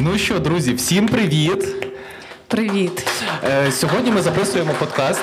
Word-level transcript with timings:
Ну 0.00 0.18
що, 0.18 0.38
друзі, 0.38 0.74
всім 0.74 1.08
привіт! 1.08 1.66
Привіт. 2.48 3.06
Е, 3.44 3.72
Сьогодні 3.72 4.10
ми 4.10 4.22
записуємо 4.22 4.72
подкаст. 4.78 5.20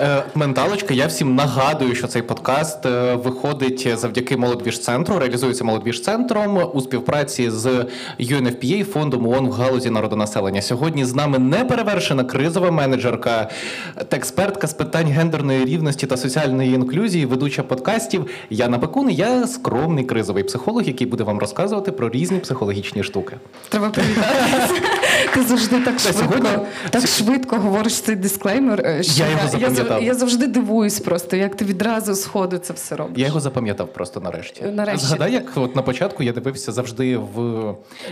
Е, 0.00 0.22
Менталочка. 0.34 0.94
Я 0.94 1.06
всім 1.06 1.34
нагадую, 1.34 1.94
що 1.94 2.06
цей 2.06 2.22
подкаст 2.22 2.86
е, 2.86 3.14
виходить 3.14 3.98
завдяки 3.98 4.36
молодвіж-центру, 4.36 5.18
реалізується 5.18 5.64
молодвіж-центром 5.64 6.70
у 6.74 6.80
співпраці 6.80 7.50
з 7.50 7.86
UNFPA, 8.20 8.84
фондом 8.84 9.26
ООН 9.26 9.48
в 9.48 9.52
галузі 9.52 9.90
народонаселення. 9.90 10.62
Сьогодні 10.62 11.04
з 11.04 11.14
нами 11.14 11.38
неперевершена 11.38 12.24
кризова 12.24 12.70
менеджерка 12.70 13.50
та 14.08 14.16
експертка 14.16 14.66
з 14.66 14.72
питань 14.74 15.06
гендерної 15.06 15.64
рівності 15.64 16.06
та 16.06 16.16
соціальної 16.16 16.74
інклюзії, 16.74 17.26
ведуча 17.26 17.62
подкастів 17.62 18.26
Яна 18.50 18.78
Пекун. 18.78 19.10
І 19.10 19.14
Я 19.14 19.46
скромний 19.46 20.04
кризовий 20.04 20.44
психолог, 20.44 20.82
який 20.82 21.06
буде 21.06 21.24
вам 21.24 21.38
розказувати 21.38 21.92
про 21.92 22.10
різні 22.10 22.38
психологічні 22.38 23.02
штуки. 23.02 23.36
Треба 23.68 23.88
привітатися. 23.88 24.74
Ти 25.34 25.42
завжди 25.42 25.80
так 25.80 26.00
швидко 26.00 26.48
так 26.90 27.06
швидко 27.06 27.56
говориш 27.56 28.00
цей 28.00 28.16
дисклеймер. 28.16 28.80
е, 28.86 29.02
Що 29.02 29.24
Я 29.24 29.30
його 29.30 29.48
запам'ятав. 29.84 30.06
я 30.06 30.14
завжди 30.14 30.46
дивуюсь 30.46 31.00
просто, 31.00 31.36
як 31.36 31.54
ти 31.54 31.64
відразу 31.64 32.14
сходу 32.14 32.58
це 32.58 32.72
все 32.72 32.96
робиш. 32.96 33.18
Я 33.18 33.26
його 33.26 33.40
запам'ятав 33.40 33.92
просто 33.92 34.20
нарешті. 34.20 34.62
Нарешті. 34.62 35.06
Згадай, 35.06 35.32
як 35.32 35.52
от 35.56 35.76
на 35.76 35.82
початку 35.82 36.22
я 36.22 36.32
дивився 36.32 36.72
завжди 36.72 37.16
в, 37.16 37.40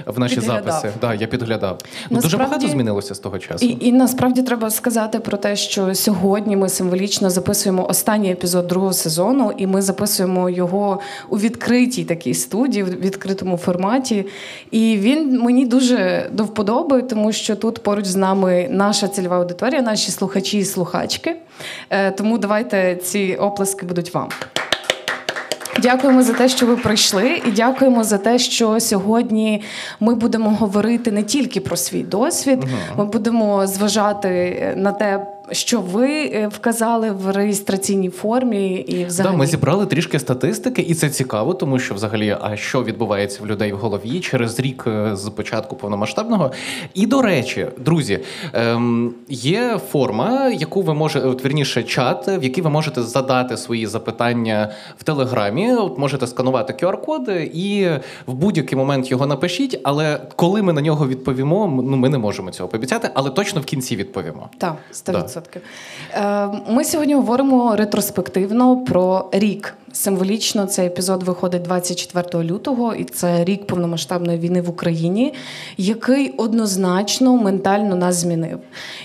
в 0.07 0.19
наші 0.19 0.35
Підглядав. 0.35 0.65
записи. 0.65 0.95
Да, 1.01 1.15
я 1.15 1.27
підглядав. 1.27 1.79
Ну, 2.11 2.21
дуже 2.21 2.37
багато 2.37 2.69
змінилося 2.69 3.15
з 3.15 3.19
того 3.19 3.39
часу. 3.39 3.67
І, 3.67 3.89
і 3.89 3.93
насправді 3.93 4.43
треба 4.43 4.71
сказати 4.71 5.21
про 5.21 5.37
те, 5.37 5.57
що 5.57 5.95
сьогодні 5.95 6.57
ми 6.57 6.69
символічно 6.69 7.31
записуємо 7.31 7.89
останній 7.89 8.33
епізод 8.33 8.67
другого 8.67 8.93
сезону, 8.93 9.53
і 9.57 9.67
ми 9.67 9.83
записуємо 9.83 10.51
його 10.51 11.01
у 11.29 11.39
відкритій 11.39 12.05
такій 12.05 12.35
студії, 12.35 12.83
в 12.83 12.89
відкритому 13.01 13.57
форматі. 13.57 14.27
І 14.71 14.97
він 15.01 15.41
мені 15.41 15.67
дуже 15.67 16.29
до 16.33 16.45
вподоби, 16.45 17.03
тому 17.03 17.33
що 17.33 17.57
тут 17.57 17.79
поруч 17.79 18.05
з 18.07 18.17
нами 18.17 18.69
наша 18.71 19.09
цільова 19.09 19.37
аудиторія, 19.37 19.83
наші 19.83 20.11
слухачі 20.11 20.59
і 20.59 20.65
слухачки. 20.65 21.37
Е, 21.91 22.11
Тому 22.11 22.39
давайте 22.39 22.97
ці 22.97 23.37
оплески 23.41 23.87
будуть 23.87 24.15
вам. 24.15 24.29
Дякуємо 25.79 26.23
за 26.23 26.33
те, 26.33 26.49
що 26.49 26.67
ви 26.67 26.77
прийшли, 26.77 27.43
і 27.47 27.51
дякуємо 27.51 28.05
за 28.05 28.19
те, 28.19 28.39
що 28.39 28.81
сьогодні 28.81 29.63
ми 30.01 30.15
будемо 30.15 30.51
говорити 30.51 31.13
не 31.13 31.23
тільки 31.23 31.61
про 31.61 31.77
свій 31.77 32.03
досвід, 32.03 32.59
ми 32.99 33.05
будемо 33.05 33.67
зважати 33.67 34.75
на 34.77 34.93
те, 34.93 35.27
що 35.53 35.81
ви 35.81 36.09
е, 36.09 36.49
вказали 36.49 37.11
в 37.11 37.31
реєстраційній 37.31 38.11
формі, 38.11 38.75
і 38.89 39.01
Да, 39.01 39.07
взагалі 39.07 39.37
ми 39.37 39.47
зібрали 39.47 39.87
трішки 39.87 40.19
статистики, 40.19 40.83
і 40.83 40.95
це 40.95 41.11
цікаво, 41.11 41.55
тому 41.55 41.79
що 41.79 41.95
взагалі, 41.95 42.37
а 42.41 42.57
що 42.57 42.85
відбувається 42.85 43.43
в 43.43 43.47
людей 43.47 43.73
в 43.73 43.77
голові 43.77 44.21
через 44.21 44.61
рік 44.61 44.85
е, 44.87 45.17
з 45.17 45.31
початку 45.31 45.77
повномасштабного. 45.77 46.53
І 46.95 47.07
до 47.07 47.23
речі, 47.23 47.67
друзі, 47.79 48.21
ем, 48.53 49.15
є 49.29 49.81
форма, 49.91 50.49
яку 50.49 50.83
ви 50.83 50.95
можете, 50.95 51.27
от, 51.27 51.45
вірніше, 51.45 51.83
чат, 51.83 52.29
в 52.29 52.43
який 52.43 52.65
ви 52.65 52.71
можете 52.71 53.03
задати 53.03 53.57
свої 53.57 53.87
запитання 53.87 54.73
в 54.99 55.05
телеграмі. 55.05 55.73
От 55.73 55.99
можете 55.99 56.27
сканувати 56.27 56.73
QR-код 56.73 57.31
і 57.55 57.89
в 58.27 58.35
будь-який 58.35 58.79
момент 58.79 59.11
його 59.11 59.27
напишіть. 59.27 59.81
Але 59.85 60.21
коли 60.37 60.63
ми 60.63 60.73
на 60.73 60.81
нього 60.81 61.09
відповімо, 61.09 61.83
ну 61.85 61.97
ми 61.97 62.09
не 62.09 62.19
можемо 62.19 62.51
цього 62.51 62.69
пообіцяти, 62.69 63.11
але 63.15 63.31
точно 63.31 63.61
в 63.61 63.65
кінці 63.65 63.97
відповімо. 63.97 64.49
Так, 64.59 64.77
100%. 64.93 65.42
Е, 66.15 66.49
Ми 66.69 66.85
сьогодні 66.85 67.15
говоримо 67.15 67.77
ретроспективно 67.77 68.85
про 68.85 69.29
рік. 69.33 69.75
Символічно 69.93 70.67
цей 70.67 70.87
епізод 70.87 71.23
виходить 71.23 71.63
24 71.63 72.45
лютого, 72.45 72.95
і 72.95 73.05
це 73.05 73.45
рік 73.45 73.67
повномасштабної 73.67 74.39
війни 74.39 74.61
в 74.61 74.71
Україні, 74.71 75.35
який 75.77 76.31
однозначно 76.31 77.37
ментально 77.37 77.97
нас 77.97 78.17
змінив. 78.17 78.59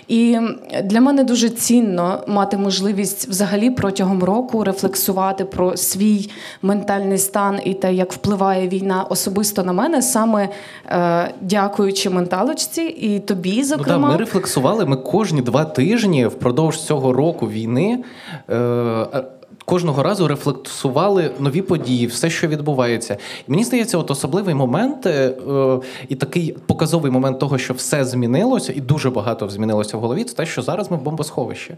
І 0.08 0.38
для 0.84 1.02
мене 1.02 1.24
дуже 1.24 1.50
цінно 1.50 2.24
мати 2.28 2.58
можливість 2.58 3.28
взагалі 3.28 3.70
протягом 3.72 4.24
року 4.24 4.64
рефлексувати 4.64 5.46
про 5.46 5.78
свій 5.78 6.30
ментальний 6.62 7.18
стан 7.18 7.60
і 7.66 7.74
те, 7.74 7.94
як 7.94 8.14
впливає 8.14 8.68
війна 8.68 9.04
особисто 9.04 9.64
на 9.64 9.74
мене, 9.74 10.02
саме 10.02 10.50
е, 10.86 11.32
дякуючи 11.42 12.10
менталочці 12.10 12.82
і 12.82 13.20
тобі, 13.20 13.50
Ну, 13.56 13.62
да, 13.62 13.64
зокрема. 13.64 14.08
ми 14.12 14.18
рефлексували. 14.18 14.86
Ми 14.86 14.96
кожні 14.98 15.42
два 15.42 15.66
тижні 15.66 16.28
впродовж 16.28 16.82
цього 16.82 17.14
року 17.14 17.48
війни. 17.50 18.04
Е- 18.50 19.24
Кожного 19.70 20.04
разу 20.04 20.28
рефлексували 20.28 21.32
нові 21.40 21.62
події, 21.62 22.08
все, 22.08 22.30
що 22.30 22.48
відбувається. 22.48 23.18
І 23.48 23.52
мені 23.52 23.64
здається, 23.64 23.98
от 23.98 24.12
особливий 24.12 24.56
момент 24.56 25.06
е, 25.06 25.10
е, 25.10 25.80
і 26.10 26.16
такий 26.16 26.58
показовий 26.66 27.12
момент 27.12 27.40
того, 27.40 27.58
що 27.58 27.74
все 27.74 28.06
змінилося, 28.06 28.74
і 28.76 28.82
дуже 28.82 29.10
багато 29.10 29.50
змінилося 29.50 29.98
в 29.98 30.00
голові, 30.00 30.24
це 30.24 30.36
те, 30.36 30.46
що 30.46 30.62
зараз 30.62 30.92
ми 30.92 30.98
в 30.98 31.02
бомбосховищі. 31.02 31.76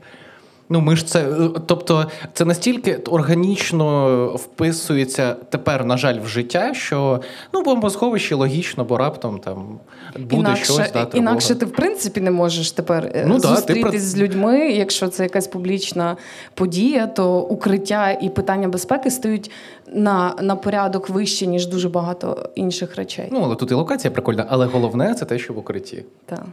Ну, 0.72 0.82
ми 0.82 0.96
ж 0.96 1.06
це, 1.06 1.26
тобто, 1.66 2.06
це 2.34 2.46
настільки 2.46 2.96
органічно 2.96 4.28
вписується 4.28 5.36
тепер, 5.50 5.86
на 5.86 5.98
жаль, 5.98 6.20
в 6.20 6.28
життя, 6.28 6.74
що 6.74 7.22
ну, 7.54 7.62
бомбосховище 7.62 8.36
логічно, 8.36 8.84
бо 8.84 8.98
раптом 8.98 9.40
там 9.40 9.80
буде 10.20 10.36
інакше, 10.36 10.64
щось 10.64 10.92
да, 10.92 11.08
інакше 11.14 11.56
ти 11.56 11.66
в 11.66 11.72
принципі 11.72 12.22
не 12.22 12.32
можеш 12.32 12.72
тепер 12.72 13.12
е, 13.16 13.26
Ну 13.28 13.40
да, 13.40 13.48
ти 13.50 13.56
зустрітись 13.56 13.92
про- 13.92 14.00
з 14.00 14.18
людьми. 14.18 14.60
Якщо 14.72 15.08
це 15.08 15.24
якась 15.24 15.48
публічна 15.48 16.18
подія, 16.54 17.08
то 17.08 17.40
укриття 17.40 18.12
і 18.12 18.30
питання 18.30 18.68
безпеки 18.68 19.12
стають 19.12 19.52
на, 19.94 20.36
на 20.42 20.56
порядок 20.56 21.10
вище, 21.10 21.48
ніж 21.48 21.68
дуже 21.68 21.90
багато 21.90 22.50
інших 22.56 22.96
речей. 22.96 23.30
Ну, 23.32 23.42
але 23.44 23.56
тут 23.56 23.72
і 23.72 23.74
локація 23.74 24.12
прикольна, 24.12 24.46
але 24.50 24.66
головне 24.66 25.14
це 25.14 25.26
те, 25.26 25.40
що 25.40 25.54
в 25.54 25.58
укритті. 25.58 26.04
Так. 26.26 26.46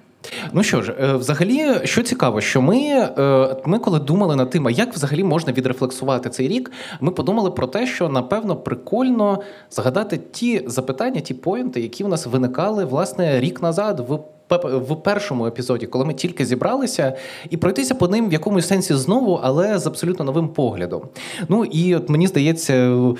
Ну 0.53 0.62
що 0.62 0.82
ж, 0.82 0.94
е, 1.00 1.14
взагалі, 1.16 1.66
що 1.84 2.03
цікаво, 2.03 2.41
що 2.41 2.62
ми, 2.62 2.78
е, 2.78 3.56
ми 3.66 3.78
коли 3.78 3.98
думали 3.98 4.37
над 4.37 4.50
тим, 4.50 4.66
а 4.66 4.70
як 4.70 4.94
взагалі 4.94 5.25
можна 5.25 5.53
відрефлексувати 5.53 6.31
цей 6.31 6.48
рік, 6.48 6.72
ми 7.00 7.10
подумали 7.10 7.50
про 7.50 7.66
те, 7.66 7.87
що 7.87 8.09
напевно 8.09 8.56
прикольно 8.56 9.42
згадати 9.70 10.20
ті 10.32 10.62
запитання, 10.66 11.20
ті 11.20 11.34
поінти, 11.34 11.81
які 11.81 12.04
в 12.04 12.09
нас 12.09 12.26
виникали 12.26 12.84
власне 12.84 13.41
рік 13.41 13.62
назад 13.62 14.04
в. 14.09 14.19
В 14.64 14.97
першому 15.03 15.47
епізоді, 15.47 15.87
коли 15.87 16.04
ми 16.04 16.14
тільки 16.14 16.44
зібралися, 16.44 17.16
і 17.50 17.56
пройтися 17.56 17.94
по 17.94 18.08
ним 18.08 18.28
в 18.28 18.32
якомусь 18.32 18.69
сенсі 18.69 18.94
знову, 18.94 19.41
але 19.43 19.78
з 19.78 19.87
абсолютно 19.87 20.25
новим 20.25 20.48
поглядом. 20.48 21.03
Ну 21.48 21.64
і 21.64 21.94
от 21.94 22.08
мені 22.08 22.26
здається, 22.26 22.72
е, 22.75 23.14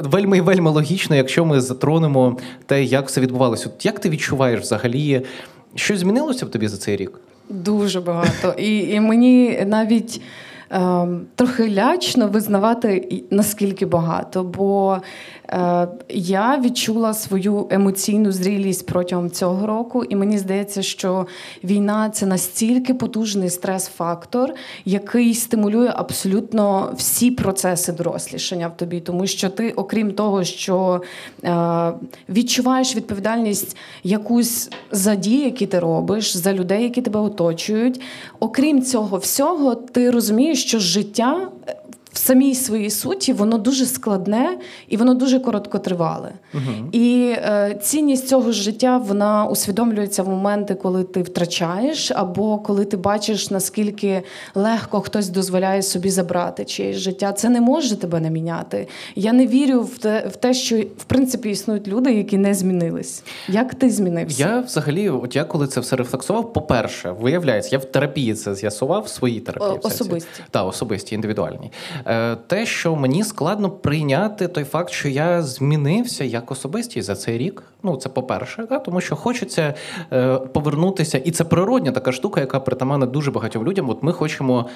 вельми 0.00 0.40
вельми 0.40 0.70
логічно, 0.70 1.16
якщо 1.16 1.44
ми 1.44 1.60
затронемо 1.60 2.36
те, 2.66 2.84
як 2.84 3.08
все 3.08 3.20
відбувалося. 3.20 3.70
От 3.76 3.86
як 3.86 3.98
ти 3.98 4.08
відчуваєш 4.10 4.60
взагалі? 4.60 5.22
Щось 5.74 6.00
змінилося 6.00 6.46
в 6.46 6.50
тобі 6.50 6.68
за 6.68 6.76
цей 6.76 6.96
рік? 6.96 7.20
Дуже 7.48 8.00
багато. 8.00 8.54
І, 8.58 8.78
і 8.78 9.00
мені 9.00 9.64
навіть 9.66 10.20
ем, 10.70 11.26
трохи 11.34 11.70
лячно 11.70 12.28
визнавати, 12.28 13.22
наскільки 13.30 13.86
багато. 13.86 14.44
Бо 14.44 14.98
я 16.08 16.60
відчула 16.64 17.14
свою 17.14 17.66
емоційну 17.70 18.32
зрілість 18.32 18.86
протягом 18.86 19.30
цього 19.30 19.66
року, 19.66 20.04
і 20.04 20.16
мені 20.16 20.38
здається, 20.38 20.82
що 20.82 21.26
війна 21.64 22.10
це 22.10 22.26
настільки 22.26 22.94
потужний 22.94 23.50
стрес-фактор, 23.50 24.54
який 24.84 25.34
стимулює 25.34 25.92
абсолютно 25.94 26.92
всі 26.96 27.30
процеси 27.30 27.92
дорослішання 27.92 28.68
в 28.68 28.76
тобі, 28.76 29.00
тому 29.00 29.26
що 29.26 29.48
ти, 29.48 29.70
окрім 29.70 30.12
того, 30.12 30.44
що 30.44 31.02
е, 31.44 31.92
відчуваєш 32.28 32.96
відповідальність 32.96 33.76
якусь 34.04 34.70
за 34.90 35.14
дії, 35.14 35.44
які 35.44 35.66
ти 35.66 35.78
робиш, 35.78 36.36
за 36.36 36.52
людей, 36.52 36.82
які 36.82 37.02
тебе 37.02 37.20
оточують. 37.20 38.00
Окрім 38.40 38.82
цього 38.82 39.16
всього, 39.16 39.74
ти 39.74 40.10
розумієш, 40.10 40.64
що 40.64 40.78
життя. 40.78 41.48
В 42.16 42.18
самій 42.18 42.54
своїй 42.54 42.90
суті 42.90 43.32
воно 43.32 43.58
дуже 43.58 43.86
складне 43.86 44.58
і 44.88 44.96
воно 44.96 45.14
дуже 45.14 45.40
короткотривале. 45.40 46.32
І 46.92 47.34
е, 47.36 47.78
цінність 47.82 48.28
цього 48.28 48.52
життя 48.52 48.96
вона 48.98 49.46
усвідомлюється 49.46 50.22
в 50.22 50.28
моменти, 50.28 50.74
коли 50.74 51.04
ти 51.04 51.22
втрачаєш, 51.22 52.10
або 52.10 52.58
коли 52.58 52.84
ти 52.84 52.96
бачиш, 52.96 53.50
наскільки 53.50 54.22
легко 54.54 55.00
хтось 55.00 55.28
дозволяє 55.28 55.82
собі 55.82 56.10
забрати 56.10 56.64
чиєсь 56.64 56.96
життя. 56.96 57.32
Це 57.32 57.48
не 57.48 57.60
може 57.60 57.96
тебе 57.96 58.20
не 58.20 58.30
міняти. 58.30 58.88
Я 59.16 59.32
не 59.32 59.46
вірю 59.46 59.82
в 59.82 59.98
те, 59.98 60.28
в 60.32 60.36
те, 60.36 60.54
що 60.54 60.76
в 60.76 61.04
принципі 61.06 61.50
існують 61.50 61.88
люди, 61.88 62.12
які 62.14 62.38
не 62.38 62.54
змінились. 62.54 63.22
Як 63.48 63.74
ти 63.74 63.90
змінився? 63.90 64.42
Я 64.42 64.60
взагалі, 64.60 65.08
от 65.10 65.36
я 65.36 65.44
коли 65.44 65.66
це 65.66 65.80
все 65.80 65.96
рефлексував, 65.96 66.52
по-перше, 66.52 67.10
виявляється, 67.20 67.70
я 67.72 67.78
в 67.78 67.84
терапії 67.84 68.34
це 68.34 68.54
з'ясував 68.54 69.02
в 69.02 69.08
своїй 69.08 69.40
терапії. 69.40 69.80
Особисті. 69.82 70.42
Так, 70.50 70.66
особисті, 70.66 71.14
індивідуальні. 71.14 71.70
Е, 72.06 72.36
те, 72.46 72.66
що 72.66 72.96
мені 72.96 73.24
складно 73.24 73.70
прийняти 73.70 74.48
той 74.48 74.64
факт, 74.64 74.90
що 74.90 75.08
я 75.08 75.42
змінився 75.42 76.24
як 76.24 76.50
особистість 76.50 77.06
за 77.06 77.14
цей 77.14 77.38
рік. 77.38 77.62
Ну, 77.82 77.96
це 77.96 78.08
по-перше, 78.08 78.66
да, 78.68 78.78
тому 78.78 79.00
що 79.00 79.16
хочеться 79.16 79.74
е, 80.12 80.36
повернутися, 80.36 81.18
і 81.18 81.30
це 81.30 81.44
природня 81.44 81.92
така 81.92 82.12
штука, 82.12 82.40
яка 82.40 82.60
притаманна 82.60 83.06
дуже 83.06 83.30
багатьом 83.30 83.64
людям. 83.64 83.90
От 83.90 84.02
ми 84.02 84.12
хочемо. 84.12 84.68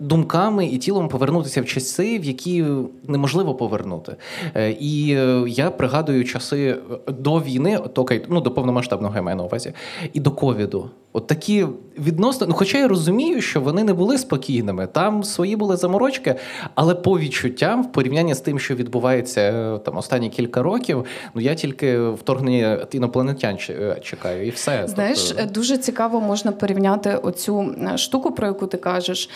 Думками 0.00 0.66
і 0.66 0.78
тілом 0.78 1.08
повернутися 1.08 1.62
в 1.62 1.64
часи, 1.64 2.18
в 2.18 2.24
які 2.24 2.64
неможливо 3.06 3.54
повернути. 3.54 4.16
Е, 4.54 4.70
І 4.80 5.06
я 5.46 5.70
пригадую 5.70 6.24
часи 6.24 6.76
до 7.08 7.40
війни, 7.40 7.78
от, 7.78 8.26
ну 8.28 8.40
до 8.40 8.50
повномасштабного 8.50 9.16
я 9.16 9.22
маю 9.22 9.36
на 9.36 9.44
увазі, 9.44 9.72
і 10.12 10.20
до 10.20 10.30
ковіду. 10.30 10.90
От 11.12 11.26
такі 11.26 11.66
відносно, 11.98 12.46
ну 12.46 12.54
хоча 12.54 12.78
я 12.78 12.88
розумію, 12.88 13.40
що 13.40 13.60
вони 13.60 13.84
не 13.84 13.94
були 13.94 14.18
спокійними, 14.18 14.86
там 14.86 15.24
свої 15.24 15.56
були 15.56 15.76
заморочки, 15.76 16.34
але 16.74 16.94
по 16.94 17.18
відчуттям, 17.18 17.82
в 17.82 17.92
порівнянні 17.92 18.34
з 18.34 18.40
тим, 18.40 18.58
що 18.58 18.74
відбувається 18.74 19.40
е, 19.40 19.78
там 19.78 19.96
останні 19.96 20.30
кілька 20.30 20.62
років, 20.62 21.04
ну 21.34 21.40
я 21.40 21.54
тільки 21.54 21.98
вторгнення 22.08 22.86
інопланетян 22.92 23.58
е, 23.70 23.96
чекаю, 24.02 24.46
і 24.46 24.50
все. 24.50 24.84
Знаєш, 24.88 25.22
Тобто- 25.28 25.52
дуже 25.52 25.78
цікаво 25.78 26.20
можна 26.20 26.52
порівняти 26.52 27.14
оцю 27.14 27.74
штуку, 27.96 28.30
про 28.30 28.46
яку 28.46 28.66
ти 28.66 28.76
кажеш. 28.76 29.30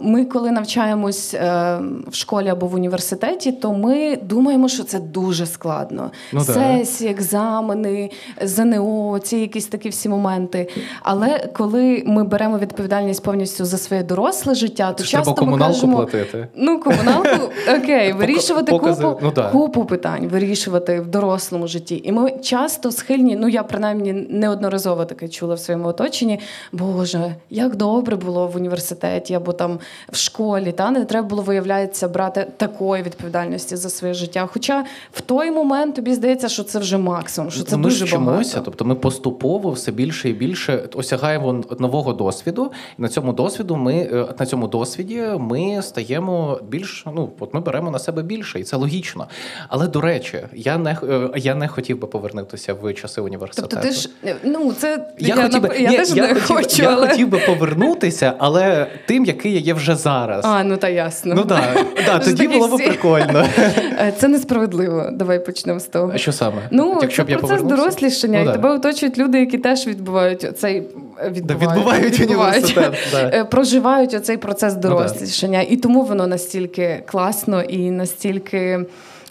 Ми, 0.00 0.24
коли 0.24 0.50
навчаємось 0.50 1.34
в 1.34 2.12
школі 2.12 2.48
або 2.48 2.66
в 2.66 2.74
університеті, 2.74 3.52
то 3.52 3.72
ми 3.72 4.16
думаємо, 4.16 4.68
що 4.68 4.84
це 4.84 5.00
дуже 5.00 5.46
складно. 5.46 6.10
Ну. 6.32 6.40
Сесії, 6.40 7.10
екзамени, 7.10 8.10
ЗНО, 8.42 9.18
ці 9.18 9.36
якісь 9.36 9.66
такі 9.66 9.88
всі 9.88 10.08
моменти. 10.08 10.68
Але 11.02 11.48
коли 11.52 12.02
ми 12.06 12.24
беремо 12.24 12.58
відповідальність 12.58 13.22
повністю 13.22 13.64
за 13.64 13.78
своє 13.78 14.02
доросле 14.02 14.54
життя, 14.54 14.92
то 14.92 15.02
Це 15.02 15.08
часто 15.08 15.32
треба 15.32 15.52
ми 15.52 15.58
кажемо, 15.58 15.96
платити. 15.96 16.48
Ну, 16.56 16.80
комуналку, 16.80 17.52
окей, 17.78 18.12
вирішувати 18.12 18.72
покази, 18.72 19.02
купу, 19.02 19.20
ну 19.22 19.32
да. 19.34 19.48
купу 19.48 19.84
питань, 19.84 20.26
вирішувати 20.28 21.00
в 21.00 21.06
дорослому 21.06 21.66
житті. 21.66 22.02
І 22.04 22.12
ми 22.12 22.30
часто 22.30 22.92
схильні, 22.92 23.36
ну 23.36 23.48
я 23.48 23.62
принаймні 23.62 24.12
неодноразово 24.12 25.04
таке 25.04 25.28
чула 25.28 25.54
в 25.54 25.58
своєму 25.58 25.88
оточенні. 25.88 26.40
Боже, 26.72 27.34
як 27.50 27.76
добре 27.76 28.16
було 28.16 28.46
в 28.46 28.56
університеті 28.56 29.34
або 29.34 29.52
там 29.52 29.78
в 30.12 30.16
школі, 30.16 30.72
та 30.72 30.90
не 30.90 31.04
треба 31.04 31.28
було, 31.28 31.42
виявляється, 31.42 32.08
брати 32.08 32.46
такої 32.56 33.02
відповідальності 33.02 33.76
за 33.76 33.90
своє 33.90 34.14
життя. 34.14 34.48
Хоча 34.52 34.84
в 35.12 35.20
той 35.20 35.50
момент 35.50 35.94
тобі 35.94 36.14
здається, 36.14 36.48
що 36.48 36.64
це 36.64 36.78
вже 36.78 36.98
максимум, 36.98 37.50
що 37.50 37.64
це 37.64 37.76
ми 37.76 37.82
дуже 37.82 38.04
вчимося, 38.04 38.50
багато. 38.50 38.60
тобто 38.64 38.84
ми 38.84 38.94
поступово 38.94 39.70
все 39.70 39.92
більше 39.92 40.28
і 40.30 40.32
більше 40.32 40.81
осягаємо 40.94 41.64
нового 41.78 42.12
досвіду. 42.12 42.72
І 42.98 43.02
на 43.02 43.08
цьому 43.08 43.32
досвіду 43.32 43.76
ми 43.76 43.94
е, 43.94 44.26
на 44.38 44.46
цьому 44.46 44.66
досвіді 44.68 45.22
ми 45.38 45.82
стаємо 45.82 46.60
більш. 46.68 47.04
Ну 47.14 47.30
от 47.40 47.54
ми 47.54 47.60
беремо 47.60 47.90
на 47.90 47.98
себе 47.98 48.22
більше, 48.22 48.60
і 48.60 48.62
це 48.64 48.76
логічно. 48.76 49.26
Але 49.68 49.88
до 49.88 50.00
речі, 50.00 50.38
я 50.52 50.78
не 50.78 50.96
е, 51.08 51.28
я 51.36 51.54
не 51.54 51.68
хотів 51.68 52.00
би 52.00 52.06
повернутися 52.06 52.74
в 52.74 52.94
часи 52.94 53.20
університету. 53.20 53.68
Тобто, 53.70 53.88
ти 53.88 53.94
ж 53.94 54.08
ну 54.44 54.72
це 54.72 55.08
Я, 55.18 55.36
хотів 55.36 55.62
би, 55.62 55.76
я 55.78 55.90
ні, 55.90 55.96
теж 55.96 56.10
я 56.16 56.22
не 56.22 56.34
хотів, 56.40 56.56
хочу, 56.56 56.82
я 56.82 56.90
але 56.90 57.08
хотів 57.08 57.28
би 57.28 57.38
повернутися, 57.38 58.34
але 58.38 58.86
тим, 59.06 59.24
який 59.24 59.52
я 59.52 59.58
є 59.60 59.74
вже 59.74 59.96
зараз. 59.96 60.44
а 60.44 60.64
ну 60.64 60.76
та 60.76 60.88
ясно. 60.88 61.34
Ну 61.34 61.44
так, 61.44 61.86
да, 62.06 62.18
тоді 62.18 62.48
було 62.48 62.68
б 62.68 62.76
прикольно. 62.76 63.46
Е, 63.58 64.12
Це 64.18 64.28
несправедливо. 64.28 65.08
Давай 65.12 65.44
почнемо 65.46 65.80
з 65.80 65.84
того. 65.84 66.10
А 66.14 66.18
що 66.18 66.32
саме? 66.32 66.62
Ну, 66.70 66.98
Якщо 67.02 67.22
це 67.22 67.26
б 67.26 67.30
я 67.30 67.38
процес 67.38 67.62
дорослішання, 67.62 68.38
Ну, 68.38 68.42
і 68.42 68.46
да. 68.46 68.52
тебе 68.52 68.70
оточують 68.70 69.18
люди, 69.18 69.40
які 69.40 69.58
теж 69.58 69.86
відбувають 69.86 70.58
цей 70.58 70.71
Да, 70.80 71.28
відбувають, 71.28 72.20
відбувають 72.20 72.20
університет. 72.20 72.94
Да. 73.12 73.30
е, 73.34 73.44
проживають 73.44 74.14
оцей 74.14 74.36
процес 74.36 74.74
Ну, 74.82 75.06
да. 75.48 75.60
І 75.60 75.76
тому 75.76 76.02
воно 76.02 76.26
настільки 76.26 77.02
класно 77.06 77.62
і 77.62 77.90
настільки. 77.90 78.80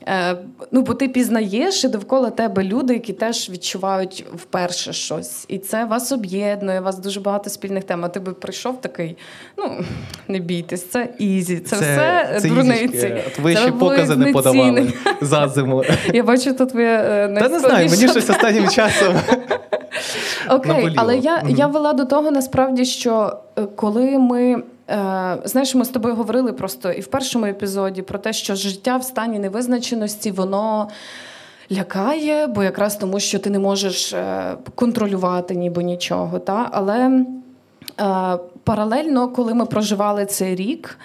е, 0.08 0.36
Ну, 0.72 0.82
бо 0.82 0.94
ти 0.94 1.08
пізнаєш, 1.08 1.84
і 1.84 1.88
довкола 1.88 2.30
тебе 2.30 2.64
люди, 2.64 2.94
які 2.94 3.14
теж 3.14 3.50
відчувають 3.50 4.26
вперше 4.36 4.94
щось. 4.94 5.46
І 5.48 5.58
це 5.58 5.86
вас 5.86 6.12
об'єднує, 6.12 6.80
у 6.80 6.84
вас 6.84 6.98
дуже 6.98 7.20
багато 7.20 7.50
спільних 7.50 7.84
тем. 7.84 8.06
А 8.06 8.08
ти 8.08 8.20
би 8.20 8.34
прийшов 8.34 8.82
такий, 8.82 9.18
ну 9.58 9.72
не 10.28 10.40
бійтесь, 10.40 10.90
це 10.90 11.10
easy, 11.18 11.60
це, 11.60 11.76
все 11.76 12.40
це 12.42 12.50
дурниці. 12.50 13.16
От 13.28 13.40
Ви 13.40 13.56
ще 13.56 13.72
покази 13.72 14.16
не 14.16 14.34
подавали 14.34 14.94
за 15.22 15.48
зиму. 15.48 15.84
Я 16.14 16.24
бачу, 16.24 16.54
тут 16.54 16.74
ви 16.74 16.84
е, 16.84 17.36
Та 17.40 17.50
не 17.50 17.60
знаю, 17.60 17.90
мені 17.90 18.08
щось 18.08 18.30
останнім 18.30 18.70
часом. 18.70 19.16
Окей, 20.52 20.72
наболіло. 20.72 20.96
але 20.98 21.18
я, 21.18 21.44
я 21.50 21.68
вела 21.68 21.94
до 21.94 22.06
того 22.06 22.32
насправді, 22.32 22.86
що 22.86 23.38
е, 23.58 23.66
коли 23.76 24.18
ми. 24.18 24.64
Е, 24.90 25.38
знаєш, 25.44 25.76
ми 25.76 25.86
з 25.86 25.90
тобою 25.90 26.16
говорили 26.16 26.54
просто 26.54 26.92
і 26.92 27.02
в 27.02 27.08
першому 27.08 27.46
епізоді 27.46 28.02
про 28.02 28.20
те, 28.20 28.34
що 28.34 28.56
життя 28.56 28.98
в 28.98 29.04
стані 29.04 29.40
невизначеності, 29.40 30.32
воно 30.32 30.90
лякає, 31.72 32.48
бо 32.48 32.64
якраз 32.64 32.96
тому, 32.96 33.20
що 33.20 33.40
ти 33.40 33.50
не 33.50 33.60
можеш 33.60 34.14
е, 34.14 34.44
контролювати 34.76 35.56
ніби 35.56 35.84
нічого. 35.84 36.40
Та? 36.40 36.70
Але 36.72 37.26
паралельно, 38.64 39.30
коли 39.30 39.54
ми 39.54 39.66
проживали 39.66 40.26
цей 40.26 40.56
рік, 40.56 41.00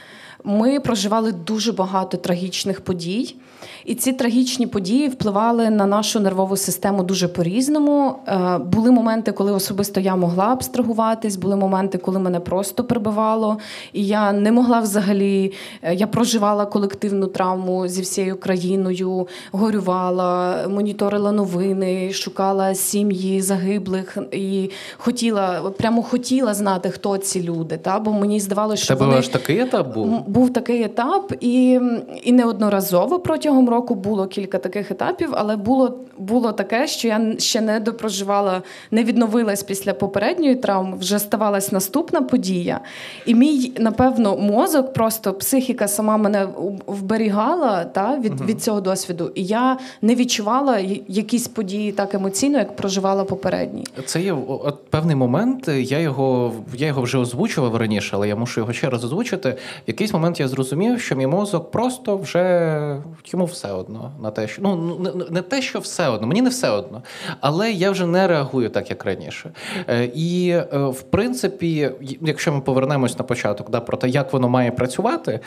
ми 0.44 0.80
проживали 0.80 1.32
дуже 1.32 1.72
багато 1.72 2.16
трагічних 2.16 2.80
подій. 2.80 3.36
І 3.84 3.94
ці 3.94 4.12
трагічні 4.12 4.66
події 4.66 5.08
впливали 5.08 5.70
на 5.70 5.86
нашу 5.86 6.20
нервову 6.20 6.56
систему 6.56 7.02
дуже 7.02 7.28
по-різному. 7.28 8.14
Е, 8.28 8.58
Були 8.58 8.90
моменти, 8.90 9.32
коли 9.32 9.52
особисто 9.52 10.00
я 10.00 10.16
могла 10.16 10.44
абстрагуватись, 10.44 11.36
були 11.36 11.56
моменти, 11.56 11.98
коли 11.98 12.18
мене 12.18 12.40
просто 12.40 12.84
прибивало, 12.84 13.58
і 13.92 14.06
я 14.06 14.32
не 14.32 14.52
могла 14.52 14.80
взагалі. 14.80 15.52
е, 15.82 15.94
Я 15.94 16.06
проживала 16.06 16.66
колективну 16.66 17.26
травму 17.26 17.88
зі 17.88 18.02
всією 18.02 18.36
країною, 18.40 19.28
горювала, 19.52 20.56
моніторила 20.68 21.32
новини, 21.32 22.12
шукала 22.12 22.74
сім'ї 22.74 23.42
загиблих 23.42 24.18
і 24.32 24.70
хотіла, 24.96 25.60
прямо 25.78 26.02
хотіла 26.02 26.54
знати, 26.54 26.90
хто 26.90 27.18
ці 27.18 27.42
люди. 27.42 27.76
Та? 27.76 27.98
Бо 27.98 28.12
мені 28.12 28.40
здавалося, 28.40 28.84
що 28.84 28.94
тебе 28.94 29.06
вони 29.06 29.18
аж 29.18 29.28
такий 29.28 29.60
етап 29.60 29.94
був? 29.94 30.28
Був 30.28 30.52
такий 30.52 30.82
етап, 30.82 31.32
і, 31.40 31.80
і 32.22 32.32
неодноразово 32.32 33.18
протягом 33.18 33.45
року 33.50 33.94
було 33.94 34.26
кілька 34.26 34.58
таких 34.58 34.90
етапів, 34.90 35.30
але 35.32 35.56
було, 35.56 35.98
було 36.18 36.52
таке, 36.52 36.86
що 36.86 37.08
я 37.08 37.34
ще 37.38 37.60
не 37.60 37.80
допроживала, 37.80 38.62
не 38.90 39.04
відновилась 39.04 39.62
після 39.62 39.94
попередньої 39.94 40.54
травми, 40.54 40.96
вже 40.96 41.18
ставалась 41.18 41.72
наступна 41.72 42.22
подія. 42.22 42.80
І 43.26 43.34
мій, 43.34 43.72
напевно, 43.78 44.36
мозок, 44.36 44.92
просто 44.92 45.34
психіка 45.34 45.88
сама 45.88 46.16
мене 46.16 46.48
вберігала 46.86 47.84
та, 47.84 48.18
від, 48.18 48.40
від 48.40 48.62
цього 48.62 48.80
досвіду. 48.80 49.32
І 49.34 49.44
я 49.44 49.78
не 50.02 50.14
відчувала 50.14 50.78
якісь 51.08 51.48
події 51.48 51.92
так 51.92 52.14
емоційно, 52.14 52.58
як 52.58 52.76
проживала 52.76 53.24
попередні. 53.24 53.84
Це 54.04 54.22
є 54.22 54.36
от 54.48 54.90
певний 54.90 55.16
момент. 55.16 55.68
Я 55.68 55.98
його 55.98 56.52
я 56.74 56.86
його 56.86 57.02
вже 57.02 57.18
озвучував 57.18 57.76
раніше, 57.76 58.10
але 58.16 58.28
я 58.28 58.36
мушу 58.36 58.60
його 58.60 58.72
ще 58.72 58.90
раз 58.90 59.04
озвучити. 59.04 59.50
В 59.50 59.56
якийсь 59.86 60.12
момент 60.12 60.40
я 60.40 60.48
зрозумів, 60.48 61.00
що 61.00 61.16
мій 61.16 61.26
мозок 61.26 61.70
просто 61.70 62.16
вже 62.16 63.02
йому 63.36 63.44
все 63.44 63.72
одно 63.72 64.12
на 64.22 64.30
те, 64.30 64.48
що 64.48 64.62
ну 64.62 64.76
ну, 64.76 65.26
не, 65.30 65.42
те, 65.42 65.62
що 65.62 65.78
все 65.78 66.08
одно, 66.08 66.26
мені 66.26 66.42
не 66.42 66.50
все 66.50 66.70
одно, 66.70 67.02
але 67.40 67.72
я 67.72 67.90
вже 67.90 68.06
не 68.06 68.26
реагую 68.26 68.68
так, 68.68 68.90
як 68.90 69.04
раніше. 69.04 69.50
Е, 69.88 70.10
І 70.14 70.48
е, 70.48 70.66
в 70.72 71.02
принципі, 71.02 71.90
якщо 72.20 72.52
ми 72.52 72.60
повернемось 72.60 73.18
на 73.18 73.24
початок, 73.24 73.70
да, 73.70 73.80
про 73.80 73.96
те, 73.96 74.08
як 74.08 74.32
воно 74.32 74.48
має 74.48 74.70
працювати, 74.70 75.40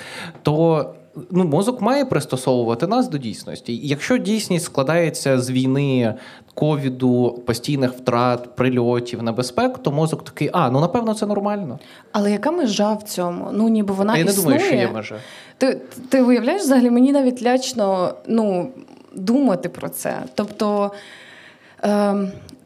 то. 0.44 0.86
Ну, 1.32 1.44
мозок 1.46 1.82
має 1.82 2.06
пристосовувати 2.06 2.88
нас 2.88 3.08
до 3.08 3.18
дійсності. 3.18 3.74
І 3.74 3.88
якщо 3.88 4.18
дійсність 4.18 4.66
складається 4.66 5.40
з 5.40 5.52
війни, 5.52 6.14
ковіду, 6.54 7.42
постійних 7.46 7.94
втрат, 7.94 8.56
прильотів, 8.56 9.24
небезпек, 9.24 9.78
то 9.78 9.92
мозок 9.92 10.24
такий, 10.24 10.50
а 10.54 10.70
ну 10.70 10.80
напевно, 10.80 11.14
це 11.14 11.26
нормально. 11.26 11.80
Але 12.12 12.32
яка 12.32 12.52
межа 12.52 12.94
в 12.94 13.04
цьому? 13.04 13.50
Ну 13.54 13.70
ніби 13.70 13.94
вона 13.94 14.14
А 14.14 14.18
я 14.18 14.24
не 14.24 14.32
існує. 14.32 14.58
думаю, 14.58 14.72
що 14.72 14.76
є 14.76 14.92
межа. 14.92 15.16
Ти, 15.58 15.82
ти 16.10 16.22
уявляєш, 16.22 16.62
взагалі 16.62 16.90
мені 16.90 17.12
навіть 17.12 17.44
лячно 17.44 18.14
ну, 18.28 18.70
думати 19.16 19.70
про 19.70 19.90
це. 19.90 20.24
Тобто 20.36 20.92
е, 21.84 22.16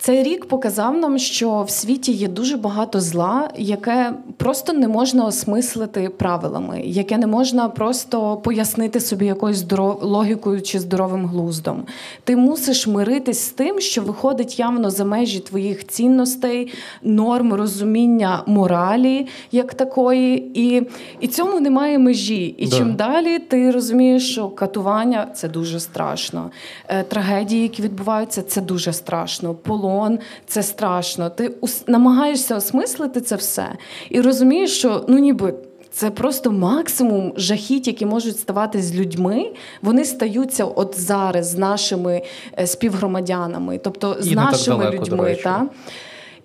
Цей 0.05 0.23
рік 0.23 0.45
показав 0.45 0.97
нам, 0.97 1.17
що 1.17 1.63
в 1.63 1.69
світі 1.69 2.11
є 2.11 2.27
дуже 2.27 2.57
багато 2.57 3.01
зла, 3.01 3.49
яке 3.57 4.13
просто 4.37 4.73
не 4.73 4.87
можна 4.87 5.25
осмислити 5.25 6.09
правилами, 6.17 6.81
яке 6.85 7.17
не 7.17 7.27
можна 7.27 7.69
просто 7.69 8.37
пояснити 8.37 8.99
собі 8.99 9.25
якоюсь 9.25 9.57
здоров... 9.57 9.99
логікою 10.03 10.61
чи 10.61 10.79
здоровим 10.79 11.25
глуздом. 11.25 11.83
Ти 12.23 12.35
мусиш 12.35 12.87
миритись 12.87 13.39
з 13.39 13.49
тим, 13.49 13.79
що 13.79 14.01
виходить 14.01 14.59
явно 14.59 14.89
за 14.89 15.05
межі 15.05 15.39
твоїх 15.39 15.87
цінностей, 15.87 16.73
норм, 17.03 17.53
розуміння 17.53 18.43
моралі 18.47 19.27
як 19.51 19.73
такої, 19.73 20.51
і, 20.53 20.87
і 21.19 21.27
цьому 21.27 21.59
немає 21.59 21.99
межі. 21.99 22.55
І 22.57 22.67
Да. 22.67 22.77
чим 22.77 22.95
далі 22.95 23.39
ти 23.39 23.71
розумієш, 23.71 24.31
що 24.31 24.49
катування 24.49 25.27
це 25.33 25.47
дуже 25.49 25.79
страшно. 25.79 26.51
Е, 26.87 27.03
Трагедії, 27.03 27.61
які 27.61 27.81
відбуваються, 27.81 28.41
це 28.41 28.61
дуже 28.61 28.93
страшно. 28.93 29.53
Полон 29.53 29.92
це 30.47 30.63
страшно. 30.63 31.29
Ти 31.29 31.47
ус- 31.61 31.83
намагаєшся 31.87 32.55
осмислити 32.55 33.21
це 33.21 33.35
все 33.35 33.67
і 34.09 34.21
розумієш, 34.21 34.77
що 34.77 35.05
ну 35.07 35.17
ніби. 35.17 35.53
Це 35.91 36.09
просто 36.11 36.51
максимум 36.51 37.33
жахіть, 37.35 37.87
які 37.87 38.05
можуть 38.05 38.39
ставати 38.39 38.81
з 38.81 38.95
людьми. 38.95 39.51
Вони 39.81 40.05
стаються 40.05 40.65
от 40.65 40.99
зараз 40.99 41.47
з 41.47 41.57
нашими 41.57 42.21
е, 42.59 42.67
співгромадянами, 42.67 43.77
тобто 43.77 44.17
з 44.19 44.31
І 44.31 44.35
нашими 44.35 44.83
далеко, 44.83 45.03
людьми. 45.03 45.37
Та? 45.43 45.67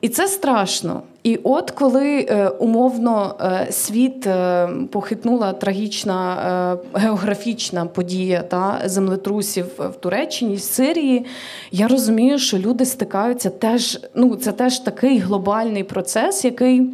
І 0.00 0.08
це 0.08 0.28
страшно. 0.28 1.02
І 1.28 1.40
от 1.42 1.70
коли 1.70 2.26
е, 2.30 2.48
умовно 2.48 3.34
е, 3.40 3.72
світ 3.72 4.26
е, 4.26 4.68
похитнула 4.90 5.52
трагічна 5.52 6.78
географічна 6.94 7.86
подія 7.86 8.42
та 8.42 8.80
землетрусів 8.84 9.66
в 9.78 9.92
Туреччині, 10.00 10.54
в 10.54 10.60
Сирії, 10.60 11.26
я 11.70 11.88
розумію, 11.88 12.38
що 12.38 12.58
люди 12.58 12.84
стикаються 12.84 13.50
теж. 13.50 14.00
Ну, 14.14 14.36
це 14.36 14.52
теж 14.52 14.78
такий 14.78 15.18
глобальний 15.18 15.84
процес, 15.84 16.44
який. 16.44 16.90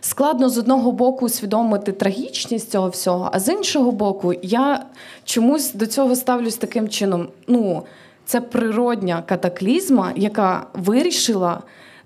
Складно 0.00 0.48
з 0.48 0.58
одного 0.58 0.92
боку 0.92 1.26
усвідомити 1.26 1.92
трагічність 1.92 2.70
цього 2.70 2.88
всього, 2.88 3.30
а 3.32 3.40
з 3.40 3.52
іншого 3.52 3.92
боку, 3.92 4.34
я 4.42 4.84
чомусь 5.24 5.72
до 5.72 5.86
цього 5.86 6.16
ставлюсь 6.16 6.56
таким 6.56 6.88
чином. 6.88 7.28
Ну, 7.48 7.82
це 8.24 8.40
природня 8.40 9.22
катаклізма, 9.26 10.12
яка 10.16 10.66
вирішила 10.74 11.60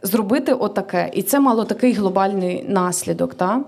зробити 0.04 0.52
отаке. 0.52 1.10
І 1.12 1.22
це 1.22 1.40
мало 1.40 1.64
такий 1.64 1.92
глобальний 1.92 2.64
наслідок. 2.68 3.34
Та? 3.34 3.60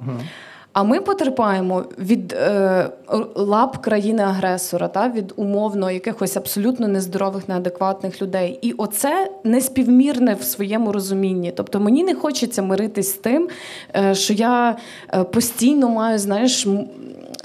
А 0.77 0.83
ми 0.83 1.01
потерпаємо 1.01 1.85
від 1.99 2.33
е, 2.33 2.91
лап 3.35 3.77
країни-агресора, 3.77 4.89
та 4.89 5.09
від 5.09 5.33
умовно 5.37 5.91
якихось 5.91 6.37
абсолютно 6.37 6.89
нездорових, 6.89 7.49
неадекватних 7.49 8.23
людей. 8.23 8.59
І 8.63 8.73
оце 8.73 9.31
неспівмірне 9.45 10.35
в 10.35 10.43
своєму 10.43 10.93
розумінні. 10.93 11.53
Тобто 11.57 11.81
мені 11.81 12.05
не 12.05 12.15
хочеться 12.15 12.63
миритись 12.63 13.11
з 13.11 13.19
тим, 13.19 13.49
е, 13.97 14.15
що 14.15 14.33
я 14.33 14.77
е, 15.15 15.25
постійно 15.25 15.89
маю, 15.89 16.19
знаєш, 16.19 16.67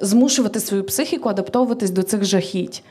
змушувати 0.01 0.59
свою 0.59 0.83
психіку 0.83 1.29
адаптовуватись 1.29 1.91
до 1.91 2.03
цих 2.03 2.25
жахіть. 2.25 2.83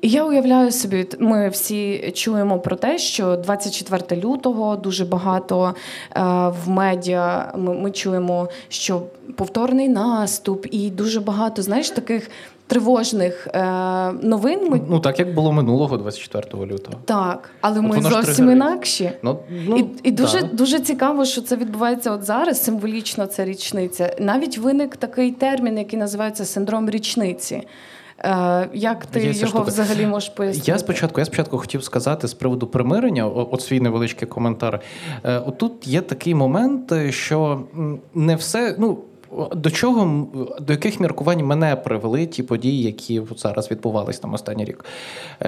І 0.00 0.08
я 0.08 0.24
уявляю 0.24 0.72
собі, 0.72 1.06
ми 1.18 1.48
всі 1.48 2.12
чуємо 2.14 2.58
про 2.58 2.76
те, 2.76 2.98
що 2.98 3.36
24 3.36 4.22
лютого 4.22 4.76
дуже 4.76 5.04
багато 5.04 5.74
е, 6.16 6.20
в 6.64 6.68
медіа 6.68 7.52
ми, 7.56 7.74
ми 7.74 7.90
чуємо, 7.90 8.48
що 8.68 9.02
повторний 9.36 9.88
наступ, 9.88 10.66
і 10.70 10.90
дуже 10.90 11.20
багато, 11.20 11.62
знаєш, 11.62 11.90
таких 11.90 12.30
тривожних 12.66 13.48
е, 13.54 13.64
новин. 14.12 14.70
Ми 14.70 14.80
Ну 14.88 15.00
так 15.00 15.18
як 15.18 15.34
було 15.34 15.52
минулого 15.52 15.96
24 15.96 16.66
лютого. 16.66 16.98
так, 17.04 17.50
але 17.60 17.80
От 17.80 17.86
ми 17.86 18.02
зовсім 18.02 18.50
інакші. 18.50 19.10
Ну, 19.22 19.38
ну, 19.66 19.76
і 19.76 19.86
і 20.02 20.10
дуже, 20.10 20.40
да. 20.40 20.48
дуже 20.52 20.80
цікаво, 20.80 21.24
що 21.24 21.40
це 21.40 21.56
відбувається 21.56 22.10
от 22.10 22.24
зараз. 22.24 22.64
Символічно 22.64 23.26
це 23.26 23.44
річниця. 23.44 24.16
Навіть 24.20 24.58
виник 24.58 24.96
такий 24.96 25.30
термін, 25.32 25.78
який 25.78 25.98
називається 25.98 26.44
синдром 26.44 26.90
річниці. 26.90 27.62
Е, 28.26 28.68
як 28.74 29.06
ти 29.06 29.20
Є 29.20 29.26
його 29.26 29.46
штука. 29.46 29.62
взагалі 29.62 30.06
можеш 30.06 30.28
пояснити? 30.28 30.70
Я 30.70 30.78
спочатку, 30.78 31.20
я 31.20 31.24
спочатку 31.24 31.58
хотів 31.58 31.84
сказати 31.84 32.28
з 32.28 32.34
приводу 32.34 32.66
примирення, 32.66 33.26
от 33.26 33.62
свій 33.62 33.80
невеличкий 33.80 34.28
коментар. 34.28 34.80
Е, 35.24 35.38
Отут 35.38 35.86
є 35.86 36.00
такий 36.00 36.34
момент, 36.34 36.92
е, 36.92 37.12
що 37.12 37.60
не 38.14 38.36
все. 38.36 38.76
Ну, 38.78 38.98
до 39.54 39.70
чого 39.70 40.26
до 40.60 40.72
яких 40.72 41.00
міркувань 41.00 41.44
мене 41.44 41.76
привели 41.76 42.26
ті 42.26 42.42
події, 42.42 42.82
які 42.82 43.22
зараз 43.36 43.70
відбувались 43.70 44.18
там 44.18 44.34
останній 44.34 44.64
рік? 44.64 44.84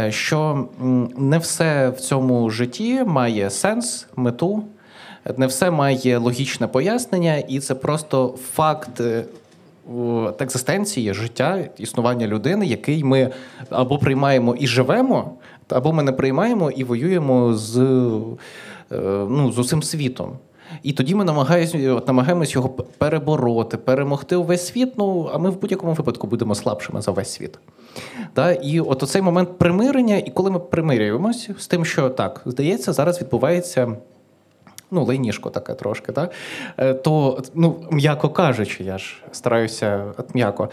Що 0.08 0.68
не 1.16 1.38
все 1.38 1.88
в 1.88 2.00
цьому 2.00 2.50
житті 2.50 3.04
має 3.04 3.50
сенс, 3.50 4.06
мету, 4.16 4.64
не 5.36 5.46
все 5.46 5.70
має 5.70 6.18
логічне 6.18 6.66
пояснення, 6.66 7.36
і 7.36 7.60
це 7.60 7.74
просто 7.74 8.34
факт. 8.52 9.02
Екзистенції, 10.40 11.14
життя, 11.14 11.68
існування 11.78 12.26
людини, 12.26 12.66
який 12.66 13.04
ми 13.04 13.30
або 13.70 13.98
приймаємо 13.98 14.54
і 14.54 14.66
живемо, 14.66 15.32
або 15.68 15.92
ми 15.92 16.02
не 16.02 16.12
приймаємо 16.12 16.70
і 16.70 16.84
воюємо 16.84 17.54
з, 17.54 17.78
е, 18.92 18.96
ну, 19.28 19.52
з 19.52 19.58
усім 19.58 19.82
світом. 19.82 20.38
І 20.82 20.92
тоді 20.92 21.14
ми 21.14 21.24
намагаємось 22.06 22.54
його 22.54 22.68
перебороти, 22.98 23.76
перемогти 23.76 24.36
увесь 24.36 24.66
світ. 24.66 24.92
Ну 24.96 25.30
а 25.32 25.38
ми 25.38 25.50
в 25.50 25.60
будь-якому 25.60 25.92
випадку 25.92 26.26
будемо 26.26 26.54
слабшими 26.54 27.02
за 27.02 27.10
весь 27.10 27.32
світ. 27.32 27.58
Та? 28.34 28.52
І 28.52 28.80
от 28.80 29.02
оцей 29.02 29.22
момент 29.22 29.58
примирення, 29.58 30.16
і 30.16 30.30
коли 30.30 30.50
ми 30.50 30.58
примирюємося 30.58 31.54
з 31.58 31.66
тим, 31.66 31.84
що 31.84 32.08
так, 32.10 32.42
здається, 32.46 32.92
зараз 32.92 33.20
відбувається 33.20 33.96
ну, 34.90 35.04
лайніжко 35.04 35.50
таке 35.50 35.74
трошки, 35.74 36.12
так? 36.12 36.30
Е, 36.78 36.94
то, 36.94 37.42
ну, 37.54 37.76
м'яко 37.90 38.28
кажучи, 38.28 38.84
я 38.84 38.98
ж 38.98 39.16
стараюся 39.32 40.04
м'яко, 40.34 40.68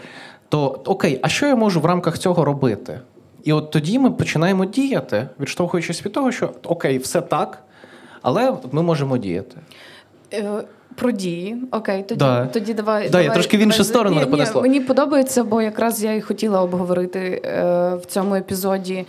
то 0.48 0.80
окей, 0.84 1.20
а 1.22 1.28
що 1.28 1.46
я 1.46 1.56
можу 1.56 1.80
в 1.80 1.84
рамках 1.86 2.18
цього 2.18 2.44
робити? 2.44 3.00
І 3.44 3.52
от 3.52 3.70
тоді 3.70 3.98
ми 3.98 4.10
починаємо 4.10 4.64
діяти, 4.64 5.28
відштовхуючись 5.40 6.04
від 6.06 6.12
того, 6.12 6.32
що 6.32 6.50
окей, 6.64 6.98
все 6.98 7.20
так, 7.20 7.62
але 8.22 8.52
ми 8.72 8.82
можемо 8.82 9.18
діяти. 9.18 9.56
Е, 10.32 10.50
Про 10.94 11.10
дії, 11.10 11.56
окей, 11.72 12.02
тоді, 12.02 12.18
Да. 12.18 12.46
тоді 12.46 12.74
давай. 12.74 13.04
Да, 13.04 13.10
давай 13.10 13.26
я 13.26 13.32
трошки 13.32 13.56
в 13.56 13.60
іншу 13.60 13.84
сторону 13.84 14.20
не 14.20 14.26
понесло. 14.26 14.62
Мені 14.62 14.80
подобається, 14.80 15.44
бо 15.44 15.62
якраз 15.62 16.04
я 16.04 16.14
і 16.14 16.20
хотіла 16.20 16.62
обговорити 16.62 17.42
е, 17.44 17.94
в 17.94 18.06
цьому 18.06 18.34
епізоді. 18.34 19.06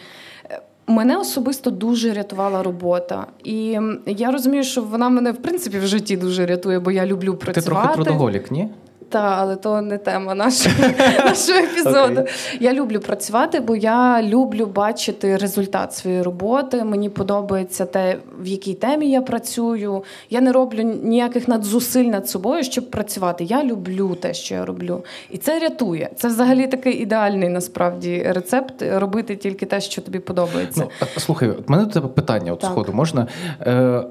Мене 0.87 1.17
особисто 1.17 1.69
дуже 1.71 2.13
рятувала 2.13 2.63
робота, 2.63 3.27
і 3.43 3.79
я 4.05 4.31
розумію, 4.31 4.63
що 4.63 4.81
вона 4.81 5.09
мене 5.09 5.31
в 5.31 5.37
принципі 5.37 5.79
в 5.79 5.87
житті 5.87 6.17
дуже 6.17 6.45
рятує, 6.45 6.79
бо 6.79 6.91
я 6.91 7.05
люблю 7.05 7.35
працювати. 7.35 7.61
Ти 7.61 7.65
трохи 7.65 7.93
трудоголік, 7.93 8.51
ні? 8.51 8.69
Та, 9.09 9.35
але 9.39 9.55
то 9.55 9.81
не 9.81 9.97
тема 9.97 10.35
нашого, 10.35 10.75
нашого 11.25 11.59
епізоду. 11.59 12.21
Окей. 12.21 12.33
Я 12.59 12.73
люблю 12.73 12.99
працювати, 12.99 13.59
бо 13.59 13.75
я 13.75 14.23
люблю 14.23 14.65
бачити 14.65 15.37
результат 15.37 15.93
своєї 15.93 16.21
роботи. 16.21 16.83
Мені 16.83 17.09
подобається 17.09 17.85
те, 17.85 18.17
в 18.39 18.47
якій 18.47 18.73
темі 18.73 19.11
я 19.11 19.21
працюю. 19.21 20.03
Я 20.29 20.41
не 20.41 20.51
роблю 20.51 20.81
ніяких 21.03 21.47
надзусиль 21.47 22.05
над 22.05 22.29
собою, 22.29 22.63
щоб 22.63 22.91
працювати. 22.91 23.43
Я 23.43 23.63
люблю 23.63 24.15
те, 24.15 24.33
що 24.33 24.55
я 24.55 24.65
роблю. 24.65 25.03
І 25.29 25.37
це 25.37 25.59
рятує. 25.59 26.09
Це 26.15 26.27
взагалі 26.27 26.67
такий 26.67 26.93
ідеальний 26.93 27.49
насправді 27.49 28.25
рецепт 28.29 28.83
робити 28.93 29.35
тільки 29.35 29.65
те, 29.65 29.81
що 29.81 30.01
тобі 30.01 30.19
подобається. 30.19 30.83
Ну, 31.01 31.07
слухай, 31.17 31.49
от 31.49 31.69
мене 31.69 31.85
до 31.85 31.91
тебе 31.91 32.07
питання 32.07 32.53
от 32.53 32.59
Так. 32.59 32.71
сходу 32.71 32.93
можна. 32.93 33.27
Е, 33.61 34.03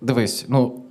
дивись, 0.00 0.44
ну. 0.48 0.82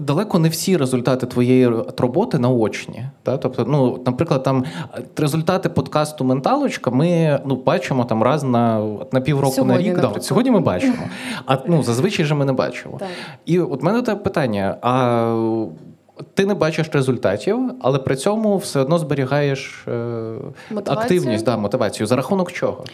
Далеко 0.00 0.38
не 0.38 0.48
всі 0.48 0.76
результати 0.76 1.26
твоєї 1.26 1.68
роботи 1.98 2.38
наочні. 2.38 3.04
Та? 3.22 3.36
Тобто, 3.36 3.64
ну, 3.68 4.02
наприклад, 4.06 4.42
там 4.42 4.64
е, 4.94 5.02
результати 5.16 5.68
подкасту 5.68 6.24
Менталочка 6.24 6.90
ми 6.90 7.40
ну, 7.46 7.56
бачимо 7.56 8.04
там 8.04 8.22
раз 8.22 8.42
на, 8.42 8.86
на 9.12 9.20
півроку 9.20 9.54
Сьогодні, 9.54 9.74
на 9.74 9.80
рік. 9.80 9.86
Да, 9.86 9.92
наприклад. 9.92 10.16
от 10.16 10.24
сьогодні 10.24 10.50
ми 10.50 10.60
бачимо. 10.60 11.02
А 11.46 11.58
ну, 11.66 11.82
зазвичай 11.82 12.26
же 12.26 12.34
ми 12.34 12.44
не 12.44 12.52
бачимо. 12.52 12.96
Так. 12.98 13.08
І 13.46 13.60
от 13.60 13.82
мене 13.82 14.02
тебе 14.02 14.20
питання: 14.20 14.76
а 14.82 15.34
ти 16.34 16.46
не 16.46 16.54
бачиш 16.54 16.88
результатів, 16.92 17.72
але 17.80 17.98
при 17.98 18.16
цьому 18.16 18.56
все 18.56 18.80
одно 18.80 18.98
зберігаєш 18.98 19.84
е, 19.88 19.92
Мотивацію? 20.70 21.02
активність, 21.02 21.44
да, 21.44 21.56
мотивацію. 21.56 22.06
За 22.06 22.16
рахунок 22.16 22.52
чого? 22.52 22.84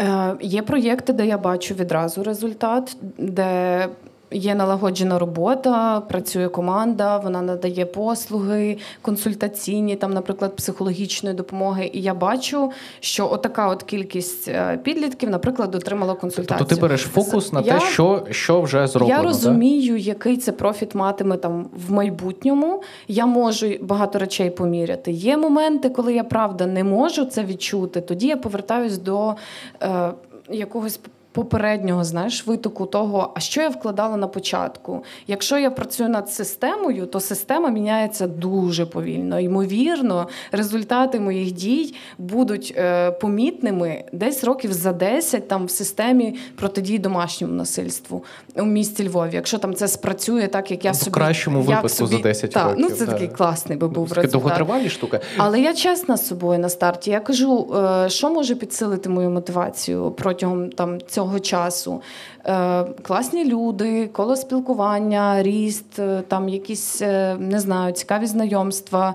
Е, 0.00 0.34
є 0.40 0.62
проєкти, 0.62 1.12
де 1.12 1.26
я 1.26 1.38
бачу 1.38 1.74
відразу 1.74 2.22
результат, 2.22 2.96
де 3.18 3.88
є 4.34 4.54
налагоджена 4.54 5.18
робота, 5.18 6.00
працює 6.00 6.48
команда, 6.48 7.18
вона 7.18 7.42
надає 7.42 7.86
послуги 7.86 8.78
консультаційні, 9.02 9.96
там, 9.96 10.12
наприклад, 10.12 10.56
психологічної 10.56 11.36
допомоги. 11.36 11.90
І 11.92 12.02
я 12.02 12.14
бачу, 12.14 12.72
що 13.00 13.30
отака 13.30 13.68
от 13.68 13.82
кількість 13.82 14.48
е, 14.48 14.80
підлітків, 14.82 15.30
наприклад, 15.30 15.74
отримала 15.74 16.14
консультацію. 16.14 16.58
Тобто 16.58 16.74
ти 16.74 16.80
береш 16.80 17.00
фокус 17.00 17.52
на 17.52 17.60
Я- 17.60 17.78
те, 17.78 17.86
що, 17.86 18.26
що 18.30 18.60
вже 18.60 18.86
зроблено. 18.86 19.14
Я 19.16 19.22
да? 19.22 19.28
розумію, 19.28 19.96
який 19.96 20.36
це 20.36 20.52
профіт 20.52 20.94
матиме 20.94 21.36
там 21.36 21.66
в 21.88 21.92
майбутньому. 21.92 22.82
Я 23.08 23.26
можу 23.26 23.66
багато 23.82 24.18
речей 24.18 24.50
поміряти. 24.50 25.12
Є 25.12 25.36
моменти, 25.36 25.88
коли 25.88 26.14
я 26.14 26.24
правда 26.24 26.66
не 26.66 26.84
можу 26.84 27.24
це 27.24 27.44
відчути. 27.44 28.00
Тоді 28.00 28.26
я 28.26 28.36
повертаюсь 28.36 28.98
до 28.98 29.34
е, 29.82 30.12
якогось 30.50 31.00
попереднього 31.34 32.04
знаєш 32.04 32.46
витоку 32.46 32.86
того, 32.86 33.32
а 33.34 33.40
що 33.40 33.60
я 33.60 33.68
вкладала 33.68 34.16
на 34.16 34.26
початку. 34.26 35.04
Якщо 35.26 35.58
я 35.58 35.70
працюю 35.70 36.08
над 36.08 36.30
системою, 36.30 37.06
то 37.06 37.20
система 37.20 37.70
міняється 37.70 38.26
дуже 38.26 38.86
повільно. 38.86 39.40
Ймовірно, 39.40 40.28
результати 40.52 41.20
моїх 41.20 41.52
дій 41.52 41.94
будуть 42.18 42.74
е, 42.76 43.10
помітними 43.10 44.04
десь 44.12 44.44
років 44.44 44.72
за 44.72 44.92
10 44.92 45.48
там 45.48 45.64
в 45.66 45.70
системі 45.70 46.34
протидії 46.56 46.98
домашньому 46.98 47.54
насильству 47.54 48.24
у 48.56 48.64
місті 48.64 49.08
Львові. 49.08 49.30
Якщо 49.32 49.58
там 49.58 49.74
це 49.74 49.88
спрацює 49.88 50.46
так, 50.48 50.70
як 50.70 50.84
я 50.84 50.90
В 50.90 50.96
собі 50.96 51.10
кращому 51.10 51.58
як 51.58 51.66
випадку 51.66 51.88
собі, 51.88 52.16
за 52.16 52.22
10 52.22 52.50
та, 52.50 52.64
років, 52.64 52.78
Ну 52.80 52.90
це 52.96 53.06
да. 53.06 53.12
такий 53.12 53.28
класний 53.28 53.78
би 53.78 53.88
був 53.88 54.08
результат. 54.12 54.30
довготривалі 54.30 54.88
штука. 54.88 55.20
Але 55.36 55.60
я 55.60 55.74
чесна 55.74 56.16
з 56.16 56.26
собою 56.26 56.58
на 56.58 56.68
старті. 56.68 57.10
Я 57.10 57.20
кажу, 57.20 57.74
е, 58.04 58.08
що 58.10 58.30
може 58.30 58.54
підсилити 58.54 59.08
мою 59.08 59.30
мотивацію 59.30 60.10
протягом 60.10 60.70
там 60.70 61.00
цього 61.00 61.23
часу. 61.40 62.02
Е, 62.46 62.84
Класні 62.84 63.44
люди, 63.44 64.06
коло 64.06 64.36
спілкування, 64.36 65.42
ріст, 65.42 65.98
е, 65.98 66.22
там 66.28 66.48
якісь 66.48 67.02
е, 67.02 67.36
не 67.38 67.60
знаю, 67.60 67.92
цікаві 67.92 68.26
знайомства, 68.26 69.14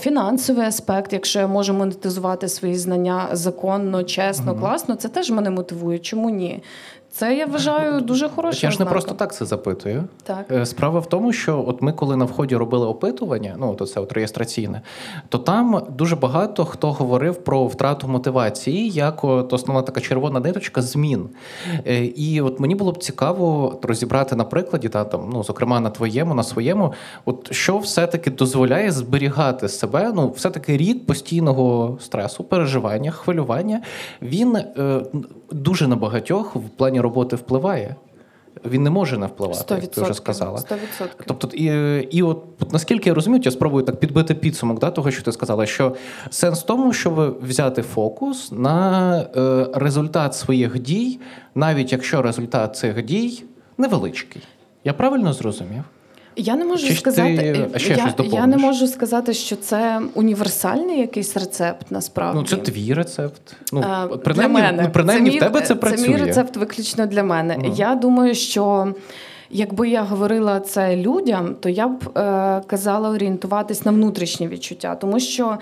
фінансовий 0.00 0.66
аспект, 0.66 1.12
якщо 1.12 1.38
я 1.38 1.46
можу 1.46 1.74
монетизувати 1.74 2.48
свої 2.48 2.76
знання 2.76 3.28
законно, 3.32 4.04
чесно, 4.04 4.54
класно, 4.54 4.94
це 4.94 5.08
теж 5.08 5.30
мене 5.30 5.50
мотивує. 5.50 5.98
Чому 5.98 6.30
ні? 6.30 6.62
Це 7.18 7.36
я 7.36 7.46
вважаю 7.46 8.00
дуже 8.00 8.28
хорошим. 8.28 8.68
Я 8.68 8.70
ж 8.70 8.78
не 8.78 8.84
просто 8.90 9.14
так 9.14 9.34
це 9.34 9.44
запитую. 9.44 10.04
Так. 10.22 10.46
Е, 10.50 10.66
Справа 10.66 11.00
в 11.00 11.08
тому, 11.08 11.32
що 11.32 11.64
от 11.68 11.82
ми, 11.82 11.92
коли 11.92 12.16
на 12.16 12.24
вході 12.24 12.56
робили 12.56 12.86
опитування, 12.86 13.56
ну 13.58 13.76
от 13.78 13.90
це 13.90 14.00
от 14.00 14.12
реєстраційне, 14.12 14.82
то 15.28 15.38
там 15.38 15.82
дуже 15.90 16.16
багато 16.16 16.64
хто 16.64 16.92
говорив 16.92 17.44
про 17.44 17.66
втрату 17.66 18.08
мотивації, 18.08 18.90
як 18.90 19.24
от 19.24 19.52
основна 19.52 19.82
така 19.82 20.00
червона 20.00 20.40
ниточка 20.40 20.82
змін. 20.82 21.28
Е, 21.86 22.04
І 22.04 22.40
от 22.40 22.60
мені 22.60 22.74
було 22.74 22.92
б 22.92 22.98
цікаво 22.98 23.78
розібрати 23.82 24.36
на 24.36 24.44
прикладі, 24.44 24.88
та 24.88 25.04
там, 25.04 25.30
ну 25.32 25.42
зокрема 25.42 25.80
на 25.80 25.90
твоєму, 25.90 26.34
на 26.34 26.42
своєму, 26.42 26.92
от 27.24 27.52
що 27.52 27.78
все-таки 27.78 28.30
дозволяє 28.30 28.90
зберігати 28.90 29.68
себе. 29.68 30.12
Ну, 30.14 30.30
все-таки 30.36 30.76
рік 30.76 31.06
постійного 31.06 31.98
стресу, 32.00 32.44
переживання, 32.44 33.10
хвилювання. 33.10 33.82
Він 34.22 34.56
е, 34.56 35.02
дуже 35.52 35.88
на 35.88 35.96
багатьох 35.96 36.56
в 36.56 36.68
плані 36.68 37.00
роботи 37.08 37.36
впливає. 37.36 37.96
Він 38.64 38.82
не 38.82 38.90
може 38.90 39.18
не 39.18 39.26
впливати, 39.26 39.74
як 39.74 39.86
ти 39.86 40.02
вже 40.02 40.14
сказала. 40.14 40.58
100%. 40.58 40.76
Тобто, 41.26 41.48
і, 41.48 41.64
і 42.10 42.22
от, 42.22 42.44
от 42.60 42.72
наскільки 42.72 43.08
я 43.08 43.14
розумію, 43.14 43.42
я 43.44 43.50
спробую 43.50 43.84
так 43.84 44.00
підбити 44.00 44.34
підсумок 44.34 44.78
да, 44.78 44.90
того, 44.90 45.10
що 45.10 45.22
ти 45.22 45.32
сказала, 45.32 45.66
що 45.66 45.94
сенс 46.30 46.60
в 46.60 46.66
тому, 46.66 46.92
щоб 46.92 47.38
взяти 47.42 47.82
фокус 47.82 48.52
на 48.52 49.20
е, 49.36 49.66
результат 49.74 50.34
своїх 50.34 50.78
дій, 50.78 51.20
навіть 51.54 51.92
якщо 51.92 52.22
результат 52.22 52.76
цих 52.76 53.04
дій 53.04 53.44
невеличкий. 53.78 54.42
Я 54.84 54.92
правильно 54.92 55.32
зрозумів? 55.32 55.84
Я 56.38 56.56
не 56.56 56.64
можу 56.64 56.86
Чи 56.86 56.94
сказати, 56.94 57.36
ти 57.36 57.76
е, 57.76 57.78
ще 57.78 57.94
я, 57.94 58.14
щось 58.16 58.32
я 58.32 58.46
не 58.46 58.56
можу 58.56 58.86
сказати, 58.86 59.34
що 59.34 59.56
це 59.56 60.00
універсальний 60.14 61.00
якийсь 61.00 61.36
рецепт 61.36 61.86
насправді. 61.90 62.38
Ну, 62.38 62.46
це 62.46 62.56
твій 62.56 62.94
рецепт. 62.94 63.56
Ну, 63.72 63.84
а, 63.88 64.06
принаймні, 64.06 64.56
для 64.56 64.62
мене. 64.62 64.82
ну, 64.82 64.90
принаймні 64.92 65.30
це 65.30 65.36
в 65.36 65.40
тебе 65.40 65.60
це, 65.60 65.74
працює. 65.74 66.06
Це 66.06 66.12
мій 66.12 66.16
рецепт 66.16 66.56
виключно 66.56 67.06
для 67.06 67.22
мене. 67.22 67.58
Мгм. 67.58 67.72
Я 67.76 67.94
думаю, 67.94 68.34
що. 68.34 68.94
Якби 69.50 69.88
я 69.88 70.02
говорила 70.02 70.60
це 70.60 70.96
людям, 70.96 71.54
то 71.60 71.68
я 71.68 71.88
б 71.88 72.18
е, 72.18 72.60
казала 72.66 73.10
орієнтуватись 73.10 73.84
на 73.84 73.92
внутрішні 73.92 74.48
відчуття, 74.48 74.94
тому 74.94 75.20
що 75.20 75.58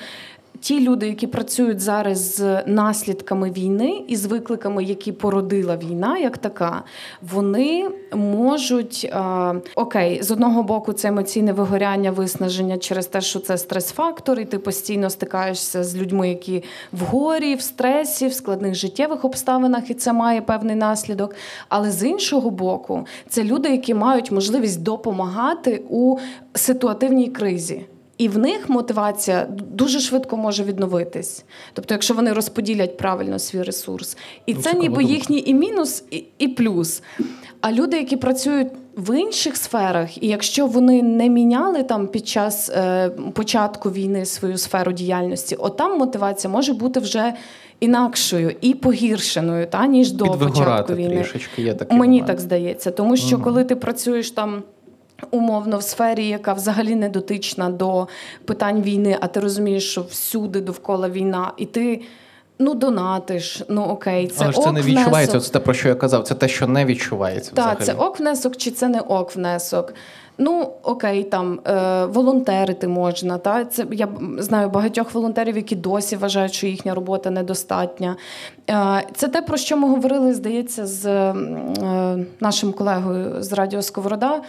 ті 0.61 0.81
люди, 0.81 1.09
які 1.09 1.27
працюють 1.27 1.81
зараз 1.81 2.37
з 2.37 2.63
наслідками 2.67 3.51
війни 3.51 4.05
і 4.09 4.17
з 4.17 4.27
викликами, 4.27 4.85
які 4.85 5.13
породила 5.13 5.77
війна, 5.77 6.19
як 6.19 6.39
така, 6.39 6.83
вони 7.23 7.91
можуть 8.15 9.11
е, 9.13 9.55
окей, 9.75 10.23
з 10.23 10.31
одного 10.31 10.63
боку, 10.63 10.93
це 10.93 11.09
емоційне 11.09 11.53
вигоряння, 11.53 12.11
виснаження 12.11 12.79
через 12.79 13.07
те, 13.07 13.21
що 13.21 13.39
це 13.39 13.59
стрес-фактор, 13.59 14.41
і 14.41 14.45
ти 14.45 14.59
постійно 14.59 15.11
стикаєшся 15.11 15.85
з 15.85 15.97
людьми, 15.97 16.29
які 16.29 16.65
в 16.93 17.01
горі, 17.01 17.55
в 17.55 17.61
стресі, 17.61 18.27
в 18.27 18.35
складних 18.35 18.75
життєвих 18.75 19.25
обставинах, 19.25 19.91
і 19.91 19.95
це 19.95 20.13
має 20.13 20.43
певний 20.43 20.77
наслідок. 20.77 21.35
Але 21.69 21.91
з 21.91 22.05
іншого 22.05 22.51
боку, 22.51 23.07
це 23.29 23.45
люди, 23.45 23.69
які 23.69 23.95
мають 23.95 24.31
можливість 24.31 24.83
допомагати 24.83 25.83
у 25.91 26.17
ситуативній 26.55 27.29
кризі. 27.29 27.87
І 28.19 28.29
в 28.29 28.39
них 28.39 28.69
мотивація 28.69 29.47
дуже 29.73 30.01
швидко 30.01 30.37
може 30.37 30.65
відновитись. 30.65 31.45
Тобто, 31.73 31.95
якщо 31.95 32.15
вони 32.15 32.33
розподілять 32.33 32.97
правильно 32.97 33.39
свій 33.39 33.63
ресурс, 33.63 34.17
і 34.47 34.55
Ну, 34.55 34.61
це 34.63 34.73
ніби 34.73 34.97
думка. 34.97 35.13
їхній 35.13 35.43
і 35.47 35.55
мінус, 35.55 36.05
і, 36.11 36.25
і 36.39 36.49
плюс. 36.49 37.03
А 37.61 37.73
люди, 37.73 37.97
які 37.97 38.17
працюють 38.17 38.69
в 38.97 39.19
інших 39.19 39.57
сферах, 39.57 40.23
і 40.23 40.27
якщо 40.29 40.67
вони 40.67 41.03
не 41.03 41.29
міняли 41.29 41.83
там 41.83 42.07
під 42.07 42.29
час 42.29 42.69
е, 42.71 43.11
початку 43.33 43.91
війни 43.91 44.25
свою 44.27 44.59
сферу 44.59 44.93
діяльності, 44.93 45.55
от 45.57 45.77
там 45.77 45.99
мотивація 45.99 46.53
може 46.53 46.73
бути 46.75 47.01
вже 47.01 47.35
інакшою 47.81 48.55
і 48.61 48.75
погіршеною, 48.75 49.67
та 49.67 49.87
ніж 49.87 50.13
до 50.13 50.25
початку 50.25 50.95
війни. 50.95 51.17
трішечки 51.21 51.63
є 51.63 51.75
такий 51.75 51.99
Мені 51.99 52.11
момент. 52.13 52.27
так 52.27 52.41
здається, 52.41 52.91
тому 52.91 53.17
що 53.17 53.39
коли 53.39 53.65
ти 53.65 53.77
працюєш 53.77 54.31
там. 54.31 54.63
Умовно 55.31 55.79
в 55.79 55.83
сфері, 55.83 56.29
яка 56.29 56.53
взагалі 56.53 56.95
не 56.95 57.09
дотична 57.09 57.71
до 57.71 58.09
питань 58.45 58.83
війни, 58.83 59.19
а 59.21 59.27
ти 59.27 59.41
розумієш, 59.41 59.91
що 59.91 60.03
всюди 60.03 60.61
довкола 60.61 61.09
війна, 61.09 61.53
і 61.57 61.67
ти 61.67 62.03
ну 62.59 62.75
донатиш, 62.75 63.63
ну 63.69 63.83
окей, 63.83 64.27
це 64.27 64.45
Але 64.45 64.53
ж 64.53 64.59
ок 64.59 64.65
це 64.65 64.73
не 64.73 64.83
відчувається. 64.83 65.41
Це 65.41 65.53
те, 65.53 65.59
про 65.59 65.75
що 65.75 65.89
я 65.89 65.95
казав. 65.95 66.25
Це 66.25 66.35
те, 66.35 66.49
що 66.49 66.67
не 66.67 66.85
відчувається. 66.85 67.53
Так, 67.55 67.81
взагалі. 67.81 67.99
це 67.99 68.05
ок 68.05 68.21
внесок 68.21 68.57
чи 68.57 68.71
це 68.71 68.89
не 68.89 69.01
ок 69.01 69.37
внесок. 69.37 69.95
Ну, 70.39 70.73
окей, 70.83 71.25
там 71.25 71.61
е, 71.67 72.05
волонтерити 72.07 72.89
можна. 72.89 73.39
Та? 73.39 73.65
Це, 73.65 73.87
я 73.93 74.09
знаю 74.39 74.69
багатьох 74.69 75.15
волонтерів, 75.15 75.57
які 75.57 75.77
досі 75.77 76.17
вважають, 76.17 76.55
що 76.55 76.67
їхня 76.67 76.95
робота 76.95 77.31
недостатня. 77.31 78.17
Е, 78.71 79.03
це 79.15 79.29
те, 79.29 79.43
про 79.43 79.57
що 79.57 79.77
ми 79.77 79.89
говорили, 79.89 80.35
здається, 80.35 80.87
з 80.87 81.07
е, 81.07 81.35
нашим 82.41 82.73
колегою 82.73 83.43
з 83.43 83.53
Радіо 83.53 83.83
Сковорода. 83.83 84.43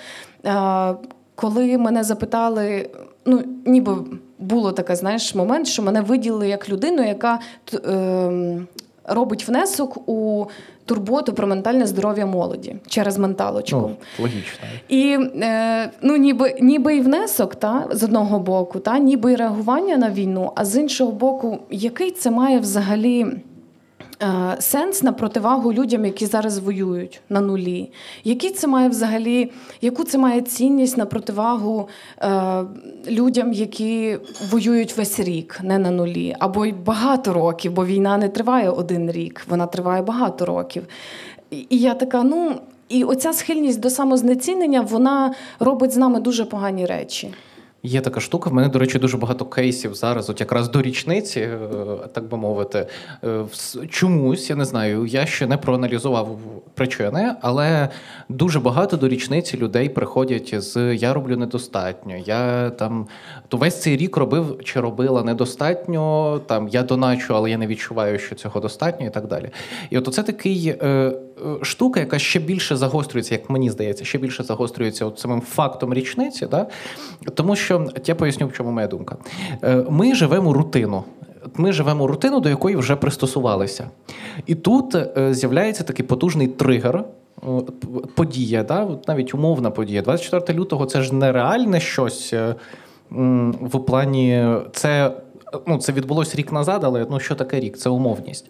Е, 0.46 0.96
коли 1.36 1.78
мене 1.78 2.04
запитали, 2.04 2.89
ну, 3.26 3.43
ніби 3.65 3.96
було 4.39 4.71
таке, 4.71 4.95
знаєш, 4.95 5.36
момент, 5.36 5.67
що 5.67 5.84
мене 5.84 6.02
виділили 6.02 6.50
як 6.50 6.69
людину, 6.69 7.04
яка 7.04 7.39
ем, 7.88 8.67
робить 9.04 9.47
внесок 9.47 10.10
у 10.10 10.45
турботу 10.86 11.34
про 11.34 11.47
ментальне 11.47 11.88
здоров'я 11.88 12.26
молоді 12.26 12.76
через 12.88 13.17
менталочку. 13.17 13.78
Ну, 13.78 13.95
логічно. 14.19 14.67
І 14.88 15.17
е, 15.41 15.91
ну, 16.02 16.17
ніби, 16.17 16.56
ніби 16.62 16.95
і 16.97 17.02
внесок, 17.02 17.56
та, 17.56 17.88
з 17.91 18.04
одного 18.04 18.39
боку, 18.39 18.80
та, 18.80 19.00
ніби 19.00 19.34
і 19.34 19.36
реагування 19.36 19.97
на 19.97 20.10
війну, 20.10 20.52
а 20.56 20.65
з 20.65 20.78
іншого 20.78 21.12
боку, 21.12 21.60
який 21.69 22.12
це 22.12 22.32
має 22.32 22.60
взагалі. 22.60 23.26
Е, 24.21 24.56
Сенс 24.60 25.03
на 25.03 25.13
противагу 25.13 25.73
людям, 25.73 26.06
які 26.06 26.25
зараз 26.25 26.60
воюють 26.60 27.21
на 27.30 27.41
нулі. 27.41 27.91
Який 28.23 28.49
це 28.49 28.67
має 28.67 28.89
взагалі, 28.89 29.51
яку 29.82 30.03
це 30.03 30.17
має 30.17 30.41
цінність 30.41 30.97
на 30.97 31.06
противагу 31.06 31.88
е, 32.21 32.63
людям, 33.08 33.53
які 33.53 34.17
воюють 34.51 34.97
весь 34.97 35.19
рік, 35.19 35.60
не 35.63 35.77
на 35.77 35.91
нулі, 35.91 36.36
або 36.39 36.65
й 36.65 36.71
багато 36.71 37.34
років, 37.34 37.71
бо 37.71 37.86
війна 37.86 38.17
не 38.17 38.30
триває 38.30 38.69
один 38.69 39.12
рік, 39.12 39.45
вона 39.49 39.67
триває 39.67 40.01
багато 40.01 40.45
років. 40.45 40.84
І 41.51 41.67
і 41.69 41.77
я 41.77 41.93
така, 41.93 42.23
ну 42.23 42.56
і 42.89 43.03
оця 43.03 43.34
схильність 43.34 43.80
до 43.80 43.89
самознецінення, 43.89 44.82
вона 44.82 45.34
робить 45.60 45.91
з 45.91 45.97
нами 45.97 46.19
дуже 46.19 46.45
погані 46.45 46.86
речі. 46.86 47.34
Є 47.84 48.02
така 48.02 48.20
штука. 48.20 48.50
В 48.50 48.54
мене, 48.54 48.70
до 48.70 48.80
речі, 48.80 49.00
дуже 49.00 49.18
багато 49.18 49.46
кейсів 49.46 49.96
зараз, 49.96 50.30
от 50.30 50.40
якраз 50.40 50.70
до 50.70 50.82
річниці, 50.82 51.40
е, 51.40 51.58
так 52.13 52.28
би 52.28 52.38
мовити. 52.38 52.88
Е, 53.24 53.46
Чомусь, 53.90 54.50
я 54.50 54.56
не 54.56 54.66
знаю, 54.66 55.06
я 55.06 55.26
ще 55.26 55.48
не 55.48 55.58
проаналізував 55.58 56.40
причини, 56.74 57.36
але 57.42 57.90
дуже 58.30 58.60
багато 58.60 58.98
до 58.98 59.08
річниці 59.08 59.58
людей 59.58 59.90
приходять 59.90 60.63
з 60.63 60.96
я 60.96 61.13
роблю 61.13 61.38
недостатньо. 61.38 62.16
Я 62.26 62.70
там 62.70 63.08
то 63.48 63.58
весь 63.58 63.82
цей 63.82 63.98
рік 63.98 64.18
робив 64.18 64.60
чи 64.63 64.80
робила 64.80 65.24
недостатньо. 65.24 66.42
Там 66.46 66.68
я 66.68 66.84
доначу, 66.84 67.36
але 67.36 67.50
я 67.50 67.58
не 67.58 67.68
відчуваю, 67.68 68.20
що 68.20 68.36
цього 68.36 68.60
достатньо, 68.60 69.08
і 69.08 69.10
так 69.10 69.28
далі. 69.28 69.50
І 69.90 69.98
от 69.98 70.13
це 70.13 70.24
такий 70.24 70.78
е, 70.82 71.13
штука, 71.62 72.00
яка 72.00 72.19
ще 72.19 72.39
більше 72.39 72.76
загострюється, 72.76 73.36
як 73.36 73.50
мені 73.50 73.69
здається, 73.69 74.06
ще 74.06 74.17
більше 74.17 74.43
загострюється 74.43 75.06
от 75.06 75.19
самим 75.19 75.41
фактом 75.41 75.93
річниці. 75.93 76.45
Да? 76.52 76.67
Тому 77.34 77.56
що 77.56 77.88
я 78.06 78.15
поясню, 78.15 78.47
в 78.47 78.54
чому 78.54 78.71
моя 78.71 78.88
думка. 78.88 79.15
Е, 79.63 79.86
Ми 79.89 80.15
живемо 80.15 80.54
рутину. 80.54 81.04
Ми 81.56 81.71
живемо 81.71 82.08
рутину, 82.08 82.39
до 82.39 82.50
якої 82.50 82.76
вже 82.76 82.95
пристосувалися. 82.95 83.89
І 84.45 84.56
тут 84.56 84.95
е, 84.95 85.34
з'являється 85.34 85.84
такий 85.84 86.06
потужний 86.06 86.47
тригер. 86.47 86.95
е, 86.97 87.47
Подія, 88.15 88.63
да? 88.63 88.88
навіть 89.08 89.34
умовна 89.34 89.71
подія. 89.71 90.02
24 90.02 90.60
лютого 90.60 90.86
це 90.86 91.02
ж 91.02 91.15
не 91.15 91.32
реальне 91.32 91.80
щось 91.80 92.34
е, 92.34 92.56
в 93.62 93.80
плані 93.86 94.56
це 94.73 95.12
ну, 95.68 95.78
це 95.78 95.92
відбулося 95.92 96.38
рік 96.38 96.52
назад, 96.52 96.84
але 96.84 97.06
ну 97.10 97.20
що 97.20 97.36
таке 97.36 97.60
рік? 97.60 97.78
Це 97.78 97.90
умовність. 97.90 98.50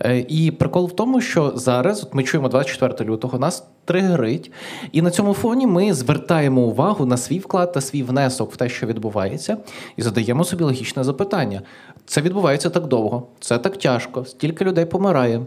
Е, 0.00 0.24
І 0.28 0.50
прикол 0.50 0.86
в 0.86 0.96
тому, 0.96 1.20
що 1.20 1.52
зараз 1.54 2.02
от 2.02 2.14
ми 2.14 2.22
чуємо 2.22 2.48
24 2.48 3.10
лютого, 3.10 3.38
нас 3.38 3.66
тригерить, 3.84 4.52
і 4.92 5.02
на 5.02 5.10
цьому 5.10 5.34
фоні 5.34 5.66
ми 5.66 5.94
звертаємо 5.94 6.60
увагу 6.60 7.06
на 7.06 7.16
свій 7.16 7.38
вклад 7.38 7.72
та 7.72 7.80
свій 7.80 8.02
внесок 8.02 8.52
в 8.52 8.56
те, 8.56 8.68
що 8.68 8.86
відбувається, 8.86 9.56
і 9.96 10.02
задаємо 10.02 10.44
собі 10.44 10.64
логічне 10.64 11.04
запитання: 11.04 11.62
це 12.06 12.20
відбувається 12.20 12.70
так 12.70 12.86
довго, 12.86 13.26
це 13.40 13.58
так 13.58 13.76
тяжко, 13.76 14.24
стільки 14.24 14.64
людей 14.64 14.84
помирає. 14.84 15.42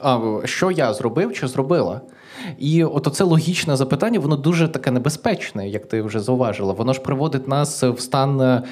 А 0.00 0.20
що 0.44 0.70
я 0.70 0.94
зробив 0.94 1.32
чи 1.32 1.48
зробила? 1.48 2.00
І 2.58 2.84
от 2.84 3.06
оце 3.06 3.24
логічне 3.24 3.76
запитання, 3.76 4.20
воно 4.20 4.36
дуже 4.36 4.68
таке 4.68 4.90
небезпечне, 4.90 5.68
як 5.68 5.86
ти 5.86 6.02
вже 6.02 6.20
зауважила. 6.20 6.72
Воно 6.72 6.92
ж 6.92 7.00
приводить 7.00 7.48
нас 7.48 7.82
в 7.82 8.00
стан 8.00 8.40
е, 8.40 8.62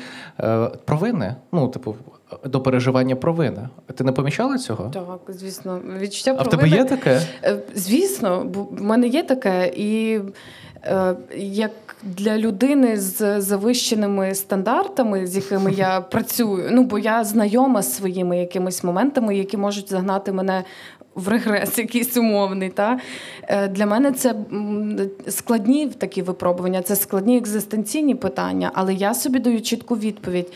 провини, 0.85 1.35
ну, 1.53 1.69
типу, 1.69 1.97
до 2.45 2.61
переживання 2.61 3.17
провини. 3.17 3.69
Ти 3.95 4.05
не 4.05 4.13
помічала 4.13 4.59
цього? 4.59 4.91
Так, 4.95 5.21
звісно, 5.29 5.81
відчуття 5.99 6.37
А 6.39 6.43
в 6.43 6.49
тебе 6.49 6.69
є 6.69 6.85
таке? 6.85 7.23
Е, 7.45 7.59
Звісно, 7.75 8.47
в 8.71 8.83
мене 8.83 9.07
є 9.07 9.23
таке, 9.23 9.73
і 9.77 10.21
е, 10.85 11.17
як 11.37 11.71
для 12.03 12.39
людини 12.39 12.97
з 12.97 13.41
завищеними 13.41 14.35
стандартами, 14.35 15.27
з 15.27 15.37
якими 15.37 15.73
я 15.73 16.01
працюю, 16.11 16.69
ну 16.71 16.85
бо 16.85 16.99
я 16.99 17.25
знайома 17.25 17.83
з 17.83 17.95
своїми 17.95 18.39
якимись 18.39 18.85
моментами, 18.85 19.37
які 19.37 19.57
можуть 19.57 19.91
загнати 19.91 20.33
мене. 20.33 20.65
В 21.15 21.29
регрес 21.29 21.79
якийсь 21.79 22.17
умовний, 22.17 22.69
та 22.69 22.99
Е, 23.49 23.69
для 23.69 23.87
мене 23.87 24.13
це 24.13 24.35
складні 25.29 25.87
такі 25.89 26.23
випробування, 26.23 26.83
це 26.83 26.97
складні 26.97 27.39
екзистенційні 27.39 28.15
питання, 28.15 28.71
але 28.75 28.95
я 28.95 29.15
собі 29.15 29.39
даю 29.39 29.63
чітку 29.63 29.97
відповідь. 29.97 30.53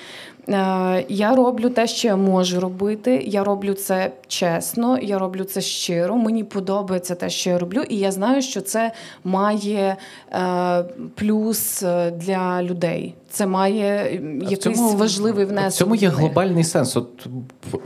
Е, 0.48 1.04
Я 1.08 1.34
роблю 1.34 1.70
те, 1.70 1.86
що 1.86 2.08
я 2.08 2.16
можу 2.16 2.60
робити. 2.60 3.22
Я 3.26 3.44
роблю 3.44 3.74
це 3.74 4.12
чесно, 4.26 4.98
я 4.98 5.18
роблю 5.18 5.44
це 5.44 5.60
щиро. 5.60 6.16
Мені 6.16 6.44
подобається 6.44 7.14
те, 7.14 7.30
що 7.30 7.50
я 7.50 7.58
роблю, 7.58 7.82
і 7.88 7.96
я 7.96 8.12
знаю, 8.12 8.42
що 8.42 8.60
це 8.60 8.92
має 9.24 9.96
е, 10.32 10.84
плюс 11.14 11.82
для 12.12 12.62
людей. 12.62 13.14
Це 13.30 13.46
має 13.46 14.20
якийсь 14.40 14.60
цьому- 14.60 14.96
важливий 14.96 15.44
В 15.44 15.70
цьому 15.70 15.94
є 15.94 16.08
глобальний 16.08 16.64
сенс. 16.64 16.96
От 16.96 17.26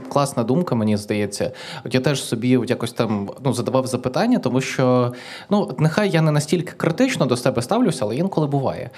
класна 0.09 0.43
думка, 0.43 0.75
мені 0.75 0.97
здається. 0.97 1.51
От 1.85 1.93
я 1.93 1.99
теж 1.99 2.23
собі 2.23 2.57
от 2.57 2.69
якось 2.69 2.93
там 2.93 3.29
ну, 3.45 3.53
задавав 3.53 3.87
запитання, 3.87 4.39
тому 4.39 4.61
що 4.61 5.13
ну, 5.49 5.61
от 5.69 5.79
нехай 5.79 6.09
я 6.09 6.21
не 6.21 6.31
настільки 6.31 6.71
критично 6.77 7.25
до 7.25 7.37
себе 7.37 7.61
ставлюся, 7.61 8.05
але 8.05 8.15
інколи 8.15 8.47
буває 8.47 8.89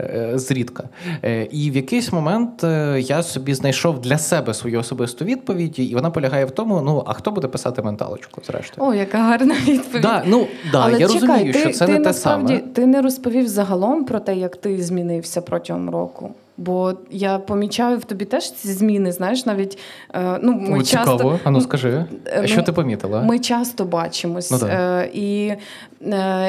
е, 0.00 0.32
зрідка. 0.34 0.88
Е, 1.24 1.48
І 1.50 1.70
в 1.70 1.76
якийсь 1.76 2.12
момент 2.12 2.64
е, 2.64 3.00
я 3.00 3.22
собі 3.22 3.54
знайшов 3.54 4.00
для 4.00 4.18
себе 4.18 4.54
свою 4.54 4.80
особисту 4.80 5.24
відповідь, 5.24 5.78
і 5.78 5.94
вона 5.94 6.10
полягає 6.10 6.44
в 6.44 6.50
тому: 6.50 6.80
ну 6.80 7.02
а 7.06 7.12
хто 7.12 7.30
буде 7.30 7.48
писати 7.48 7.82
менталочку, 7.82 8.40
зрештою? 8.46 8.88
О, 8.88 8.94
яка 8.94 9.18
гарна 9.18 9.54
відповідь. 9.54 10.02
Да, 10.02 10.22
ну, 10.26 10.46
да, 10.72 10.80
Але 10.80 11.00
я 11.00 11.08
чекай, 11.08 11.20
розумію, 11.20 11.52
ти, 11.52 11.58
що 11.58 11.70
це 11.70 11.86
ти 11.86 11.92
не 11.92 12.00
те 12.04 12.12
саме. 12.12 12.58
ти 12.58 12.86
не 12.86 13.02
розповів 13.02 13.48
загалом 13.48 14.04
про 14.04 14.20
те, 14.20 14.36
як 14.36 14.56
ти 14.56 14.82
змінився 14.82 15.42
протягом 15.42 15.91
року. 15.92 16.34
Бо 16.56 16.94
я 17.10 17.38
помічаю 17.38 17.98
в 17.98 18.04
тобі 18.04 18.24
теж 18.24 18.52
ці 18.52 18.68
зміни, 18.68 19.12
знаєш, 19.12 19.46
навіть 19.46 19.78
е, 20.14 20.38
ну 20.42 20.52
ми 20.52 20.78
О, 20.78 20.82
часто 20.82 21.16
Цікаво. 21.16 21.40
А 21.44 21.50
ну 21.50 21.60
скажи, 21.60 22.04
е, 22.26 22.46
що 22.46 22.56
ну, 22.56 22.62
ти 22.62 22.72
помітила? 22.72 23.22
Ми 23.22 23.38
часто 23.38 23.84
бачимось. 23.84 24.50
Ну, 24.50 24.58
да. 24.58 24.66
е, 25.02 25.10
і 25.14 25.52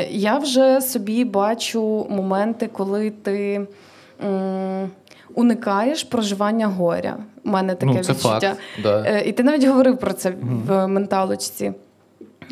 я 0.10 0.38
вже 0.38 0.82
собі 0.82 1.26
бачу 1.26 2.08
моменти, 2.10 2.70
коли 2.74 3.10
ти 3.10 3.68
уникаєш 5.36 6.04
проживання 6.04 6.68
горя. 6.68 7.18
У 7.46 7.50
мене 7.50 7.76
таке 7.76 7.94
ну, 7.94 8.04
це 8.04 8.14
відчуття. 8.14 8.40
факт. 8.40 8.60
Да. 8.84 9.20
І 9.20 9.32
ти 9.32 9.44
навіть 9.44 9.64
говорив 9.64 9.98
про 9.98 10.14
це 10.14 10.34
в 10.68 10.88
менталочці. 10.88 11.74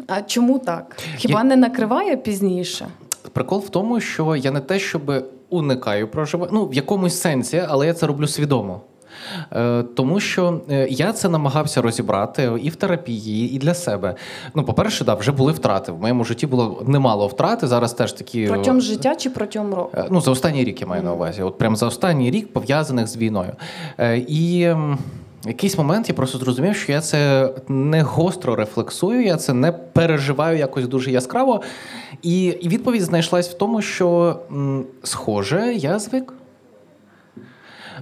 А 0.07 0.21
чому 0.21 0.59
так? 0.59 0.97
Хіба 1.17 1.43
не 1.43 1.55
накриває 1.55 2.17
пізніше? 2.17 2.87
Прикол 3.33 3.59
в 3.59 3.69
тому, 3.69 3.99
що 3.99 4.35
я 4.35 4.51
не 4.51 4.59
те, 4.59 4.79
щоб 4.79 5.25
уникаю 5.51 6.07
проживання, 6.07 6.51
ну 6.53 6.65
в 6.65 6.73
якомусь 6.73 7.21
сенсі, 7.21 7.63
але 7.67 7.87
я 7.87 7.93
це 7.93 8.07
роблю 8.07 8.27
свідомо. 8.27 8.81
Е, 9.53 9.83
Тому 9.95 10.19
що 10.19 10.61
е, 10.71 10.87
я 10.89 11.13
це 11.13 11.29
намагався 11.29 11.81
розібрати 11.81 12.51
і 12.61 12.69
в 12.69 12.75
терапії, 12.75 13.55
і 13.55 13.57
для 13.57 13.73
себе. 13.73 14.15
Ну, 14.55 14.63
по-перше, 14.63 15.05
да, 15.05 15.13
вже 15.13 15.31
були 15.31 15.51
втрати. 15.51 15.91
В 15.91 15.99
моєму 16.01 16.23
житті 16.23 16.47
було 16.47 16.83
немало 16.87 17.27
втрати. 17.27 17.67
Зараз 17.67 17.93
теж 17.93 18.13
такі 18.13 18.47
Протягом 18.47 18.81
життя 18.81 19.15
чи 19.15 19.29
протягом 19.29 19.73
року? 19.73 19.91
Е, 19.97 20.05
Ну, 20.11 20.21
за 20.21 20.31
останній 20.31 20.63
рік 20.63 20.81
я 20.81 20.87
маю 20.87 21.03
на 21.03 21.13
увазі. 21.13 21.41
От 21.41 21.57
прям 21.57 21.75
за 21.75 21.85
останній 21.85 22.31
рік 22.31 22.53
пов'язаних 22.53 23.07
з 23.07 23.17
війною. 23.17 23.51
Е, 23.97 24.17
І 24.17 24.63
ем, 24.63 24.97
якийсь 25.45 25.77
момент 25.77 26.09
я 26.09 26.15
просто 26.15 26.37
зрозумів, 26.37 26.75
що 26.75 26.91
я 26.91 27.01
це 27.01 27.49
не 27.67 28.01
гостро 28.01 28.55
рефлексую, 28.55 29.23
я 29.23 29.37
це 29.37 29.53
не 29.53 29.71
переживаю 29.71 30.57
якось 30.57 30.87
дуже 30.87 31.11
яскраво. 31.11 31.61
І, 32.21 32.57
відповідь 32.65 33.01
знайшлась 33.01 33.49
в 33.49 33.53
тому, 33.53 33.81
що 33.81 34.39
схоже, 35.03 35.73
я 35.73 35.99
звик. 35.99 36.33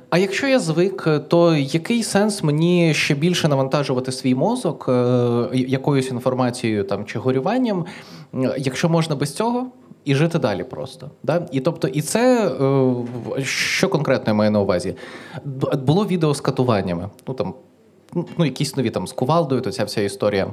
А 0.09 0.17
якщо 0.17 0.47
я 0.47 0.59
звик, 0.59 1.07
то 1.27 1.55
який 1.55 2.03
сенс 2.03 2.43
мені 2.43 2.93
ще 2.93 3.15
більше 3.15 3.47
навантажувати 3.47 4.11
свій 4.11 4.35
мозок 4.35 4.85
е, 4.89 5.47
якоюсь 5.53 6.11
інформацією 6.11 6.83
там 6.83 7.05
чи 7.05 7.19
горюванням, 7.19 7.85
е, 8.33 8.55
якщо 8.57 8.89
можна 8.89 9.15
без 9.15 9.35
цього 9.35 9.67
і 10.05 10.15
жити 10.15 10.39
далі 10.39 10.63
просто? 10.63 11.09
Да? 11.23 11.47
І 11.51 11.59
тобто, 11.59 11.87
і 11.87 12.01
це 12.01 12.47
е, 13.37 13.43
що 13.43 13.89
конкретно 13.89 14.29
я 14.29 14.33
маю 14.33 14.51
на 14.51 14.59
увазі? 14.59 14.95
Було 15.73 16.05
відео 16.05 16.33
з 16.33 16.41
катуваннями. 16.41 17.09
Ну 17.27 17.33
там 17.33 17.53
ну, 18.13 18.45
якісь 18.45 18.75
нові 18.77 18.89
там 18.89 19.07
з 19.07 19.11
кувалдою, 19.11 19.61
то 19.61 19.71
ця 19.71 19.83
вся 19.83 20.01
історія. 20.01 20.47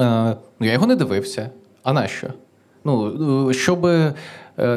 Е, 0.00 0.36
ну, 0.60 0.66
я 0.66 0.72
його 0.72 0.86
не 0.86 0.96
дивився. 0.96 1.50
А 1.82 1.92
нащо? 1.92 2.28
Ну, 2.84 3.48
е, 3.50 3.54
щоб 3.54 3.86
е, 3.86 4.14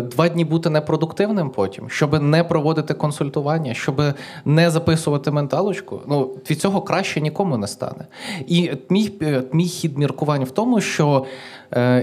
два 0.01 0.29
дні 0.29 0.45
бути 0.45 0.69
непродуктивним 0.69 1.49
потім, 1.49 1.89
щоб 1.89 2.21
не 2.21 2.43
проводити 2.43 2.93
консультування, 2.93 3.73
щоб 3.73 4.01
не 4.45 4.69
записувати 4.69 5.31
менталочку, 5.31 6.01
ну 6.07 6.21
від 6.49 6.59
цього 6.59 6.81
краще 6.81 7.21
нікому 7.21 7.57
не 7.57 7.67
стане. 7.67 8.07
І 8.47 8.71
мій, 8.89 9.11
е, 9.21 9.43
мій 9.53 9.65
хід 9.65 9.97
міркувань 9.97 10.43
в 10.43 10.51
тому, 10.51 10.81
що 10.81 11.25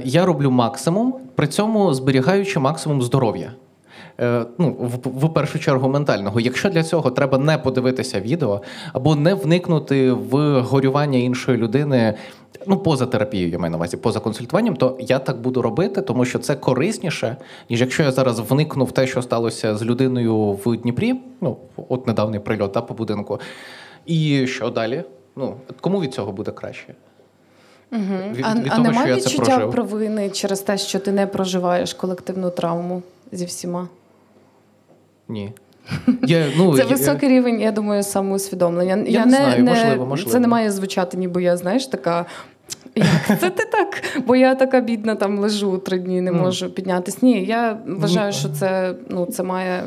я 0.04 0.24
роблю 0.26 0.50
максимум, 0.50 1.14
при 1.34 1.46
цьому 1.46 1.94
зберігаючи 1.94 2.60
максимум 2.60 3.02
здоров'я. 3.02 3.52
Ну, 4.58 4.76
в, 4.80 5.26
в 5.26 5.34
першу 5.34 5.58
чергу 5.58 5.88
ментального. 5.88 6.40
Якщо 6.40 6.70
для 6.70 6.82
цього 6.82 7.10
треба 7.10 7.38
не 7.38 7.58
подивитися 7.58 8.20
відео 8.20 8.62
або 8.92 9.14
не 9.16 9.34
вникнути 9.34 10.12
в 10.12 10.60
горювання 10.60 11.18
іншої 11.18 11.58
людини, 11.58 12.14
ну 12.66 12.76
поза 12.78 13.06
терапією, 13.06 13.50
я 13.50 13.58
маю 13.58 13.70
на 13.70 13.76
увазі, 13.76 13.96
поза 13.96 14.20
консультуванням, 14.20 14.76
то 14.76 14.96
я 15.00 15.18
так 15.18 15.40
буду 15.40 15.62
робити, 15.62 16.02
тому 16.02 16.24
що 16.24 16.38
це 16.38 16.54
корисніше, 16.56 17.36
ніж 17.70 17.80
якщо 17.80 18.02
я 18.02 18.12
зараз 18.12 18.40
вникну 18.40 18.84
в 18.84 18.92
те, 18.92 19.06
що 19.06 19.22
сталося 19.22 19.76
з 19.76 19.82
людиною 19.82 20.52
в 20.52 20.76
Дніпрі. 20.76 21.14
Ну, 21.40 21.56
от 21.88 22.06
недавній 22.06 22.38
прильот 22.38 22.72
та, 22.72 22.80
по 22.82 22.94
будинку. 22.94 23.40
І 24.06 24.46
що 24.46 24.70
далі? 24.70 25.04
Ну, 25.36 25.54
кому 25.80 26.00
від 26.00 26.14
цього 26.14 26.32
буде 26.32 26.50
краще? 26.50 26.94
Угу. 27.92 28.02
Від- 28.32 28.44
а 28.46 28.54
від 28.54 28.66
а 28.66 28.76
того, 28.76 28.84
що 28.84 28.92
немає 28.92 29.14
відчуття 29.14 29.44
прожив. 29.44 29.70
провини 29.70 30.30
через 30.30 30.60
те, 30.60 30.78
що 30.78 30.98
ти 30.98 31.12
не 31.12 31.26
проживаєш 31.26 31.94
колективну 31.94 32.50
травму 32.50 33.02
зі 33.32 33.44
всіма? 33.44 33.88
Ні. 35.28 35.52
Я, 36.22 36.46
ну, 36.56 36.76
Це 36.76 36.82
я- 36.82 36.88
високий 36.88 37.28
рівень, 37.28 37.60
я 37.60 37.72
думаю, 37.72 38.02
самоусвідомлення. 38.02 39.04
Я, 39.06 39.26
не 39.26 39.36
знаю, 39.36 39.64
можливо, 39.64 40.06
можливо. 40.06 40.30
Це 40.32 40.40
не 40.40 40.48
має 40.48 40.70
звучати, 40.70 41.16
ніби 41.16 41.42
я, 41.42 41.56
знаєш, 41.56 41.86
така. 41.86 42.26
Як 42.94 43.40
це 43.40 43.50
ти 43.50 43.64
так? 43.64 44.02
Бо 44.26 44.36
я 44.36 44.54
така 44.54 44.80
бідна, 44.80 45.14
там 45.14 45.38
лежу 45.38 45.78
три 45.78 45.98
дні, 45.98 46.20
не 46.20 46.30
Ну. 46.30 46.38
можу 46.42 46.70
піднятися. 46.70 47.18
Ні, 47.22 47.44
я 47.44 47.78
вважаю, 47.86 48.32
що 48.32 48.48
це, 48.48 48.94
ну, 49.08 49.26
це 49.26 49.42
має. 49.42 49.82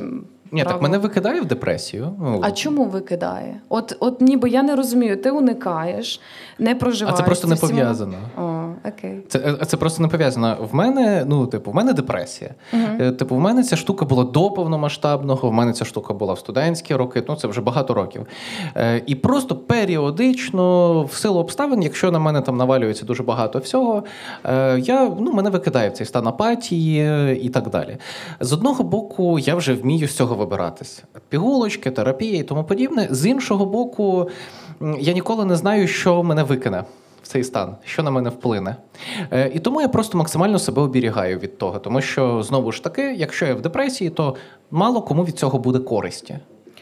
Ні, 0.55 0.63
так 0.63 0.81
мене 0.81 0.97
викидає 0.97 1.41
в 1.41 1.45
депресію. 1.45 2.11
Ну, 2.19 2.39
А 2.43 2.51
чому 2.51 2.85
викидає? 2.85 3.61
От, 3.69 3.97
от 3.99 4.21
ніби 4.21 4.49
я 4.49 4.63
не 4.63 4.75
розумію, 4.75 5.21
ти 5.21 5.31
уникаєш, 5.31 6.21
не 6.59 6.77
а 7.07 7.11
це 7.11 7.23
просто 7.23 7.47
не 7.47 7.55
пов'язано. 7.55 8.17
О, 8.37 8.65
окей. 8.89 9.23
Це, 9.27 9.39
е, 9.39 9.65
це 9.65 9.77
просто 9.77 10.01
не 10.01 10.07
пов'язано. 10.07 10.57
В 10.71 10.75
мене, 10.75 11.25
ну, 11.27 11.47
типу, 11.47 11.71
в 11.71 11.75
мене 11.75 11.93
депресія. 11.93 12.51
Е, 12.73 13.11
Типу, 13.11 13.35
в 13.35 13.39
мене 13.39 13.63
ця 13.63 13.75
штука 13.75 14.05
була 14.05 14.23
до 14.23 14.51
повномасштабного, 14.51 15.49
в 15.49 15.53
мене 15.53 15.73
ця 15.73 15.85
штука 15.85 16.13
була 16.13 16.33
в 16.33 16.39
студентські 16.39 16.95
роки, 16.95 17.23
ну 17.27 17.35
це 17.35 17.47
вже 17.47 17.61
багато 17.61 17.93
років. 17.93 18.27
Е, 18.75 19.01
І 19.05 19.15
просто 19.15 19.55
періодично, 19.55 21.03
в 21.03 21.13
силу 21.13 21.39
обставин, 21.39 21.83
якщо 21.83 22.11
на 22.11 22.19
мене 22.19 22.41
там 22.41 22.57
навалюється 22.57 23.05
дуже 23.05 23.23
багато 23.23 23.59
всього, 23.59 24.03
я, 24.77 25.11
ну, 25.19 25.33
мене 25.33 25.49
викидає 25.49 25.89
в 25.89 25.93
цей 25.93 26.07
стан 26.07 26.27
апатії 26.27 27.39
і 27.41 27.49
так 27.49 27.69
далі. 27.69 27.97
З 28.39 28.53
одного 28.53 28.83
боку, 28.83 29.39
я 29.39 29.55
вже 29.55 29.73
вмію 29.73 30.07
з 30.07 30.15
цього 30.15 30.35
вибиратись. 30.45 31.03
Пігулочки, 31.29 31.91
терапія 31.91 32.39
і 32.39 32.43
тому 32.43 32.63
подібне. 32.63 33.07
З 33.11 33.25
іншого 33.25 33.65
боку, 33.65 34.29
я 34.99 35.13
ніколи 35.13 35.45
не 35.45 35.55
знаю, 35.55 35.87
що 35.87 36.23
мене 36.23 36.43
викине 36.43 36.83
в 37.23 37.27
цей 37.27 37.43
стан, 37.43 37.75
що 37.83 38.03
на 38.03 38.11
мене 38.11 38.29
вплине. 38.29 38.75
Е, 39.31 39.51
і 39.53 39.59
тому 39.59 39.81
я 39.81 39.87
просто 39.87 40.17
максимально 40.17 40.59
себе 40.59 40.81
оберігаю 40.81 41.39
від 41.39 41.57
того, 41.57 41.79
тому 41.79 42.01
що 42.01 42.43
знову 42.43 42.71
ж 42.71 42.83
таки, 42.83 43.13
якщо 43.13 43.45
я 43.45 43.55
в 43.55 43.61
депресії, 43.61 44.09
то 44.09 44.35
мало 44.71 45.01
кому 45.01 45.25
від 45.25 45.37
цього 45.37 45.59
буде 45.59 45.79
користі. 45.79 46.39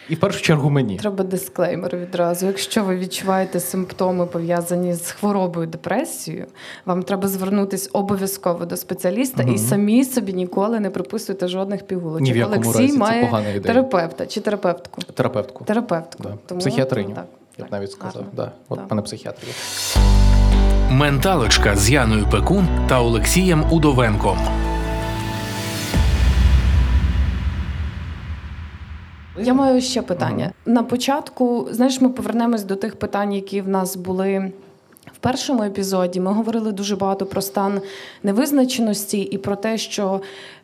І 0.09 0.15
в 0.15 0.19
першу 0.19 0.41
чергу 0.41 0.69
мені. 0.69 0.97
Треба 0.97 1.23
дисклеймер 1.23 1.97
відразу. 1.97 2.45
Якщо 2.45 2.83
ви 2.83 2.95
відчуваєте 2.97 3.59
симптоми 3.59 4.25
пов'язані 4.25 4.93
з 4.93 5.11
хворобою 5.11 5.67
депресією, 5.67 6.45
вам 6.85 7.03
треба 7.03 7.27
звернутися 7.27 7.89
обов'язково 7.93 8.65
до 8.65 8.77
спеціаліста 8.77 9.43
Мгм. 9.43 9.53
і 9.53 9.57
самі 9.57 10.05
собі 10.05 10.33
ніколи 10.33 10.79
не 10.79 10.89
приписуйте 10.89 11.47
жодних 11.47 11.87
пігулочок. 11.87 12.21
Ні 12.27 12.33
в 12.33 12.37
якому 12.37 12.55
Олексій 12.61 12.81
разі 12.81 12.93
це 12.93 12.97
має 12.99 13.25
погана 13.25 13.49
ідея. 13.49 13.61
терапевта 13.61 14.25
чи 14.25 14.41
терапевтку. 14.41 15.01
Терапевтку. 15.01 15.63
Терапевтку. 15.65 16.23
Да. 16.23 16.33
Тому, 16.45 16.59
Психіатриню. 16.61 17.09
ну, 17.09 17.15
так, 17.15 17.25
Я 17.57 17.65
б 17.65 17.69
так, 17.69 17.71
навіть 17.79 17.91
сказав. 17.91 18.13
гарно. 18.15 18.29
Да. 18.33 18.51
От 18.69 18.79
Так. 18.79 18.89
мене 18.91 19.01
психіатр. 19.01 19.41
Менталочка 20.89 21.75
з 21.75 21.89
Яною 21.89 22.27
Пекун 22.31 22.67
та 22.89 23.01
Олексієм 23.01 23.63
Удовенком. 23.71 24.37
Я 29.39 29.53
маю 29.53 29.81
ще 29.81 30.01
питання. 30.01 30.51
На 30.65 30.83
початку, 30.83 31.67
знаєш, 31.71 32.01
ми 32.01 32.09
повернемось 32.09 32.63
до 32.63 32.75
тих 32.75 32.95
питань, 32.95 33.33
які 33.33 33.61
в 33.61 33.67
нас 33.67 33.95
були. 33.95 34.51
В 35.13 35.17
першому 35.17 35.63
епізоді 35.63 36.19
ми 36.19 36.33
говорили 36.33 36.71
дуже 36.71 36.95
багато 36.95 37.25
про 37.25 37.41
стан 37.41 37.81
невизначеності 38.23 39.21
і 39.21 39.37
про 39.37 39.55
те, 39.55 39.77
що 39.77 40.21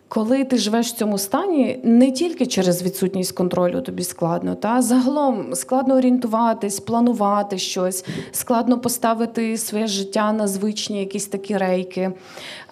коли 0.08 0.44
ти 0.44 0.58
живеш 0.58 0.88
в 0.88 0.96
цьому 0.96 1.18
стані, 1.18 1.80
не 1.84 2.12
тільки 2.12 2.46
через 2.46 2.84
відсутність 2.84 3.32
контролю 3.32 3.82
тобі 3.82 4.04
складно, 4.04 4.56
та 4.56 4.82
загалом 4.82 5.56
складно 5.56 5.96
орієнтуватись, 5.96 6.80
планувати 6.80 7.58
щось, 7.58 8.06
складно 8.32 8.80
поставити 8.80 9.58
своє 9.58 9.88
життя 9.88 10.34
на 10.34 10.48
звичні 10.48 11.00
якісь 11.00 11.28
такі 11.28 11.58
рейки. 11.58 12.12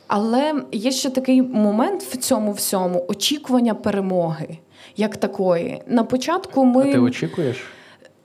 Але 0.08 0.54
є 0.72 0.92
ще 0.92 1.10
такий 1.10 1.42
момент 1.42 2.04
в 2.04 2.18
цьому 2.18 2.52
всьому 2.52 3.06
очікування 3.08 3.74
перемоги. 3.74 4.58
Як 4.98 5.18
такої. 5.18 5.82
На 5.88 6.04
початку 6.04 6.66
ми. 6.66 6.90
А 6.90 6.92
ти 6.92 7.00
очікуєш? 7.00 7.58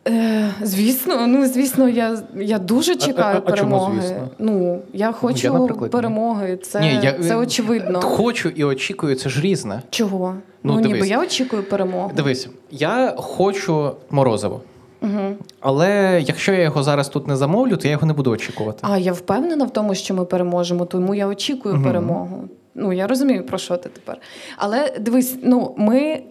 Е, 0.08 0.48
звісно, 0.62 1.26
ну 1.26 1.46
звісно, 1.46 1.88
я, 1.88 2.18
я 2.36 2.58
дуже 2.58 2.96
чекаю 2.96 3.42
а- 3.46 3.50
а 3.52 3.56
чому 3.56 3.70
перемоги. 3.70 4.00
звісно? 4.00 4.28
Ну, 4.38 4.80
я 4.92 5.12
хочу 5.12 5.68
я, 5.82 5.88
перемоги. 5.88 6.56
Це, 6.56 6.80
Ні, 6.80 6.98
я- 7.02 7.12
це 7.12 7.36
очевидно. 7.36 8.00
Хочу 8.00 8.48
і 8.48 8.64
очікую, 8.64 9.14
це 9.14 9.28
ж 9.28 9.40
різне. 9.40 9.82
Чого? 9.90 10.34
Ну, 10.62 10.72
Ну, 10.74 10.80
ніби 10.80 11.08
я 11.08 11.20
очікую 11.20 11.62
перемоги. 11.62 12.10
Дивись, 12.16 12.48
я 12.70 13.14
хочу 13.16 13.90
морозиво. 14.10 14.60
Угу. 15.02 15.36
Але 15.60 16.20
якщо 16.26 16.52
я 16.52 16.62
його 16.62 16.82
зараз 16.82 17.08
тут 17.08 17.28
не 17.28 17.36
замовлю, 17.36 17.76
то 17.76 17.88
я 17.88 17.90
його 17.92 18.06
не 18.06 18.12
буду 18.12 18.30
очікувати. 18.30 18.78
А 18.82 18.98
я 18.98 19.12
впевнена 19.12 19.64
в 19.64 19.70
тому, 19.70 19.94
що 19.94 20.14
ми 20.14 20.24
переможемо, 20.24 20.84
тому 20.84 21.14
я 21.14 21.26
очікую 21.26 21.74
Мгм. 21.74 21.84
перемогу. 21.84 22.44
Ну 22.74 22.92
я 22.92 23.06
розумію, 23.06 23.46
про 23.46 23.58
що 23.58 23.76
ти 23.76 23.88
тепер. 23.88 24.18
Але 24.56 24.92
дивись, 25.00 25.36
ну 25.42 25.74
ми 25.78 26.00
е, 26.00 26.22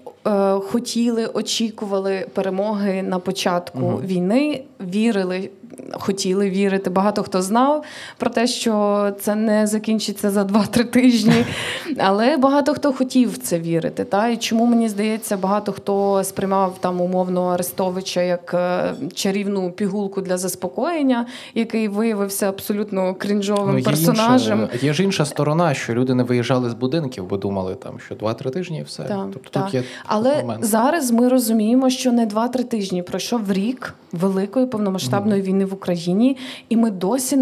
хотіли, 0.54 1.26
очікували 1.26 2.28
перемоги 2.34 3.04
на 3.04 3.20
початку 3.20 3.80
угу. 3.80 4.02
війни, 4.04 4.64
вірили. 4.80 5.50
Хотіли 5.94 6.50
вірити. 6.50 6.90
Багато 6.90 7.24
хто 7.24 7.42
знав 7.42 7.84
про 8.18 8.30
те, 8.30 8.48
що 8.48 9.08
це 9.20 9.36
не 9.36 9.68
закінчиться 9.68 10.32
за 10.32 10.44
2-3 10.44 10.86
тижні. 10.86 11.46
Але 11.98 12.38
багато 12.38 12.74
хто 12.74 12.94
хотів 12.94 13.34
в 13.34 13.38
це 13.38 13.60
вірити. 13.60 14.04
Та? 14.04 14.28
І 14.28 14.38
чому 14.38 14.66
мені 14.66 14.90
здається, 14.90 15.38
багато 15.38 15.72
хто 15.72 16.24
сприймав 16.24 16.78
там 16.80 17.02
умовно 17.02 17.48
Арестовича 17.48 18.22
як 18.22 18.54
е, 18.54 18.94
чарівну 19.14 19.72
пігулку 19.72 20.22
для 20.22 20.38
заспокоєння, 20.38 21.26
який 21.56 21.88
виявився 21.88 22.50
абсолютно 22.50 23.16
крінжовим 23.16 23.72
Ну, 23.72 23.78
є 23.78 23.86
персонажем. 23.86 24.62
Інша, 24.74 24.86
є 24.86 24.94
ж 24.94 25.04
інша 25.04 25.26
сторона, 25.26 25.74
що 25.74 25.94
люди 25.94 26.14
не 26.14 26.24
виїжджали 26.24 26.70
з 26.70 26.74
будинків, 26.74 27.26
бо 27.26 27.38
думали, 27.38 27.76
там, 27.76 28.00
що 28.00 28.16
2-3 28.16 28.50
тижні 28.50 28.80
і 28.80 28.84
все. 28.84 29.04
Так, 29.04 29.28
тобто 29.34 29.50
так. 29.50 29.66
тут 29.66 29.74
є 29.74 29.84
Але 30.06 30.36
момент. 30.42 30.66
зараз 30.66 31.12
ми 31.12 31.30
розуміємо, 31.30 31.90
що 31.90 32.12
не 32.12 32.26
2-3 32.28 32.64
тижні 32.64 33.04
пройшов 33.04 33.52
рік 33.52 33.94
великої 34.12 34.66
повномасштабної 34.66 35.42
війни 35.42 35.61
в 35.66 35.74
Україні, 35.74 36.38
і 36.70 36.78
ми 36.78 36.92
досі 36.92 37.38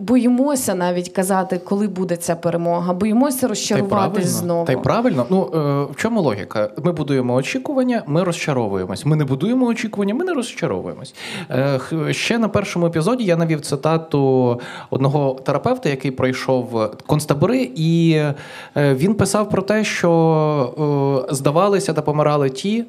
боїмося 0.00 0.74
навіть 0.74 1.08
казати, 1.08 1.60
коли 1.64 1.88
буде 1.88 2.16
ця 2.16 2.36
перемога. 2.36 2.94
Боїмося 2.94 3.48
розчаруватись 3.48 4.26
знову. 4.26 4.64
Та 4.64 4.72
й 4.72 4.76
правильно. 4.76 5.26
Ну 5.30 5.50
е, 5.54 5.92
в 5.92 5.96
чому 5.96 6.22
логіка? 6.22 6.70
Ми 6.82 6.92
будуємо 6.92 7.34
очікування, 7.34 8.02
ми 8.06 8.24
розчаровуємось. 8.24 9.06
Ми 9.06 9.16
не 9.16 9.24
будуємо 9.24 9.66
очікування, 9.66 10.14
ми 10.14 10.24
не 10.24 10.32
розчаровуємось. 10.32 11.14
Е, 11.50 11.80
ще 12.10 12.38
на 12.38 12.48
першому 12.48 12.86
епізоді 12.86 13.24
я 13.24 13.36
навів 13.36 13.60
цитату 13.60 14.60
одного 14.90 15.36
терапевта, 15.44 15.88
який 15.88 16.10
пройшов 16.10 16.90
концтабори, 17.06 17.70
і 17.76 18.10
е, 18.12 18.34
він 18.76 19.14
писав 19.14 19.50
про 19.50 19.62
те, 19.62 19.84
що 19.84 21.26
здавалися 21.30 21.92
та 21.92 22.02
помирали 22.02 22.50
ті, 22.50 22.84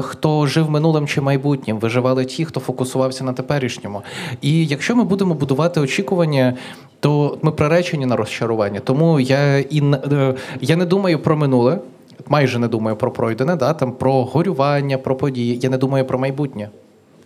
хто 0.00 0.46
жив 0.46 0.70
минулим 0.70 1.06
чи 1.06 1.20
майбутнім, 1.20 1.78
виживали 1.78 2.24
ті, 2.24 2.44
хто 2.44 2.60
фокусувався 2.60 3.24
на 3.24 3.32
теперішньому. 3.32 4.02
І 4.40 4.66
якщо 4.66 4.96
ми 4.96 5.04
будемо 5.04 5.34
будувати 5.34 5.80
очікування. 5.80 6.56
То 7.02 7.38
ми 7.42 7.50
приречені 7.50 8.06
на 8.06 8.16
розчарування. 8.16 8.80
Тому 8.80 9.20
я 9.20 9.58
і 9.58 9.82
е, 10.12 10.34
я 10.60 10.76
не 10.76 10.84
думаю 10.84 11.18
про 11.18 11.36
минуле, 11.36 11.78
майже 12.28 12.58
не 12.58 12.68
думаю 12.68 12.96
про 12.96 13.10
пройдене, 13.10 13.56
да, 13.56 13.72
там 13.72 13.92
про 13.92 14.24
горювання, 14.24 14.98
про 14.98 15.16
події. 15.16 15.58
Я 15.62 15.70
не 15.70 15.78
думаю 15.78 16.04
про 16.04 16.18
майбутнє. 16.18 16.68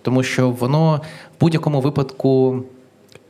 Тому 0.02 0.22
що 0.22 0.50
воно 0.50 1.00
в 1.38 1.40
будь-якому 1.40 1.80
випадку 1.80 2.62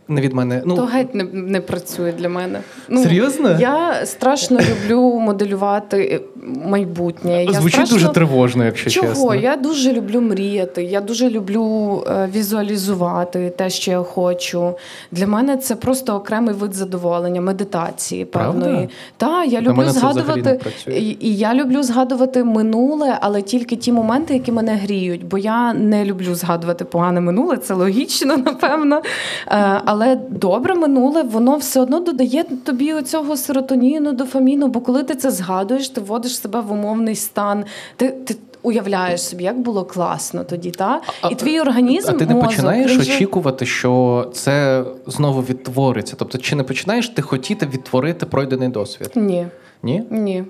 не 0.08 0.20
від 0.20 0.32
мене. 0.32 0.62
Ну, 0.66 0.76
То 0.76 0.84
геть 0.84 1.14
не, 1.14 1.24
не 1.24 1.60
працює 1.60 2.12
для 2.12 2.28
мене. 2.28 2.60
Ну, 2.88 3.02
Серйозно? 3.02 3.56
Я 3.60 4.06
страшно 4.06 4.58
люблю 4.60 5.20
моделювати 5.20 6.22
майбутнє. 6.44 7.44
Я 7.44 7.52
звучить 7.52 7.72
страшно... 7.72 7.96
дуже 7.96 8.08
тривожно, 8.08 8.64
якщо 8.64 8.90
Чого? 8.90 9.08
чесно. 9.08 9.34
Я 9.34 9.56
дуже 9.56 9.92
люблю 9.92 10.20
мріяти, 10.20 10.84
я 10.84 11.00
дуже 11.00 11.30
люблю 11.30 12.04
е, 12.08 12.28
візуалізувати 12.34 13.50
те, 13.50 13.70
що 13.70 13.90
я 13.90 13.98
хочу. 13.98 14.74
Для 15.12 15.26
мене 15.26 15.56
це 15.56 15.76
просто 15.76 16.14
окремий 16.14 16.54
вид 16.54 16.74
задоволення, 16.74 17.40
медитації 17.40 18.24
певної. 18.24 18.88
Та 19.16 19.44
я 19.44 19.60
люблю 19.60 19.90
згадувати 19.90 20.60
і, 20.88 21.16
і 21.20 21.36
я 21.36 21.54
люблю 21.54 21.82
згадувати 21.82 22.44
минуле, 22.44 23.18
але 23.20 23.42
тільки 23.42 23.76
ті 23.76 23.92
моменти, 23.92 24.34
які 24.34 24.52
мене 24.52 24.74
гріють. 24.74 25.24
Бо 25.24 25.38
я 25.38 25.74
не 25.74 26.04
люблю 26.04 26.34
згадувати 26.34 26.84
погане 26.84 27.20
минуле, 27.20 27.56
це 27.56 27.74
логічно, 27.74 28.36
напевно. 28.46 29.02
Е, 29.48 29.80
але 29.84 30.16
добре 30.30 30.74
минуле, 30.74 31.22
воно 31.22 31.56
все 31.56 31.80
одно 31.80 32.00
додає 32.00 32.44
тобі 32.64 32.92
оцього 32.92 33.36
серотоніну, 33.36 34.12
дофаміну. 34.12 34.68
Бо 34.68 34.80
коли 34.80 35.02
ти 35.02 35.14
це 35.14 35.30
згадуєш, 35.30 35.88
ти 35.88 36.00
вводиш 36.00 36.33
себе 36.36 36.60
в 36.60 36.72
умовний 36.72 37.16
стан. 37.16 37.64
Ти, 37.96 38.08
ти 38.10 38.36
уявляєш 38.62 39.22
собі, 39.22 39.44
як 39.44 39.58
було 39.58 39.84
класно 39.84 40.44
тоді, 40.44 40.70
та? 40.70 41.00
А- 41.20 41.28
і 41.28 41.34
твій 41.34 41.60
організм. 41.60 42.10
А 42.10 42.12
ти 42.12 42.26
не 42.26 42.34
мозок, 42.34 42.50
починаєш 42.50 42.92
він 42.92 43.00
очікувати, 43.00 43.66
що 43.66 44.30
це 44.34 44.84
знову 45.06 45.40
відтвориться? 45.42 46.16
Тобто, 46.18 46.38
чи 46.38 46.56
не 46.56 46.62
починаєш 46.62 47.08
ти 47.08 47.22
хотіти 47.22 47.66
відтворити 47.66 48.26
пройдений 48.26 48.68
досвід? 48.68 49.10
Ні, 49.14 49.46
Ні? 49.82 50.02
ні. 50.10 50.44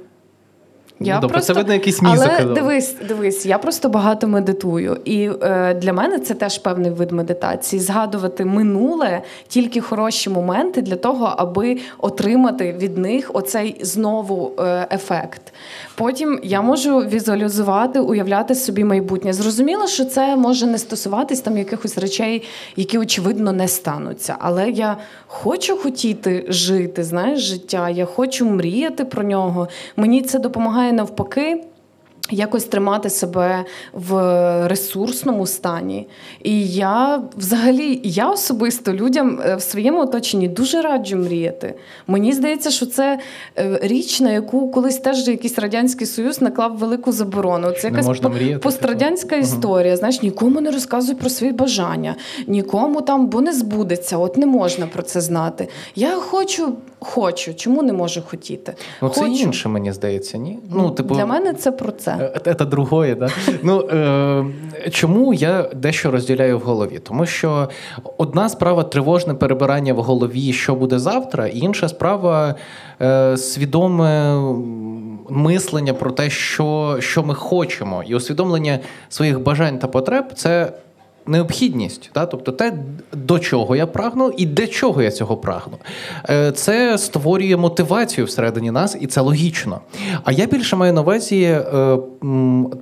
Ну, 1.01 1.21
добре, 1.21 1.41
це 1.41 1.53
видно 1.53 1.73
якийсь 1.73 2.03
мізок. 2.03 2.19
Але 2.29 2.37
казав. 2.39 2.55
дивись, 2.55 2.97
дивись, 3.09 3.47
я 3.47 3.59
просто 3.59 3.89
багато 3.89 4.29
медитую. 4.29 4.97
І 5.05 5.31
е, 5.43 5.75
для 5.75 5.93
мене 5.93 6.19
це 6.19 6.35
теж 6.35 6.59
певний 6.59 6.91
вид 6.91 7.13
медитації. 7.13 7.81
Згадувати 7.81 8.45
минуле 8.45 9.23
тільки 9.49 9.81
хороші 9.81 10.31
моменти 10.31 10.83
для 10.83 10.97
того, 10.97 11.35
аби 11.37 11.79
отримати 11.99 12.73
від 12.73 12.99
них 12.99 13.31
оцей 13.35 13.77
знову 13.81 14.53
е, 14.59 14.87
ефект. 14.91 15.53
Потім 15.97 16.41
я 16.43 16.63
можу 16.63 16.99
візуалізувати, 16.99 18.01
уявляти 18.01 18.55
собі 18.55 18.85
майбутнє. 18.85 19.33
Зрозуміло, 19.33 19.87
що 19.87 20.05
це 20.05 20.37
може 20.37 20.67
не 20.67 20.79
стосуватись 20.79 21.41
там 21.41 21.59
якихось 21.59 21.99
речей, 21.99 22.43
які 22.77 22.99
очевидно 22.99 23.53
не 23.53 23.69
стануться. 23.69 24.37
Але 24.39 24.71
я 24.71 24.97
хочу 25.27 25.77
хотіти 25.77 26.45
жити, 26.49 27.05
знаєш, 27.05 27.41
життя. 27.41 27.91
Я 27.91 28.05
хочу 28.05 28.47
мріяти 28.47 29.05
про 29.05 29.23
нього. 29.23 29.69
Мені 29.97 30.23
це 30.23 30.39
допомагає 30.39 30.93
навпаки. 30.93 31.65
Якось 32.31 32.65
тримати 32.65 33.11
себе 33.11 33.65
в 33.93 34.15
ресурсному 34.69 35.47
стані. 35.47 36.09
І 36.43 36.69
я 36.69 37.23
взагалі, 37.37 38.01
я 38.05 38.31
особисто 38.31 38.93
людям 38.93 39.41
е, 39.45 39.57
в 39.57 39.63
своєму 39.63 40.01
оточенні 40.01 40.49
дуже 40.49 40.83
раджу 40.83 41.17
мріяти. 41.17 41.75
Мені 42.07 42.33
здається, 42.33 42.71
що 42.71 42.87
це 42.87 43.19
е, 43.59 43.79
річ, 43.83 44.21
на 44.21 44.31
яку 44.33 44.71
колись 44.71 44.99
теж 44.99 45.29
якийсь 45.29 45.59
радянський 45.59 46.07
союз 46.07 46.41
наклав 46.41 46.79
велику 46.79 47.13
заборону. 47.13 47.71
Це 47.71 47.89
якась 47.89 48.07
можна 48.07 48.29
мріяти, 48.29 48.59
пострадянська 48.59 49.29
типу. 49.29 49.43
історія. 49.43 49.97
Знаєш, 49.97 50.23
нікому 50.23 50.61
не 50.61 50.71
розказуй 50.71 51.15
про 51.15 51.31
свої 51.31 51.53
бажання, 51.53 52.17
нікому 52.47 53.01
там, 53.01 53.27
бо 53.27 53.41
не 53.41 53.53
збудеться. 53.53 54.19
От 54.19 54.37
не 54.37 54.47
можна 54.47 54.87
про 54.87 55.03
це 55.03 55.21
знати. 55.21 55.69
Я 55.95 56.11
хочу, 56.11 56.73
хочу. 56.99 57.55
Чому 57.55 57.83
не 57.83 57.93
можу 57.93 58.23
хотіти? 58.23 58.75
Ну, 59.03 59.09
це 59.09 59.21
хочу. 59.21 59.33
інше, 59.33 59.69
мені 59.69 59.93
здається, 59.93 60.39
ні? 60.39 60.59
Ну, 60.71 60.91
типу, 60.91 61.15
Для 61.15 61.27
мене 61.27 61.55
це 61.55 61.71
про 61.73 61.93
це. 61.93 62.14
Це? 62.19 62.55
Це 62.55 63.15
да? 63.15 63.29
Ну, 63.63 63.81
е, 63.81 64.45
чому 64.91 65.35
я 65.35 65.63
дещо 65.75 66.11
розділяю 66.11 66.59
в 66.59 66.63
голові? 66.63 66.99
Тому 66.99 67.27
що 67.27 67.69
одна 68.17 68.49
справа 68.49 68.83
тривожне 68.83 69.35
перебирання 69.35 69.95
в 69.95 70.03
голові, 70.03 70.53
що 70.53 70.75
буде 70.75 70.99
завтра, 70.99 71.47
і 71.47 71.59
інша 71.59 71.89
справа 71.89 72.55
е, 73.03 73.37
свідоме 73.37 74.41
мислення 75.31 75.95
про 75.95 76.11
те, 76.11 76.31
що 77.01 77.23
ми 77.25 77.35
хочемо, 77.35 78.03
і 78.07 78.15
усвідомлення 78.15 78.79
своїх 79.09 79.41
бажань 79.41 79.79
та 79.79 79.87
потреб 79.87 80.25
це 80.35 80.73
необхідність, 81.27 82.11
да? 82.15 82.27
тобто 82.27 82.53
те, 82.53 82.73
до 83.13 83.39
чого 83.39 83.77
я 83.77 83.87
прагну 83.87 84.33
і 84.37 84.47
для 84.47 84.67
чого 84.67 85.03
я 85.03 85.11
цього 85.11 85.37
прагну. 85.37 85.79
Е, 86.31 86.53
Це 86.53 86.99
створює 86.99 87.57
мотивацію 87.57 88.25
всередині 88.25 88.71
нас, 88.71 88.97
і 89.01 89.07
це 89.07 89.21
логічно. 89.21 89.81
А 90.25 90.33
я 90.33 90.47
більше 90.47 90.77
маю 90.77 90.93
на 90.93 91.01
увазі 91.01 91.43
е, 91.43 91.99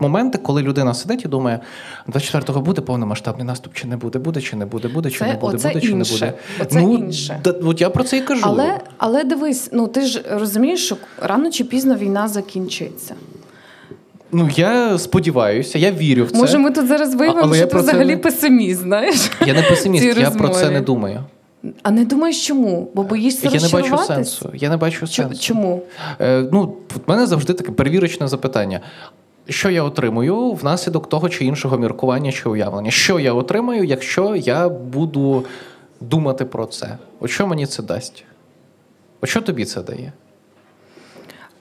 моменти, 0.01 0.39
коли 0.39 0.63
людина 0.63 0.95
сидить 0.95 1.25
і 1.25 1.29
думає, 1.29 1.61
24-го 2.09 2.61
буде 2.61 2.81
повномасштабний 2.81 3.47
наступ, 3.47 3.75
чи 3.75 3.87
не 3.87 3.97
буде, 3.97 4.19
буде, 4.19 4.41
чи 4.41 4.57
не 4.57 4.67
буде, 4.67 4.89
буде, 4.89 5.11
чи 5.11 5.19
Це- 5.19 5.27
не 5.27 5.35
буде, 5.35 5.57
буде, 5.57 5.81
чи 5.81 5.95
не 5.95 6.05
буде. 6.05 6.33
Оце 6.61 6.81
ну, 6.81 6.95
інше. 6.95 7.41
Да, 7.45 7.51
от 7.51 7.81
я 7.81 7.91
про 7.91 8.05
це 8.05 8.17
і 8.17 8.21
кажу. 8.21 8.43
Але, 8.45 8.81
але 8.99 9.25
дивись, 9.25 9.69
ну 9.73 9.87
ти 9.87 10.01
ж 10.01 10.25
розумієш, 10.31 10.87
що 10.87 10.97
рано 11.23 11.51
чи 11.51 11.65
пізно 11.65 11.97
війна 11.97 12.29
закінчиться. 12.29 13.15
Ну 14.33 14.49
я 14.57 14.99
сподіваюся, 14.99 15.79
я 15.79 15.91
вірю 15.93 16.25
в 16.25 16.31
це. 16.31 16.39
Може, 16.39 16.59
ми 16.59 16.71
тут 16.71 16.87
зараз 16.87 17.15
виявимо, 17.15 17.55
що 17.55 17.67
ти 17.67 17.77
взагалі 17.77 18.07
не- 18.07 18.17
песиміст, 18.17 18.81
знаєш? 18.81 19.31
Я 19.47 19.55
не 19.55 19.63
песиміст, 19.63 20.19
я 20.19 20.31
про 20.31 20.49
це 20.49 20.71
не 20.71 20.81
думаю. 20.81 21.25
А 21.83 21.91
не 21.91 22.05
думаєш 22.05 22.47
чому? 22.47 22.91
Бо 22.95 23.03
боїшся 23.03 23.49
Я 23.49 23.61
не 23.61 23.69
бачу 23.69 23.99
сенсу. 23.99 24.51
Я 24.55 24.71
не 24.71 24.77
бачу 24.77 25.07
сенсу. 25.07 25.41
Чому? 25.41 25.83
Е, 26.21 26.49
ну, 26.53 26.77
в 26.95 26.99
мене 27.07 27.27
завжди 27.27 27.53
таке 27.53 27.73
перевірочне 27.73 28.29
запитання. 28.29 28.81
Що 29.49 29.71
я 29.71 29.83
отримую 29.83 30.53
внаслідок 30.53 31.09
того 31.09 31.29
чи 31.29 31.45
іншого 31.45 31.79
міркування 31.79 32.33
чи 32.33 32.49
уявлення? 32.49 32.91
Що 32.91 33.19
я 33.19 33.33
отримаю, 33.33 33.85
якщо 33.85 34.37
я 34.37 34.69
буду 34.69 35.45
думати 36.01 36.45
про 36.45 36.67
це? 36.67 36.99
От 37.21 37.31
що 37.31 37.47
мені 37.47 37.67
це 37.67 37.83
дасть? 37.83 38.25
От 39.21 39.29
що 39.29 39.41
тобі 39.41 39.65
це 39.65 39.83
дає? 39.83 40.13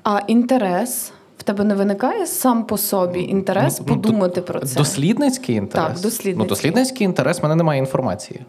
А 0.03 0.19
інтерес 0.27 1.11
в 1.41 1.43
тебе 1.43 1.63
не 1.63 1.75
виникає 1.75 2.25
сам 2.27 2.63
по 2.63 2.77
собі 2.77 3.19
інтерес 3.21 3.79
Ну, 3.79 3.85
ну, 3.87 3.95
подумати 3.95 4.41
про 4.41 4.59
це? 4.59 4.77
Дослідницький 4.77 5.55
інтерес? 5.55 5.87
Так, 5.87 5.93
дослідницький. 5.93 6.35
Ну, 6.35 6.45
дослідницький 6.45 7.05
інтерес, 7.05 7.39
в 7.39 7.43
мене 7.43 7.55
немає 7.55 7.79
інформації, 7.79 8.41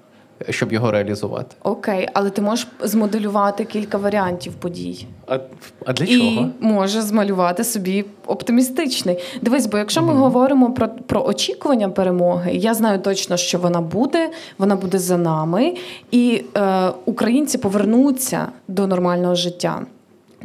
щоб 0.50 0.72
його 0.72 0.90
реалізувати. 0.90 1.56
Окей, 1.62 2.08
але 2.12 2.30
ти 2.30 2.42
можеш 2.42 2.66
змоделювати 2.82 3.64
кілька 3.64 3.98
варіантів 3.98 4.52
подій. 4.54 5.06
А, 5.26 5.38
а 5.86 5.92
для 5.92 6.04
і 6.04 6.18
чого? 6.18 6.50
може 6.60 7.02
змалювати 7.02 7.64
собі 7.64 8.04
оптимістичний. 8.26 9.18
Дивись, 9.42 9.66
бо 9.66 9.78
якщо 9.78 10.02
ми 10.02 10.12
говоримо 10.14 10.72
про, 10.72 10.88
про 10.88 11.24
очікування 11.24 11.88
перемоги, 11.88 12.52
я 12.54 12.74
знаю 12.74 12.98
точно, 12.98 13.36
що 13.36 13.58
вона 13.58 13.80
буде, 13.80 14.30
вона 14.58 14.76
буде 14.76 14.98
за 14.98 15.16
нами, 15.16 15.74
і 16.10 16.44
е, 16.56 16.88
українці 17.04 17.58
повернуться 17.58 18.48
до 18.68 18.86
нормального 18.86 19.34
життя. 19.34 19.82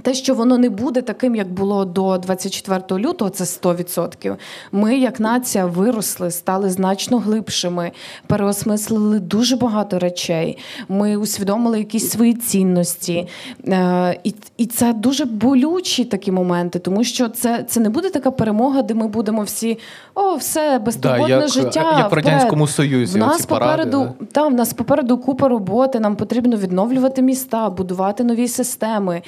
Те, 0.02 0.14
що 0.14 0.34
воно 0.34 0.58
не 0.58 0.70
буде 0.70 1.02
таким, 1.02 1.36
як 1.36 1.52
було 1.52 1.86
до 1.86 2.18
24 2.18 3.04
лютого, 3.04 3.30
це 3.30 3.44
100%. 3.44 4.36
Ми, 4.72 4.98
як 4.98 5.20
нація, 5.20 5.66
виросли, 5.66 6.32
стали 6.32 6.70
значно 6.70 7.20
глибшими, 7.20 7.92
переосмислили 8.28 9.20
дуже 9.20 9.56
багато 9.56 10.00
речей. 10.00 10.58
Ми 10.90 11.18
усвідомили 11.18 11.78
якісь 11.78 12.10
свої 12.10 12.34
цінності. 12.34 13.28
Е, 13.68 14.20
і, 14.24 14.34
і 14.58 14.66
це 14.66 14.94
дуже 14.94 15.26
болючі 15.26 16.06
такі 16.06 16.32
моменти, 16.32 16.80
тому 16.80 17.04
що 17.04 17.30
це, 17.30 17.66
це 17.68 17.80
не 17.80 17.90
буде 17.90 18.10
така 18.10 18.32
перемога, 18.32 18.82
де 18.82 18.94
ми 18.94 19.08
будемо 19.08 19.42
всі 19.42 19.78
о, 20.16 20.36
все, 20.36 20.80
безтурботне 20.80 21.30
як, 21.30 21.48
життя. 21.48 21.96
як 21.98 22.12
в 22.12 22.14
Радянському. 22.14 22.68
Союзі. 22.68 23.20
В 23.20 23.22
нас 23.22 23.46
паради, 23.46 23.84
попереду 23.84 24.16
да. 24.20 24.26
та 24.32 24.48
в 24.48 24.54
нас 24.54 24.74
попереду 24.74 25.18
купа 25.18 25.48
роботи. 25.48 26.00
Нам 26.00 26.16
потрібно 26.16 26.58
відновлювати 26.58 27.22
міста, 27.22 27.70
будувати 27.70 28.24
нові 28.24 28.48
системи, 28.48 29.22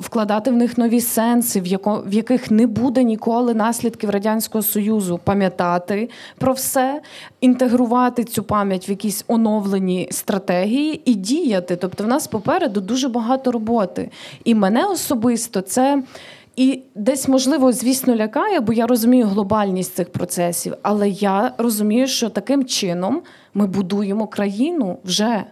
вкладати 0.00 0.50
в 0.50 0.56
них 0.56 0.78
нові 0.78 1.00
сенси, 1.00 1.60
в 1.60 1.66
яко 1.66 2.02
в 2.06 2.14
яких 2.14 2.50
не 2.50 2.66
буде 2.66 3.02
ніколи 3.04 3.54
наслідків 3.54 4.10
радянського 4.10 4.62
союзу. 4.62 5.20
Пам'ятати 5.24 6.10
про 6.38 6.52
все, 6.52 7.02
інтегрувати 7.40 8.24
цю 8.24 8.42
пам'ять 8.42 8.88
в 8.88 8.90
якісь 8.90 9.24
оновлені 9.28 10.08
стратегії 10.10 11.02
і 11.04 11.14
діяти. 11.14 11.76
Тобто, 11.76 12.04
в 12.04 12.06
нас 12.06 12.26
попереду 12.26 12.80
дуже 12.80 13.08
багато 13.08 13.52
роботи. 13.52 14.10
І 14.44 14.54
мене 14.54 14.84
особисто 14.84 15.60
це. 15.60 16.02
І 16.56 16.82
десь, 16.94 17.28
можливо, 17.28 17.72
звісно, 17.72 18.16
лякає, 18.16 18.60
бо 18.60 18.72
я 18.72 18.86
розумію 18.86 19.26
глобальність 19.26 19.94
цих 19.94 20.12
процесів, 20.12 20.74
але 20.82 21.08
я 21.08 21.52
розумію, 21.58 22.06
що 22.06 22.28
таким 22.28 22.64
чином 22.64 23.22
ми 23.54 23.66
будуємо 23.66 24.26
країну 24.26 24.98
вже. 25.04 25.44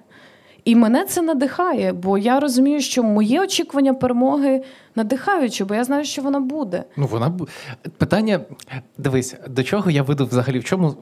І 0.65 0.77
мене 0.77 1.05
це 1.05 1.23
надихає, 1.23 1.93
бо 1.93 2.19
я 2.19 2.41
розумію, 2.41 2.81
що 2.81 3.03
мої 3.03 3.41
очікування 3.41 3.95
перемоги 3.95 4.63
надихаючі, 4.95 5.65
бо 5.65 5.75
я 5.75 5.85
знаю, 5.85 6.05
що 6.05 6.23
вона 6.23 6.41
буде. 6.41 6.85
Ну, 6.97 7.07
вона 7.07 7.33
питання. 7.99 8.41
Дивись, 8.99 9.35
до 9.49 9.63
чого 9.63 9.91
я 9.91 10.03
веду 10.03 10.27
взагалі, 10.27 10.59
в 10.59 10.65
чому 10.65 10.95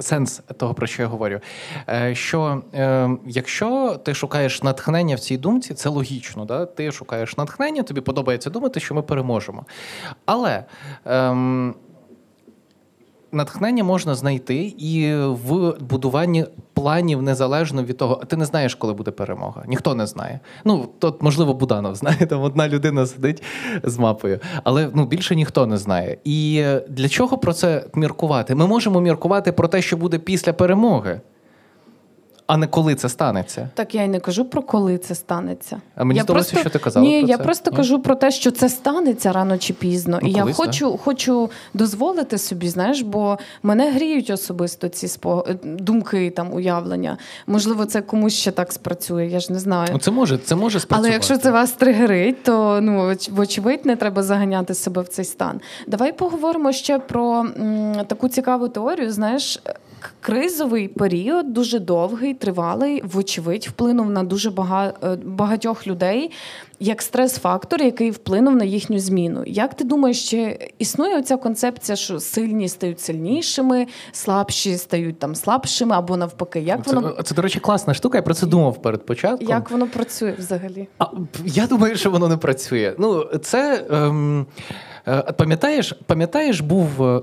сенс 0.00 0.42
того, 0.56 0.74
про 0.74 0.86
що 0.86 1.02
я 1.02 1.08
говорю? 1.08 1.40
Е, 1.88 2.14
Що 2.14 2.62
е, 2.74 3.10
якщо 3.26 4.00
ти 4.04 4.14
шукаєш 4.14 4.62
натхнення 4.62 5.16
в 5.16 5.20
цій 5.20 5.36
думці, 5.36 5.74
це 5.74 5.88
логічно. 5.88 6.44
Да? 6.44 6.66
Ти 6.66 6.92
шукаєш 6.92 7.36
натхнення, 7.36 7.82
тобі 7.82 8.00
подобається 8.00 8.50
думати, 8.50 8.80
що 8.80 8.94
ми 8.94 9.02
переможемо. 9.02 9.64
Але. 10.26 10.64
Ем, 11.04 11.74
Натхнення 13.36 13.84
можна 13.84 14.14
знайти 14.14 14.74
і 14.78 15.14
в 15.14 15.74
будуванні 15.80 16.46
планів 16.74 17.22
незалежно 17.22 17.84
від 17.84 17.96
того, 17.96 18.16
ти 18.26 18.36
не 18.36 18.44
знаєш, 18.44 18.74
коли 18.74 18.92
буде 18.92 19.10
перемога. 19.10 19.62
Ніхто 19.66 19.94
не 19.94 20.06
знає. 20.06 20.40
Ну 20.64 20.88
тут, 20.98 21.22
можливо, 21.22 21.54
Буданов 21.54 21.94
знає, 21.94 22.26
там 22.26 22.42
одна 22.42 22.68
людина 22.68 23.06
сидить 23.06 23.42
з 23.82 23.98
мапою, 23.98 24.40
але 24.64 24.90
ну 24.94 25.06
більше 25.06 25.36
ніхто 25.36 25.66
не 25.66 25.78
знає. 25.78 26.18
І 26.24 26.64
для 26.88 27.08
чого 27.08 27.38
про 27.38 27.52
це 27.52 27.84
міркувати? 27.94 28.54
Ми 28.54 28.66
можемо 28.66 29.00
міркувати 29.00 29.52
про 29.52 29.68
те, 29.68 29.82
що 29.82 29.96
буде 29.96 30.18
після 30.18 30.52
перемоги, 30.52 31.20
а 32.46 32.56
не 32.56 32.66
коли 32.66 32.94
це 32.94 33.08
станеться. 33.08 33.68
Так 33.74 33.94
я 33.94 34.02
й 34.02 34.08
не 34.08 34.20
кажу 34.20 34.44
про 34.44 34.62
коли 34.62 34.98
це 34.98 35.14
станеться. 35.14 35.80
А 35.96 36.04
мені 36.04 36.18
я 36.18 36.24
здалося, 36.24 36.56
що 36.60 36.70
ти 36.70 36.78
казала 36.78 37.06
Ні, 37.06 37.20
про 37.20 37.28
я 37.30 37.36
це. 37.36 37.42
просто 37.42 37.70
Ні? 37.70 37.76
кажу 37.76 37.98
про 38.02 38.14
те, 38.14 38.30
що 38.30 38.50
це 38.50 38.68
станеться 38.68 39.32
рано 39.32 39.58
чи 39.58 39.72
пізно. 39.72 40.18
Ну, 40.22 40.28
і 40.28 40.32
я 40.32 40.42
колись, 40.42 40.56
хочу, 40.56 40.96
хочу 40.96 41.50
дозволити 41.74 42.38
собі, 42.38 42.68
знаєш, 42.68 43.00
бо 43.02 43.38
мене 43.62 43.90
гріють 43.90 44.30
особисто 44.30 44.88
ці 44.88 45.08
спо... 45.08 45.44
е, 45.48 45.56
думки, 45.64 46.30
там 46.30 46.52
уявлення. 46.54 47.18
Можливо, 47.46 47.84
це 47.86 48.00
комусь 48.02 48.34
ще 48.34 48.50
так 48.50 48.72
спрацює, 48.72 49.26
я 49.26 49.40
ж 49.40 49.52
не 49.52 49.58
знаю. 49.58 49.88
Ну, 49.92 49.98
це 49.98 50.10
може, 50.10 50.38
це 50.38 50.54
може 50.54 50.80
спрацювати. 50.80 51.08
Але 51.08 51.14
якщо 51.14 51.36
це 51.38 51.50
вас 51.50 51.72
тригерить, 51.72 52.42
то 52.42 52.78
ну 52.82 53.00
оч- 53.10 53.32
вочевидь 53.34 53.86
не 53.86 53.96
треба 53.96 54.22
заганяти 54.22 54.74
себе 54.74 55.02
в 55.02 55.08
цей 55.08 55.24
стан. 55.24 55.60
Давай 55.86 56.12
поговоримо 56.12 56.72
ще 56.72 56.98
про 56.98 57.40
м, 57.40 57.94
таку 58.06 58.28
цікаву 58.28 58.68
теорію. 58.68 59.12
Знаєш, 59.12 59.62
кризовий 60.20 60.88
період 60.88 61.52
дуже 61.52 61.78
довгий, 61.78 62.34
тривалий, 62.34 63.02
вочевидь, 63.04 63.66
вплинув 63.68 64.10
на 64.10 64.22
дуже 64.22 64.50
е, 64.50 64.92
багатьох 65.24 65.86
людей 65.86 66.30
як 66.80 67.02
стрес-фактор, 67.02 67.82
який 67.82 68.10
вплинув 68.10 68.56
на 68.56 68.64
їхню 68.64 68.98
зміну. 68.98 69.44
Як 69.46 69.74
ти 69.74 69.84
думаєш, 69.84 70.30
чи 70.30 70.70
існує 70.78 71.18
оця 71.18 71.36
концепція, 71.36 71.96
що 71.96 72.20
сильні 72.20 72.68
стають 72.68 73.00
сильнішими, 73.00 73.86
слабші 74.12 74.76
стають 74.76 75.18
там 75.18 75.34
слабшими, 75.34 75.94
або 75.96 76.16
навпаки? 76.16 76.60
Як 76.60 76.86
це, 76.86 76.94
воно 76.94 77.22
це, 77.22 77.34
до 77.34 77.42
речі, 77.42 77.60
класна 77.60 77.94
штука. 77.94 78.18
Я 78.18 78.22
про 78.22 78.34
це 78.34 78.46
думав 78.46 78.82
перед 78.82 79.06
початком. 79.06 79.48
як 79.48 79.70
воно 79.70 79.86
працює 79.86 80.34
взагалі? 80.38 80.88
А, 80.98 81.06
я 81.44 81.66
думаю, 81.66 81.96
що 81.96 82.10
воно 82.10 82.28
не 82.28 82.36
працює. 82.36 82.94
Ну, 82.98 83.24
це. 83.24 83.86
Ем, 83.90 84.46
пам'ятаєш, 85.36 85.92
пам'ятаєш, 86.06 86.60
був 86.60 87.02
е, 87.02 87.22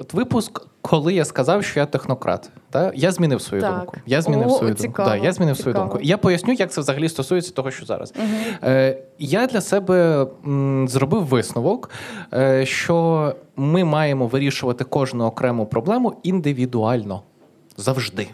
от 0.00 0.14
випуск, 0.14 0.66
коли 0.82 1.14
я 1.14 1.24
сказав, 1.24 1.64
що 1.64 1.80
я 1.80 1.86
технократ. 1.86 2.50
Та? 2.70 2.92
Я 2.94 3.12
змінив 3.12 3.42
свою 3.42 3.62
Так. 3.62 3.76
думку. 3.76 3.96
Я 4.06 4.22
змінив 4.22 4.48
О, 4.48 4.58
свою 4.58 4.74
цікаво, 4.74 5.08
думку. 5.08 5.20
Да, 5.20 5.26
я 5.26 5.32
змінив 5.32 5.56
свою 5.56 5.74
думку. 5.74 5.98
Я 6.02 6.18
поясню, 6.18 6.52
як 6.52 6.72
це 6.72 6.80
взагалі 6.80 7.08
стосується 7.08 7.52
того, 7.52 7.70
що 7.70 7.86
зараз. 7.86 8.14
Е, 8.64 8.98
я 9.18 9.46
для 9.46 9.60
себе 9.60 10.26
зробив 10.86 11.24
висновок, 11.26 11.90
е, 12.34 12.66
що 12.66 13.34
ми 13.56 13.84
маємо 13.84 14.26
вирішувати 14.26 14.84
кожну 14.84 15.24
окрему 15.24 15.66
проблему 15.66 16.20
індивідуально 16.22 17.22
завжди. 17.76 18.28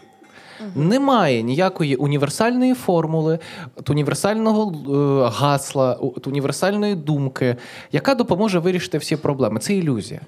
Немає 0.75 1.43
ніякої 1.43 1.97
універсальної 1.97 2.75
формули, 2.75 3.39
універсального 3.89 4.73
е, 4.73 5.31
гасла, 5.35 5.95
універсальної 6.27 6.95
думки, 6.95 7.57
яка 7.93 8.15
допоможе 8.15 8.59
вирішити 8.59 8.99
всі 8.99 9.17
проблеми. 9.17 9.61
Це 9.61 9.75
ілюзія. 9.75 10.21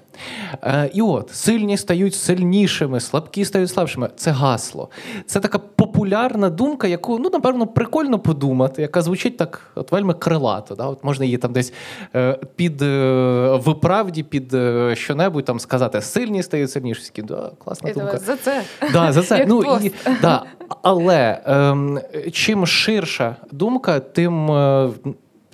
Е, 0.63 0.89
і 0.93 1.01
от 1.01 1.29
сильні 1.31 1.77
стають 1.77 2.15
сильнішими, 2.15 2.99
слабкі 2.99 3.45
стають 3.45 3.69
слабшими. 3.69 4.09
Це 4.15 4.31
гасло. 4.31 4.89
Це 5.25 5.39
така 5.39 5.59
популярна 5.59 6.49
думка, 6.49 6.87
яку 6.87 7.19
ну 7.19 7.29
напевно 7.29 7.67
прикольно 7.67 8.19
подумати, 8.19 8.81
яка 8.81 9.01
звучить 9.01 9.37
так, 9.37 9.71
от 9.75 9.91
вельми 9.91 10.13
крилато. 10.13 10.75
Да? 10.75 10.85
От 10.85 11.03
можна 11.03 11.25
її 11.25 11.37
там 11.37 11.53
десь 11.53 11.73
е, 12.15 12.39
під 12.55 12.81
е, 12.81 13.59
виправді, 13.65 14.23
під 14.23 14.53
е, 14.53 14.95
що-небудь 14.95 15.45
там 15.45 15.59
сказати: 15.59 16.01
сильні 16.01 16.43
стають 16.43 16.71
сильніші. 16.71 17.11
Да, 17.17 17.51
класна 17.63 17.93
думка. 17.93 18.17
За 18.17 18.35
це. 18.35 18.63
Да, 18.93 19.11
за 19.11 19.23
це. 19.23 19.45
Ну, 19.49 19.79
і, 19.83 19.91
да. 20.21 20.43
Але 20.83 21.41
ем, 21.45 21.99
чим 22.31 22.65
ширша 22.65 23.35
думка, 23.51 23.99
тим 23.99 24.51
е, 24.51 24.89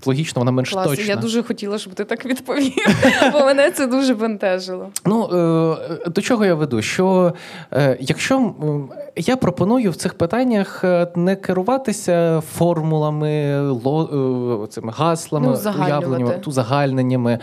логічно 0.07 0.39
вона 0.39 0.51
менш 0.51 0.69
Клас, 0.69 0.87
точна. 0.87 1.05
я 1.05 1.15
дуже 1.15 1.43
хотіла, 1.43 1.77
щоб 1.77 1.93
ти 1.93 2.03
так 2.03 2.25
відповів, 2.25 2.73
бо 3.33 3.39
мене 3.39 3.71
це 3.71 3.87
дуже 3.87 4.13
бентежило. 4.13 4.89
Ну 5.05 5.23
е, 6.03 6.09
до 6.09 6.21
чого 6.21 6.45
я 6.45 6.55
веду? 6.55 6.81
Що 6.81 7.33
е, 7.73 7.97
якщо 7.99 8.53
я 9.15 9.37
пропоную 9.37 9.91
в 9.91 9.95
цих 9.95 10.13
питаннях 10.13 10.83
е, 10.83 11.07
не 11.15 11.35
керуватися 11.35 12.43
формулами, 12.53 13.35
цими 14.69 14.93
гаслами, 14.97 15.57
Ну, 15.65 15.71
уявленнями, 15.85 16.41
узагальненнями, 16.45 17.39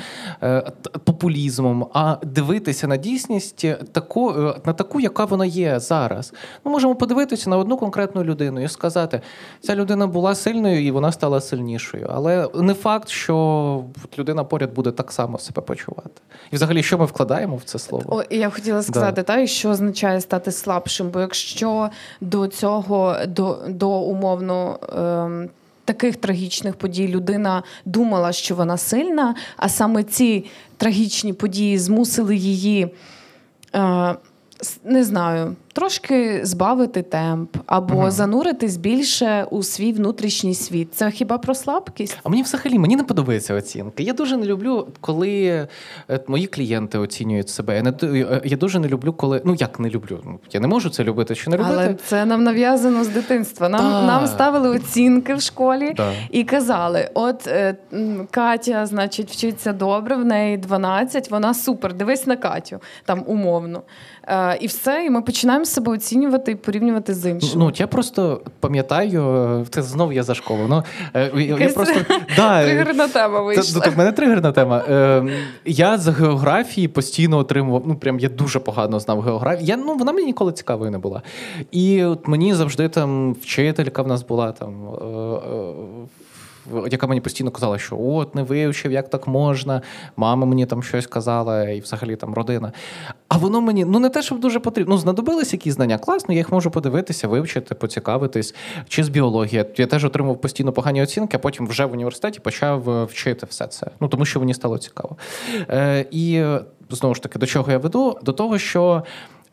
популізмом, 1.05 1.87
а 1.95 2.17
дивитися 2.23 2.87
на 2.87 2.97
дійсність 2.97 3.67
таку, 3.93 4.33
на 4.67 4.73
таку, 4.73 5.01
яка 5.01 5.25
вона 5.25 5.47
є 5.47 5.81
зараз. 5.81 6.33
Ми 6.65 6.73
можемо 6.73 6.95
подивитися 6.95 7.51
на 7.51 7.57
одну 7.57 7.77
конкретну 7.77 8.25
людину 8.25 8.63
і 8.63 8.69
сказати, 8.69 9.21
ця 9.61 9.77
людина 9.77 10.07
була 10.07 10.35
сильною 10.35 10.85
і 10.85 10.91
вона 10.91 11.13
стала 11.13 11.41
сильнішою. 11.41 12.11
Але 12.15 12.49
не 12.55 12.75
факт, 12.75 13.09
що 13.09 13.85
людина 14.19 14.45
поряд 14.45 14.75
буде 14.75 14.91
так 14.91 15.13
само 15.13 15.39
себе 15.39 15.63
почувати. 15.63 16.21
І 16.51 16.57
взагалі, 16.57 16.83
що 16.83 16.99
ми 16.99 17.05
вкладаємо 17.05 17.57
в 17.57 17.63
це 17.63 17.79
слово? 17.79 18.17
О, 18.17 18.23
я 18.31 18.49
б 18.49 18.55
хотіла 18.55 18.83
сказати, 18.83 19.23
та, 19.23 19.39
і 19.39 19.47
що 19.47 19.71
означає 19.71 20.21
стати 20.21 20.53
слабшим. 20.53 21.11
Бо 21.11 21.21
якщо 21.21 21.91
до 22.21 22.47
цього, 22.47 23.17
до, 23.27 23.59
до 23.69 23.91
умовно. 23.91 24.79
Ем, 24.97 25.49
Таких 25.85 26.17
трагічних 26.17 26.77
подій 26.77 27.09
людина 27.09 27.63
думала, 27.85 28.33
що 28.33 28.55
вона 28.55 28.77
сильна, 28.77 29.35
а 29.57 29.69
саме 29.69 30.05
ці 30.05 30.45
трагічні 30.77 31.33
події 31.33 31.79
змусили 31.79 32.37
її, 32.37 32.95
е, 33.75 34.15
не 34.85 35.05
знаю, 35.05 35.57
трошки 35.73 36.41
збавити 36.47 37.03
темп 37.03 37.57
або 37.67 37.95
Мгм. 37.95 38.11
зануритись 38.11 38.77
більше 38.77 39.47
у 39.51 39.63
свій 39.63 39.93
внутрішній 39.93 40.55
світ. 40.55 40.95
Це 40.95 41.11
хіба 41.11 41.39
про 41.39 41.55
слабкість? 41.55 42.19
А 42.23 42.29
мені 42.29 42.43
взагалі 42.43 42.79
мені 42.79 42.97
не 42.97 43.05
подобається 43.05 43.55
оцінка. 43.55 44.03
Я 44.03 44.13
дуже 44.13 44.37
не 44.37 44.47
люблю, 44.47 44.87
коли 45.01 45.45
е, 46.11 46.21
мої 46.27 46.47
клієнти 46.47 46.99
оцінюють 46.99 47.49
себе. 47.49 47.77
Я 47.77 47.83
не 47.83 47.93
е, 48.03 48.41
я 48.45 48.57
дуже 48.57 48.79
не 48.79 48.89
люблю, 48.89 49.13
коли 49.13 49.43
ну 49.45 49.55
як 49.55 49.81
не 49.81 49.91
люблю. 49.91 50.21
Ну 50.25 50.39
я 50.53 50.61
не 50.61 50.67
можу 50.69 50.91
це 50.91 51.05
любити 51.05 51.35
чи 51.35 51.51
не 51.51 51.57
робити. 51.57 51.77
Але 51.79 51.95
це 51.95 52.25
нам 52.25 52.45
нав'язано 52.45 53.05
з 53.05 53.09
дитинства. 53.09 53.69
Нам, 53.69 53.81
Так. 53.81 54.07
нам 54.07 54.27
ставили 54.27 54.69
оцінки 54.71 55.35
в 55.35 55.41
школі. 55.41 55.93
Да. 55.97 56.13
І 56.31 56.45
казали: 56.45 57.11
от 57.15 57.47
е, 57.47 57.77
Катя, 58.31 58.87
значить, 58.87 59.31
вчиться 59.31 59.73
добре, 59.73 60.17
в 60.17 60.25
неї 60.25 60.57
12, 60.57 61.31
вона 61.31 61.55
супер. 61.55 61.95
Дивись 61.95 62.27
на 62.27 62.37
Катю, 62.37 62.81
там 63.05 63.23
умовно. 63.27 63.83
І 64.61 64.67
все, 64.67 65.05
і 65.05 65.11
ми 65.11 65.23
починаємо 65.23 65.62
себе 65.65 65.93
оцінювати 65.93 66.53
і 66.53 66.55
порівнювати 66.55 67.15
з 67.15 67.31
іншим. 67.31 67.61
Ну, 67.61 67.73
я 67.75 67.87
просто 67.87 68.41
пам'ятаю, 68.61 69.23
е, 69.63 69.67
це 69.71 69.83
знову 69.83 70.13
я 70.13 70.23
за 70.23 70.35
школу. 70.35 70.67
Ну, 70.69 70.83
е, 71.15 71.31
я, 71.35 71.57
я 71.57 71.69
просто, 71.69 71.95
да, 72.37 72.63
е, 72.63 72.65
Тригерна 72.65 73.09
тема 73.09 73.41
вийшла. 73.41 73.83
ну, 73.87 73.93
в 73.93 73.99
мене 73.99 74.13
тригерна 74.13 74.53
тема. 74.53 74.85
Я 75.65 75.99
з 75.99 76.09
географії 76.09 76.89
постійно 76.89 77.39
отримував. 77.39 77.83
Ну, 77.87 77.95
прям 77.97 78.19
я 78.19 78.29
дуже 78.29 78.59
погано 78.59 79.01
знав 79.01 79.21
географію. 79.21 79.67
Я, 79.67 79.77
ну, 79.77 79.95
вона 79.95 80.13
мені 80.13 80.27
ніколи 80.27 80.53
цікавою 80.53 80.91
не 80.91 80.99
була. 80.99 81.23
І 81.71 82.05
от 82.05 82.29
мені 82.29 82.55
завжди 82.55 82.89
там 82.89 83.33
вчителька 83.33 84.03
в 84.03 84.09
нас 84.09 84.23
була 84.23 84.53
там. 84.53 84.89
Яка 86.91 87.07
мені 87.07 87.21
постійно 87.21 87.51
казала, 87.51 87.79
що 87.79 87.99
от 88.01 88.35
не 88.35 88.43
вивчив, 88.43 88.93
як 88.93 89.09
так 89.09 89.27
можна. 89.27 89.83
Мама 90.17 90.47
мені 90.47 90.67
там 90.67 90.83
щось 90.83 91.07
казала, 91.07 91.69
і 91.69 91.81
взагалі 91.81 92.17
там 92.17 92.35
родина. 92.35 92.73
А 93.29 93.37
воно 93.37 93.61
мені 93.61 93.85
ну 93.85 93.99
не 93.99 94.09
те, 94.09 94.23
щоб 94.23 94.41
дуже 94.41 94.61
потрібно. 94.61 94.95
Ну, 94.95 94.99
знадобились 94.99 95.53
якісь 95.53 95.75
знання. 95.75 95.99
Класно, 95.99 96.35
я 96.35 96.39
їх 96.39 96.53
можу 96.53 96.71
подивитися, 96.71 97.29
вивчити, 97.29 97.75
поцікавитись. 97.75 98.55
Чи 98.89 99.05
з 99.05 99.09
біології. 99.09 99.65
Я 99.77 99.87
теж 99.87 100.05
отримав 100.05 100.41
постійно 100.41 100.73
погані 100.73 101.03
оцінки, 101.03 101.37
а 101.37 101.41
потім 101.41 101.67
вже 101.67 101.85
в 101.85 101.93
університеті 101.93 102.41
почав 102.41 102.91
е, 102.91 103.05
вчити 103.05 103.47
все 103.47 103.67
це. 103.67 103.87
Ну 104.01 104.09
тому 104.09 104.25
що 104.25 104.41
мені 104.41 104.55
стало 104.55 104.79
цікаво. 104.79 105.17
Е, 105.71 106.07
і 106.11 106.45
знову 106.91 107.15
ж 107.15 107.23
таки, 107.23 107.39
до 107.39 107.47
чого 107.47 107.73
я 107.73 107.79
веду? 107.79 108.19
До 108.23 108.33
того, 108.33 108.59
що 108.59 109.03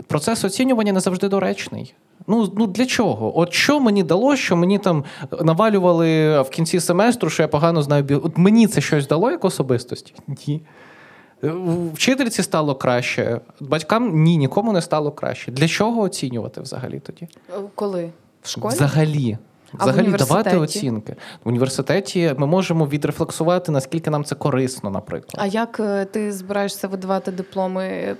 процес 0.08 0.45
оцінювання 0.45 0.93
не 0.93 1.00
завжди 1.00 1.28
доречний. 1.28 1.93
Ну, 2.28 2.52
ну 2.58 2.68
для 2.68 2.86
чого? 2.86 3.39
От 3.39 3.54
що 3.54 3.80
мені 3.80 4.04
дало, 4.04 4.36
що 4.36 4.56
мені 4.56 4.80
там 4.80 5.04
навалювали 5.41 6.41
в 6.41 6.50
кінці 6.50 6.80
семестру, 6.80 7.30
що 7.30 7.43
я 7.43 7.47
погано 7.47 7.82
знаю 7.82 8.04
біо... 8.04 8.22
От 8.24 8.38
мені 8.38 8.68
це 8.68 8.82
щось 8.82 9.08
дало 9.08 9.32
як 9.32 9.45
особистості? 9.45 10.14
Ні. 10.28 10.62
Вчительці 11.93 12.43
стало 12.43 12.76
краще, 12.76 13.41
батькам 13.60 14.24
ні, 14.24 14.38
нікому 14.38 14.74
не 14.74 14.82
стало 14.82 15.12
краще. 15.12 15.52
Для 15.52 15.68
чого 15.68 16.02
оцінювати 16.02 16.62
взагалі 16.62 17.00
тоді? 17.00 17.28
Коли? 17.76 18.10
В 18.41 18.50
школі? 18.50 18.74
Взагалі. 18.74 19.38
Взагалі 19.74 20.12
давати 20.12 20.58
оцінки. 20.58 21.16
В 21.44 21.48
університеті 21.50 22.34
ми 22.38 22.48
можемо 22.48 22.86
відрефлексувати, 22.86 23.72
наскільки 23.72 24.10
нам 24.10 24.24
це 24.24 24.36
корисно, 24.36 24.90
наприклад. 24.90 25.36
А 25.38 25.46
як 25.46 25.80
е, 25.80 26.06
ти 26.06 26.32
збираєшся 26.32 26.88
видавати 26.88 27.32
дипломи 27.32 28.16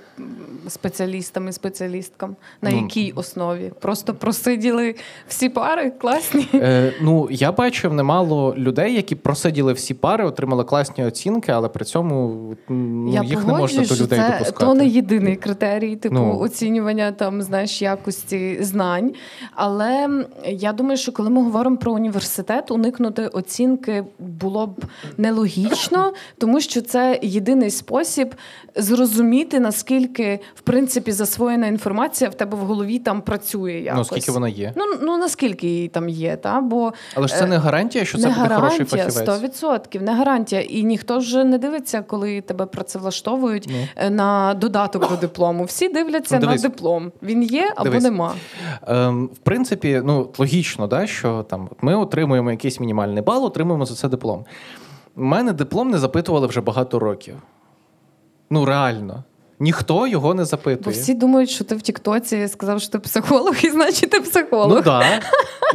спеціалістам 0.68 1.48
і 1.48 1.52
спеціалісткам? 1.52 2.36
На 2.62 2.70
Ну. 2.70 2.76
якій 2.76 3.12
основі? 3.16 3.72
Просто 3.80 4.14
просиділи 4.14 4.94
всі 5.28 5.48
пари 5.48 5.90
класні? 5.90 6.46
Е, 6.54 6.92
ну, 7.02 7.28
я 7.30 7.52
бачив 7.52 7.92
немало 7.94 8.54
людей, 8.56 8.94
які 8.94 9.14
просиділи 9.14 9.72
всі 9.72 9.94
пари, 9.94 10.24
отримали 10.24 10.64
класні 10.64 11.04
оцінки, 11.04 11.52
але 11.52 11.68
при 11.68 11.84
цьому 11.84 12.36
ну, 12.68 13.12
Я 13.12 13.22
їх 13.22 13.46
не 13.46 13.52
можна 13.52 13.82
до 13.84 13.94
людей 13.94 14.18
це 14.18 14.30
допускати. 14.32 14.64
то 14.66 14.74
не 14.74 14.86
єдиний 14.86 15.36
критерій, 15.36 15.96
типу 15.96 16.14
Ну. 16.14 16.38
оцінювання 16.38 17.12
там 17.12 17.42
знаєш 17.42 17.82
якості 17.82 18.58
знань. 18.60 19.12
Але 19.54 20.08
я 20.46 20.72
думаю, 20.72 20.96
що 20.96 21.12
коли 21.12 21.30
ми 21.30 21.39
говоримо 21.44 21.76
про 21.76 21.92
університет, 21.92 22.70
уникнути 22.70 23.26
оцінки 23.26 24.04
було 24.18 24.66
б 24.66 24.84
нелогічно, 25.18 26.12
тому 26.38 26.60
що 26.60 26.80
це 26.80 27.18
єдиний 27.22 27.70
спосіб 27.70 28.34
зрозуміти 28.76 29.60
наскільки 29.60 30.40
в 30.54 30.60
принципі 30.60 31.12
засвоєна 31.12 31.66
інформація 31.66 32.30
в 32.30 32.34
тебе 32.34 32.56
в 32.56 32.60
голові 32.60 32.98
там 32.98 33.22
працює. 33.22 33.72
Якось. 33.72 33.98
Ну, 33.98 34.04
скільки 34.04 34.32
вона 34.32 34.48
є. 34.48 34.72
Ну, 34.76 34.84
ну 35.02 35.16
наскільки 35.16 35.66
її 35.66 35.88
там 35.88 36.08
є, 36.08 36.36
та 36.36 36.60
бо 36.60 36.92
Але 37.14 37.28
ж 37.28 37.36
це 37.36 37.46
не 37.46 37.58
гарантія, 37.58 38.04
що 38.04 38.18
це 38.18 38.28
не 38.28 38.34
буде 38.34 38.54
хороший 38.54 38.78
гарантія, 38.84 39.04
фахівець. 39.10 39.62
100%, 39.62 40.02
не 40.02 40.14
гарантія. 40.14 40.60
І 40.60 40.82
ніхто 40.82 41.18
вже 41.18 41.44
не 41.44 41.58
дивиться, 41.58 42.02
коли 42.02 42.40
тебе 42.40 42.66
працевлаштовують 42.66 43.66
Ну. 43.70 43.86
е, 43.96 44.10
на 44.10 44.54
додаток 44.54 45.08
до 45.08 45.16
диплому. 45.16 45.64
Всі 45.64 45.88
дивляться 45.88 46.38
Ну, 46.42 46.46
на 46.46 46.56
диплом. 46.56 47.12
Він 47.22 47.42
є 47.42 47.72
або 47.76 47.84
Дивись. 47.84 48.04
нема. 48.04 48.34
Ем, 48.86 49.26
в 49.26 49.38
принципі, 49.38 50.02
ну 50.04 50.30
логічно, 50.38 50.86
да, 50.86 51.06
що 51.06 51.29
там 51.48 51.68
ми 51.80 51.96
отримуємо 51.96 52.50
якийсь 52.50 52.80
мінімальний 52.80 53.22
бал, 53.22 53.44
отримуємо 53.44 53.86
за 53.86 53.94
це 53.94 54.08
диплом. 54.08 54.44
У 55.16 55.22
мене 55.22 55.52
диплом 55.52 55.90
не 55.90 55.98
запитували 55.98 56.46
вже 56.46 56.60
багато 56.60 56.98
років. 56.98 57.34
Ну, 58.50 58.64
реально. 58.64 59.24
Ніхто 59.62 60.06
його 60.06 60.34
не 60.34 60.42
Бо 60.42 60.46
запитує. 60.46 60.96
всі 60.96 61.14
думають, 61.14 61.50
що 61.50 61.64
ти 61.64 61.74
в 61.74 61.82
Тіктоці 61.82 62.48
сказав, 62.48 62.80
що 62.80 62.90
ти 62.90 62.98
психолог, 62.98 63.54
і 63.62 63.70
значить 63.70 64.10
ти 64.10 64.20
психолог. 64.20 64.68
Ну 64.68 64.74
так. 64.74 64.84
Да. 64.84 65.20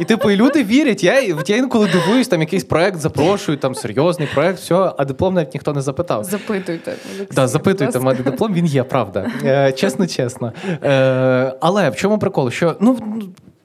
І 0.00 0.04
типу, 0.04 0.30
і 0.30 0.36
люди 0.36 0.64
вірять. 0.64 1.04
Я, 1.04 1.20
я 1.46 1.56
інколи 1.56 1.88
дивуюсь, 1.92 2.28
там 2.28 2.40
якийсь 2.40 2.64
проект 2.64 3.00
запрошують, 3.00 3.60
там 3.60 3.74
серйозний 3.74 4.28
проект, 4.34 4.58
все, 4.58 4.92
а 4.98 5.04
диплом 5.04 5.34
навіть 5.34 5.54
ніхто 5.54 5.72
не 5.72 5.82
запитав. 5.82 6.24
Запитуйте. 6.24 6.94
Олексій, 7.16 7.34
Да, 7.34 7.48
запитуйте, 7.48 8.00
мати 8.00 8.22
диплом, 8.22 8.54
він 8.54 8.66
є, 8.66 8.82
правда. 8.82 9.30
Е, 9.44 9.72
чесно, 9.72 10.06
чесно. 10.06 10.52
Е, 10.84 11.54
але 11.60 11.90
в 11.90 11.96
чому 11.96 12.18
прикол? 12.18 12.50
Що 12.50 12.76
ну 12.80 12.98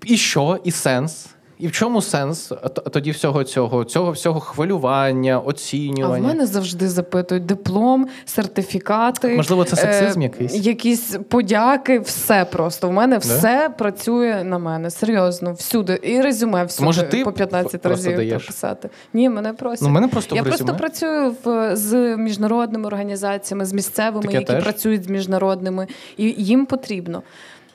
і 0.05 0.17
що, 0.17 0.59
і 0.63 0.71
сенс? 0.71 1.27
І 1.61 1.67
в 1.67 1.71
чому 1.71 2.01
сенс 2.01 2.51
тоді 2.91 3.11
всього 3.11 3.43
цього, 3.43 3.83
цього 3.83 4.11
всього 4.11 4.39
хвилювання, 4.39 5.41
А 6.03 6.07
в 6.07 6.21
мене 6.21 6.45
завжди 6.45 6.89
запитують 6.89 7.45
диплом, 7.45 8.07
сертифікати. 8.25 9.35
Можливо, 9.35 9.63
це 9.63 9.75
сексизм 9.75 10.19
е, 10.19 10.23
якийсь? 10.23 10.55
Якісь 10.55 11.17
подяки, 11.29 11.99
все 11.99 12.45
просто. 12.45 12.89
У 12.89 12.91
мене 12.91 13.17
все 13.17 13.69
працює 13.77 14.43
на 14.43 14.57
мене. 14.57 14.89
Серйозно, 14.89 15.53
всюди. 15.53 15.99
І 16.03 16.21
резюме 16.21 16.63
всюди 16.63 16.85
Може, 16.85 17.03
ти 17.03 17.23
по 17.23 17.31
15 17.31 17.85
разів 17.85 18.15
даєш? 18.15 18.43
прописати. 18.43 18.89
Ні, 19.13 19.29
мене 19.29 19.53
просять. 19.53 19.81
Ну, 19.81 19.89
мене 19.89 20.07
просто 20.07 20.35
Я 20.35 20.41
в 20.41 20.45
просто 20.45 20.75
працюю 20.75 21.35
в, 21.43 21.75
з 21.75 22.17
міжнародними 22.17 22.87
організаціями, 22.87 23.65
з 23.65 23.73
місцевими, 23.73 24.21
Таке 24.21 24.33
які 24.33 24.45
теж? 24.45 24.63
працюють 24.63 25.03
з 25.03 25.07
міжнародними, 25.07 25.87
і 26.17 26.35
їм 26.37 26.65
потрібно. 26.65 27.23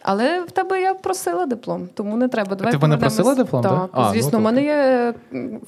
Але 0.09 0.41
в 0.41 0.51
тебе 0.51 0.81
я 0.81 0.95
просила 0.95 1.47
диплом, 1.47 1.89
тому 1.95 2.17
не 2.17 2.29
треба. 2.29 2.57
Давай 2.57 2.73
Ти 2.73 2.79
мене 2.79 2.97
просила 2.97 3.35
диплом, 3.35 3.63
Так, 3.63 3.73
да? 3.73 3.89
А, 3.93 4.13
звісно, 4.13 4.31
ну, 4.33 4.39
в 4.39 4.43
мене 4.43 4.63
є 4.65 5.15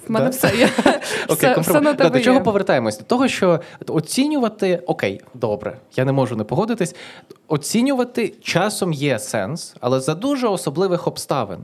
в 0.06 0.10
мене 0.10 0.24
Да? 0.24 0.30
все 0.30 0.56
є. 0.56 0.70
Окей, 1.28 1.50
все, 1.52 1.60
все 1.60 1.80
на 1.80 1.92
Да, 1.92 2.08
До 2.08 2.20
чого 2.20 2.36
є. 2.36 2.42
повертаємось? 2.42 2.98
До 2.98 3.04
того, 3.04 3.28
що 3.28 3.60
оцінювати 3.86 4.82
окей, 4.86 5.20
добре, 5.34 5.78
я 5.96 6.04
не 6.04 6.12
можу 6.12 6.36
не 6.36 6.44
погодитись. 6.44 6.94
Оцінювати 7.48 8.28
часом 8.42 8.92
є 8.92 9.18
сенс, 9.18 9.74
але 9.80 10.00
за 10.00 10.14
дуже 10.14 10.48
особливих 10.48 11.06
обставин. 11.06 11.58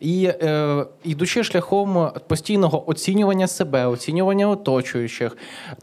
І 0.00 0.24
е, 0.24 0.84
йдучи 1.04 1.44
шляхом 1.44 2.10
постійного 2.26 2.90
оцінювання 2.90 3.46
себе, 3.46 3.86
оцінювання 3.86 4.48
оточуючих, 4.48 5.36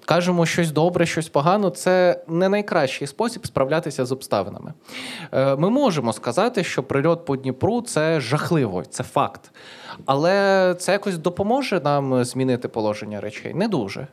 кажемо 0.05 0.45
щось 0.45 0.71
добре, 0.71 1.05
щось 1.05 1.29
погано, 1.29 1.69
це 1.69 2.23
не 2.27 2.49
найкращий 2.49 3.07
спосіб 3.07 3.47
справлятися 3.47 4.05
з 4.05 4.11
обставинами. 4.11 4.73
Е, 5.31 5.55
ми 5.55 5.69
можемо 5.69 6.13
сказати, 6.27 6.63
що 6.63 6.83
прильот 6.83 7.25
по 7.25 7.35
Дніпру 7.35 7.81
це 7.81 8.19
жахливо, 8.19 8.83
це 8.89 9.03
факт. 9.03 9.51
Але 10.05 10.75
це 10.79 10.91
якось 10.91 11.17
допоможе 11.17 11.81
нам 11.83 12.23
змінити 12.23 12.67
положення 12.67 13.21
речей? 13.21 13.53
Не 13.53 13.67
дуже. 13.67 14.07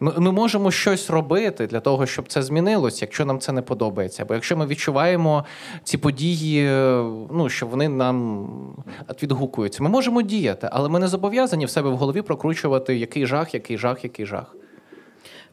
Ми, 0.00 0.12
ми 0.16 0.32
можемо 0.32 0.70
щось 0.70 1.10
робити 1.10 1.66
для 1.66 1.80
того, 1.80 2.06
щоб 2.06 2.28
це 2.28 2.42
змінилось, 2.42 3.02
якщо 3.02 3.24
нам 3.24 3.38
це 3.38 3.52
не 3.52 3.62
подобається. 3.62 4.24
Бо 4.24 4.34
якщо 4.34 4.56
ми 4.56 4.66
відчуваємо 4.66 5.44
ці 5.84 5.98
події, 5.98 6.66
е, 6.66 7.02
ну 7.30 7.48
що 7.48 7.66
вони 7.66 7.88
нам 7.88 8.48
відгукуються, 9.22 9.82
ми 9.82 9.88
можемо 9.88 10.22
діяти, 10.22 10.68
але 10.72 10.88
ми 10.88 10.98
не 10.98 11.08
зобов'язані 11.08 11.64
в 11.64 11.70
себе 11.70 11.90
в 11.90 11.96
голові 11.96 12.22
прокручувати 12.22 12.96
який 12.96 13.26
жах, 13.26 13.54
який 13.54 13.78
жах, 13.78 14.04
який 14.04 14.26
жах. 14.26 14.54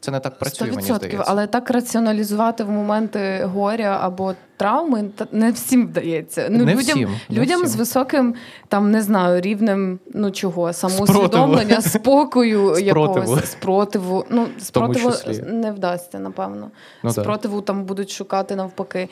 Це 0.00 0.10
не 0.10 0.20
так 0.20 0.38
працює, 0.38 0.68
мені 0.70 0.88
100%, 0.88 0.96
здається. 0.96 1.24
але 1.26 1.46
так 1.46 1.70
раціоналізувати 1.70 2.64
в 2.64 2.70
моменти 2.70 3.44
горя 3.44 3.98
або 4.02 4.34
травми 4.56 5.04
не 5.32 5.50
всім 5.50 5.86
вдається. 5.86 6.48
Ну, 6.50 6.64
Не 6.64 6.72
людям 6.72 6.82
всім, 6.82 7.08
не 7.28 7.40
людям 7.40 7.60
всім. 7.60 7.68
з 7.72 7.76
високим 7.76 8.34
там 8.68 8.90
не 8.90 9.02
знаю 9.02 9.40
рівнем 9.40 9.98
ну 10.14 10.30
чого, 10.30 10.72
самоусвідомлення, 10.72 11.80
спокою 11.80 12.78
якогось 12.78 13.50
спротиву. 13.50 14.24
Ну 14.30 14.46
спротиву 14.58 15.12
не 15.46 15.72
вдасться, 15.72 16.18
напевно. 16.18 16.70
Ну. 17.02 17.12
Спротиву 17.12 17.60
там 17.60 17.84
будуть 17.84 18.10
шукати 18.10 18.56
навпаки. 18.56 19.08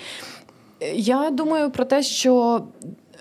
Я 0.95 1.31
думаю 1.31 1.71
про 1.71 1.85
те, 1.85 2.03
що. 2.03 2.63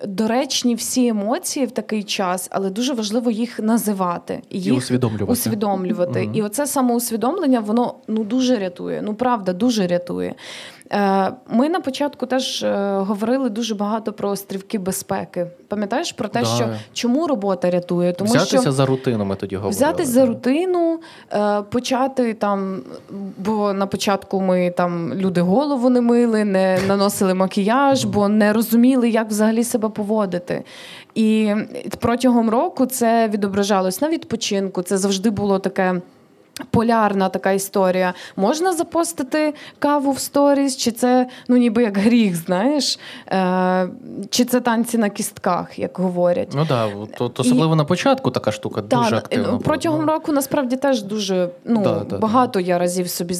Доречні 0.08 0.76
всі 0.76 1.08
емоції 1.08 1.66
в 1.66 1.72
такий 1.72 2.04
час, 2.04 2.47
але 2.52 2.70
дуже 2.70 2.93
важливо 2.93 3.32
їх 3.32 3.60
називати 3.60 4.41
і 4.49 4.60
їх 4.60 4.78
усвідомлювати. 4.78 5.32
усвідомлювати. 5.32 6.22
Мгм. 6.22 6.36
І 6.36 6.41
оце 6.41 6.68
самоусвідомлення, 6.68 7.60
воно 7.60 7.95
ну 8.08 8.24
дуже 8.24 8.60
рятує. 8.60 9.02
Ну 9.02 9.14
правда, 9.14 9.54
дуже 9.54 9.88
рятує. 9.88 10.36
Е, 10.93 11.31
Ми 11.49 11.69
на 11.69 11.79
початку 11.79 12.25
теж 12.25 12.63
е, 12.63 12.95
говорили 12.97 13.49
дуже 13.49 13.75
багато 13.75 14.13
про 14.13 14.29
острівки 14.29 14.77
безпеки. 14.79 15.47
Пам'ятаєш 15.67 16.11
про 16.11 16.27
те, 16.27 16.39
Да. 16.39 16.45
що 16.45 16.69
чому 16.93 17.27
робота 17.27 17.69
рятує? 17.69 18.13
Тому 18.13 18.29
Взятися 18.29 18.61
що 18.61 18.71
за 18.71 18.85
рутину, 18.85 19.25
ми 19.25 19.35
тоді 19.35 19.55
говорили. 19.55 19.75
Взятись 19.75 20.09
за 20.09 20.25
рутину, 20.25 20.99
е, 21.33 21.61
почати 21.61 22.33
там, 22.33 22.81
бо 23.37 23.73
на 23.73 23.85
початку 23.87 24.41
ми 24.41 24.71
там 24.77 25.13
люди 25.13 25.41
голову 25.41 25.89
не 25.89 26.01
мили, 26.01 26.45
не 26.45 26.79
наносили 26.87 27.33
макіяж, 27.33 28.05
бо 28.05 28.27
не 28.27 28.53
розуміли, 28.53 29.09
як 29.09 29.29
взагалі 29.29 29.63
себе 29.63 29.89
поводити. 29.89 30.63
І 31.15 31.53
протягом 31.99 32.49
року 32.49 32.85
це 32.85 33.27
відображалось 33.27 34.01
на 34.01 34.09
відпочинку. 34.09 34.81
Це 34.81 34.97
завжди 34.97 35.29
було 35.29 35.59
таке. 35.59 36.01
Полярна 36.70 37.30
така 37.30 37.51
історія. 37.51 38.14
Можна 38.36 38.74
запостити 38.74 39.53
каву 39.80 40.12
в 40.12 40.20
сторіс, 40.20 40.78
чи 40.78 40.91
це 40.91 41.28
ну 41.47 41.57
ніби 41.57 41.84
як 41.84 41.97
гріх, 41.97 42.36
знаєш? 42.36 42.99
Е, 43.28 43.88
чи 44.30 44.45
це 44.45 44.62
танці 44.62 44.97
на 44.97 45.09
кістках, 45.09 45.80
як 45.80 45.97
говорять. 45.97 46.51
Ну 46.55 46.66
так, 46.66 46.89
да, 47.09 47.28
то 47.28 47.41
особливо 47.41 47.76
на 47.76 47.86
початку 47.86 48.32
така 48.32 48.51
штука 48.51 48.82
дуже 48.82 49.16
активна. 49.16 49.57
протягом 49.57 50.01
була. 50.01 50.14
року 50.14 50.32
насправді 50.32 50.76
теж 50.76 51.01
дуже 51.03 51.49
ну 51.66 51.84
Да, 51.84 51.99
да, 52.09 52.18
багато 52.18 52.59
я 52.59 52.80
разів 52.80 53.09
собі 53.09 53.34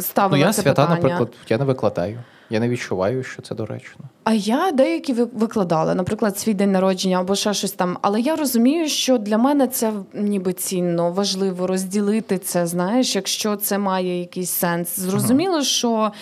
ставила. 0.00 0.38
Ну, 0.38 0.46
я 0.46 0.52
це 0.52 0.62
свята, 0.62 0.82
питання. 0.82 0.94
наприклад, 0.94 1.28
я 1.48 1.58
не 1.58 1.64
викладаю. 1.64 2.18
Я 2.50 2.60
не 2.60 2.68
відчуваю, 2.68 3.22
що 3.22 3.42
це 3.42 3.54
доречно. 3.54 4.04
А 4.24 4.34
я 4.34 4.70
деякі 4.72 5.12
викладала, 5.12 5.94
наприклад, 5.94 6.38
свій 6.38 6.54
день 6.54 6.72
народження 6.72 7.20
або 7.20 7.34
ще 7.34 7.54
щось 7.54 7.72
там. 7.72 7.98
Але 8.02 8.20
я 8.20 8.36
розумію, 8.36 8.88
що 8.88 9.18
для 9.18 9.38
мене 9.38 9.66
це 9.68 9.92
ніби 10.14 10.52
цінно, 10.52 11.12
важливо 11.12 11.66
розділити 11.66 12.38
це. 12.38 12.66
Знаєш, 12.66 13.16
якщо 13.16 13.56
це 13.56 13.78
має 13.78 14.20
якийсь 14.20 14.50
сенс. 14.50 15.00
Зрозуміло, 15.00 15.62
що 15.62 16.12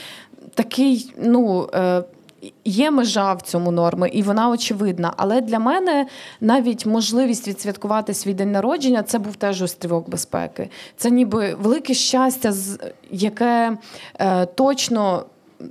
такий, 0.54 1.12
ну. 1.22 1.68
Е, 1.74 2.02
Є 2.64 2.90
межа 2.90 3.32
в 3.32 3.42
цьому 3.42 3.70
норми, 3.70 4.08
і 4.08 4.22
вона 4.22 4.50
очевидна. 4.50 5.12
Але 5.16 5.40
для 5.40 5.58
мене 5.58 6.06
навіть 6.40 6.86
можливість 6.86 7.48
відсвяткувати 7.48 8.14
свій 8.14 8.34
день 8.34 8.52
народження 8.52 9.02
це 9.02 9.18
був 9.18 9.36
теж 9.36 9.62
острівок 9.62 10.10
безпеки. 10.10 10.70
Це 10.96 11.10
ніби 11.10 11.54
велике 11.54 11.94
щастя, 11.94 12.52
яке 13.10 13.76
е, 14.18 14.46
точно 14.46 15.24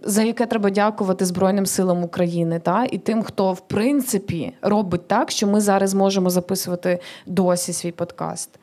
за 0.04 0.24
яке 0.24 0.46
треба 0.46 0.70
дякувати 0.70 1.26
Збройним 1.26 1.66
силам 1.66 2.04
України, 2.04 2.60
та 2.60 2.86
і 2.92 2.98
тим, 2.98 3.24
хто 3.24 3.54
в 3.54 3.60
принципі 3.60 4.54
робить 4.62 5.08
так, 5.08 5.32
що 5.32 5.48
ми 5.48 5.62
зараз 5.62 5.94
можемо 5.94 6.30
записувати 6.30 7.00
досі 7.26 7.74
свій 7.74 7.92
подкаст. 7.92 8.60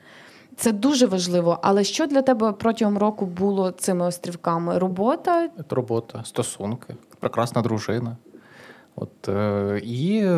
Це 0.57 0.73
дуже 0.73 1.07
важливо. 1.07 1.59
Але 1.63 1.85
що 1.85 2.07
для 2.07 2.23
тебе 2.23 2.53
протягом 2.53 2.99
року 2.99 3.27
було 3.27 3.71
цими 3.71 4.07
острівками? 4.07 4.79
Робота 4.79 5.49
робота, 5.71 6.23
стосунки, 6.25 6.95
прекрасна 7.21 7.63
дружина. 7.63 8.17
От, 8.97 9.29
е, 9.29 9.81
і 9.85 10.19
е, 10.25 10.37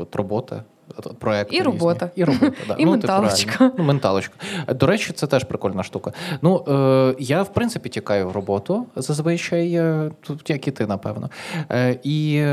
от 0.00 0.16
робота. 0.16 0.64
От 0.96 1.18
Проекти 1.18 1.56
І 1.56 1.62
робота. 1.62 2.10
І 2.14 2.24
робота, 2.24 2.52
да. 2.68 2.74
І 2.78 2.84
ну, 2.84 2.90
менталочка. 2.90 3.58
Типу, 3.58 3.74
ну, 3.78 3.84
менталочка. 3.84 4.34
До 4.68 4.86
речі, 4.86 5.12
це 5.12 5.26
теж 5.26 5.44
прикольна 5.44 5.82
штука. 5.82 6.12
Ну, 6.42 6.64
е, 6.68 7.14
я, 7.18 7.42
в 7.42 7.52
принципі, 7.52 7.88
тікаю 7.88 8.28
в 8.28 8.32
роботу 8.32 8.86
зазвичай, 8.96 9.74
е, 9.74 10.10
тут, 10.20 10.50
як 10.50 10.68
і 10.68 10.70
ти, 10.70 10.86
напевно. 10.86 11.30
Е, 11.70 11.98
і, 12.02 12.44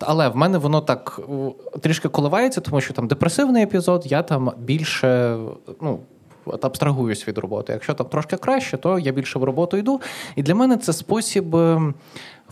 але 0.00 0.28
в 0.28 0.36
мене 0.36 0.58
воно 0.58 0.80
так 0.80 1.20
е, 1.74 1.78
трішки 1.80 2.08
коливається, 2.08 2.60
тому 2.60 2.80
що 2.80 2.94
там 2.94 3.08
депресивний 3.08 3.62
епізод, 3.62 4.02
я 4.06 4.22
там 4.22 4.52
більше. 4.58 5.38
ну, 5.82 5.98
абстрагуюсь 6.62 7.28
від 7.28 7.38
роботи. 7.38 7.72
Якщо 7.72 7.94
там 7.94 8.06
трошки 8.06 8.36
краще, 8.36 8.76
то 8.76 8.98
я 8.98 9.12
більше 9.12 9.38
в 9.38 9.44
роботу 9.44 9.76
йду. 9.76 10.00
І 10.36 10.42
для 10.42 10.54
мене 10.54 10.76
це 10.76 10.92
спосіб 10.92 11.56
ем, 11.56 11.94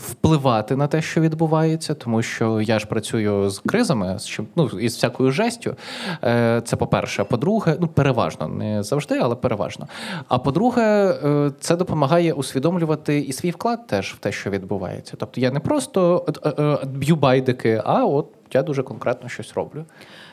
впливати 0.03 0.77
на 0.77 0.87
те, 0.87 1.03
що 1.03 1.21
відбувається, 1.21 1.95
тому 1.95 2.23
що 2.23 2.61
я 2.61 2.79
ж 2.79 2.87
працюю 2.87 3.51
з 3.51 3.59
кризами, 3.59 4.19
з 4.19 4.27
чим 4.27 4.47
ну 4.57 4.67
із 4.67 4.95
всякою 4.95 5.31
жестю. 5.31 5.77
Е, 6.25 6.63
Це 6.65 6.77
по-перше. 6.77 7.25
По-друге, 7.25 7.77
ну 7.81 7.87
переважно, 7.87 8.49
не 8.49 8.83
завжди, 8.83 9.19
але 9.19 9.35
переважно. 9.35 9.89
А 10.29 10.39
по-друге, 10.39 10.83
е, 10.83 11.51
це 11.61 11.77
допомагає 11.77 12.33
усвідомлювати 12.33 13.19
і 13.21 13.33
свій 13.33 13.51
вклад 13.51 13.87
теж 13.87 14.13
в 14.13 14.19
те, 14.19 14.33
що 14.33 14.51
відбувається. 14.51 15.15
Тобто 15.19 15.41
я 15.41 15.51
не 15.51 15.61
просто 15.61 16.27
е, 16.47 16.87
б'ю 16.87 17.17
байдики, 17.17 17.83
а 17.85 18.05
от 18.05 18.27
я 18.53 18.63
дуже 18.63 18.83
конкретно 18.83 19.29
щось 19.29 19.55
роблю. 19.55 19.85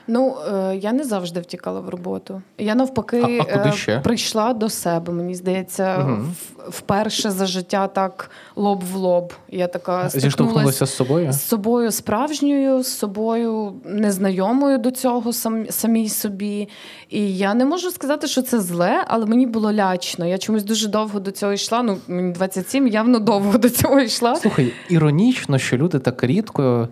Ну 0.06 0.36
е, 0.54 0.76
я 0.76 0.92
не 0.92 1.04
завжди 1.04 1.40
втікала 1.40 1.80
в 1.80 1.88
роботу. 1.88 2.42
Я 2.58 2.74
навпаки 2.74 3.22
А- 3.52 3.58
а 3.58 3.68
е, 3.68 3.72
ще? 3.72 3.98
прийшла 4.00 4.52
до 4.54 4.68
себе. 4.68 5.12
Мені 5.12 5.34
здається, 5.34 5.96
в- 5.98 6.70
вперше 6.70 7.30
за 7.30 7.46
життя 7.46 7.86
так 7.86 8.30
лоб 8.56 8.84
в 8.92 8.96
лоб. 8.96 9.32
Я 9.48 9.66
така 9.66 10.08
Зіштовхнулася 10.08 10.86
з 10.86 10.94
собою. 10.94 11.32
з 11.32 11.42
собою 11.42 11.90
справжньою, 11.90 12.82
з 12.82 12.98
собою 12.98 13.72
незнайомою 13.84 14.78
до 14.78 14.90
цього 14.90 15.32
сам, 15.32 15.66
самій 15.70 16.08
собі. 16.08 16.68
І 17.10 17.36
я 17.36 17.54
не 17.54 17.64
можу 17.64 17.90
сказати, 17.90 18.26
що 18.26 18.42
це 18.42 18.60
зле, 18.60 19.04
але 19.08 19.26
мені 19.26 19.46
було 19.46 19.72
лячно. 19.72 20.26
Я 20.26 20.38
чомусь 20.38 20.64
дуже 20.64 20.88
довго 20.88 21.20
до 21.20 21.30
цього 21.30 21.52
йшла. 21.52 21.82
Ну, 21.82 21.98
мені 22.08 22.32
27, 22.32 22.86
явно 22.88 23.18
довго 23.18 23.58
до 23.58 23.70
цього 23.70 24.00
йшла. 24.00 24.36
Слухай, 24.36 24.72
іронічно, 24.88 25.58
що 25.58 25.76
люди 25.76 25.98
так 25.98 26.24
рідко 26.24 26.88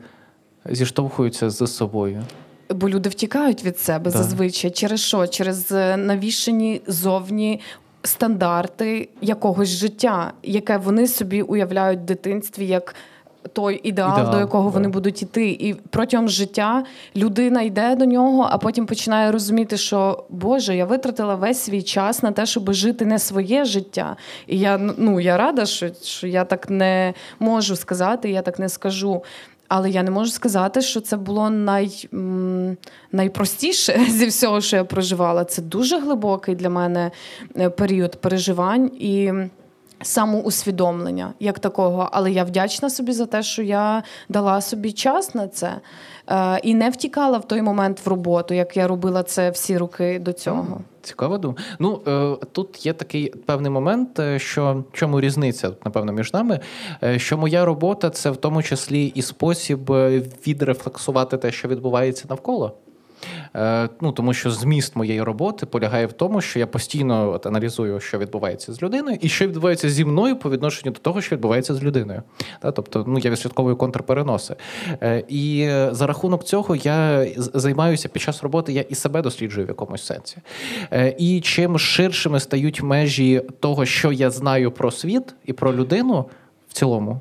зіштовхуються 0.71 1.51
з 1.51 1.67
собою. 1.67 2.23
Бо 2.71 2.89
люди 2.89 3.09
втікають 3.09 3.65
від 3.65 3.79
себе 3.79 4.11
Да. 4.11 4.19
зазвичай. 4.19 4.71
Через 4.71 5.01
що? 5.01 5.27
Через 5.27 5.73
е, 5.73 5.97
навішені 5.97 6.81
зовні 6.87 7.61
стандарти 8.03 9.09
якогось 9.21 9.69
життя, 9.69 10.33
яке 10.43 10.77
вони 10.77 11.09
собі 11.09 11.43
уявляють 11.43 12.01
в 12.01 12.05
дитинстві 12.05 12.67
як. 12.67 12.95
Той 13.53 13.81
ідеал, 13.83 14.13
Ідеал, 14.13 14.33
до 14.33 14.39
якого 14.39 14.69
вони 14.69 14.89
будуть 14.89 15.23
іти, 15.23 15.49
і 15.51 15.75
протягом 15.75 16.29
життя 16.29 16.85
людина 17.17 17.63
йде 17.63 17.97
до 17.97 18.05
нього, 18.05 18.49
а 18.51 18.59
потім 18.59 18.87
починає 18.87 19.33
розуміти, 19.33 19.77
що 19.77 20.25
Боже, 20.31 20.77
я 20.77 20.85
витратила 20.85 21.35
весь 21.35 21.59
свій 21.59 21.83
час 21.83 22.23
на 22.23 22.33
те, 22.33 22.47
щоб 22.47 22.73
жити 22.73 23.05
не 23.05 23.19
своє 23.19 23.65
життя. 23.65 24.17
І 24.47 24.59
я 24.59 24.79
ну 24.79 25.21
я 25.21 25.37
рада, 25.37 25.67
що, 25.67 25.89
що 26.03 26.27
я 26.27 26.45
так 26.45 26.71
не 26.71 27.15
можу 27.41 27.77
сказати, 27.77 28.31
я 28.31 28.43
так 28.43 28.59
не 28.59 28.69
скажу. 28.69 29.23
Але 29.69 29.91
я 29.91 30.03
не 30.03 30.11
можу 30.11 30.31
сказати, 30.31 30.81
що 30.81 31.01
це 31.01 31.17
було 31.17 31.51
най, 31.51 32.09
найпростіше 33.13 34.01
зі 34.11 34.27
всього, 34.27 34.61
що 34.61 34.77
я 34.77 34.85
проживала. 34.85 35.45
Це 35.45 35.63
дуже 35.63 35.99
глибокий 35.99 36.55
для 36.55 36.71
мене 36.71 37.11
е, 37.57 37.71
період 37.71 38.21
переживань. 38.21 38.91
І 38.99 39.33
самоусвідомлення 40.03 41.33
як 41.41 41.59
такого. 41.59 42.09
Але 42.13 42.33
я 42.33 42.45
вдячна 42.45 42.91
собі 42.91 43.13
за 43.13 43.27
те, 43.27 43.43
що 43.43 43.63
я 43.63 44.03
дала 44.29 44.61
собі 44.61 44.93
час 44.93 45.35
на 45.35 45.49
це 45.49 45.81
е, 46.31 46.61
і 46.63 46.75
не 46.75 46.91
втікала 46.91 47.39
в 47.39 47.49
той 47.49 47.63
момент 47.63 48.07
в 48.07 48.09
роботу, 48.09 48.55
як 48.55 48.77
я 48.77 48.89
робила 48.89 49.23
це 49.23 49.51
всі 49.51 49.79
роки 49.79 50.19
до 50.19 50.33
цього. 50.33 50.81
Цікава 51.03 51.39
думка. 51.39 51.63
Ну 51.79 52.01
е, 52.07 52.37
тут 52.53 52.87
є 52.87 52.93
такий 52.93 53.29
певний 53.47 53.71
момент, 53.71 54.19
е, 54.19 54.39
що 54.39 54.85
чому 54.93 55.21
різниця, 55.21 55.71
напевно, 55.85 56.13
між 56.13 56.33
нами. 56.33 56.61
е, 57.03 57.19
Що 57.19 57.39
моя 57.39 57.65
робота 57.65 58.11
це 58.11 58.31
в 58.31 58.37
тому 58.37 58.63
числі 58.63 59.07
і 59.07 59.23
спосіб 59.23 59.91
відрефлексувати 60.47 61.37
те, 61.37 61.53
що 61.53 61.69
відбувається 61.69 62.25
навколо. 62.29 62.77
Е, 63.57 63.89
Ну, 64.01 64.13
тому 64.13 64.35
що 64.35 64.51
зміст 64.51 64.97
моєї 64.97 65.23
роботи 65.23 65.67
полягає 65.67 66.07
в 66.07 66.13
тому, 66.13 66.41
що 66.41 66.59
я 66.59 66.67
постійно 66.67 67.33
от 67.33 67.47
аналізую, 67.47 68.01
що 68.01 68.19
відбувається 68.19 68.73
з 68.73 68.83
людиною, 68.83 69.19
і 69.21 69.29
що 69.29 69.47
відбувається 69.47 69.91
зі 69.91 70.05
мною 70.05 70.37
по 70.37 70.51
відношенню 70.51 70.93
до 70.93 71.01
того, 71.01 71.21
що 71.21 71.37
відбувається 71.37 71.75
з 71.75 71.83
людиною. 71.83 72.23
Тобто, 72.63 73.05
ну 73.09 73.19
я 73.19 73.31
відслідковую 73.31 73.77
контрпереноси. 73.77 74.57
Е, 75.03 75.25
І 75.29 75.61
е, 75.61 75.89
за 75.93 76.07
рахунок 76.07 76.45
цього 76.45 76.77
я 76.77 77.27
займаюся 77.37 78.09
під 78.09 78.23
час 78.23 78.43
роботи, 78.43 78.73
я 78.73 78.83
і 78.83 78.95
себе 78.95 79.23
досліджую 79.23 79.67
в 79.67 79.69
якомусь 79.69 80.07
сенсі. 80.07 80.37
І 81.19 81.41
чим 81.41 81.79
ширшими 81.79 82.41
стають 82.41 82.83
межі 82.83 83.43
того, 83.61 83.87
що 83.87 84.13
я 84.13 84.31
знаю 84.31 84.71
про 84.71 84.91
світ 84.91 85.35
і 85.45 85.53
про 85.53 85.77
людину. 85.77 86.25
В 86.69 86.73
цілому 86.73 87.21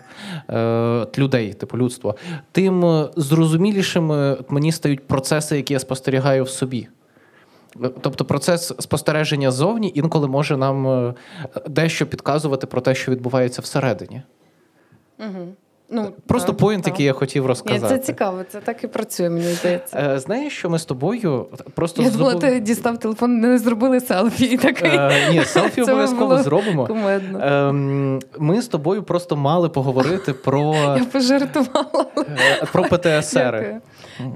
е, 0.49 1.07
людей, 1.17 1.53
типу 1.53 1.77
людства, 1.77 2.15
тим 2.51 2.85
е, 2.85 3.09
зрозумілішими 3.15 4.37
мені 4.49 4.71
стають 4.71 5.07
процеси, 5.07 5.57
які 5.57 5.73
я 5.73 5.79
спостерігаю 5.79 6.43
в 6.43 6.49
собі. 6.49 6.87
Тобто 8.01 8.25
процес 8.25 8.73
спостереження 8.79 9.51
ззовні 9.51 9.91
інколи 9.95 10.27
може 10.27 10.57
нам 10.57 10.87
е, 10.87 11.13
дещо 11.67 12.05
підказувати 12.05 12.67
про 12.67 12.81
те, 12.81 12.95
що 12.95 13.11
відбувається 13.11 13.61
всередині. 13.61 14.21
Угу. 15.19 15.47
Ну, 15.89 16.13
Просто 16.27 16.47
так, 16.51 16.57
поінт, 16.57 16.83
так. 16.83 16.93
який 16.93 17.05
я 17.05 17.13
хотів 17.13 17.43
Ні, 17.43 17.47
розказати. 17.47 17.97
це 17.97 18.03
цікаво, 18.03 18.39
це 18.49 18.59
так 18.59 18.83
і 18.83 18.87
працює, 18.87 19.29
мені 19.29 19.51
здається. 19.51 19.97
Е, 20.15 20.19
Знаєш, 20.19 20.57
що 20.57 20.69
ми 20.69 20.79
з 20.79 20.85
тобою 20.85 21.45
просто 21.73 22.01
Я 22.03 22.09
думала, 22.09 22.35
ти 22.35 22.59
дістав 22.59 22.97
телефон, 22.97 23.39
не 23.39 23.57
зробили 23.57 23.99
селфі. 23.99 24.59
Е, 24.83 25.31
Ні, 25.31 25.45
селфі 25.45 25.81
обов'язково 25.81 26.37
зробимо. 26.37 26.87
Ем, 27.41 28.19
Ми 28.39 28.61
з 28.61 28.67
тобою 28.67 29.03
просто 29.03 29.35
мали 29.35 29.69
поговорити 29.69 30.33
про, 30.33 30.75
Я 30.75 31.05
пожартувала. 31.11 32.05
е, 32.17 32.65
про 32.71 32.83
ПТСР. 32.83 33.55
Е, 33.55 33.81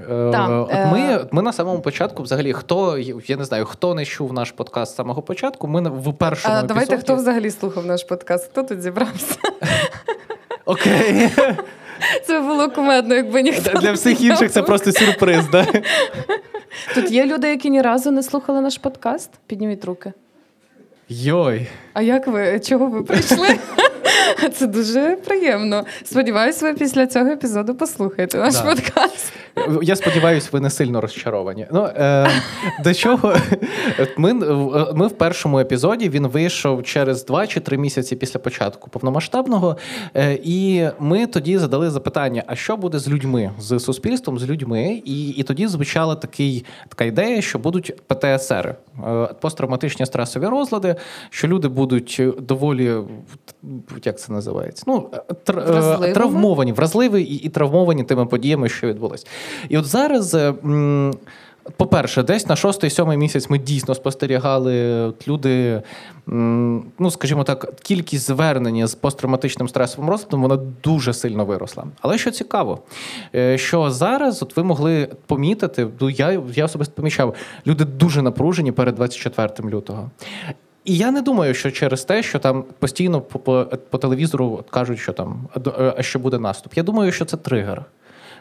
е, 0.10 0.90
ми, 0.92 1.26
ми 1.32 1.42
на 1.42 1.54
самому 1.54 1.82
початку, 1.82 2.24
взагалі, 2.24 2.54
хто 2.54 2.98
я 3.28 3.38
не 3.38 3.46
знаю, 3.46 3.66
хто 3.66 3.96
не 3.96 4.06
чув 4.06 4.34
наш 4.34 4.52
подкаст 4.52 4.92
з 4.92 4.96
самого 4.96 5.22
початку. 5.22 5.68
Ми 5.68 5.90
в 5.90 6.14
першому 6.14 6.56
давайте, 6.64 6.98
хто 6.98 7.16
взагалі 7.16 7.52
слухав 7.52 7.86
наш 7.86 8.04
подкаст? 8.04 8.52
Хто 8.52 8.64
тут 8.64 8.82
зібрався? 8.82 9.36
Окей. 10.66 11.30
Це 12.28 12.40
було 12.40 12.70
кумедно, 12.70 13.16
якби 13.16 13.42
ніхто 13.42 13.80
Для 13.80 13.92
всіх 13.92 14.22
інших 14.22 14.52
це 14.52 14.62
просто 14.64 14.92
сюрприз. 14.92 15.46
Да? 15.52 15.68
Тут 16.96 17.12
є 17.12 17.26
люди, 17.26 17.50
які 17.50 17.70
ні 17.70 17.82
разу 17.82 18.12
не 18.12 18.24
слухали 18.24 18.62
наш 18.62 18.78
подкаст. 18.78 19.30
Підніміть 19.48 19.86
руки. 19.86 20.14
Йой. 21.10 21.68
А 21.94 22.02
як 22.02 22.28
ви? 22.28 22.60
Чого 22.60 22.88
ви 22.88 23.04
прийшли? 23.04 23.48
Це 24.54 24.68
дуже 24.68 25.16
приємно. 25.16 25.86
Сподіваюсь, 26.04 26.62
ви 26.62 26.74
після 26.74 27.08
цього 27.08 27.26
епізоду 27.30 27.76
послухаєте 27.76 28.38
наш 28.38 28.54
Да. 28.54 28.62
подкаст. 28.62 29.34
Я 29.82 29.96
сподіваюся, 29.96 30.50
ви 30.52 30.60
не 30.60 30.70
сильно 30.70 31.02
розчаровані. 31.02 31.68
Ну, 31.72 31.84
е, 31.86 32.30
до 32.84 32.94
чого? 32.94 33.36
Ми, 34.18 34.34
ми 34.94 35.08
в 35.08 35.12
першому 35.12 35.60
епізоді 35.60 36.10
він 36.10 36.28
вийшов 36.28 36.84
через 36.84 37.26
два 37.26 37.48
чи 37.48 37.60
три 37.60 37.78
місяці 37.78 38.16
після 38.16 38.40
початку 38.40 38.90
повномасштабного. 38.90 39.78
Е, 40.16 40.40
і 40.44 40.88
ми 41.00 41.28
тоді 41.28 41.58
задали 41.58 41.90
запитання: 41.90 42.44
а 42.48 42.56
що 42.56 42.78
буде 42.78 43.00
з 43.00 43.10
людьми, 43.10 43.52
з 43.60 43.80
суспільством, 43.80 44.40
з 44.40 44.50
людьми? 44.50 45.02
І, 45.06 45.30
і 45.30 45.44
тоді 45.44 45.68
звучала 45.68 46.16
такий, 46.16 46.66
така 46.90 47.04
ідея, 47.04 47.42
що 47.42 47.60
будуть 47.60 48.02
ПТСР, 48.08 48.76
е, 49.08 49.30
посттравматичні 49.42 50.06
стресові 50.06 50.46
розлади, 50.46 50.96
що 51.30 51.48
люди 51.48 51.68
будуть 51.68 52.22
доволі 52.40 52.94
як 54.06 54.11
це 54.20 54.34
називається? 54.34 54.84
Ну, 54.88 55.10
тр, 55.44 55.60
е, 55.60 56.12
травмовані, 56.14 56.72
вразливі 56.74 57.22
і, 57.22 57.36
і 57.36 57.50
травмовані 57.50 58.04
тими 58.04 58.26
подіями, 58.26 58.70
що 58.70 58.88
відбулись. 58.88 59.28
І 59.70 59.78
от 59.78 59.86
зараз. 59.86 60.34
е, 60.36 60.54
м, 60.64 61.14
По-перше, 61.78 62.24
десь 62.24 62.48
на 62.50 62.56
шостий-сьомий 62.56 63.18
місяць 63.18 63.50
ми 63.50 63.58
дійсно 63.58 63.96
спостерігали 63.96 65.14
люди, 65.28 65.82
ну 67.00 67.12
скажімо 67.12 67.44
так, 67.44 67.74
кількість 67.82 68.26
звернень 68.28 68.88
з 68.88 68.96
посттравматичним 68.96 69.68
стресовим 69.70 70.10
розладом 70.10 70.42
вона 70.42 70.56
дуже 70.84 71.14
сильно 71.14 71.46
виросла. 71.46 71.84
Але 72.02 72.18
що 72.18 72.32
цікаво, 72.32 72.80
е, 73.36 73.58
що 73.58 73.92
зараз 73.92 74.44
от 74.44 74.58
ви 74.58 74.64
могли 74.64 75.10
помітити, 75.28 75.88
ну 76.00 76.10
я, 76.10 76.42
я 76.54 76.66
особисто 76.66 76.94
помічав, 76.96 77.36
люди 77.68 77.86
дуже 77.86 78.22
напружені 78.22 78.72
перед 78.72 78.96
24 78.96 79.70
лютого. 79.70 80.10
І 80.86 80.98
я 80.98 81.12
не 81.12 81.22
думаю, 81.22 81.54
що 81.54 81.72
через 81.72 82.06
те, 82.06 82.24
що 82.24 82.40
там 82.40 82.64
постійно 82.80 83.22
по, 83.22 83.40
по, 83.40 83.66
по 83.90 83.98
телевізору 83.98 84.64
кажуть, 84.70 85.00
що 85.00 85.14
там 85.14 85.48
а 85.54 85.70
е, 85.70 85.94
а 85.98 86.04
що 86.04 86.20
буде 86.20 86.40
наступ. 86.40 86.74
Я 86.74 86.84
думаю, 86.84 87.12
що 87.12 87.26
це 87.26 87.38
тригер. 87.38 87.86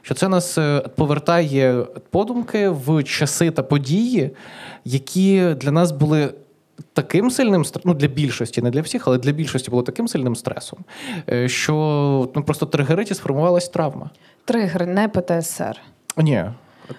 Що 0.03 0.15
це 0.15 0.29
нас 0.29 0.59
е, 0.59 0.81
повертає 0.97 1.85
подумки 2.11 2.69
в 2.69 3.03
часи 3.03 3.51
та 3.51 3.63
події, 3.63 4.31
які 4.85 5.55
для 5.55 5.71
нас 5.71 5.93
були 5.93 6.35
таким 6.93 7.31
сильним 7.31 7.65
ну, 7.85 7.95
для 7.95 8.07
більшості, 8.07 8.63
не 8.63 8.71
для 8.71 8.81
всіх, 8.81 9.09
але 9.09 9.19
для 9.19 9.33
більшості 9.33 9.71
було 9.71 9.83
таким 9.83 10.09
сильним 10.09 10.37
стресом, 10.37 10.79
е, 11.31 11.49
що 11.49 12.31
ну, 12.35 12.43
просто 12.43 12.67
тригерить 12.67 13.11
і 13.11 13.15
сформувалась 13.15 13.69
травма. 13.69 14.11
Тригер, 14.45 14.87
не 14.87 15.09
ПТСР. 15.09 15.81
Ні. 16.17 16.45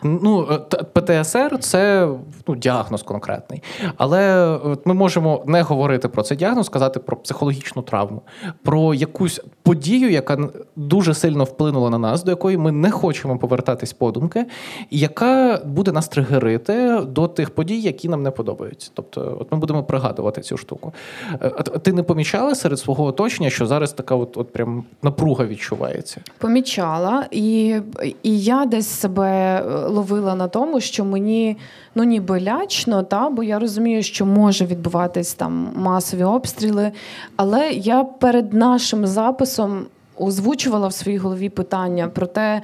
Ну, 0.03 0.47
е, 0.51 0.57
ПТСР 0.83 1.59
це 1.59 2.07
ну, 2.47 2.55
діагноз 2.55 3.03
конкретний. 3.03 3.63
Але 3.97 4.57
ми 4.85 4.93
можемо 4.93 5.43
не 5.45 5.61
говорити 5.61 6.07
про 6.07 6.23
цей 6.23 6.37
діагноз, 6.37 6.65
сказати 6.65 6.99
про 6.99 7.17
психологічну 7.17 7.81
травму, 7.81 8.21
про 8.63 8.93
якусь 8.93 9.41
подію, 9.63 10.09
яка 10.09 10.37
дуже 10.75 11.13
сильно 11.13 11.43
вплинула 11.43 11.89
на 11.89 11.97
нас, 11.97 12.23
до 12.23 12.31
якої 12.31 12.57
ми 12.57 12.71
не 12.71 12.91
хочемо 12.91 13.37
повертатись 13.37 13.93
подумки, 13.93 14.45
і 14.89 14.99
яка 14.99 15.61
буде 15.65 15.91
нас 15.91 16.07
тригерити 16.07 17.01
до 17.01 17.27
тих 17.27 17.49
подій, 17.49 17.81
які 17.81 18.09
нам 18.09 18.23
не 18.23 18.31
подобаються. 18.31 18.91
Тобто, 18.93 19.37
от 19.39 19.51
ми 19.51 19.57
будемо 19.57 19.83
пригадувати 19.83 20.41
цю 20.41 20.57
штуку. 20.57 20.93
Е, 21.41 21.49
Ти 21.63 21.93
не 21.93 22.03
помічала 22.03 22.55
серед 22.55 22.79
свого 22.79 23.03
оточення, 23.03 23.49
що 23.49 23.65
зараз 23.65 23.93
така 23.93 24.15
от, 24.15 24.37
от 24.37 24.53
прям 24.53 24.83
напруга 25.03 25.45
відчувається? 25.45 26.21
Помічала, 26.37 27.25
і, 27.31 27.75
і 28.23 28.39
я 28.39 28.65
десь 28.65 28.87
себе 28.87 29.31
е, 29.31 29.80
ловила 29.87 30.35
на 30.35 30.47
тому, 30.47 30.81
що 30.81 31.05
мені 31.05 31.57
ну 31.95 32.03
ніби 32.03 32.41
лячно, 32.41 33.03
та 33.03 33.29
бо 33.29 33.43
я 33.43 33.59
розумію, 33.59 34.03
що 34.03 34.25
може 34.25 34.65
відбуватись 34.65 35.33
там 35.33 35.71
масові 35.75 36.23
обстріли. 36.23 36.91
Але 37.35 37.69
я 37.69 38.03
перед 38.03 38.53
нашим 38.53 39.07
записом 39.07 39.85
озвучувала 40.17 40.87
в 40.87 40.93
своїй 40.93 41.17
голові 41.17 41.49
питання 41.49 42.07
про 42.07 42.27
те, 42.27 42.61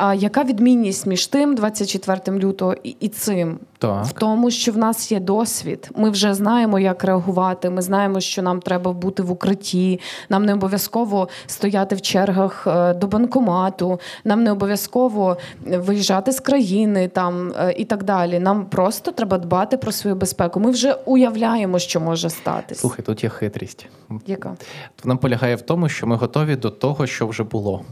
а 0.00 0.14
яка 0.14 0.44
відмінність 0.44 1.06
між 1.06 1.26
тим 1.26 1.54
24 1.54 2.38
лютого 2.38 2.74
і, 2.84 2.96
і 3.00 3.08
цим. 3.08 3.58
Так. 3.78 4.04
В 4.04 4.12
тому, 4.12 4.50
що 4.50 4.72
в 4.72 4.78
нас 4.78 5.12
є 5.12 5.20
досвід. 5.20 5.90
Ми 5.96 6.10
вже 6.10 6.34
знаємо, 6.34 6.78
як 6.78 7.04
реагувати. 7.04 7.70
Ми 7.70 7.82
знаємо, 7.82 8.20
що 8.20 8.42
нам 8.42 8.60
треба 8.60 8.92
бути 8.92 9.22
в 9.22 9.30
укритті. 9.30 10.00
Нам 10.28 10.44
не 10.44 10.54
обов'язково 10.54 11.28
стояти 11.46 11.94
в 11.94 12.00
чергах 12.00 12.66
е, 12.66 12.94
до 12.94 13.06
банкомату. 13.06 14.00
Нам 14.24 14.42
не 14.42 14.52
обов'язково 14.52 15.36
виїжджати 15.66 16.32
з 16.32 16.40
країни 16.40 17.08
там 17.08 17.52
е, 17.52 17.74
і 17.76 17.84
так 17.84 18.02
далі. 18.02 18.38
Нам 18.38 18.66
просто 18.66 19.10
треба 19.10 19.38
дбати 19.38 19.76
про 19.76 19.92
свою 19.92 20.16
безпеку. 20.16 20.60
Ми 20.60 20.70
вже 20.70 20.92
уявляємо, 20.92 21.78
що 21.78 22.00
може 22.00 22.30
статись. 22.30 22.78
Слухай, 22.78 23.04
тут 23.04 23.24
є 23.24 23.30
хитрість. 23.30 23.86
Яка 24.26 24.56
Вона 25.04 25.16
полягає 25.16 25.56
в 25.56 25.60
тому, 25.60 25.88
що 25.88 26.06
ми 26.06 26.16
готові 26.16 26.56
до 26.56 26.70
того, 26.70 27.06
що 27.06 27.26
вже 27.26 27.42
було. 27.42 27.84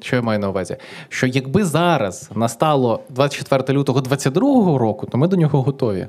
Що 0.00 0.16
я 0.16 0.22
маю 0.22 0.38
на 0.38 0.48
увазі? 0.48 0.76
Що 1.08 1.26
якби 1.26 1.64
зараз 1.64 2.30
настало 2.34 3.00
24 3.08 3.78
лютого 3.78 4.00
22 4.00 4.78
року, 4.78 5.06
то 5.06 5.18
ми 5.18 5.28
до 5.28 5.36
нього 5.36 5.62
готові. 5.62 6.08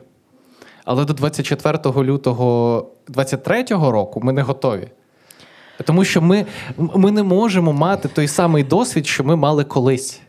Але 0.86 1.06
до 1.06 1.14
24 1.14 1.80
лютого 1.96 2.88
23 3.08 3.64
року 3.70 4.22
ми 4.24 4.34
не 4.34 4.42
готові. 4.42 4.88
Тому 5.86 6.06
що 6.06 6.22
ми, 6.22 6.46
ми 6.78 7.12
не 7.12 7.24
можемо 7.24 7.74
мати 7.74 8.08
той 8.08 8.28
самий 8.28 8.64
досвід, 8.64 9.08
що 9.08 9.24
ми 9.24 9.36
мали 9.36 9.64
колись. 9.64 10.21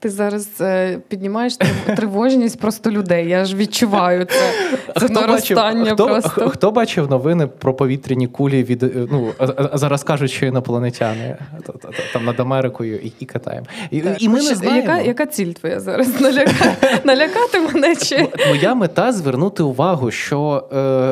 Ти 0.00 0.10
зараз 0.10 0.48
е, 0.60 0.98
піднімаєш 1.08 1.56
тривожність 1.96 2.60
просто 2.60 2.90
людей? 2.90 3.28
Я 3.28 3.44
ж 3.44 3.56
відчуваю 3.56 4.24
це. 4.24 4.52
Це 5.00 5.08
наростання 5.08 5.92
хто, 5.94 6.06
просто. 6.06 6.50
хто 6.50 6.70
бачив 6.70 7.10
новини 7.10 7.46
про 7.46 7.74
повітряні 7.74 8.26
кулі 8.26 8.64
від 8.64 8.82
е, 8.82 8.90
ну 9.10 9.32
зараз 9.74 10.02
кажуть, 10.04 10.30
що 10.30 10.46
інопланетяни 10.46 11.36
та- 11.66 11.72
та- 11.72 11.88
та- 11.88 12.02
там 12.12 12.24
над 12.24 12.40
Америкою 12.40 12.98
і, 12.98 13.12
і 13.20 13.24
Китаєм. 13.24 13.64
І, 13.90 14.02
і 14.18 14.28
ми 14.28 14.34
не 14.42 14.54
знаємо. 14.54 14.80
Яка, 14.80 15.00
яка 15.00 15.26
ціль 15.26 15.52
твоя 15.52 15.80
зараз? 15.80 16.20
Наляка... 16.20 16.76
Налякати 17.04 17.60
мене 17.60 17.96
чи 17.96 18.28
Моя 18.48 18.74
мета 18.74 19.12
звернути 19.12 19.62
увагу, 19.62 20.10
що 20.10 20.68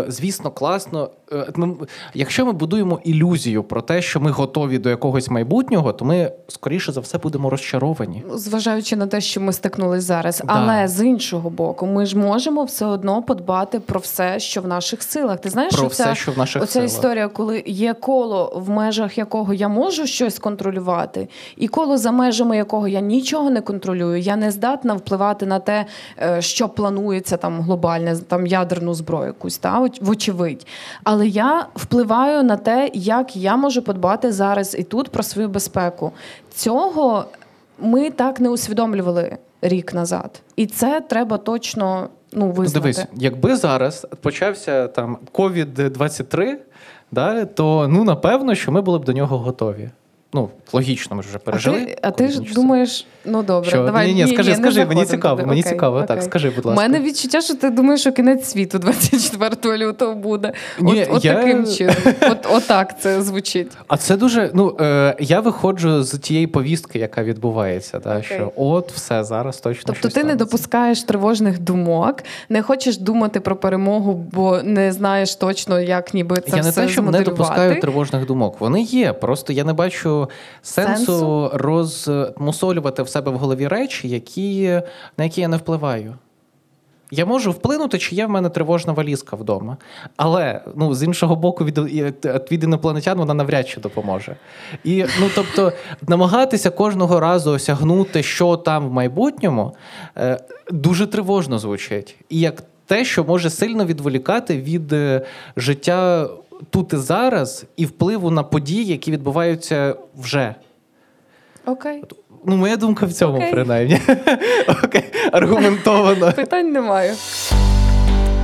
е, 0.09 0.11
звісно 0.13 0.51
класно 0.51 1.11
якщо 2.15 2.47
ми 2.47 2.53
будуємо 2.53 3.01
ілюзію 3.05 3.63
про 3.65 3.83
те, 3.83 4.03
що 4.03 4.21
ми 4.21 4.31
готові 4.31 4.79
до 4.79 4.91
якогось 4.91 5.31
майбутнього, 5.31 5.93
то 5.93 6.05
ми 6.05 6.33
скоріше 6.49 6.93
за 6.93 7.01
все 7.01 7.19
будемо 7.19 7.51
розчаровані. 7.51 8.23
Зважаючи 8.35 8.97
на 8.97 9.07
те, 9.07 9.21
що 9.21 9.41
ми 9.41 9.53
стикнулись 9.53 10.05
зараз, 10.05 10.43
Да. 10.47 10.53
але 10.53 10.89
з 10.89 11.05
іншого 11.07 11.51
боку, 11.51 11.87
ми 11.87 12.07
ж 12.07 12.19
можемо 12.19 12.65
все 12.65 12.87
одно 12.87 13.23
подбати 13.23 13.81
про 13.81 14.01
все, 14.01 14.41
що 14.41 14.61
в 14.61 14.67
наших 14.67 15.03
силах. 15.03 15.41
Ти 15.41 15.51
знаєш, 15.51 15.75
Про 15.75 15.87
оця, 15.87 16.05
все, 16.05 16.15
що 16.15 16.33
в 16.33 16.39
наших 16.39 16.63
оця 16.63 16.73
силах. 16.73 16.87
історія, 16.89 17.29
коли 17.29 17.63
є 17.67 17.95
коло, 17.95 18.53
в 18.57 18.71
межах 18.71 19.19
якого 19.19 19.55
я 19.55 19.69
можу 19.69 20.07
щось 20.07 20.39
контролювати, 20.39 21.29
і 21.57 21.69
коло 21.69 21.99
за 21.99 22.13
межами 22.13 22.57
якого 22.57 22.89
я 22.89 23.01
нічого 23.01 23.51
не 23.51 23.61
контролюю, 23.61 24.17
я 24.21 24.37
не 24.37 24.51
здатна 24.51 24.95
впливати 24.95 25.47
на 25.47 25.59
те, 25.59 25.85
е, 26.23 26.43
що 26.43 26.69
планується 26.69 27.37
там 27.37 27.61
глобальне, 27.61 28.17
там 28.17 28.47
ядерну 28.47 28.95
зброю 28.95 29.27
якусь, 29.27 29.59
та 29.59 29.81
оч- 29.81 30.05
вочевидь. 30.05 30.67
Але 31.05 31.22
я 31.27 31.67
впливаю 31.75 32.43
на 32.43 32.57
те, 32.57 32.91
як 32.95 33.37
я 33.37 33.57
можу 33.57 33.83
подбати 33.83 34.33
зараз 34.33 34.77
і 34.79 34.83
тут 34.83 35.09
про 35.09 35.23
свою 35.23 35.49
безпеку. 35.49 36.13
Цього 36.55 37.25
ми 37.79 38.11
так 38.11 38.41
не 38.41 38.49
усвідомлювали 38.49 39.37
рік 39.63 39.95
назад, 39.95 40.43
і 40.57 40.67
це 40.67 41.01
треба 41.01 41.39
точно 41.39 42.09
ну 42.33 42.51
визнати. 42.51 42.81
Дивись, 42.81 43.07
якби 43.15 43.57
зараз 43.57 44.07
почався 44.21 44.89
там 44.89 45.19
COVID-23, 45.33 46.55
да, 47.13 47.45
то 47.45 47.89
ну 47.89 48.05
напевно, 48.05 48.55
що 48.55 48.73
ми 48.73 48.81
були 48.81 48.99
б 48.99 49.05
до 49.05 49.13
нього 49.13 49.39
готові. 49.39 49.91
Ну, 50.35 50.49
логічно, 50.73 51.17
ми 51.17 51.23
ж 51.23 51.29
вже 51.29 51.39
пережили. 51.39 51.77
А 51.83 51.85
ти, 51.85 51.99
а 52.03 52.11
ти 52.11 52.29
ж 52.29 52.41
думаєш, 52.55 53.07
ну 53.25 53.43
добре, 53.43 53.71
Що? 53.71 53.85
давай 53.85 54.07
Ні-ні, 54.15 54.35
скажи, 54.35 54.51
не 54.51 54.57
скажи, 54.57 54.87
мені 54.87 55.05
цікаво, 55.05 55.37
туди. 55.37 55.49
мені 55.49 55.61
Окей, 55.61 55.73
цікаво. 55.73 56.03
Так, 56.03 56.23
скажи, 56.23 56.51
будь 56.51 56.67
У 56.67 56.69
ласка. 56.69 56.83
мене 56.83 57.01
відчуття, 57.01 57.41
що 57.41 57.55
ти 57.55 57.71
думаєш, 57.71 58.01
що 58.01 58.13
кінець 58.13 58.45
світу 58.49 58.79
24 58.79 59.79
лютого 59.79 60.15
буде. 60.15 60.53
Ні, 60.81 61.03
от, 61.03 61.09
от 61.13 61.25
я- 61.25 61.35
таким 61.35 61.67
чином. 61.67 61.95
От, 62.31 62.47
отак 62.53 63.01
це 63.01 63.23
звучить. 63.23 63.73
А 63.89 63.97
це 63.97 64.17
дуже. 64.17 64.51
Ну 64.55 64.77
е, 64.81 65.17
я 65.21 65.41
виходжу 65.41 66.03
з 66.03 66.19
тієї 66.19 66.47
повістки, 66.47 66.99
яка 66.99 67.23
відбувається. 67.23 67.99
Да, 68.05 68.11
Окей. 68.19 68.23
що 68.37 68.53
от 68.57 68.93
все 68.93 69.25
зараз 69.25 69.61
точно. 69.61 69.83
Тобто 69.87 70.01
щось 70.01 70.15
ти 70.15 70.25
не 70.25 70.35
допускаєш 70.35 71.03
тривожних 71.03 71.59
думок, 71.59 72.17
не 72.49 72.63
хочеш 72.63 72.99
думати 72.99 73.41
про 73.41 73.57
перемогу, 73.57 74.27
бо 74.33 74.63
не 74.63 74.93
знаєш 74.93 75.35
точно, 75.35 75.81
як 75.81 76.15
ніби 76.15 76.37
це 76.41 76.57
я 76.57 76.63
не 76.63 76.73
те, 76.73 76.89
що 76.89 77.03
не 77.03 77.21
допускаю 77.21 77.81
тривожних 77.81 78.27
думок. 78.27 78.57
Вони 78.61 78.83
є. 78.83 79.13
Просто 79.13 79.53
я 79.53 79.65
не 79.65 79.73
бачу 79.73 80.22
сенсу, 80.63 81.07
Сенсу? 81.07 81.51
розмусолювати 81.55 83.03
в 83.03 83.09
себе 83.09 83.31
в 83.31 83.37
голові 83.37 83.69
речі, 83.69 84.09
які, 84.09 84.81
на 85.19 85.25
які 85.25 85.41
я 85.41 85.49
не 85.49 85.57
впливаю. 85.57 86.15
Я 87.15 87.27
можу 87.27 87.51
вплинути, 87.51 87.99
чи 87.99 88.15
є 88.15 88.27
в 88.27 88.31
мене 88.31 88.49
тривожна 88.49 88.93
валізка 88.93 89.37
вдома. 89.37 89.77
Але 90.17 90.61
ну, 90.77 90.95
з 90.95 91.03
іншого 91.03 91.37
боку, 91.37 91.65
від, 91.65 91.79
від 92.53 92.65
інопланетян 92.65 93.19
вона 93.19 93.35
навряд 93.35 93.69
чи 93.69 93.81
допоможе. 93.81 94.37
І 94.85 95.05
ну, 95.21 95.31
тобто, 95.35 95.73
намагатися 96.09 96.71
кожного 96.71 97.21
разу 97.21 97.51
осягнути, 97.51 98.23
що 98.23 98.57
там 98.57 98.89
в 98.89 98.93
майбутньому, 98.93 99.75
е, 100.17 100.39
дуже 100.71 101.07
тривожно 101.07 101.59
звучить. 101.59 102.17
І 102.29 102.41
як 102.41 102.63
те, 102.87 103.05
що 103.05 103.25
може 103.25 103.51
сильно 103.51 103.85
відволікати 103.85 104.61
від 104.61 104.93
е, 104.93 105.23
життя 105.57 106.29
тут 106.71 106.93
і 106.93 106.97
зараз, 106.97 107.65
і 107.77 107.87
впливу 107.87 108.31
на 108.31 108.43
події, 108.43 108.85
які 108.85 109.11
відбуваються 109.11 109.97
вже. 110.19 110.55
Окей, 111.67 112.05
Ну, 112.47 112.57
моя 112.57 112.77
думка 112.77 113.07
в 113.07 113.13
цьому, 113.13 113.37
Окей. 113.37 113.53
принаймні. 113.53 114.01
Окей, 114.85 115.05
аргументовано. 115.33 116.33
питань 116.33 116.73
немає. 116.73 117.15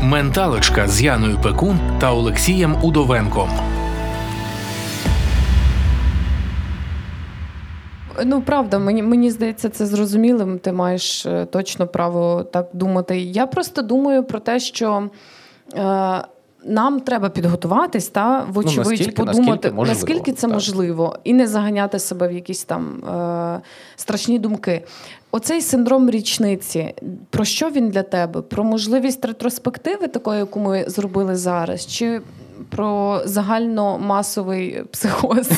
Менталочка 0.02 0.88
з 0.88 1.02
Яною 1.02 1.38
Пекун 1.42 1.78
та 2.00 2.12
Олексієм 2.12 2.76
Удовенком. 2.84 3.48
Ну, 8.24 8.40
правда, 8.42 8.78
мені, 8.78 9.02
мені 9.02 9.30
здається, 9.30 9.68
це 9.68 9.86
зрозумілим. 9.86 10.58
Ти 10.58 10.72
маєш 10.72 11.26
е, 11.26 11.44
точно 11.44 11.86
право 11.86 12.44
так 12.52 12.68
думати. 12.72 13.20
Я 13.20 13.46
просто 13.46 13.82
думаю 13.82 14.24
про 14.24 14.40
те, 14.40 14.60
що. 14.60 15.10
Е, 15.74 16.22
нам 16.64 17.00
треба 17.00 17.28
підготуватись 17.28 18.08
та 18.08 18.46
вочевидь 18.52 18.76
Ну, 18.86 18.90
наскільки- 18.90 19.12
подумати, 19.12 19.46
наскільки 19.48 19.74
можливо, 19.74 19.94
наскільки 19.94 20.32
це 20.32 20.40
так. 20.46 20.50
можливо, 20.54 21.16
і 21.24 21.32
не 21.32 21.46
заганяти 21.46 21.98
себе 21.98 22.28
в 22.28 22.32
якісь 22.32 22.64
там 22.64 23.04
е, 23.04 23.60
страшні 23.96 24.38
думки. 24.38 24.84
Оцей 25.30 25.60
синдром 25.60 26.10
річниці, 26.10 26.94
про 27.30 27.44
що 27.44 27.70
він 27.70 27.88
для 27.90 28.02
тебе? 28.02 28.42
Про 28.42 28.64
можливість 28.64 29.24
ретроспективи, 29.24 30.08
такої, 30.08 30.38
яку 30.38 30.60
ми 30.60 30.84
зробили 30.88 31.36
зараз, 31.36 31.86
чи 31.86 32.20
про 32.68 33.20
загальномасовий 33.24 34.82
психоз? 34.90 35.50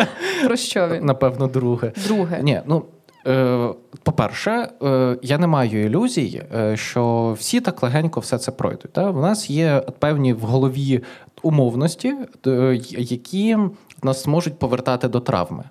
Про 0.44 0.56
що 0.56 0.88
він? 0.88 1.04
Напевно, 1.04 1.46
друге. 1.46 1.92
Друге. 2.06 2.40
Ні, 2.42 2.60
ну. 2.66 2.82
е, 3.26 3.68
По-перше, 4.06 4.68
е, 4.82 5.18
я 5.22 5.38
не 5.38 5.46
маю 5.46 5.84
ілюзій, 5.84 6.42
е, 6.54 6.76
що 6.76 7.34
всі 7.38 7.60
так 7.60 7.82
легенько 7.82 8.20
все 8.20 8.38
це 8.38 8.52
пройдуть. 8.52 8.92
Та? 8.92 9.10
У 9.10 9.20
нас 9.20 9.50
є 9.50 9.82
певні 9.98 10.32
в 10.32 10.40
голові 10.40 11.02
умовності, 11.42 12.14
е, 12.46 12.80
які 12.98 13.56
нас 14.02 14.26
можуть 14.26 14.58
повертати 14.58 15.08
до 15.08 15.20
травми. 15.20 15.64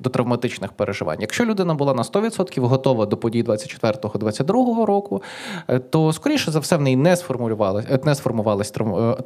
До 0.00 0.10
травматичних 0.10 0.72
переживань. 0.72 1.20
Якщо 1.20 1.44
людина 1.44 1.74
була 1.74 1.94
на 1.94 2.02
100% 2.02 2.60
готова 2.66 3.06
до 3.06 3.16
подій 3.16 3.42
24-22 3.42 4.84
року, 4.84 5.22
то 5.90 6.12
скоріше 6.12 6.50
за 6.50 6.58
все 6.58 6.76
в 6.76 6.80
неї 6.80 6.96
не 6.96 7.16
сформулювалась, 7.16 7.84
е, 7.90 7.98
не 8.04 8.14
сформувалась 8.14 8.70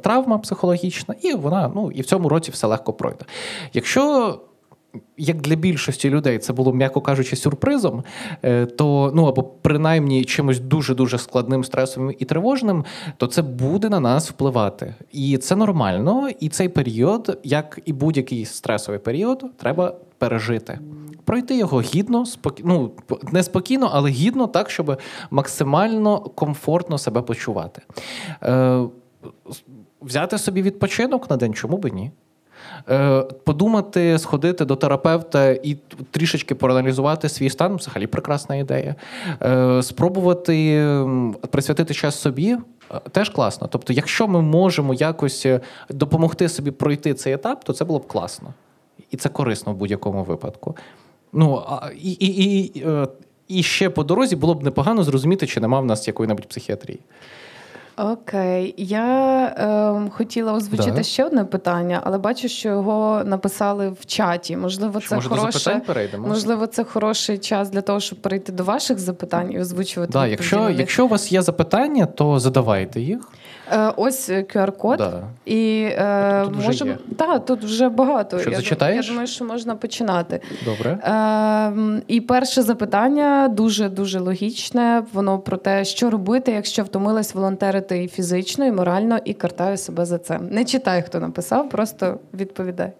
травма 0.03 0.37
психологічна, 0.37 1.15
і 1.21 1.33
вона 1.33 1.71
ну 1.75 1.91
і 1.91 2.01
в 2.01 2.05
цьому 2.05 2.29
році 2.29 2.51
все 2.51 2.67
легко 2.67 2.93
пройде. 2.93 3.25
Якщо 3.73 4.33
як 5.17 5.41
для 5.41 5.55
більшості 5.55 6.09
людей 6.09 6.39
це 6.39 6.53
було, 6.53 6.73
м'яко 6.73 7.01
кажучи, 7.01 7.35
сюрпризом, 7.35 8.03
е, 8.43 8.65
то 8.65 9.11
ну 9.15 9.25
або 9.25 9.43
принаймні 9.43 10.25
чимось 10.25 10.59
дуже 10.59 10.95
дуже 10.95 11.17
складним, 11.17 11.63
стресовим 11.63 12.15
і 12.19 12.25
тривожним, 12.25 12.85
то 13.17 13.27
це 13.27 13.41
буде 13.41 13.89
на 13.89 13.99
нас 13.99 14.29
впливати. 14.29 14.95
І 15.11 15.37
це 15.37 15.55
нормально. 15.55 16.29
І 16.39 16.49
цей 16.49 16.69
період, 16.69 17.39
як 17.43 17.79
і 17.85 17.93
будь-який 17.93 18.45
стресовий 18.45 18.99
період, 18.99 19.45
треба 19.57 19.95
пережити. 20.17 20.79
Пройти 21.25 21.57
його 21.57 21.81
гідно, 21.81 22.25
спокі... 22.25 22.63
ну, 22.65 22.91
не 23.31 23.43
спокійно, 23.43 23.89
але 23.93 24.09
гідно, 24.09 24.47
так, 24.47 24.69
щоб 24.69 24.99
максимально 25.31 26.19
комфортно 26.19 26.97
себе 26.97 27.21
почувати. 27.21 27.81
Е, 28.43 28.83
взяти 30.01 30.37
собі 30.37 30.61
відпочинок 30.61 31.29
на 31.29 31.37
день, 31.37 31.53
чому 31.53 31.77
би 31.77 31.91
ні? 31.91 32.11
Е, 32.89 33.21
Подумати, 33.43 34.19
сходити 34.19 34.65
до 34.65 34.75
терапевта 34.75 35.49
і 35.49 35.77
трішечки 36.11 36.55
проаналізувати 36.55 37.29
свій 37.29 37.49
стан 37.49 37.75
взагалі 37.75 38.07
прекрасна 38.07 38.55
ідея. 38.55 38.95
Е, 39.41 39.83
Спробувати 39.83 40.85
присвятити 41.51 41.93
час 41.93 42.19
собі. 42.19 42.57
е, 42.91 42.99
Теж 43.11 43.29
класно. 43.29 43.67
Тобто, 43.71 43.93
якщо 43.93 44.27
ми 44.27 44.41
можемо 44.41 44.93
якось 44.93 45.47
допомогти 45.89 46.49
собі 46.49 46.71
пройти 46.71 47.13
цей 47.13 47.33
етап, 47.33 47.63
то 47.63 47.73
це 47.73 47.85
було 47.85 47.99
б 47.99 48.07
класно. 48.07 48.53
І 49.11 49.17
це 49.17 49.29
корисно 49.29 49.73
в 49.73 49.75
будь-якому 49.75 50.23
випадку. 50.23 50.75
Ну, 51.33 51.63
і, 52.01 52.11
і, 52.11 52.61
і, 52.65 52.83
і 53.47 53.63
ще 53.63 53.89
по 53.89 54.03
дорозі 54.03 54.35
було 54.35 54.53
б 54.53 54.63
непогано 54.63 55.03
зрозуміти, 55.03 55.47
чи 55.47 55.59
нема 55.59 55.79
в 55.79 55.85
нас 55.85 56.07
якої-небудь 56.07 56.47
психіатрії. 56.47 56.99
Окей, 57.97 58.73
я 58.77 59.45
е, 60.05 60.09
хотіла 60.11 60.53
озвучити 60.53 60.91
Да. 60.91 61.03
ще 61.03 61.23
одне 61.25 61.43
питання, 61.45 62.01
але 62.03 62.17
бачу, 62.17 62.47
що 62.47 62.69
його 62.69 63.21
написали 63.25 63.89
в 63.89 64.05
чаті. 64.05 64.57
Можливо, 64.57 64.99
Що, 64.99 65.09
це 65.09 65.15
може, 65.15 65.29
хороше. 65.29 65.81
перейдемо? 65.85 66.27
Можливо, 66.27 66.67
це 66.67 66.83
хороший 66.83 67.37
час 67.37 67.69
для 67.69 67.81
того, 67.81 67.99
щоб 67.99 68.19
перейти 68.21 68.51
до 68.51 68.63
ваших 68.63 68.99
запитань 68.99 69.51
і 69.51 69.59
озвучувати. 69.59 70.11
Да, 70.13 70.27
якщо, 70.27 70.69
якщо 70.69 71.05
у 71.05 71.07
вас 71.07 71.31
є 71.31 71.41
запитання, 71.41 72.05
то 72.05 72.39
задавайте 72.39 73.01
їх. 73.01 73.19
Е, 73.71 73.93
ось 73.97 74.29
QR-код. 74.29 74.97
Да. 74.97 75.23
І 75.45 75.87
е, 75.91 76.41
Тут 76.45 76.55
вже 76.55 76.67
можемо. 76.67 76.91
є. 76.91 76.97
Так, 77.17 77.45
тут 77.45 77.63
вже 77.63 77.89
багато. 77.89 78.39
Що, 78.39 78.49
я, 78.49 78.55
зачитаєш? 78.55 79.05
я 79.05 79.11
думаю, 79.11 79.27
що 79.27 79.45
можна 79.45 79.75
починати. 79.75 80.39
Добре. 80.65 80.91
Е, 80.91 82.01
і 82.07 82.21
перше 82.21 82.61
запитання 82.61 83.47
дуже 83.47 83.89
дуже 83.89 84.19
логічне. 84.19 85.03
Воно 85.13 85.39
про 85.39 85.57
те, 85.57 85.85
що 85.85 86.09
робити, 86.09 86.51
якщо 86.51 86.83
втомилась 86.83 87.35
волонтерити 87.35 88.03
і 88.03 88.07
фізично, 88.07 88.65
і 88.65 88.71
морально, 88.71 89.17
і 89.25 89.33
картаю 89.33 89.77
себе 89.77 90.05
за 90.05 90.17
це. 90.17 90.39
Не 90.49 90.65
читай, 90.65 91.01
хто 91.03 91.19
написав, 91.19 91.69
просто 91.69 92.19
відповідай. 92.33 92.91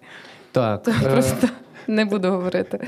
Так. 0.52 0.88
е, 0.88 1.10
Просто 1.10 1.48
не 1.88 2.06
буду 2.06 2.32
говорити. 2.32 2.80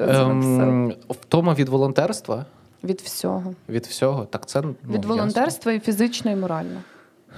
Ем, 0.00 0.92
Втома 1.08 1.54
від 1.54 1.68
волонтерства, 1.68 2.44
Від 2.84 3.00
всього. 3.00 3.54
від 3.68 3.86
всього. 3.86 4.24
Так 4.24 4.46
це 4.46 4.60
ну, 4.62 4.74
Від 4.90 5.04
волонтерства 5.04 5.72
і 5.72 5.80
фізично, 5.80 6.30
і 6.30 6.36
морально. 6.36 6.80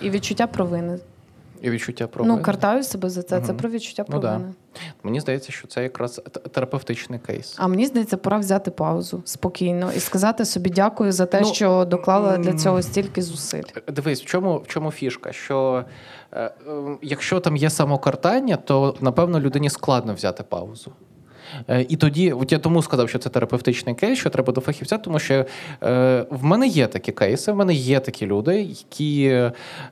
І 0.00 0.10
відчуття 0.10 0.46
провини. 0.46 0.98
І 1.62 1.70
відчуття 1.70 2.06
провини. 2.06 2.36
Ну, 2.36 2.42
картаю 2.42 2.82
себе 2.82 3.10
за 3.10 3.22
це. 3.22 3.40
Це 3.40 3.52
про 3.54 3.70
відчуття 3.70 4.04
Ну, 4.08 4.18
да. 4.18 4.28
провини. 4.28 4.54
Мені 5.02 5.20
здається, 5.20 5.52
що 5.52 5.68
це 5.68 5.82
якраз 5.82 6.22
терапевтичний 6.52 7.18
кейс. 7.18 7.54
А 7.58 7.68
мені 7.68 7.86
здається, 7.86 8.16
пора 8.16 8.38
взяти 8.38 8.70
паузу 8.70 9.22
спокійно 9.24 9.92
і 9.96 10.00
сказати 10.00 10.44
собі 10.44 10.70
дякую 10.70 11.12
за 11.12 11.26
те, 11.26 11.40
Ну, 11.40 11.54
що 11.54 11.84
доклала 11.84 12.38
для 12.38 12.52
цього 12.54 12.82
стільки 12.82 13.22
зусиль. 13.22 13.62
Дивись, 13.88 14.22
в 14.22 14.24
чому, 14.24 14.58
в 14.58 14.66
чому 14.66 14.90
фішка? 14.90 15.32
Що 15.32 15.84
е, 16.32 16.40
е, 16.42 16.52
якщо 17.02 17.40
там 17.40 17.56
є 17.56 17.70
самокартання, 17.70 18.56
то 18.56 18.96
напевно 19.00 19.40
людині 19.40 19.70
складно 19.70 20.14
взяти 20.14 20.42
паузу. 20.42 20.92
Е, 21.68 21.86
І 21.88 21.96
тоді, 21.96 22.32
от 22.32 22.52
я 22.52 22.58
тому 22.58 22.82
сказав, 22.82 23.08
що 23.08 23.18
це 23.18 23.28
терапевтичний 23.28 23.94
кейс, 23.94 24.18
що 24.18 24.30
треба 24.30 24.52
до 24.52 24.60
фахівця, 24.60 24.98
тому 24.98 25.18
що 25.18 25.34
е, 25.34 25.46
в 26.30 26.44
мене 26.44 26.66
є 26.66 26.86
такі 26.86 27.12
кейси, 27.12 27.52
в 27.52 27.56
мене 27.56 27.74
є 27.74 28.00
такі 28.00 28.26
люди, 28.26 28.62
які 28.62 29.24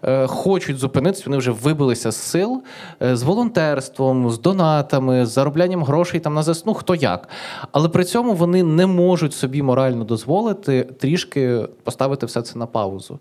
е, 0.02 0.26
хочуть 0.26 0.78
зупинитися, 0.78 1.22
вони 1.26 1.36
вже 1.36 1.50
вибилися 1.50 2.10
з 2.10 2.16
сил 2.16 2.62
з 3.00 3.22
волонтерством, 3.22 4.30
з 4.30 4.40
донатами, 4.40 5.26
з 5.26 5.28
зароблянням 5.28 5.84
грошей 5.84 6.20
там 6.20 6.34
на 6.34 6.42
ЗСУ, 6.42 6.62
ну 6.66 6.74
хто 6.74 6.94
як. 6.94 7.28
Але 7.72 7.88
при 7.88 8.04
цьому 8.04 8.34
вони 8.34 8.62
не 8.62 8.86
можуть 8.86 9.34
собі 9.34 9.62
морально 9.62 10.04
дозволити 10.04 10.82
трішки 10.82 11.60
поставити 11.84 12.26
все 12.26 12.42
це 12.42 12.58
на 12.58 12.66
паузу. 12.66 13.18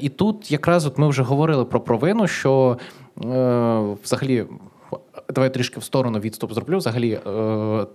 І 0.00 0.08
тут 0.08 0.52
якраз 0.52 0.86
от 0.86 0.98
ми 0.98 1.08
вже 1.08 1.22
говорили 1.22 1.64
про 1.64 1.80
провину, 1.80 2.26
що 2.26 2.78
взагалі. 4.04 4.46
Давай 5.32 5.54
трішки 5.54 5.80
в 5.80 5.84
сторону 5.84 6.18
відступ 6.18 6.52
зроблю. 6.52 6.78
Взагалі, 6.78 7.12
е, 7.12 7.86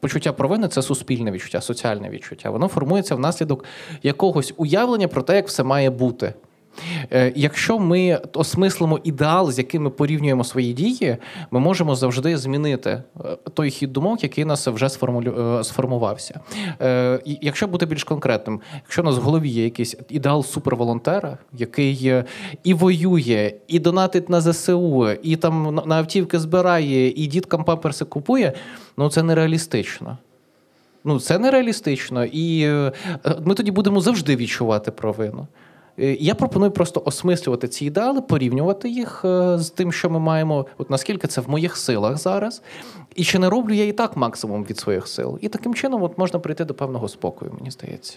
почуття 0.00 0.32
провини 0.32 0.68
це 0.68 0.82
суспільне 0.82 1.30
відчуття, 1.30 1.60
соціальне 1.60 2.10
відчуття. 2.10 2.50
Воно 2.50 2.68
формується 2.68 3.14
внаслідок 3.14 3.64
якогось 4.02 4.54
уявлення 4.56 5.08
про 5.08 5.22
те, 5.22 5.36
як 5.36 5.48
все 5.48 5.62
має 5.62 5.90
бути. 5.90 6.34
Е, 7.12 7.32
Якщо 7.36 7.78
ми 7.78 8.20
осмислимо 8.32 9.00
ідеал, 9.04 9.52
з 9.52 9.58
яким 9.58 9.82
ми 9.82 9.90
порівнюємо 9.90 10.44
свої 10.44 10.72
дії, 10.72 11.16
ми 11.50 11.60
можемо 11.60 11.94
завжди 11.94 12.36
змінити 12.36 12.90
е, 12.90 13.02
той 13.54 13.70
хід 13.70 13.92
думок, 13.92 14.22
який 14.22 14.44
нас 14.44 14.66
вже 14.66 14.86
е, 14.86 15.64
сформувався. 15.64 16.40
Якщо 17.24 17.66
бути 17.66 17.86
більш 17.86 18.04
конкретним, 18.04 18.60
якщо 18.84 19.02
у 19.02 19.04
нас 19.04 19.16
в 19.16 19.20
голові 19.20 19.48
є 19.48 19.64
якийсь 19.64 19.96
ідеал 20.08 20.44
суперволонтера, 20.44 21.38
який 21.52 22.12
і 22.64 22.74
воює, 22.74 23.52
і 23.68 23.78
донатить 23.78 24.28
на 24.28 24.40
ЗСУ, 24.40 25.10
і 25.22 25.36
там 25.36 25.80
на- 25.86 25.96
автівки 25.96 26.38
збирає, 26.38 27.08
і 27.10 27.26
діткам 27.26 27.64
памперси 27.64 28.04
купує, 28.04 28.52
ну 28.96 29.08
це 29.10 29.22
нереалістично. 29.22 30.18
Ну, 31.04 31.20
це 31.20 31.38
нереалістично, 31.38 32.24
і 32.24 32.68
ми 33.44 33.54
тоді 33.54 33.70
будемо 33.70 34.00
завжди 34.00 34.36
відчувати 34.36 34.90
провину. 34.90 35.46
Е, 35.98 36.16
Я 36.20 36.34
пропоную 36.34 36.70
просто 36.70 37.02
осмислювати 37.04 37.68
ці 37.68 37.86
ідеали, 37.86 38.20
порівнювати 38.20 38.88
їх 38.88 39.24
е, 39.24 39.58
з 39.58 39.70
тим, 39.70 39.92
що 39.92 40.10
ми 40.10 40.18
маємо, 40.18 40.66
от 40.78 40.90
наскільки 40.90 41.26
це 41.28 41.40
в 41.40 41.50
моїх 41.50 41.76
силах 41.76 42.16
зараз, 42.16 42.62
і 43.14 43.24
чи 43.24 43.38
не 43.38 43.50
роблю 43.50 43.74
я 43.74 43.86
і 43.86 43.92
так 43.92 44.16
максимум 44.16 44.64
від 44.64 44.78
своїх 44.78 45.08
сил. 45.08 45.38
І 45.40 45.48
таким 45.48 45.74
чином 45.74 46.02
от 46.02 46.18
можна 46.18 46.38
прийти 46.40 46.64
до 46.64 46.74
певного 46.74 47.08
спокою, 47.08 47.52
мені 47.58 47.70
здається. 47.70 48.14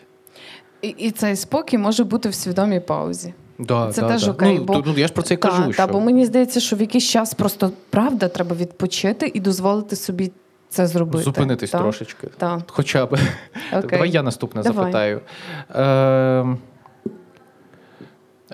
І, 0.82 0.88
і 0.88 1.12
цей 1.12 1.36
спокій 1.36 1.78
може 1.78 2.04
бути 2.04 2.30
в 2.30 2.34
свідомій 2.34 2.80
паузі. 2.80 3.34
Да, 3.60 3.92
Це 3.92 4.02
теж 4.02 4.28
окей, 4.28 4.56
Ну, 4.60 4.64
бо- 4.66 4.84
ну, 4.86 4.94
я 4.98 5.08
ж 5.08 5.14
про 5.14 5.24
це 5.24 5.34
і 5.34 5.38
кажу. 5.38 5.64
та, 5.68 5.72
що... 5.74 5.88
бо 5.88 6.00
мені 6.00 6.26
здається, 6.26 6.60
що 6.60 6.76
в 6.76 6.82
якийсь 6.82 7.04
час 7.04 7.34
просто 7.34 7.72
правда 7.90 8.28
треба 8.28 8.56
відпочити 8.56 9.32
і 9.34 9.40
дозволити 9.40 9.96
собі 9.96 10.32
це 10.70 10.88
зробити. 10.88 11.24
Зупинитись 11.24 11.72
Та? 11.72 11.80
трошечки. 11.80 12.28
Та. 12.38 12.64
Хоча 12.68 13.06
б. 13.06 13.18
Окей. 13.74 13.90
Давай 13.90 14.10
я 14.12 14.24
наступне 14.24 14.62
Давай. 14.64 14.78
запитаю. 14.78 15.22
Е, 15.76 16.58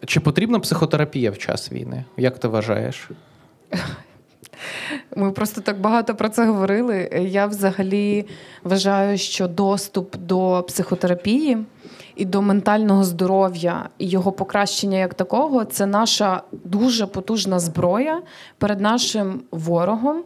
чи 0.05 0.19
потрібна 0.19 0.59
психотерапія 0.59 1.31
в 1.31 1.37
час 1.37 1.71
війни? 1.71 2.03
Як 2.17 2.39
ти 2.39 2.47
вважаєш? 2.47 3.09
Ми 5.15 5.31
просто 5.31 5.61
так 5.61 5.81
багато 5.81 6.15
про 6.15 6.29
це 6.29 6.45
говорили. 6.45 7.09
Я 7.29 7.45
взагалі 7.45 8.25
вважаю, 8.63 9.17
що 9.17 9.47
доступ 9.47 10.17
до 10.17 10.65
психотерапії 10.67 11.57
і 12.15 12.25
до 12.25 12.41
ментального 12.41 13.03
здоров'я 13.03 13.89
і 13.97 14.07
його 14.07 14.31
покращення 14.31 14.97
як 14.97 15.13
такого 15.13 15.65
це 15.65 15.85
наша 15.85 16.41
дуже 16.51 17.05
потужна 17.05 17.59
зброя 17.59 18.21
перед 18.57 18.79
нашим 18.79 19.41
ворогом. 19.51 20.23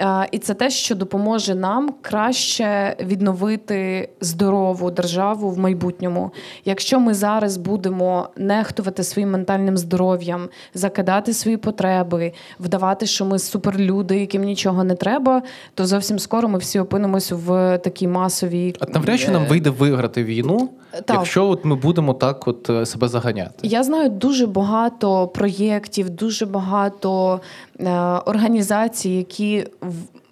Е, 0.00 0.28
І 0.32 0.38
це 0.38 0.54
те, 0.54 0.70
що 0.70 0.94
допоможе 0.94 1.54
нам 1.54 1.94
краще 2.02 2.96
відновити 3.00 4.08
здорову 4.20 4.90
державу 4.90 5.50
в 5.50 5.58
майбутньому. 5.58 6.30
Якщо 6.64 7.00
ми 7.00 7.14
зараз 7.14 7.56
будемо 7.56 8.28
нехтувати 8.36 9.02
своїм 9.02 9.30
ментальним 9.30 9.76
здоров'ям, 9.76 10.48
закидати 10.74 11.32
свої 11.32 11.56
потреби, 11.56 12.32
вдавати, 12.60 13.06
що 13.06 13.24
ми 13.24 13.38
суперлюди, 13.38 14.20
яким 14.20 14.42
нічого 14.42 14.84
не 14.84 14.94
треба, 14.94 15.42
то 15.74 15.86
зовсім 15.86 16.18
скоро 16.18 16.48
ми 16.48 16.58
всі 16.58 16.78
опинимось 16.78 17.32
в 17.32 17.78
такій 17.78 18.08
масовій 18.08 18.74
А 18.80 18.86
навряд 18.86 19.20
чи 19.20 19.30
нам 19.30 19.42
е, 19.42 19.46
вийде 19.46 19.70
виграти 19.70 20.24
війну, 20.24 20.68
Так. 20.92 21.10
якщо 21.10 21.48
от 21.48 21.64
ми 21.64 21.76
будемо 21.76 22.14
так 22.14 22.48
от 22.48 22.70
е, 22.70 22.86
себе 22.86 23.08
заганяти. 23.08 23.52
Я 23.62 23.82
знаю 23.82 24.08
дуже 24.08 24.46
багато 24.46 25.28
проєктів, 25.28 26.10
дуже 26.10 26.46
багато 26.46 27.40
е, 27.80 27.90
організацій, 28.26 29.10
які. 29.10 29.66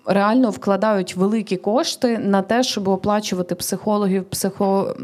Реально 0.07 0.51
вкладають 0.51 1.17
великі 1.17 1.57
кошти 1.57 2.19
на 2.19 2.43
те, 2.43 2.63
щоб 2.63 2.89
оплачувати 2.89 3.55
психологів, 3.55 4.25
психо, 4.25 4.97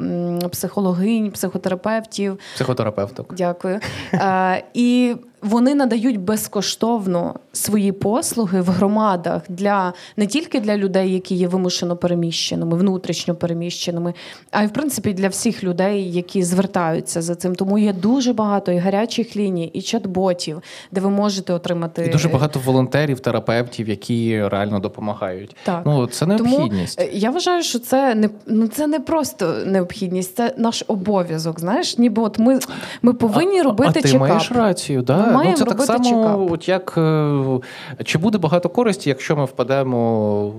психологинь, 0.51 1.31
психотерапевтів. 1.31 2.39
Психотерапевток. 2.55 3.35
Дякую. 3.35 3.81
Е, 4.13 4.65
і 4.75 5.17
вони 5.43 5.75
надають 5.75 6.21
безкоштовно 6.21 7.35
свої 7.53 7.93
послуги 7.93 8.61
в 8.61 8.69
громадах 8.69 9.43
для 9.49 9.93
не 10.17 10.27
тільки 10.27 10.61
для 10.61 10.77
людей, 10.77 11.13
які 11.13 11.35
є 11.35 11.49
вимушено 11.49 11.97
переміщеними, 11.97 12.77
внутрішньо 12.77 13.35
переміщеними, 13.35 14.15
а 14.51 14.63
й 14.63 14.67
в 14.67 14.73
принципі 14.73 15.13
для 15.13 15.29
всіх 15.29 15.65
людей, 15.65 16.13
які 16.13 16.43
звертаються 16.43 17.23
за 17.23 17.35
цим. 17.35 17.55
Тому 17.55 17.79
є 17.79 17.93
дуже 17.93 18.33
багато 18.33 18.73
і 18.73 18.79
гарячих 18.79 19.37
ліній, 19.37 19.67
і 19.67 19.81
чат-ботів, 19.81 20.63
де 20.93 21.01
ви 21.01 21.11
можете 21.11 21.53
отримати 21.53 22.05
І 22.07 22.09
дуже 22.09 22.29
багато 22.29 22.61
волонтерів, 22.65 23.21
терапевтів, 23.21 23.89
які 23.89 24.49
реально 24.49 24.79
допомагають. 24.79 25.57
Так. 25.65 25.83
Ну 25.87 26.07
це 26.07 26.27
необхідність. 26.27 26.99
Тому 26.99 27.11
е, 27.11 27.19
я 27.19 27.31
вважаю, 27.31 27.63
що 27.63 27.79
це 27.79 28.15
не 28.15 28.31
ну 28.47 28.69
це 28.69 28.87
не 28.87 29.01
просто 29.01 29.55
необхідність, 29.67 30.37
це 30.37 30.55
наш 30.57 30.85
обов'язок. 30.87 31.61
Знаєш, 31.61 31.99
ніби 31.99 32.23
от 32.23 32.39
ми, 32.39 32.59
ми 33.03 33.13
повинні 33.13 33.63
робити 33.63 33.91
а 33.91 34.03
ти 34.03 34.09
чекап. 34.09 34.21
маєш 34.21 34.53
рацію, 34.53 35.03
да? 35.03 35.30
Ми 35.31 35.37
маємо 35.37 35.57
ну, 35.59 35.65
це 35.65 35.65
так 35.65 35.83
само, 35.83 36.49
от 36.51 36.69
як 36.69 36.95
е, 36.99 38.05
чи 38.05 38.19
буде 38.19 38.39
багато 38.39 38.69
користі, 38.69 39.09
якщо 39.09 39.37
ми 39.37 39.45
впадемо 39.45 40.53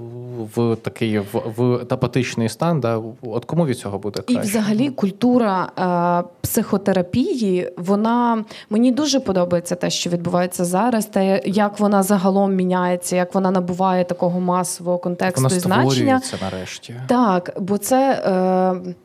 в 0.56 0.76
такий 0.76 1.20
в, 1.20 1.26
в 1.58 1.76
апатичний 1.90 2.50
стан, 2.50 2.80
да? 2.80 3.02
от 3.22 3.46
кому 3.46 3.66
від 3.66 3.78
цього 3.78 4.00
буде 4.00 4.22
І 4.28 4.38
взагалі 4.38 4.90
культура 4.90 5.72
е, 5.80 6.30
психотерапії, 6.42 7.72
вона 7.78 8.46
мені 8.70 8.92
дуже 8.92 9.20
подобається 9.20 9.76
те, 9.76 9.90
що 9.90 10.10
відбувається 10.10 10.66
зараз, 10.66 11.06
те, 11.06 11.42
як 11.46 11.80
вона 11.80 12.04
загалом 12.04 12.56
міняється, 12.56 13.16
як 13.16 13.34
вона 13.36 13.52
набуває 13.52 14.04
такого 14.04 14.40
масового 14.40 14.98
контексту 14.98 15.44
Вона 15.44 15.56
і 15.56 15.60
значення. 15.60 15.92
створюється 15.92 16.38
нарешті. 16.42 16.96
Так, 17.08 17.54
бо 17.60 17.78
це. 17.78 18.24
Е, 18.88 18.96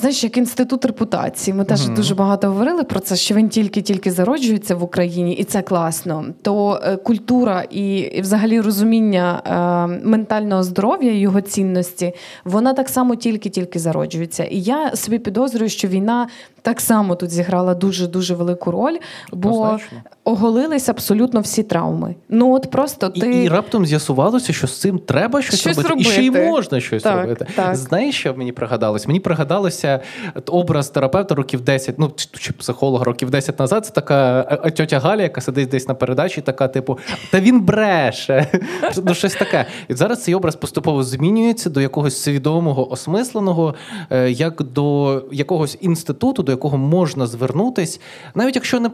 Знаєш, 0.00 0.24
як 0.24 0.36
інститут 0.36 0.84
репутації, 0.84 1.54
ми 1.54 1.64
теж 1.64 1.86
Мгм. 1.86 1.94
дуже 1.94 2.14
багато 2.14 2.48
говорили 2.48 2.84
про 2.84 3.00
це, 3.00 3.16
що 3.16 3.34
він 3.34 3.48
тільки-тільки 3.48 4.10
зароджується 4.10 4.74
в 4.74 4.82
Україні, 4.82 5.32
і 5.34 5.44
це 5.44 5.62
класно. 5.62 6.24
То 6.42 6.80
е, 6.84 6.96
культура 6.96 7.64
і, 7.70 7.98
і 7.98 8.20
взагалі 8.20 8.60
розуміння 8.60 9.42
е, 9.46 10.00
ментального 10.08 10.62
здоров'я 10.62 11.12
і 11.12 11.18
його 11.18 11.40
цінності, 11.40 12.12
вона 12.44 12.72
так 12.74 12.88
само 12.88 13.14
тільки-тільки 13.16 13.78
зароджується. 13.78 14.44
І 14.44 14.60
я 14.60 14.96
собі 14.96 15.18
підозрюю, 15.18 15.68
що 15.70 15.88
війна 15.88 16.28
так 16.62 16.80
само 16.80 17.14
тут 17.14 17.30
зіграла 17.30 17.74
дуже 17.74 18.06
дуже 18.06 18.34
велику 18.34 18.70
роль, 18.70 18.96
бо 19.32 19.48
Однозначно. 19.48 19.98
оголились 20.24 20.88
абсолютно 20.88 21.40
всі 21.40 21.62
травми. 21.62 22.14
Ну 22.28 22.54
от 22.54 22.70
просто 22.70 23.08
ти 23.08 23.44
і 23.44 23.48
раптом 23.48 23.86
з'ясувалося, 23.86 24.52
що 24.52 24.66
з 24.66 24.80
цим 24.80 24.98
треба 24.98 25.42
щось, 25.42 25.60
Щось 25.60 25.78
робити, 25.78 26.00
і 26.00 26.04
ще 26.04 26.22
й 26.22 26.30
можна 26.30 26.80
щось 26.80 27.02
Так, 27.02 27.20
робити. 27.22 27.46
так. 27.56 27.76
Знаєш, 27.76 28.14
що 28.18 28.34
мені 28.34 28.52
пригадалось? 28.52 29.06
Мені 29.06 29.20
пригадалося 29.20 30.00
образ 30.46 30.88
терапевта 30.90 31.34
років 31.34 31.60
10, 31.60 31.98
ну 31.98 32.12
чи, 32.16 32.28
чи 32.38 32.52
психолога 32.52 33.04
років 33.04 33.30
10 33.30 33.58
назад. 33.58 33.86
Це 33.86 33.92
така 33.92 34.46
е, 34.50 34.58
е, 34.64 34.70
тьотя 34.70 34.98
Галя, 34.98 35.22
яка 35.22 35.40
сидить 35.40 35.68
десь 35.68 35.88
на 35.88 35.94
передачі, 35.94 36.40
така, 36.40 36.68
типу, 36.68 36.98
та 37.32 37.40
він 37.40 37.60
бреше. 37.60 38.46
Ну, 39.04 39.14
щось 39.14 39.34
таке. 39.34 39.66
І 39.88 39.94
зараз 39.94 40.22
цей 40.22 40.34
образ 40.34 40.56
поступово 40.56 41.02
змінюється 41.02 41.70
до 41.70 41.80
якогось 41.80 42.22
свідомого, 42.22 42.92
осмисленого, 42.92 43.74
е, 44.10 44.30
як 44.30 44.62
до 44.62 45.22
якогось 45.32 45.78
інституту, 45.80 46.42
до 46.50 46.54
якого 46.54 46.78
можна 46.78 47.26
звернутись, 47.26 48.00
навіть 48.34 48.54
якщо 48.54 48.80
не 48.80 48.90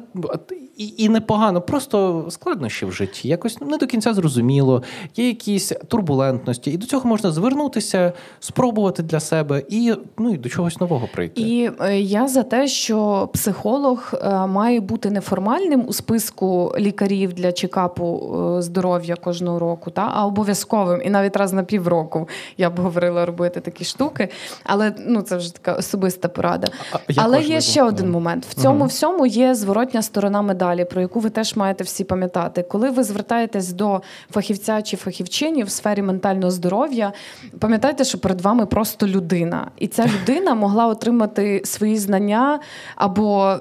і, 0.77 0.95
і 0.97 1.09
непогано, 1.09 1.61
просто 1.61 2.27
складнощі 2.31 2.87
в 2.87 2.93
житті, 2.93 3.29
якось 3.29 3.61
не 3.61 3.77
до 3.77 3.87
кінця 3.87 4.15
зрозуміло, 4.15 4.83
є 5.17 5.27
якісь 5.27 5.73
турбулентності, 5.89 6.71
і 6.71 6.77
до 6.77 6.87
цього 6.87 7.09
можна 7.09 7.31
звернутися, 7.31 8.13
спробувати 8.41 9.03
для 9.03 9.21
себе 9.21 9.63
і 9.69 9.95
ну 10.19 10.35
і 10.35 10.37
до 10.37 10.49
чогось 10.49 10.81
нового 10.81 11.09
прийти. 11.15 11.41
І 11.41 11.71
е, 11.81 12.01
я 12.01 12.29
за 12.29 12.43
те, 12.43 12.69
що 12.69 13.29
психолог 13.33 14.13
е, 14.15 14.47
має 14.47 14.81
бути 14.81 15.11
неформальним 15.11 15.85
у 15.89 15.93
списку 15.93 16.75
лікарів 16.79 17.33
для 17.33 17.53
чекапу 17.53 18.35
е, 18.59 18.63
здоров'я 18.63 19.17
кожного 19.17 19.59
року, 19.59 19.91
та 19.91 20.11
а 20.15 20.27
обов'язковим 20.27 21.03
і 21.05 21.11
навіть 21.11 21.37
раз 21.37 21.53
на 21.53 21.63
півроку 21.63 22.29
я 22.59 22.71
б 22.71 22.81
говорила 22.81 23.27
робити 23.27 23.61
такі 23.61 23.85
штуки. 23.85 24.29
Але 24.65 24.93
ну 25.07 25.23
це 25.23 25.37
вже 25.37 25.55
така 25.55 25.73
особиста 25.73 26.29
порада. 26.29 26.67
А, 26.93 26.99
Але. 27.17 27.46
Є 27.47 27.61
ще 27.61 27.83
один 27.83 28.11
момент: 28.11 28.47
в 28.47 28.55
цьому 28.55 28.79
Мгм. 28.79 28.89
всьому 28.89 29.27
є 29.27 29.55
зворотня 29.55 30.03
сторона 30.03 30.43
медалі, 30.43 30.85
про 30.85 31.01
яку 31.01 31.21
ви 31.21 31.31
теж 31.31 31.57
маєте 31.57 31.85
всі 31.85 32.05
пам'ятати. 32.05 32.63
Коли 32.63 32.91
ви 32.91 33.05
звертаєтесь 33.05 33.73
до 33.73 34.03
фахівця 34.31 34.83
чи 34.83 34.97
фахівчині 34.97 35.63
в 35.63 35.71
сфері 35.71 36.03
ментального 36.03 36.51
здоров'я, 36.51 37.13
пам'ятайте, 37.59 38.05
що 38.05 38.19
перед 38.19 38.41
вами 38.41 38.67
просто 38.67 39.07
людина, 39.07 39.67
і 39.79 39.87
ця 39.87 40.07
людина 40.07 40.55
могла 40.55 40.87
отримати 40.87 41.63
свої 41.65 41.99
знання 41.99 42.61
або 42.97 43.57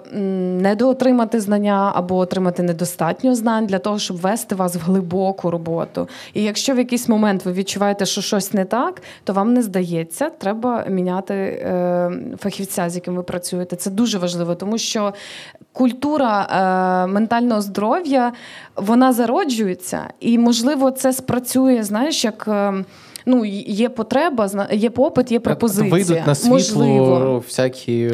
недоотримати 0.61 1.39
знання, 1.39 1.91
або 1.95 2.17
отримати 2.17 2.63
недостатньо 2.63 3.35
знань 3.35 3.65
для 3.65 3.79
того, 3.79 3.99
щоб 3.99 4.17
вести 4.17 4.55
вас 4.55 4.75
в 4.75 4.79
глибоку 4.79 5.51
роботу. 5.51 6.07
І 6.33 6.43
якщо 6.43 6.73
в 6.73 6.77
якийсь 6.77 7.09
момент 7.09 7.45
ви 7.45 7.53
відчуваєте, 7.53 8.05
що 8.05 8.21
щось 8.21 8.53
не 8.53 8.65
так, 8.65 9.01
то 9.23 9.33
вам 9.33 9.53
не 9.53 9.61
здається, 9.61 10.29
треба 10.29 10.85
міняти 10.89 11.33
е, 11.33 12.11
фахівця, 12.39 12.89
з 12.89 12.95
яким 12.95 13.15
ви 13.15 13.23
працюєте. 13.23 13.74
Це 13.75 13.89
дуже 13.89 14.17
важливо, 14.17 14.55
тому 14.55 14.77
що 14.77 15.13
культура 15.73 16.41
е, 16.41 17.07
ментального 17.07 17.61
здоров'я 17.61 18.31
вона 18.75 19.13
зароджується, 19.13 20.09
і 20.19 20.37
можливо 20.37 20.91
це 20.91 21.13
спрацює, 21.13 21.83
знаєш, 21.83 22.23
як. 22.23 22.45
е, 22.47 22.85
Ну, 23.25 23.45
є 23.67 23.89
потреба, 23.89 24.49
є 24.71 24.89
попит, 24.89 25.31
є 25.31 25.39
пропозиція. 25.39 25.91
Вийдуть 25.91 26.27
на 26.27 26.35
світло 26.35 26.53
Можливо. 26.85 27.43
всякі 27.47 28.11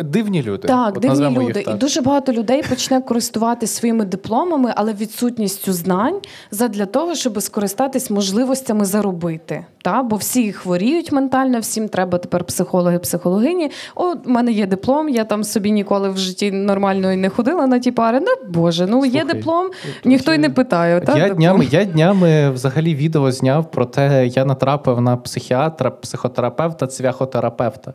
дивні 0.00 0.42
люди. 0.42 0.68
Так, 0.68 0.88
От 0.88 1.02
дивні 1.02 1.08
назвемо 1.08 1.42
їх 1.42 1.50
люди. 1.50 1.64
І 1.70 1.74
дуже 1.74 2.00
багато 2.00 2.32
людей 2.32 2.62
почне 2.68 3.00
користуватись 3.00 3.70
своїми 3.70 4.04
дипломами, 4.04 4.72
але 4.76 4.92
відсутністю 4.92 5.72
знань 5.72 6.20
задля 6.50 6.86
того, 6.86 7.14
щоб 7.14 7.42
скористатись 7.42 8.10
можливостями 8.10 8.84
заробити. 8.84 9.64
Та? 9.82 10.02
Бо 10.02 10.16
всі 10.16 10.52
хворіють 10.52 11.12
ментально, 11.12 11.60
всім 11.60 11.88
треба 11.88 12.18
тепер 12.18 12.44
психологи, 12.44 12.98
психологині. 12.98 13.70
О, 13.94 14.12
в 14.24 14.28
мене 14.28 14.52
є 14.52 14.66
диплом, 14.66 15.08
я 15.08 15.24
там 15.24 15.44
собі 15.44 15.70
ніколи 15.72 16.10
в 16.10 16.18
житті 16.18 16.50
нормально 16.50 17.12
і 17.12 17.16
не 17.16 17.28
ходила 17.28 17.66
на 17.66 17.78
ті 17.78 17.92
пари. 17.92 18.20
Ну, 18.20 18.48
Боже, 18.48 18.86
ну 18.86 19.04
є 19.04 19.24
диплом, 19.24 19.70
ніхто 20.04 20.34
й 20.34 20.38
не 20.38 20.50
питає. 20.50 21.00
Та, 21.00 21.12
Я 21.12 21.18
диплом. 21.18 21.38
днями, 21.38 21.68
я 21.70 21.84
днями 21.84 22.50
взагалі 22.50 22.94
відео 22.94 23.32
зняв 23.32 23.70
про 23.70 23.86
те, 23.86 24.01
я 24.24 24.44
натрапив 24.44 25.00
на 25.00 25.16
психіатра, 25.16 25.90
психотерапевта, 25.90 26.86
цвяхотерапевта. 26.86 27.94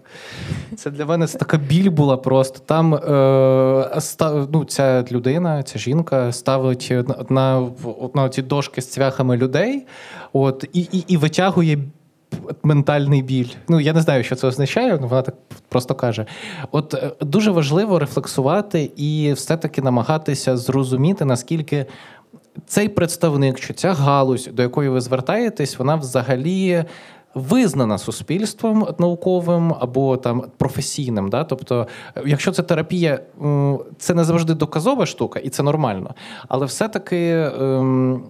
Це 0.76 0.92
для 0.92 1.06
мене 1.06 1.28
така 1.28 1.58
біль 1.58 1.90
була 1.90 2.18
просто. 2.18 2.60
Там 2.66 2.94
е, 2.94 3.90
ста- 3.98 4.48
ну, 4.54 4.66
ця 4.66 5.06
людина, 5.12 5.64
ця 5.64 5.80
жінка 5.80 6.32
ставить 6.32 6.94
на, 7.30 7.70
на, 8.16 8.30
ці 8.30 8.42
дошки 8.42 8.82
з 8.82 8.92
цвяхами 8.92 9.38
людей 9.38 9.86
от, 10.34 10.66
і, 10.74 10.80
і, 10.80 11.04
і 11.08 11.18
витягує. 11.18 11.78
Ментальний 12.64 13.22
біль. 13.22 13.50
Ну 13.68 13.80
я 13.80 13.94
не 13.94 14.02
знаю, 14.02 14.24
що 14.24 14.36
це 14.36 14.48
означає. 14.48 14.98
Ну 15.02 15.08
вона 15.08 15.22
так 15.22 15.36
просто 15.70 15.96
каже. 15.96 16.26
От 16.72 16.94
е, 16.94 17.12
дуже 17.22 17.52
важливо 17.52 18.00
рефлексувати 18.00 18.92
і 18.96 19.34
все-таки 19.34 19.82
намагатися 19.82 20.58
зрозуміти, 20.58 21.26
наскільки 21.26 21.86
цей 22.66 22.90
представник 22.90 23.60
чи 23.60 23.74
ця 23.74 23.94
галузь, 23.94 24.50
до 24.54 24.62
якої 24.62 24.90
ви 24.90 25.02
звертаєтесь, 25.02 25.80
вона 25.80 25.96
взагалі. 25.96 26.86
Визнана 27.36 27.98
суспільством 27.98 28.88
науковим 29.00 29.74
або 29.80 30.18
там 30.18 30.44
професійним, 30.58 31.30
да? 31.30 31.44
тобто, 31.44 31.88
якщо 32.26 32.52
це 32.52 32.64
терапія, 32.64 33.20
це 33.98 34.14
не 34.14 34.24
завжди 34.24 34.54
доказова 34.54 35.06
штука, 35.06 35.40
і 35.40 35.50
це 35.50 35.64
нормально. 35.64 36.16
Але 36.48 36.66
все-таки 36.66 37.52
ем, 37.60 38.24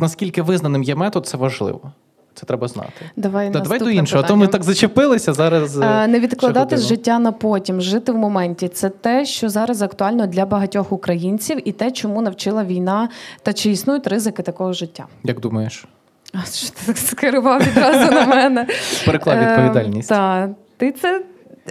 наскільки 0.00 0.42
визнаним 0.42 0.82
є 0.82 0.94
метод, 0.94 1.26
це 1.26 1.36
важливо. 1.36 1.92
Це 2.34 2.46
треба 2.46 2.68
знати. 2.68 2.90
Давай, 3.16 3.50
да, 3.50 3.60
давай 3.60 3.78
до 3.78 3.84
іншого. 3.84 4.00
іншого. 4.00 4.22
А 4.24 4.28
то 4.28 4.36
ми 4.36 4.46
так 4.46 4.62
зачепилися 4.64 5.32
зараз. 5.32 5.78
е, 5.78 5.84
Е, 5.84 6.06
Не 6.06 6.20
відкладати 6.20 6.76
життя 6.76 7.18
на 7.18 7.32
потім, 7.32 7.80
жити 7.80 8.12
в 8.12 8.16
моменті. 8.16 8.68
Це 8.68 8.88
те, 8.90 9.24
що 9.24 9.48
зараз 9.48 9.82
актуально 9.82 10.26
для 10.26 10.46
багатьох 10.46 10.92
українців, 10.92 11.68
і 11.68 11.72
те, 11.72 11.90
чому 11.90 12.22
навчила 12.22 12.64
війна, 12.64 13.08
та 13.42 13.52
чи 13.52 13.70
існують 13.70 14.06
ризики 14.06 14.42
такого 14.42 14.72
життя. 14.72 15.06
Як 15.24 15.40
думаєш? 15.40 15.84
А 16.32 16.38
що 16.52 16.68
ти 16.70 16.80
так 16.86 16.98
скерував 16.98 17.60
відразу 17.62 18.12
на 18.14 18.26
мене? 18.26 18.66
Переклав 19.06 19.38
відповідальність. 19.40 20.08
Так, 20.08 20.50
ти 20.76 20.92
це 20.92 21.22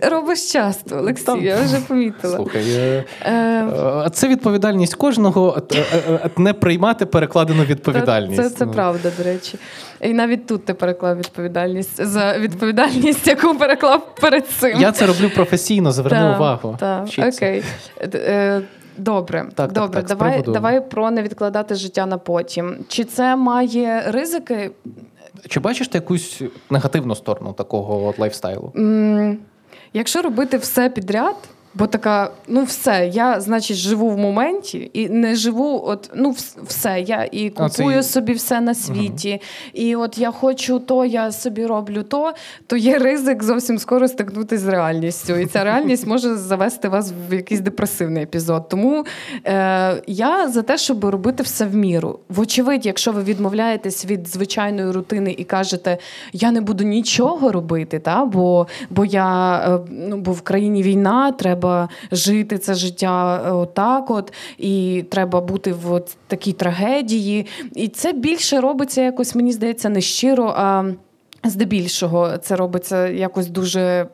робиш 0.02 0.52
часто, 0.52 0.98
Олексій, 0.98 1.26
Там. 1.26 1.44
я 1.44 1.62
вже 1.62 1.78
помітила. 1.80 2.36
Слухай, 2.36 2.64
е, 3.26 4.10
це 4.14 4.28
відповідальність 4.28 4.96
кожного 4.96 5.62
е, 5.76 5.78
е, 5.78 6.20
е, 6.26 6.30
не 6.38 6.54
приймати 6.54 7.06
перекладену 7.06 7.64
відповідальність. 7.64 8.44
Це, 8.44 8.50
це 8.50 8.66
Ну, 8.66 8.72
правда, 8.72 9.12
до 9.18 9.24
речі. 9.24 9.58
І 10.02 10.14
навіть 10.14 10.48
тут 10.48 10.66
ти 10.66 10.74
переклав 10.74 11.18
відповідальність 11.18 12.06
за 12.06 12.38
відповідальність, 12.38 13.28
яку 13.28 13.56
переклав 13.56 14.16
перед 14.16 14.48
цим. 14.48 14.82
Я 14.82 14.92
це 14.92 15.06
роблю 15.06 15.30
професійно, 15.36 15.92
зверни 15.92 16.20
Так, 16.20 16.38
увагу. 16.38 16.78
Так, 16.80 17.08
окей. 17.18 17.64
Добре, 18.98 19.46
так, 19.56 19.72
добре. 19.72 20.02
так, 20.02 20.06
з 20.06 20.10
давай, 20.10 20.42
давай 20.42 20.90
про 20.90 21.12
не 21.12 21.22
відкладати 21.22 21.76
життя 21.76 22.06
на 22.06 22.18
потім. 22.18 22.76
Чи 22.88 23.04
це 23.04 23.36
має 23.36 24.04
ризики? 24.08 24.72
Чи 25.48 25.60
бачиш 25.60 25.88
ти 25.88 25.98
якусь 25.98 26.42
негативну 26.70 27.16
сторону 27.16 27.54
такого 27.54 28.08
от 28.08 28.20
лайфстайлу? 28.20 28.72
М, 28.76 29.38
Якщо 29.94 30.22
робити 30.22 30.58
все 30.58 30.90
підряд, 30.90 31.36
бо 31.76 31.88
така, 31.88 32.32
ну 32.48 32.64
все, 32.64 33.10
я, 33.14 33.42
значить, 33.42 33.78
живу 33.78 34.10
в 34.10 34.18
моменті 34.18 34.92
і 34.94 35.10
не 35.10 35.36
живу, 35.36 35.84
от 35.86 36.12
ну 36.16 36.36
все. 36.68 37.02
Я 37.08 37.24
і 37.24 37.54
А, 37.56 37.70
це 37.70 37.84
купую 37.84 38.04
собі 38.04 38.34
все 38.34 38.62
на 38.62 38.74
світі, 38.76 39.42
і 39.74 39.96
от 39.96 40.18
я 40.18 40.32
хочу 40.32 40.80
то, 40.80 41.06
я 41.06 41.32
собі 41.32 41.66
роблю 41.66 42.04
то, 42.04 42.34
то 42.68 42.76
є 42.76 43.00
ризик 43.00 43.44
зовсім 43.44 43.78
скоро 43.78 44.08
стикнутися 44.08 44.64
з 44.64 44.68
реальністю. 44.68 45.36
І 45.36 45.46
ця 45.46 45.64
реальність 45.64 46.08
може 46.08 46.36
завести 46.36 46.90
вас 46.90 47.14
в 47.30 47.34
якийсь 47.34 47.62
депресивний 47.62 48.24
епізод. 48.24 48.70
Тому 48.70 49.06
е, 49.46 50.02
я 50.08 50.50
за 50.50 50.62
те, 50.62 50.78
щоб 50.78 51.06
робити 51.06 51.44
все 51.44 51.66
в 51.66 51.76
міру. 51.76 52.20
Вочевидь, 52.30 52.86
якщо 52.86 53.12
ви 53.12 53.24
відмовляєтесь 53.24 54.06
від 54.06 54.28
звичайної 54.28 54.92
рутини 54.92 55.36
і 55.38 55.44
кажете, 55.44 55.98
я 56.34 56.52
не 56.52 56.62
буду 56.62 56.84
нічого 56.84 57.52
робити, 57.52 58.00
та, 58.00 58.26
бо, 58.26 58.68
бо 58.90 59.06
я 59.06 59.58
е, 59.58 59.80
ну, 59.92 60.18
бо 60.18 60.32
в 60.32 60.42
країні 60.42 60.84
війна, 60.84 61.32
треба 61.32 61.63
жити 62.12 62.58
це 62.58 62.74
життя 62.74 63.44
е, 63.46 63.52
отак, 63.52 64.12
от, 64.12 64.34
і 64.58 65.06
треба 65.10 65.42
бути 65.42 65.74
в 65.74 65.92
от 65.92 66.18
такій 66.28 66.54
трагедії. 66.54 67.46
І 67.76 67.88
це 67.88 68.14
більше 68.14 68.62
робиться 68.62 69.02
якось, 69.02 69.36
мені 69.36 69.52
здається, 69.52 69.90
не 69.90 70.02
щиро, 70.02 70.54
а 70.58 70.84
здебільшого 71.44 72.38
це 72.38 72.56
робиться 72.56 73.08
якось 73.08 73.48
дуже. 73.48 74.08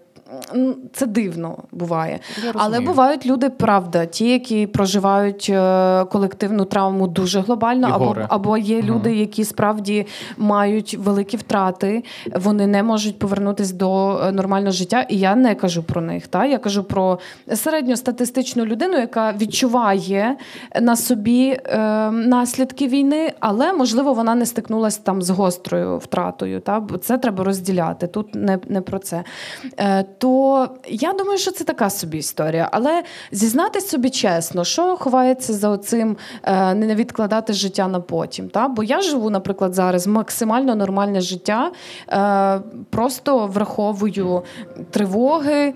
Це 0.93 1.05
дивно 1.05 1.57
буває. 1.71 2.19
Але 2.53 2.79
бувають 2.79 3.25
люди, 3.25 3.49
правда, 3.49 4.05
ті, 4.05 4.29
які 4.29 4.67
проживають 4.67 5.47
е, 5.49 6.05
колективну 6.05 6.65
травму 6.65 7.07
дуже 7.07 7.39
глобально, 7.39 7.87
І 7.87 7.91
або, 7.91 8.05
горе. 8.05 8.25
або 8.29 8.57
є 8.57 8.81
люди, 8.81 9.15
які 9.15 9.43
справді 9.43 10.07
мають 10.37 10.97
великі 10.99 11.37
втрати, 11.37 12.03
вони 12.35 12.67
не 12.67 12.83
можуть 12.83 13.19
повернутися 13.19 13.73
до 13.75 14.19
е, 14.23 14.31
нормального 14.31 14.71
життя. 14.71 15.05
І 15.09 15.19
я 15.19 15.35
не 15.35 15.55
кажу 15.55 15.83
про 15.83 16.01
них. 16.01 16.27
Та? 16.27 16.45
Я 16.45 16.57
кажу 16.57 16.83
про 16.83 17.19
середньостатистичну 17.53 18.65
людину, 18.65 18.97
яка 18.97 19.33
відчуває 19.33 20.37
на 20.81 20.95
собі 20.95 21.59
е, 21.65 21.77
наслідки 22.11 22.87
війни, 22.87 23.33
але 23.39 23.73
можливо 23.73 24.13
вона 24.13 24.35
не 24.35 24.45
стикнулася 24.45 24.99
там 25.03 25.21
з 25.21 25.29
гострою 25.29 25.97
втратою. 25.97 26.59
Та? 26.59 26.79
Бо 26.79 26.97
це 26.97 27.17
треба 27.17 27.43
розділяти. 27.43 28.07
Тут 28.07 28.35
не, 28.35 28.59
не 28.67 28.81
про 28.81 28.99
це. 28.99 29.23
Е, 29.77 30.05
то 30.19 30.69
я 30.87 31.13
думаю, 31.13 31.37
що 31.37 31.51
це 31.51 31.63
така 31.63 31.89
собі 31.89 32.17
історія. 32.17 32.69
Але 32.71 33.03
зізнатись 33.31 33.87
собі 33.87 34.09
чесно, 34.09 34.63
що 34.63 34.97
ховається 34.97 35.53
за 35.53 35.69
оцим 35.69 36.17
е, 36.43 36.73
не 36.73 36.95
відкладати 36.95 37.53
життя 37.53 37.87
на 37.87 37.99
потім. 37.99 38.49
Та? 38.49 38.67
Бо 38.67 38.83
я 38.83 39.01
живу, 39.01 39.29
наприклад, 39.29 39.73
зараз 39.73 40.07
максимально 40.07 40.75
нормальне 40.75 41.21
життя, 41.21 41.71
е, 42.09 42.61
просто 42.89 43.47
враховую 43.47 44.43
тривоги. 44.91 45.73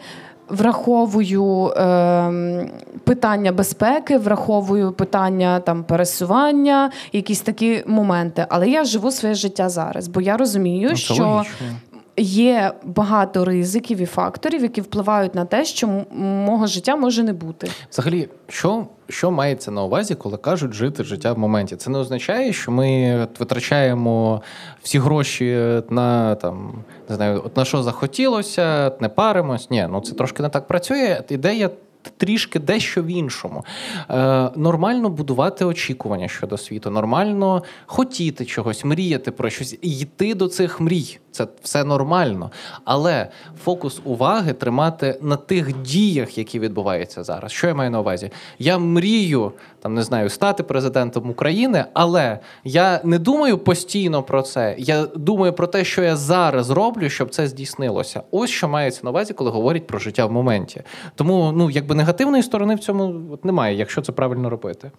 Враховую 0.50 1.68
е, 1.68 2.70
питання 3.04 3.52
безпеки, 3.52 4.18
враховую 4.18 4.92
питання 4.92 5.60
там 5.60 5.84
пересування, 5.84 6.92
якісь 7.14 7.42
такі 7.42 7.84
моменти. 7.88 8.46
Але 8.50 8.70
я 8.70 8.84
живу 8.84 9.12
своє 9.12 9.36
життя 9.36 9.70
зараз, 9.70 10.08
бо 10.08 10.22
я 10.22 10.38
розумію, 10.38 10.90
Ну, 10.92 10.96
що 10.96 11.14
логічно. 11.14 11.93
Є 12.18 12.72
багато 12.84 13.46
ризиків 13.46 14.02
і 14.02 14.06
факторів, 14.06 14.62
які 14.62 14.82
впливають 14.82 15.36
на 15.36 15.46
те, 15.46 15.66
що 15.66 16.06
мого 16.12 16.68
життя 16.68 16.96
може 16.96 17.24
не 17.24 17.34
бути. 17.34 17.70
Взагалі, 17.92 18.30
що, 18.48 18.88
що 19.10 19.32
мається 19.32 19.72
на 19.72 19.84
увазі, 19.84 20.16
коли 20.16 20.38
кажуть 20.38 20.74
жити 20.74 21.04
життя 21.04 21.34
в 21.34 21.40
моменті? 21.40 21.76
Це 21.76 21.90
не 21.90 21.98
означає, 21.98 22.54
що 22.54 22.72
ми 22.72 23.18
витрачаємо 23.40 24.42
всі 24.82 25.00
гроші 25.00 25.82
на 25.90 26.36
там 26.36 26.84
не 27.10 27.16
знаю, 27.16 27.42
от 27.46 27.58
на 27.58 27.66
що 27.66 27.84
захотілося, 27.84 28.92
не 29.00 29.10
паримось. 29.10 29.70
Ні, 29.70 29.88
ну 29.92 30.02
це 30.02 30.14
трошки 30.14 30.44
не 30.44 30.50
так 30.50 30.68
працює. 30.68 31.24
Ідея. 31.30 31.70
Трішки 32.18 32.60
дещо 32.60 33.04
в 33.04 33.06
іншому. 33.06 33.66
Е, 34.10 34.50
Нормально 34.56 35.10
будувати 35.10 35.66
очікування 35.66 36.28
щодо 36.28 36.58
світу, 36.58 36.90
нормально 36.90 37.64
хотіти 37.86 38.46
чогось, 38.46 38.86
мріяти 38.86 39.32
про 39.32 39.50
щось, 39.50 39.78
йти 39.82 40.36
до 40.36 40.48
цих 40.48 40.82
мрій. 40.82 41.20
Це 41.32 41.48
все 41.64 41.84
нормально. 41.84 42.52
Але 42.86 43.30
фокус 43.64 44.02
уваги 44.04 44.54
тримати 44.54 45.20
на 45.22 45.36
тих 45.36 45.82
діях, 45.82 46.38
які 46.38 46.60
відбуваються 46.60 47.24
зараз. 47.24 47.52
Що 47.52 47.68
я 47.68 47.76
маю 47.76 47.92
на 47.92 48.00
увазі? 48.00 48.32
Я 48.60 48.78
мрію 48.78 49.52
там 49.84 49.94
не 49.94 50.04
знаю 50.04 50.30
стати 50.30 50.64
президентом 50.64 51.30
України, 51.30 51.86
але 51.94 52.40
я 52.64 53.02
не 53.04 53.20
думаю 53.20 53.58
постійно 53.58 54.24
про 54.24 54.42
це. 54.42 54.76
Я 54.78 55.06
думаю 55.06 55.54
про 55.54 55.68
те, 55.68 55.84
що 55.84 56.04
я 56.04 56.16
зараз 56.16 56.70
роблю, 56.70 57.10
щоб 57.10 57.30
це 57.30 57.48
здійснилося. 57.48 58.24
Ось 58.32 58.50
що 58.50 58.68
мається 58.68 59.02
на 59.04 59.10
увазі, 59.10 59.34
коли 59.34 59.52
говорять 59.52 59.88
про 59.88 60.00
життя 60.00 60.26
в 60.26 60.32
моменті. 60.32 60.82
Тому 61.16 61.52
ну 61.56 61.70
якби 61.70 61.96
негативної 61.96 62.44
сторони 62.44 62.76
в 62.76 62.80
цьому 62.80 63.22
от 63.32 63.46
немає, 63.46 63.78
якщо 63.78 64.02
це 64.02 64.12
правильно 64.12 64.50
робити. 64.50 64.92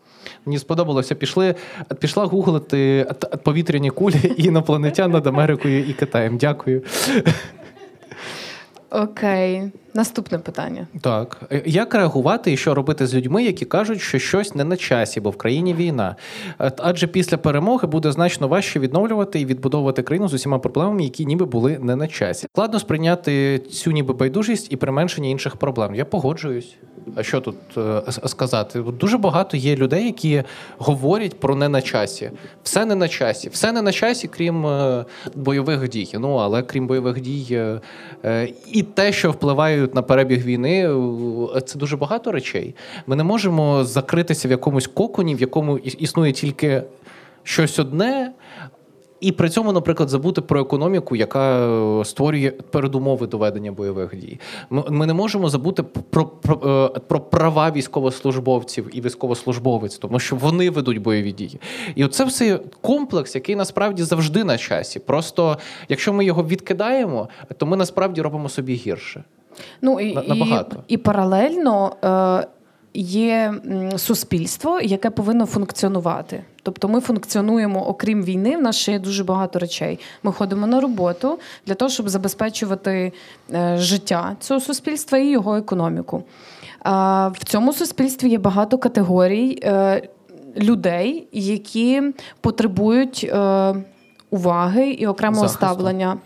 Мені 0.47 0.59
сподобалося, 0.59 1.15
пішли 1.15 1.55
пішла 2.01 2.25
гуглити 2.25 3.07
повітряні 3.43 3.91
кулі 3.91 4.35
інопланетян 4.37 5.11
над 5.11 5.27
Америкою 5.27 5.85
і 5.85 5.93
Китаєм. 5.93 6.39
Дякую. 6.39 6.83
Окей, 8.91 9.71
наступне 9.95 10.39
питання. 10.39 10.87
Так, 11.01 11.45
Е, 11.53 11.63
як 11.67 11.95
реагувати 11.95 12.53
і 12.53 12.57
що 12.57 12.75
робити 12.75 13.07
з 13.07 13.15
людьми, 13.15 13.45
які 13.45 13.65
кажуть, 13.65 14.01
що 14.01 14.19
щось 14.19 14.55
не 14.55 14.65
на 14.65 14.77
часі, 14.77 15.21
бо 15.21 15.31
в 15.31 15.37
країні 15.37 15.75
війна? 15.75 16.17
Е, 16.61 16.73
Адже 16.79 17.07
після 17.07 17.37
перемоги 17.37 17.89
буде 17.89 18.13
значно 18.13 18.49
важче 18.49 18.81
відновлювати 18.81 19.41
і 19.41 19.47
відбудовувати 19.47 20.03
країну 20.03 20.29
з 20.29 20.35
усіма 20.35 20.59
проблемами, 20.59 21.05
які 21.05 21.27
ніби 21.27 21.47
були 21.47 21.79
не 21.81 21.97
на 21.97 22.09
часі. 22.09 22.47
Складно 22.53 22.79
сприйняти 22.81 23.59
цю 23.59 23.91
ніби 23.91 24.15
байдужість 24.15 24.73
і 24.73 24.77
применшення 24.77 25.29
інших 25.29 25.57
проблем. 25.57 25.95
Я 25.95 26.05
погоджуюсь. 26.05 26.77
А 27.17 27.23
що 27.23 27.41
тут 27.41 27.57
е, 27.77 28.03
сказати? 28.27 28.81
Дуже 28.81 29.19
багато 29.19 29.57
є 29.57 29.77
людей, 29.77 30.07
які 30.07 30.43
говорять 30.79 31.41
про 31.41 31.55
не 31.57 31.69
на 31.69 31.83
часі. 31.83 32.31
Все 32.63 32.85
не 32.85 32.95
на 32.95 33.09
часі, 33.09 33.49
все 33.49 33.73
не 33.73 33.83
на 33.83 33.93
часі, 33.93 34.29
крім 34.29 34.67
бойових 35.35 35.89
дій. 35.89 36.09
Ну 36.19 36.35
але 36.35 36.63
крім 36.63 36.87
бойових 36.87 37.21
дій, 37.21 37.61
і 38.73 38.83
те, 38.83 39.13
що 39.13 39.33
впливають 39.85 39.95
на 39.95 40.03
перебіг 40.03 40.45
війни, 40.45 40.89
е, 41.57 41.61
це 41.61 41.79
дуже 41.79 41.97
багато 41.97 42.33
речей. 42.33 42.75
Ми 43.07 43.17
не 43.17 43.25
можемо 43.25 43.85
закритися 43.85 44.49
в 44.49 44.51
якомусь 44.51 44.87
коконі, 44.87 45.35
в 45.35 45.41
якому 45.41 45.79
існує 45.79 46.33
тільки 46.33 46.83
щось 47.43 47.79
одне. 47.79 48.33
І 49.21 49.33
при 49.33 49.49
цьому, 49.49 49.73
наприклад, 49.73 50.09
забути 50.09 50.41
про 50.41 50.61
економіку, 50.61 51.17
яка 51.17 51.67
е, 51.67 52.05
створює 52.05 52.51
передумови 52.51 53.27
до 53.27 53.39
ведення 53.39 53.73
бойових 53.73 54.17
дій. 54.17 54.41
Ми, 54.71 55.07
не 55.07 55.15
можемо 55.15 55.49
забути 55.49 55.83
про, 55.83 56.27
про, 56.27 56.91
е, 56.97 57.01
про 57.01 57.21
права 57.21 57.71
військовослужбовців 57.71 58.91
і 58.93 59.01
військовослужбовець, 59.01 59.99
тому 59.99 60.19
що 60.19 60.37
вони 60.37 60.71
ведуть 60.71 60.99
бойові 60.99 61.33
дії. 61.33 61.61
І 61.95 62.05
оце 62.05 62.25
все 62.25 62.61
комплекс, 62.81 63.35
який 63.35 63.57
насправді 63.57 64.03
завжди 64.03 64.45
на 64.45 64.59
часі. 64.59 64.99
Просто 64.99 65.59
якщо 65.89 66.13
ми 66.13 66.25
його 66.25 66.45
відкидаємо, 66.45 67.29
то 67.57 67.67
ми 67.67 67.77
насправді 67.77 68.23
робимо 68.23 68.49
собі 68.49 68.75
гірше. 68.75 69.25
Ну 69.83 70.01
і, 70.01 70.09
і, 70.09 70.65
і 70.89 70.97
паралельно 70.97 71.97
е, 72.05 72.47
є 72.95 73.55
суспільство, 73.97 74.81
яке 74.81 75.11
повинно 75.11 75.47
функціонувати. 75.47 76.45
Тобто 76.63 76.89
ми 76.89 77.01
функціонуємо, 77.01 77.89
окрім 77.89 78.23
війни, 78.23 78.57
в 78.57 78.63
нас 78.63 78.77
ще 78.77 78.93
є 78.93 78.99
дуже 78.99 79.25
багато 79.25 79.59
речей. 79.59 79.99
Ми 80.23 80.33
ходимо 80.33 80.67
на 80.67 80.81
роботу 80.81 81.39
для 81.67 81.75
того, 81.75 81.89
щоб 81.89 82.09
забезпечувати 82.09 83.13
е, 83.53 83.77
життя 83.79 84.37
цього 84.41 84.61
суспільства 84.61 85.19
і 85.19 85.29
його 85.29 85.57
економіку. 85.57 86.23
В 87.33 87.45
цьому 87.45 87.73
суспільстві 87.73 88.29
є 88.29 88.39
багато 88.39 88.79
категорій 88.79 89.59
е, 89.63 90.09
людей, 90.57 91.29
які 91.33 92.03
потребують 92.41 93.31
е, 93.33 93.75
уваги 94.31 94.91
і 94.91 95.07
окремого 95.07 95.49
Захисту. 95.49 95.67
ставлення. 95.67 96.17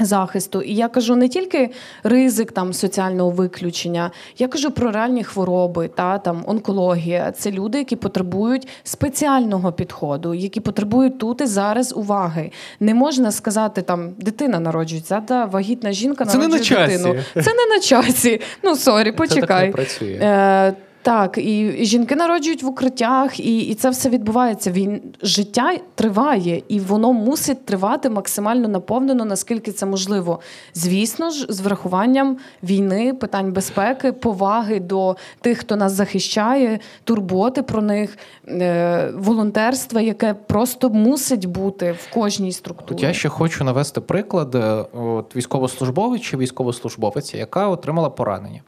Захисту, 0.00 0.62
і 0.62 0.74
я 0.74 0.88
кажу 0.88 1.16
не 1.16 1.28
тільки 1.28 1.70
ризик 2.02 2.52
там 2.52 2.72
соціального 2.72 3.30
виключення, 3.30 4.10
я 4.38 4.48
кажу 4.48 4.70
про 4.70 4.90
реальні 4.90 5.24
хвороби, 5.24 5.88
та 5.88 6.18
там 6.18 6.42
онкологія. 6.46 7.32
Це 7.32 7.50
люди, 7.50 7.78
які 7.78 7.96
потребують 7.96 8.68
спеціального 8.84 9.72
підходу, 9.72 10.34
які 10.34 10.60
потребують 10.60 11.18
тут 11.18 11.40
і 11.40 11.46
зараз 11.46 11.92
уваги. 11.96 12.50
Не 12.80 12.94
можна 12.94 13.32
сказати 13.32 13.82
там 13.82 14.10
дитина 14.18 14.60
народжується, 14.60 15.20
та 15.20 15.44
вагітна 15.44 15.92
жінка 15.92 16.24
Це 16.24 16.38
не 16.38 16.48
на 16.48 16.58
часі. 16.58 16.96
дитину. 16.98 17.14
Це 17.34 17.54
не 17.54 17.66
на 17.76 17.80
часі. 17.80 18.40
Ну 18.62 18.76
sorry, 18.76 19.04
Це 19.04 19.10
так 19.12 19.20
не 19.20 19.26
почекай. 19.26 19.70
працює. 19.70 20.74
Так, 21.08 21.38
і, 21.38 21.84
жінки 21.84 22.16
народжують 22.16 22.62
в 22.62 22.66
укриттях, 22.66 23.40
і, 23.40 23.60
і 23.60 23.74
це 23.74 23.90
все 23.90 24.08
відбувається. 24.08 24.70
Він 24.70 25.00
життя 25.22 25.76
триває, 25.94 26.62
і 26.68 26.80
воно 26.80 27.12
мусить 27.12 27.64
тривати 27.64 28.10
максимально 28.10 28.68
наповнено, 28.68 29.24
наскільки 29.24 29.72
це 29.72 29.86
можливо. 29.86 30.40
Звісно 30.74 31.30
ж, 31.30 31.46
з 31.48 31.60
врахуванням 31.60 32.36
війни, 32.62 33.14
питань 33.14 33.52
безпеки, 33.52 34.12
поваги 34.12 34.80
до 34.80 35.16
тих, 35.40 35.58
хто 35.58 35.76
нас 35.76 35.92
захищає, 35.92 36.78
турботи 37.04 37.62
про 37.62 37.82
них, 37.82 38.18
е, 38.48 39.10
волонтерства, 39.14 40.00
яке 40.00 40.34
просто 40.34 40.90
мусить 40.90 41.46
бути 41.46 41.92
в 41.92 42.14
кожній 42.14 42.52
структурі. 42.52 43.02
я 43.02 43.12
ще 43.12 43.28
хочу 43.28 43.64
навести 43.64 44.00
приклад 44.00 44.54
е, 44.54 44.84
от, 44.92 45.36
військовослужбовець 45.36 46.22
чи 46.22 46.36
військовослужбовиця, 46.36 47.38
яка 47.38 47.68
отримала 47.68 48.10
поранення. 48.10 48.60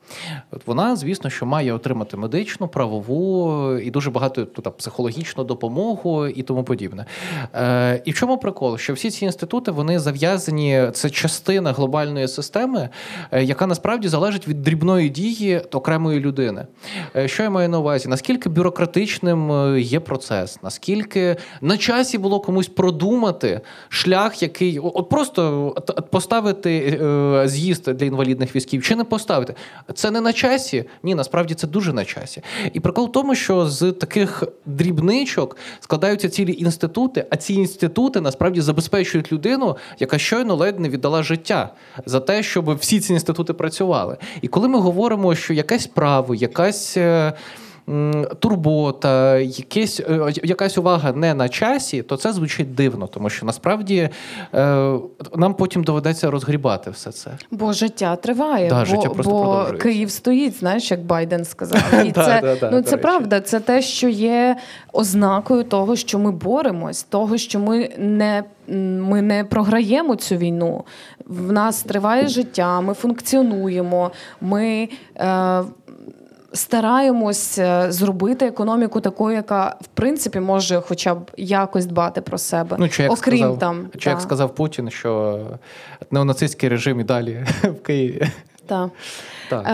От 0.50 0.66
вона, 0.66 0.96
звісно, 0.96 1.30
що 1.30 1.46
має 1.46 1.72
отримати 1.72 2.16
медичну, 2.16 2.29
правову 2.72 3.72
і 3.78 3.90
дуже 3.90 4.10
багато 4.10 4.44
тут, 4.44 4.76
психологічну 4.76 5.44
допомогу 5.44 6.26
і 6.26 6.42
тому 6.42 6.64
подібне. 6.64 7.06
Е, 7.54 8.02
і 8.04 8.10
в 8.10 8.14
чому 8.14 8.38
прикол? 8.38 8.78
Що 8.78 8.92
всі 8.92 9.10
ці 9.10 9.24
інститути 9.24 9.70
вони 9.70 9.98
зав'язані, 9.98 10.90
це 10.92 11.10
частина 11.10 11.72
глобальної 11.72 12.28
системи, 12.28 12.88
е, 13.32 13.44
яка 13.44 13.66
насправді 13.66 14.08
залежить 14.08 14.48
від 14.48 14.62
дрібної 14.62 15.08
дії 15.08 15.60
окремої 15.72 16.20
людини. 16.20 16.66
Е, 17.16 17.28
що 17.28 17.42
я 17.42 17.50
маю 17.50 17.68
на 17.68 17.78
увазі? 17.78 18.08
Наскільки 18.08 18.48
бюрократичним 18.48 19.52
е, 19.52 19.80
є 19.80 20.00
процес, 20.00 20.62
наскільки 20.62 21.36
на 21.60 21.76
часі 21.76 22.18
було 22.18 22.40
комусь 22.40 22.68
продумати 22.68 23.60
шлях, 23.88 24.42
який 24.42 24.78
от 24.78 25.08
просто 25.08 25.74
поставити 26.10 27.00
з'їзд 27.44 27.82
для 27.82 28.06
інвалідних 28.06 28.56
військів, 28.56 28.82
чи 28.82 28.96
не 28.96 29.04
поставити. 29.04 29.54
Це 29.94 30.10
не 30.10 30.20
на 30.20 30.32
часі. 30.32 30.84
Ні, 31.02 31.14
насправді 31.14 31.54
це 31.54 31.66
дуже 31.66 31.92
на. 31.92 32.04
І 32.72 32.80
прикол 32.80 33.06
в 33.06 33.12
тому, 33.12 33.34
що 33.34 33.66
з 33.66 33.92
таких 33.92 34.44
дрібничок 34.66 35.56
складаються 35.80 36.28
цілі 36.28 36.54
інститути, 36.58 37.26
а 37.30 37.36
ці 37.36 37.54
інститути 37.54 38.20
насправді 38.20 38.60
забезпечують 38.60 39.32
людину, 39.32 39.76
яка 39.98 40.18
щойно 40.18 40.54
ледь 40.54 40.80
не 40.80 40.88
віддала 40.88 41.22
життя 41.22 41.74
за 42.06 42.20
те, 42.20 42.42
щоб 42.42 42.74
всі 42.74 43.00
ці 43.00 43.12
інститути 43.12 43.52
працювали. 43.52 44.16
І 44.42 44.48
коли 44.48 44.68
ми 44.68 44.78
говоримо, 44.78 45.34
що 45.34 45.54
якесь 45.54 45.86
право, 45.86 46.34
якась. 46.34 46.98
Турбота, 48.38 49.38
якесь, 49.38 50.00
е, 50.00 50.32
якась 50.42 50.78
увага 50.78 51.12
не 51.12 51.34
на 51.34 51.48
часі, 51.48 52.02
то 52.02 52.16
це 52.16 52.32
звучить 52.32 52.74
дивно, 52.74 53.06
тому 53.06 53.30
що 53.30 53.46
насправді 53.46 54.10
е, 54.54 54.92
нам 55.36 55.54
потім 55.54 55.84
доведеться 55.84 56.30
розгрібати 56.30 56.90
все 56.90 57.12
це. 57.12 57.30
Бо 57.50 57.72
життя 57.72 58.16
триває, 58.16 58.68
Да, 58.68 58.78
бо, 58.78 58.84
життя 58.84 59.08
просто 59.08 59.32
бо. 59.72 59.78
Київ 59.78 60.10
стоїть, 60.10 60.58
знаєш, 60.58 60.90
як 60.90 61.00
Байден 61.04 61.44
сказав. 61.44 61.82
І 62.04 62.10
Да, 62.10 62.24
це, 62.24 62.40
да, 62.42 62.56
да, 62.56 62.70
ну, 62.70 62.82
це 62.82 62.96
правда, 62.96 63.40
це 63.40 63.60
те, 63.60 63.82
що 63.82 64.08
є 64.08 64.56
ознакою 64.92 65.64
того, 65.64 65.96
що 65.96 66.18
ми 66.18 66.30
боремось, 66.30 67.02
того, 67.02 67.38
що 67.38 67.58
ми 67.58 67.90
не, 67.98 68.44
ми 69.00 69.22
не 69.22 69.44
програємо 69.44 70.16
цю 70.16 70.36
війну. 70.36 70.84
В 71.26 71.52
нас 71.52 71.82
триває 71.82 72.28
життя, 72.28 72.80
ми 72.80 72.94
функціонуємо, 72.94 74.10
ми. 74.40 74.88
Е, 75.16 75.62
Стараємось 76.52 77.58
е, 77.58 77.86
зробити 77.92 78.46
економіку 78.46 79.00
такою, 79.00 79.36
яка 79.36 79.76
в 79.80 79.86
принципі 79.86 80.40
може 80.40 80.80
хоча 80.80 81.14
б 81.14 81.30
якось 81.36 81.86
дбати 81.86 82.20
про 82.20 82.38
себе, 82.38 82.76
Ну, 82.78 82.88
чи 82.88 83.02
як 83.02 83.12
окрім 83.12 83.38
сказав, 83.38 83.58
там 83.58 83.88
чи 83.98 84.10
як 84.10 84.20
сказав 84.20 84.54
Путін, 84.54 84.90
що 84.90 85.40
неонацистський 86.10 86.68
режим 86.68 87.00
і 87.00 87.04
далі 87.04 87.46
в 87.62 87.82
Києві. 87.82 88.26
та. 88.66 88.90
Так. 89.50 89.66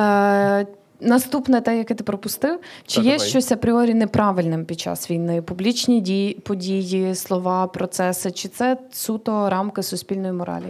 Е, 0.63 0.67
Наступне, 1.01 1.61
те, 1.61 1.79
яке 1.79 1.95
ти 1.95 2.05
пропустив, 2.05 2.59
чи 2.87 3.01
Та, 3.01 3.07
є 3.07 3.13
давай. 3.13 3.29
щось 3.29 3.53
апріорі 3.53 3.95
неправильним 3.95 4.65
під 4.65 4.81
час 4.81 5.11
війни? 5.11 5.43
Публічні 5.43 6.01
дії, 6.01 6.35
події, 6.45 7.15
слова, 7.15 7.67
процеси, 7.67 8.31
чи 8.31 8.49
це 8.49 8.77
суто 8.93 9.51
рамки 9.51 9.83
суспільної 9.83 10.33
моралі? 10.33 10.65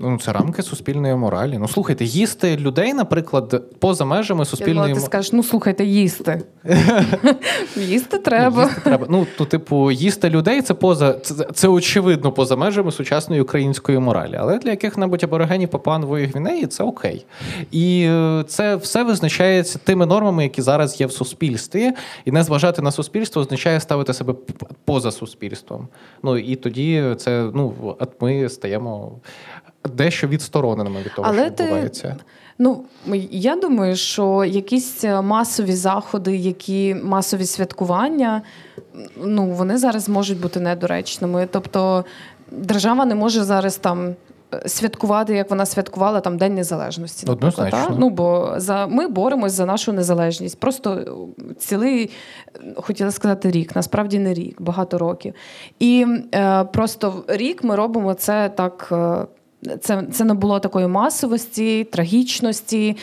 Ну, 0.00 0.18
це 0.18 0.32
рамки 0.32 0.62
суспільної 0.62 1.14
моралі. 1.14 1.58
Ну 1.58 1.68
слухайте, 1.68 2.04
їсти 2.04 2.56
людей, 2.56 2.94
наприклад, 2.94 3.62
поза 3.78 4.04
межами 4.04 4.44
суспільної 4.44 4.74
думала, 4.74 4.94
ти 4.94 5.00
скажеш, 5.00 5.32
ну 5.32 5.42
слухайте, 5.42 5.84
їсти. 5.84 6.42
їсти 7.76 8.18
треба. 8.18 8.70
Ну, 9.08 9.26
то, 9.38 9.44
типу, 9.44 9.90
їсти 9.90 10.30
людей 10.30 10.62
це 10.62 10.74
поза 10.74 11.14
це, 11.54 11.68
очевидно 11.68 12.32
поза 12.32 12.56
межами 12.56 12.92
сучасної 12.92 13.42
української 13.42 13.98
моралі. 13.98 14.36
Але 14.38 14.58
для 14.58 14.70
яких-небудь 14.70 15.24
аборигенів 15.24 15.68
Папуанової 15.68 16.26
Гвінеї 16.26 16.66
це 16.66 16.84
окей. 16.84 17.26
І 17.70 18.06
е, 18.10 18.44
це 18.48 18.76
все 18.76 19.04
визначається 19.58 19.78
тими 19.84 20.06
нормами, 20.06 20.42
які 20.42 20.62
зараз 20.62 21.00
є 21.00 21.06
в 21.06 21.12
суспільстві. 21.12 21.92
І 22.24 22.32
не 22.32 22.42
зважати 22.42 22.82
на 22.82 22.90
суспільство 22.90 23.42
означає 23.42 23.80
ставити 23.80 24.14
себе 24.14 24.34
поза 24.84 25.10
суспільством. 25.10 25.88
Ну 26.22 26.38
і 26.38 26.56
тоді 26.56 27.14
це 27.18 27.50
ну, 27.54 27.96
ми 28.20 28.48
стаємо 28.48 29.20
дещо 29.84 30.28
відстороненими 30.28 31.00
від 31.02 31.14
того, 31.14 31.28
Але 31.28 31.46
що 31.46 31.50
ти- 31.50 31.62
відбувається. 31.62 32.16
Ну, 32.60 32.84
я 33.30 33.56
думаю, 33.56 33.96
що 33.96 34.44
якісь 34.44 35.04
масові 35.22 35.72
заходи, 35.72 36.36
які 36.36 36.94
масові 36.94 37.44
святкування, 37.44 38.42
ну 39.24 39.46
вони 39.46 39.78
зараз 39.78 40.08
можуть 40.08 40.40
бути 40.40 40.60
недоречними. 40.60 41.48
Тобто 41.52 42.04
держава 42.50 43.04
не 43.04 43.14
може 43.14 43.44
зараз 43.44 43.76
там. 43.76 44.14
Святкувати, 44.66 45.34
як 45.34 45.50
вона 45.50 45.66
святкувала 45.66 46.20
там 46.20 46.38
День 46.38 46.54
Незалежності. 46.54 47.26
Однозначно. 47.26 47.78
та? 47.88 47.96
Ну 47.98 48.10
бо 48.10 48.54
за 48.56 48.86
ми 48.86 49.08
боремось 49.08 49.52
за 49.52 49.66
нашу 49.66 49.92
незалежність. 49.92 50.60
Просто 50.60 50.92
е, 50.92 51.54
цілий 51.58 52.10
е, 52.54 52.74
хотіла 52.76 53.10
сказати 53.10 53.50
рік, 53.50 53.76
насправді 53.76 54.18
не 54.18 54.34
рік, 54.34 54.62
багато 54.62 54.98
років. 54.98 55.34
І 55.78 56.06
е, 56.34 56.64
просто 56.64 57.24
рік 57.28 57.64
ми 57.64 57.76
робимо 57.76 58.14
це 58.14 58.48
так. 58.48 58.88
Е, 58.92 59.26
це, 59.80 60.02
це 60.12 60.24
не 60.24 60.34
було 60.34 60.60
такої 60.60 60.86
масовості, 60.86 61.84
трагічності. 61.84 62.96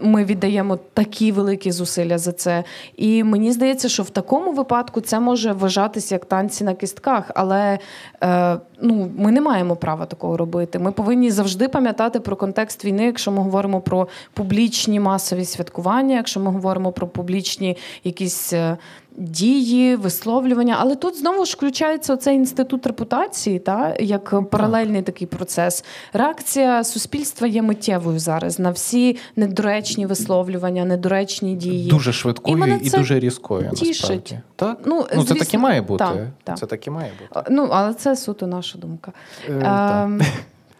Ми 0.00 0.24
віддаємо 0.24 0.78
такі 0.94 1.32
великі 1.32 1.70
зусилля 1.70 2.18
за 2.18 2.32
це. 2.32 2.64
І 2.96 3.24
мені 3.24 3.52
здається, 3.52 3.88
що 3.88 4.02
в 4.02 4.10
такому 4.10 4.52
випадку 4.52 5.00
це 5.00 5.20
може 5.20 5.52
вважатися 5.52 6.14
як 6.14 6.24
танці 6.24 6.64
на 6.64 6.74
кістках, 6.74 7.30
але 7.34 7.78
е, 8.22 8.56
ну, 8.80 9.10
ми 9.18 9.32
не 9.32 9.40
маємо 9.40 9.76
права 9.76 10.06
такого 10.06 10.36
робити. 10.36 10.78
Ми 10.78 10.92
повинні 10.92 11.30
завжди 11.30 11.68
пам'ятати 11.68 12.20
про 12.20 12.36
контекст 12.36 12.84
війни, 12.84 13.04
якщо 13.04 13.32
ми 13.32 13.42
говоримо 13.42 13.80
про 13.80 14.08
публічні 14.32 15.00
масові 15.00 15.44
святкування, 15.44 16.16
якщо 16.16 16.40
ми 16.40 16.50
говоримо 16.50 16.92
про 16.92 17.06
публічні 17.06 17.76
якісь. 18.04 18.52
е, 18.52 18.76
Дії, 19.16 19.96
висловлювання, 19.96 20.76
але 20.80 20.96
тут 20.96 21.18
знову 21.18 21.44
ж 21.44 21.54
включається 21.56 22.16
цей 22.16 22.36
інститут 22.36 22.86
репутації, 22.86 23.58
та 23.58 23.96
як 24.00 24.50
паралельний 24.50 25.02
такий 25.02 25.26
процес. 25.26 25.84
Реакція 26.12 26.84
суспільства 26.84 27.46
є 27.46 27.62
миттєвою 27.62 28.18
зараз 28.18 28.58
на 28.58 28.70
всі 28.70 29.16
недоречні 29.36 30.06
висловлювання, 30.06 30.84
недоречні 30.84 31.54
дії. 31.54 31.90
Дуже 31.90 32.12
швидкою 32.12 32.78
І 32.82 32.86
і, 32.86 32.90
дуже 32.90 33.18
різкою. 33.18 33.70
тішить. 33.70 34.34
Так? 34.56 34.78
Ну, 34.86 35.06
Ну, 35.16 35.24
це 35.24 35.34
так 35.34 35.54
і 35.54 35.58
має 35.58 35.82
бути. 35.82 36.04
так, 36.04 36.16
так. 36.44 36.58
Це 36.58 36.66
так 36.66 36.86
і 36.86 36.90
має 36.90 37.10
бути. 37.20 37.48
Ну, 37.50 37.68
але 37.72 37.94
це 37.94 38.16
суто 38.16 38.46
наша 38.46 38.78
думка. 38.78 39.12
Е, 39.48 40.08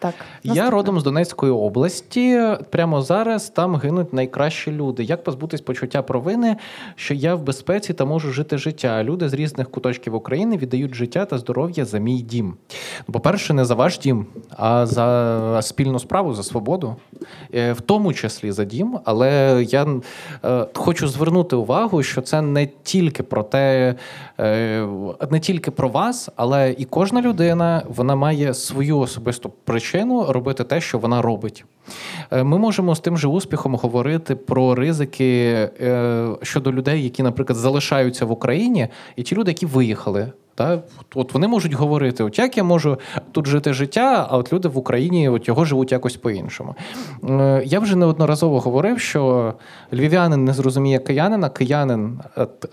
так. 0.05 0.15
Так, 0.43 0.57
Я 0.57 0.71
родом 0.71 1.01
з 1.01 1.03
Донецької 1.03 1.53
області. 1.53 2.41
Прямо 2.71 3.03
зараз 3.03 3.51
там 3.51 3.77
гинуть 3.77 4.13
найкращі 4.13 4.73
люди. 4.73 5.05
Як 5.05 5.25
позбутись 5.25 5.61
почуття 5.61 6.03
провини, 6.03 6.57
що 6.97 7.15
я 7.15 7.35
в 7.35 7.43
безпеці 7.43 7.93
та 7.95 8.05
можу 8.05 8.33
жити 8.33 8.59
життя? 8.59 9.05
Люди 9.05 9.29
з 9.29 9.35
різних 9.35 9.71
куточків 9.71 10.15
України 10.15 10.57
віддають 10.57 10.95
життя 10.95 11.25
та 11.25 11.39
здоров'я 11.39 11.85
за 11.85 11.99
мій 11.99 12.23
дім. 12.23 12.55
Ну, 13.09 13.13
По-перше, 13.13 13.55
не 13.55 13.65
за 13.65 13.75
ваш 13.75 13.99
дім, 13.99 14.27
а 14.57 14.87
за 14.87 15.63
спільну 15.63 15.99
справу, 15.99 16.35
за 16.35 16.43
свободу, 16.43 16.97
Е, 17.55 17.73
в 17.73 17.81
тому 17.81 18.13
числі 18.13 18.53
за 18.53 18.65
дім. 18.65 18.99
Але 19.05 19.65
я 19.69 19.87
е, 20.45 20.67
хочу 20.75 21.09
звернути 21.09 21.57
увагу, 21.57 22.03
що 22.03 22.21
це 22.21 22.43
не 22.43 22.69
тільки 22.83 23.23
про 23.23 23.43
те, 23.43 23.95
е, 24.41 24.87
не 25.31 25.41
тільки 25.41 25.71
про 25.71 25.89
вас, 25.89 26.31
але 26.37 26.75
і 26.79 26.85
кожна 26.85 27.23
людина 27.23 27.83
вона 27.89 28.15
має 28.15 28.55
свою 28.55 28.99
особисту 28.99 29.53
причину 29.65 29.94
робити 30.03 30.65
те, 30.65 30.81
що 30.81 30.99
вона 30.99 31.23
робить. 31.23 31.65
Е, 32.31 32.45
Ми 32.45 32.59
можемо 32.59 32.95
з 32.95 33.01
тим 33.01 33.19
же 33.19 33.29
успіхом 33.29 33.75
говорити 33.75 34.35
про 34.35 34.75
ризики 34.75 35.53
е, 35.81 36.29
щодо 36.43 36.73
людей, 36.73 37.05
які, 37.05 37.23
наприклад, 37.23 37.59
залишаються 37.59 38.25
в 38.25 38.31
Україні, 38.31 38.89
і 39.17 39.23
ті 39.23 39.35
люди, 39.35 39.51
які 39.51 39.67
виїхали. 39.67 40.33
Та 40.57 40.83
от 41.15 41.35
вони 41.35 41.49
можуть 41.49 41.73
говорити, 41.73 42.25
от 42.25 42.39
як 42.39 42.57
я 42.57 42.65
можу 42.65 42.99
тут 43.33 43.47
жити 43.47 43.73
життя, 43.73 44.27
а 44.31 44.37
от 44.37 44.53
люди 44.53 44.69
в 44.69 44.79
Україні 44.79 45.29
от 45.29 45.49
його 45.49 45.65
живуть 45.65 45.93
якось 45.93 46.17
по-іншому. 46.17 46.75
Е, 47.29 47.63
Я 47.67 47.81
вже 47.81 47.97
неодноразово 47.97 48.61
говорив, 48.61 49.01
що 49.01 49.55
львів'янин 49.93 50.45
не 50.45 50.53
зрозуміє 50.53 50.99
киянина, 50.99 51.49
киянин 51.49 52.21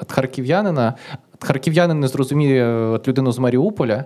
харків'янина. 0.08 0.94
Харків'янин 1.42 2.00
не 2.00 2.08
зрозуміє 2.08 2.66
от 2.66 3.08
людину 3.08 3.32
з 3.32 3.40
Маріуполя, 3.40 4.06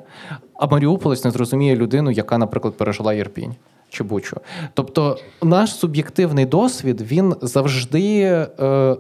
а 0.54 0.68
Маріуполець 0.68 1.26
не 1.26 1.32
зрозуміє 1.32 1.76
людину, 1.76 2.12
яка, 2.12 2.38
наприклад, 2.38 2.78
пережила 2.78 3.14
Єрпінь 3.14 3.56
чи 3.90 4.04
Бучу. 4.04 4.38
Тобто, 4.74 5.18
наш 5.44 5.76
суб'єктивний 5.76 6.46
досвід 6.46 7.02
він 7.02 7.36
завжди. 7.42 8.22
Е, 8.60 8.98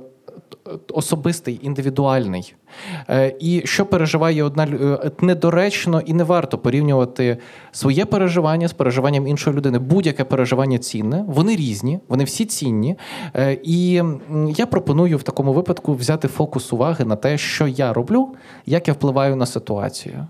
Особистий, 0.93 1.59
індивідуальний. 1.63 2.55
Е, 3.09 3.35
І 3.39 3.61
що 3.65 3.85
переживає 3.85 4.43
одна 4.43 4.63
е, 4.63 5.11
недоречно 5.21 6.01
і 6.01 6.13
не 6.13 6.23
варто 6.23 6.57
порівнювати 6.57 7.37
своє 7.71 8.05
переживання 8.05 8.67
з 8.67 8.73
переживанням 8.73 9.27
іншої 9.27 9.55
людини. 9.55 9.79
Будь-яке 9.79 10.23
переживання 10.23 10.77
цінне, 10.77 11.25
вони 11.27 11.55
різні, 11.55 11.99
вони 12.07 12.23
всі 12.23 12.45
цінні. 12.45 12.95
Е, 13.35 13.57
І 13.63 14.01
я 14.57 14.65
пропоную 14.65 15.17
в 15.17 15.23
такому 15.23 15.53
випадку 15.53 15.93
взяти 15.93 16.27
фокус 16.27 16.73
уваги 16.73 17.05
на 17.05 17.15
те, 17.15 17.37
що 17.37 17.67
я 17.67 17.93
роблю, 17.93 18.35
як 18.65 18.87
я 18.87 18.93
впливаю 18.93 19.35
на 19.35 19.45
ситуацію. 19.45 20.27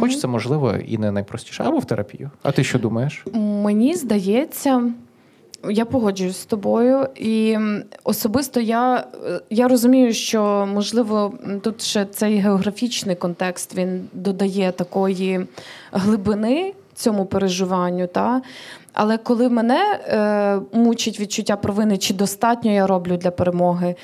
Хоч 0.00 0.18
це 0.18 0.28
можливо 0.28 0.74
і 0.86 0.98
не 0.98 1.10
найпростіше, 1.12 1.62
або 1.62 1.78
в 1.78 1.84
терапію. 1.84 2.30
А 2.42 2.52
ти 2.52 2.64
що 2.64 2.78
думаєш? 2.78 3.24
Мені 3.34 3.94
здається, 3.94 4.92
я 5.68 5.84
погоджуюсь 5.84 6.36
з 6.36 6.44
тобою, 6.44 7.08
і 7.16 7.58
особисто 8.04 8.60
я, 8.60 9.04
е, 9.26 9.40
я 9.50 9.68
розумію, 9.68 10.12
що 10.12 10.68
можливо 10.72 11.34
тут 11.62 11.82
ще 11.82 12.04
цей 12.04 12.36
географічний 12.36 13.16
контекст 13.16 13.74
він 13.74 14.08
додає 14.12 14.72
такої 14.72 15.46
глибини 15.92 16.74
цьому 17.00 17.26
переживанню. 17.26 18.06
Та? 18.06 18.42
Але 18.92 19.18
коли 19.18 19.48
мене 19.48 20.00
е, 20.08 20.76
мучить 20.78 21.20
відчуття 21.20 21.56
провини, 21.56 21.98
чи 21.98 22.14
достатньо 22.14 22.72
я 22.72 22.86
роблю 22.86 23.16
для 23.16 23.30
перемоги, 23.30 23.94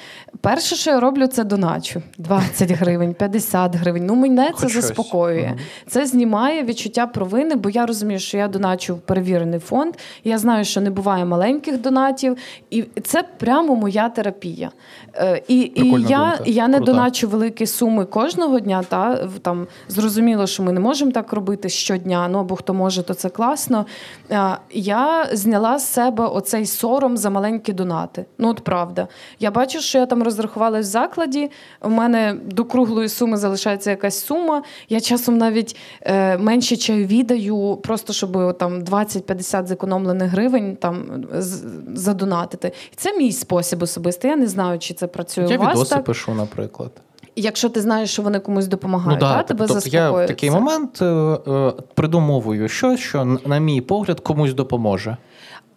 перше, 0.41 0.77
що 0.77 0.91
я 0.91 1.01
роблю, 1.01 1.27
це 1.27 1.45
доначу 1.45 2.03
20 2.19 2.71
гривень, 2.73 3.15
50 3.15 3.77
гривень. 3.77 4.07
Ну, 4.07 4.15
мене 4.15 4.51
це 4.59 4.69
щось. 4.69 4.85
заспокоює. 4.85 5.47
Мгм. 5.47 5.59
Це 5.89 6.07
знімає 6.07 6.63
відчуття 6.65 7.07
провини, 7.07 7.55
бо 7.55 7.71
я 7.71 7.87
розумію, 7.87 8.21
що 8.21 8.39
я 8.39 8.49
доначу 8.49 8.95
в 8.95 8.99
перевірений 9.01 9.61
фонд. 9.61 9.95
Я 10.25 10.39
знаю, 10.39 10.65
що 10.65 10.81
не 10.81 10.91
буває 10.91 11.25
маленьких 11.25 11.81
донатів, 11.81 12.37
і 12.71 12.83
це 12.83 13.23
прямо 13.39 13.77
моя 13.77 14.09
терапія. 14.09 14.71
Е, 15.15 15.43
І, 15.49 15.61
і 15.75 16.05
я, 16.09 16.39
я 16.47 16.69
не 16.69 16.77
Крута. 16.77 16.93
доначу 16.93 17.29
великі 17.29 17.67
суми 17.67 18.05
кожного 18.05 18.61
дня. 18.61 18.83
Та 18.89 19.29
там 19.43 19.67
зрозуміло, 19.89 20.47
що 20.47 20.63
ми 20.63 20.73
не 20.73 20.81
можемо 20.81 21.11
так 21.11 21.33
робити 21.33 21.69
щодня. 21.69 22.29
Ну 22.29 22.39
або 22.39 22.57
хто 22.57 22.75
може, 22.75 23.03
то 23.03 23.15
це 23.15 23.29
класно. 23.29 23.87
Е, 24.31 24.57
Я 24.79 25.29
зняла 25.33 25.79
з 25.79 25.93
себе 25.93 26.25
оцей 26.27 26.67
сором 26.67 27.17
за 27.17 27.31
маленькі 27.31 27.73
донати. 27.73 28.25
Ну 28.39 28.49
от 28.49 28.61
правда. 28.65 29.09
Я 29.41 29.51
бачу, 29.51 29.81
що 29.81 29.99
я 29.99 30.07
там 30.07 30.23
розрахувалась 30.23 30.87
в 30.87 30.91
закладі. 30.91 31.51
У 31.83 31.91
мене 31.91 32.37
до 32.45 32.65
круглої 32.65 33.09
суми 33.09 33.37
залишається 33.37 33.91
якась 33.91 34.25
сума. 34.25 34.63
Я 34.89 35.01
часом 35.01 35.39
навіть 35.39 35.77
е, 36.03 36.39
менше 36.39 36.77
чайові 36.77 37.23
даю, 37.23 37.79
просто 37.83 38.13
щоб 38.13 38.59
там 38.59 38.83
20-50 38.83 39.67
зекономлених 39.67 40.31
гривень 40.31 40.77
там 40.77 41.25
з- 41.39 41.65
задонатити. 41.95 42.73
І 42.93 42.97
це 42.97 43.17
мій 43.19 43.33
спосіб 43.33 43.83
особистий. 43.83 44.31
Я 44.31 44.37
не 44.37 44.47
знаю, 44.47 44.79
чи 44.79 44.95
це 44.95 45.07
працює 45.07 45.47
Я 45.51 45.57
у 45.57 45.61
вас 45.61 45.75
відоси 45.75 45.95
так. 45.95 46.05
пишу, 46.05 46.35
наприклад. 46.35 46.91
Якщо 47.37 47.69
ти 47.69 47.81
знаєш, 47.81 48.11
що 48.11 48.23
вони 48.23 48.39
комусь 48.39 48.67
допомагають, 48.67 49.21
ну, 49.21 49.29
да, 49.29 49.37
та, 49.37 49.43
тебе 49.43 49.67
тобто 49.67 49.89
я 49.89 50.11
в 50.11 50.27
такий 50.27 50.51
момент 50.51 51.03
е, 51.03 51.05
е, 51.05 51.73
придумовую 51.95 52.69
щось, 52.69 53.01
що, 53.01 53.39
на 53.47 53.59
мій 53.59 53.81
погляд, 53.81 54.21
комусь 54.21 54.55
допоможе. 54.55 55.17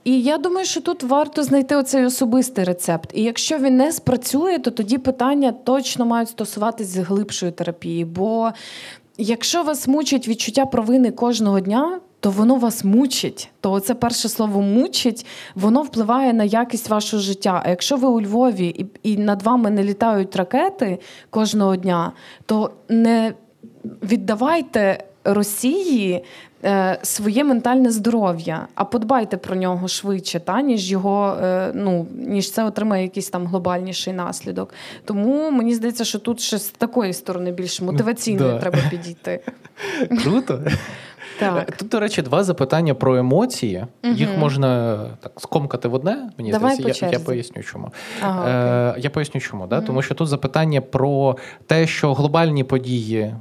І 0.03 0.21
я 0.21 0.37
думаю, 0.37 0.65
що 0.65 0.81
тут 0.81 1.03
варто 1.03 1.43
знайти 1.43 1.75
оцей 1.75 2.05
особистий 2.05 2.63
рецепт. 2.63 3.11
І 3.13 3.23
якщо 3.23 3.57
він 3.57 3.77
не 3.77 3.91
спрацює, 3.91 4.59
то 4.59 4.71
тоді 4.71 4.97
питання 4.97 5.51
точно 5.51 6.05
мають 6.05 6.29
стосуватись 6.29 6.95
глибшої 6.95 7.51
терапії. 7.51 8.05
Бо 8.05 8.51
якщо 9.17 9.63
вас 9.63 9.87
мучить 9.87 10.27
відчуття 10.27 10.65
провини 10.65 11.11
кожного 11.11 11.59
дня, 11.59 11.99
то 12.19 12.31
воно 12.31 12.55
вас 12.55 12.83
мучить. 12.83 13.49
То 13.61 13.79
це 13.79 13.93
перше 13.93 14.29
слово 14.29 14.61
мучить, 14.61 15.25
воно 15.55 15.81
впливає 15.81 16.33
на 16.33 16.43
якість 16.43 16.89
вашого 16.89 17.21
життя. 17.21 17.61
А 17.65 17.69
якщо 17.69 17.97
ви 17.97 18.07
у 18.07 18.21
Львові 18.21 18.67
і, 18.67 18.85
і 19.11 19.17
над 19.17 19.43
вами 19.43 19.69
не 19.69 19.83
літають 19.83 20.35
ракети 20.35 20.99
кожного 21.29 21.75
дня, 21.75 22.11
то 22.45 22.71
не 22.89 23.33
віддавайте 24.03 25.03
Росії 25.23 26.23
е, 26.63 26.99
своє 27.03 27.43
ментальне 27.43 27.91
здоров'я, 27.91 28.67
а 28.75 28.85
подбайте 28.85 29.37
про 29.37 29.55
нього 29.55 29.87
швидше, 29.87 30.39
та 30.39 30.61
ніж 30.61 30.91
його 30.91 31.37
е, 31.43 31.71
ну 31.75 32.07
ніж 32.15 32.51
це 32.51 32.63
отримає 32.63 33.03
якийсь 33.03 33.29
там 33.29 33.47
глобальніший 33.47 34.13
наслідок. 34.13 34.73
Тому 35.05 35.51
мені 35.51 35.75
здається, 35.75 36.05
що 36.05 36.19
тут 36.19 36.39
ще 36.39 36.57
з 36.57 36.69
такої 36.69 37.13
сторони 37.13 37.51
більш 37.51 37.81
мотиваційної 37.81 38.51
Да. 38.51 38.59
треба 38.59 38.79
підійти. 38.89 39.39
Круто. 40.23 40.59
Так. 41.39 41.77
Тут, 41.77 41.89
до 41.89 41.99
речі, 41.99 42.21
два 42.21 42.43
запитання 42.43 42.93
про 42.93 43.17
емоції. 43.17 43.85
Їх 44.03 44.37
можна 44.37 44.97
так 45.21 45.31
скомкати 45.37 45.87
в 45.87 45.93
одне. 45.93 46.29
Мені 46.37 46.51
Давай 46.51 46.75
здається, 46.75 47.05
я, 47.05 47.11
я 47.11 47.19
поясню, 47.19 47.63
чому. 47.63 47.91
Ага, 48.21 48.49
Е, 48.97 48.99
я 48.99 49.09
поясню, 49.09 49.41
чому. 49.41 49.67
Да? 49.67 49.81
Тому 49.81 50.01
що 50.01 50.15
тут 50.15 50.27
запитання 50.27 50.81
про 50.81 51.37
те, 51.67 51.87
що 51.87 52.13
глобальні 52.13 52.63
події 52.63 53.19
е, 53.19 53.35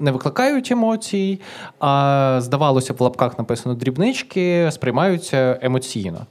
не 0.00 0.10
викликають 0.10 0.70
емоцій, 0.70 1.40
а 1.80 2.38
здавалося, 2.42 2.92
в 2.92 3.02
лапках 3.02 3.38
написано 3.38 3.74
дрібнички, 3.74 4.68
сприймаються 4.72 5.58
емоційно. 5.62 6.26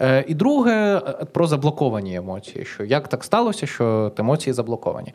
Е, 0.00 0.24
і 0.28 0.34
друге 0.34 0.96
е, 0.96 1.24
про 1.24 1.46
заблоковані 1.46 2.14
емоції. 2.14 2.64
Що 2.64 2.84
як 2.84 3.08
так 3.08 3.24
сталося, 3.24 3.66
що 3.66 4.12
емоції 4.18 4.54
заблоковані? 4.54 5.14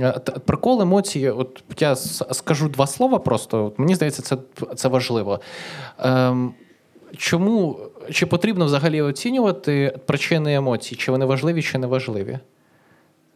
Е, 0.00 0.12
Прикол 0.44 0.82
емоції, 0.82 1.30
от 1.30 1.62
я 1.78 1.96
скажу 1.96 2.68
два 2.68 2.86
слова 2.86 3.18
просто. 3.18 3.64
От 3.64 3.78
мені 3.78 3.94
здається, 3.94 4.22
це, 4.22 4.36
це 4.74 4.88
важливо. 4.88 5.40
Ем, 5.98 6.54
Чому 7.16 7.78
чи 8.12 8.26
потрібно 8.26 8.64
взагалі 8.64 9.02
оцінювати 9.02 9.98
причини 10.06 10.54
емоцій? 10.54 10.96
Чи 10.96 11.12
вони 11.12 11.24
важливі, 11.24 11.62
чи 11.62 11.78
не 11.78 11.86
важливі? 11.86 12.38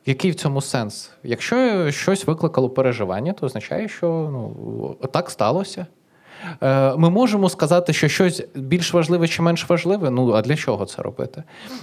Який 0.06 0.30
в 0.30 0.34
цьому 0.34 0.60
сенс? 0.60 1.10
Якщо 1.22 1.90
щось 1.90 2.26
викликало 2.26 2.70
переживання, 2.70 3.32
то 3.32 3.46
означає, 3.46 3.88
що 3.88 4.08
ну, 4.32 5.08
так 5.12 5.30
сталося. 5.30 5.86
Е, 6.62 6.96
Ми 6.96 7.10
можемо 7.10 7.48
сказати, 7.48 7.92
що 7.92 8.08
щось 8.08 8.46
більш 8.54 8.94
важливе 8.94 9.28
чи 9.28 9.42
менш 9.42 9.68
важливе. 9.68 10.10
Ну 10.10 10.32
а 10.32 10.42
для 10.42 10.56
чого 10.56 10.84
це 10.84 11.02
робити? 11.02 11.42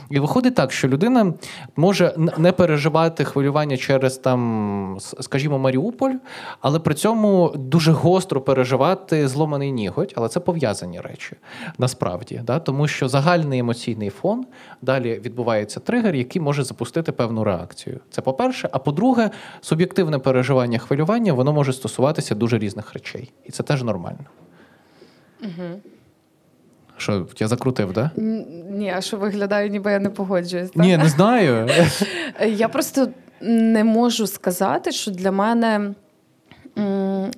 І 0.09 0.19
виходить 0.19 0.55
так, 0.55 0.71
що 0.71 0.87
людина 0.87 1.33
може 1.75 2.13
не 2.37 2.51
переживати 2.51 3.23
хвилювання 3.23 3.77
через 3.77 4.17
там, 4.17 4.97
скажімо, 4.99 5.59
Маріуполь, 5.59 6.13
але 6.61 6.79
при 6.79 6.93
цьому 6.93 7.53
дуже 7.55 7.91
гостро 7.91 8.41
переживати 8.41 9.27
зломаний 9.27 9.71
ніготь, 9.71 10.13
але 10.17 10.29
це 10.29 10.39
пов'язані 10.39 10.99
речі 10.99 11.35
насправді, 11.77 12.41
да? 12.43 12.59
тому 12.59 12.87
що 12.87 13.07
загальний 13.07 13.59
емоційний 13.59 14.09
фон 14.09 14.45
далі 14.81 15.21
відбувається 15.25 15.79
тригер, 15.79 16.15
який 16.15 16.41
може 16.41 16.63
запустити 16.63 17.11
певну 17.11 17.43
реакцію. 17.43 17.99
Це 18.09 18.21
по-перше. 18.21 18.69
А 18.71 18.79
по-друге, 18.79 19.29
суб'єктивне 19.61 20.19
переживання 20.19 20.79
хвилювання 20.79 21.33
воно 21.33 21.53
може 21.53 21.73
стосуватися 21.73 22.35
дуже 22.35 22.57
різних 22.57 22.93
речей, 22.93 23.31
і 23.45 23.51
це 23.51 23.63
теж 23.63 23.83
нормально. 23.83 24.25
Що, 26.97 27.27
я 27.39 27.47
закрутив, 27.47 27.93
да? 27.93 28.11
Ні, 28.69 28.93
а 28.97 29.01
що 29.01 29.17
виглядає, 29.17 29.69
ніби 29.69 29.91
я 29.91 29.99
не 29.99 30.09
погоджуюсь. 30.09 30.69
так? 30.69 30.83
Ні, 30.83 30.97
не 30.97 31.09
знаю. 31.09 31.69
Я 32.47 32.67
просто 32.67 33.09
не 33.41 33.83
можу 33.83 34.27
сказати, 34.27 34.91
що 34.91 35.11
для 35.11 35.31
мене. 35.31 35.93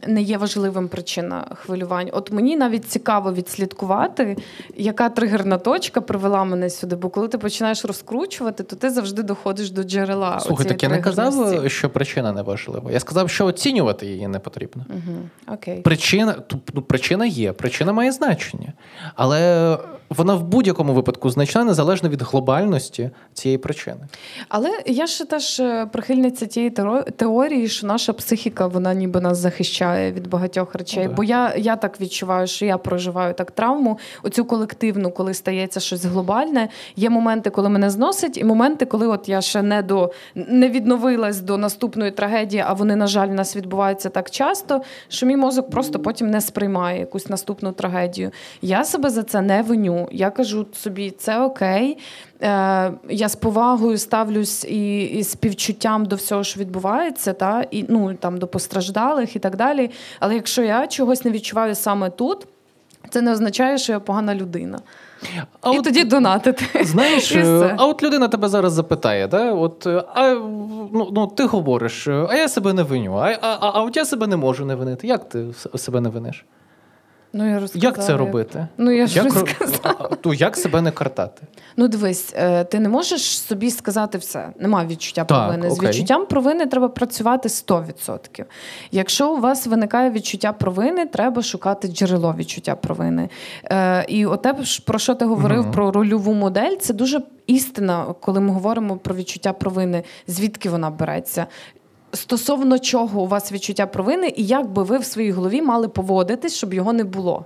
Не 0.08 0.22
є 0.22 0.38
важливим 0.38 0.88
причина 0.88 1.46
хвилювань. 1.56 2.10
От 2.14 2.32
мені 2.32 2.58
навіть 2.58 2.86
цікаво 2.90 3.34
відслідкувати, 3.34 4.38
яка 4.76 5.10
тригерна 5.10 5.58
точка 5.58 6.02
привела 6.02 6.44
мене 6.44 6.70
сюди. 6.70 6.96
Бо 6.96 7.10
коли 7.10 7.28
ти 7.28 7.38
починаєш 7.38 7.86
розкручувати, 7.86 8.64
то 8.64 8.76
ти 8.76 8.90
завжди 8.90 9.24
доходиш 9.24 9.72
до 9.72 9.84
джерела. 9.84 10.40
Слухай, 10.40 10.68
так 10.68 10.84
я 10.84 10.90
не 10.90 11.02
казав, 11.02 11.70
що 11.70 11.90
причина 11.90 12.32
не 12.32 12.42
важлива. 12.42 12.92
Я 12.92 13.00
сказав, 13.00 13.30
що 13.30 13.46
оцінювати 13.46 14.06
її 14.06 14.28
не 14.28 14.40
потрібно. 14.40 14.86
Мгм, 14.90 15.30
Окей. 15.54 15.82
Причина, 15.82 16.36
ну, 16.74 16.82
причина 16.82 17.26
є, 17.26 17.54
причина 17.54 17.94
має 17.94 18.12
значення. 18.12 18.74
Але 19.16 19.78
вона 20.10 20.36
в 20.36 20.44
будь-якому 20.44 20.94
випадку 20.94 21.30
значна 21.30 21.64
незалежно 21.64 22.10
від 22.10 22.22
глобальності 22.22 23.10
цієї 23.34 23.58
причини. 23.58 24.00
Але 24.50 24.70
я 24.86 25.08
ще 25.08 25.26
теж 25.26 25.60
е, 25.60 25.86
прихильниця 25.86 26.46
тієї 26.46 26.72
теорії, 27.16 27.68
що 27.68 27.88
наша 27.88 28.14
психіка 28.14 28.68
вона 28.68 28.94
ніби 28.94 29.22
нас 29.22 29.38
захищає 29.38 30.12
від 30.12 30.28
багатьох 30.28 30.76
речей. 30.76 31.08
Ну. 31.08 31.14
Бо 31.14 31.24
я, 31.24 31.56
я 31.58 31.76
так 31.76 32.02
відчуваю, 32.02 32.48
що 32.48 32.66
я 32.66 32.78
проживаю 32.78 33.34
так 33.34 33.52
травму, 33.52 34.00
оцю 34.24 34.46
колективну, 34.46 35.12
коли 35.12 35.34
стається 35.34 35.80
щось 35.80 36.06
глобальне. 36.06 36.70
Є 36.96 37.10
моменти, 37.10 37.50
коли 37.50 37.70
мене 37.70 37.90
зносить, 37.90 38.38
і 38.38 38.44
моменти, 38.44 38.86
коли 38.86 39.08
от 39.08 39.30
я 39.30 39.42
ще 39.42 39.62
не 39.62 39.82
до 39.82 40.12
не 40.36 40.70
відновилась 40.70 41.42
до 41.42 41.58
наступної 41.58 42.12
трагедії, 42.12 42.64
а 42.68 42.74
вони, 42.74 42.96
на 42.96 43.08
жаль, 43.08 43.28
в 43.28 43.34
нас 43.34 43.56
відбуваються 43.56 44.10
так 44.10 44.30
часто, 44.30 44.82
що 45.08 45.26
мій 45.26 45.38
мозок 45.38 45.70
просто 45.70 46.00
потім 46.00 46.30
не 46.30 46.42
сприймає 46.42 47.00
якусь 47.00 47.30
наступну 47.30 47.72
трагедію. 47.72 48.32
Я 48.62 48.84
себе 48.84 49.10
за 49.10 49.24
це 49.24 49.42
не 49.42 49.62
виню. 49.62 49.99
Я 50.12 50.30
кажу 50.30 50.66
собі, 50.74 51.12
це 51.12 51.42
окей. 51.42 51.98
Е, 52.42 52.92
я 53.10 53.30
з 53.30 53.36
повагою 53.36 53.98
ставлюсь 53.98 54.66
і, 54.66 55.04
і 55.04 55.24
співчуттям 55.24 56.06
до 56.06 56.16
всього, 56.16 56.44
що 56.44 56.60
відбувається, 56.60 57.34
та 57.34 57.66
і 57.72 57.86
ну 57.90 58.14
там 58.14 58.38
до 58.38 58.48
постраждалих 58.48 59.36
і 59.36 59.40
так 59.40 59.56
далі. 59.56 59.92
Але 60.20 60.36
якщо 60.36 60.64
я 60.64 60.88
чогось 60.88 61.26
не 61.26 61.32
відчуваю 61.32 61.76
саме 61.76 62.10
тут, 62.10 62.48
це 63.10 63.22
не 63.22 63.32
означає, 63.32 63.78
що 63.78 63.94
я 63.94 64.00
погана 64.00 64.36
людина. 64.36 64.80
А 65.62 65.72
і 65.72 65.78
от, 65.78 65.84
тоді 65.84 66.04
донатити. 66.04 66.66
знаєш, 66.84 67.32
І 67.32 67.40
а 67.78 67.86
от 67.86 68.04
людина 68.04 68.28
тебе 68.28 68.50
зараз 68.50 68.74
запитає, 68.74 69.28
да? 69.28 69.52
от, 69.52 69.88
е, 69.88 70.04
а, 70.14 70.30
ну, 70.94 71.10
ну, 71.12 71.28
ти 71.28 71.46
говориш, 71.46 72.08
е, 72.08 72.28
а 72.30 72.36
я 72.36 72.50
себе 72.50 72.74
не 72.74 72.84
виню, 72.84 73.14
а, 73.16 73.38
а, 73.42 73.58
а, 73.62 73.72
а 73.74 73.84
от 73.84 73.98
я 73.98 74.06
себе 74.06 74.28
не 74.28 74.38
можу 74.38 74.66
не 74.66 74.76
винити. 74.76 75.08
Як 75.08 75.30
ти 75.30 75.46
себе 75.76 76.02
не 76.02 76.10
виниш? 76.10 76.46
Ну, 77.34 77.50
я 77.50 77.60
розказала, 77.60 77.90
Як 77.96 78.06
це 78.06 78.18
робити? 78.18 78.68
Ну 78.78 78.92
я 78.92 79.08
ж 79.08 79.16
Як, 79.16 79.26
розказала. 79.26 80.10
То 80.22 80.34
як 80.34 80.58
себе 80.58 80.82
не 80.82 80.92
картати? 80.92 81.42
Ну, 81.78 81.88
дивись, 81.88 82.34
е, 82.36 82.64
ти 82.64 82.80
не 82.80 82.90
можеш 82.90 83.22
собі 83.42 83.72
сказати 83.72 84.18
все. 84.18 84.50
Нема 84.60 84.86
відчуття 84.86 85.24
Так, 85.24 85.48
провини. 85.48 85.70
З 85.76 85.84
відчуттям 85.84 86.26
провини 86.26 86.66
треба 86.66 86.90
працювати 86.90 87.50
100%. 87.50 88.46
Якщо 88.92 89.34
у 89.34 89.40
вас 89.40 89.68
виникає 89.68 90.12
відчуття 90.12 90.54
провини, 90.54 91.06
треба 91.06 91.42
шукати 91.42 91.88
джерело 91.88 92.36
відчуття 92.38 92.76
провини. 92.76 93.30
Е, 93.66 94.06
І 94.08 94.26
от 94.26 94.42
те, 94.42 94.56
ж, 94.64 94.82
про 94.86 95.00
що 95.00 95.16
ти 95.16 95.26
говорив 95.26 95.62
Мгм. 95.62 95.72
про 95.72 95.92
рольову 95.92 96.34
модель, 96.34 96.76
це 96.80 96.94
дуже 96.94 97.22
істина, 97.48 98.06
коли 98.20 98.40
ми 98.40 98.52
говоримо 98.54 98.98
про 98.98 99.16
відчуття 99.16 99.54
провини, 99.54 100.04
звідки 100.28 100.70
вона 100.70 100.90
береться. 100.90 101.46
Стосовно 102.14 102.80
чого 102.80 103.22
у 103.22 103.28
вас 103.28 103.52
відчуття 103.52 103.86
провини, 103.86 104.34
і 104.36 104.46
як 104.46 104.70
би 104.70 104.84
ви 104.84 104.98
в 104.98 105.06
своїй 105.06 105.32
голові 105.32 105.62
мали 105.62 105.88
поводитись, 105.88 106.56
щоб 106.56 106.74
його 106.74 106.94
не 106.94 107.04
було. 107.04 107.46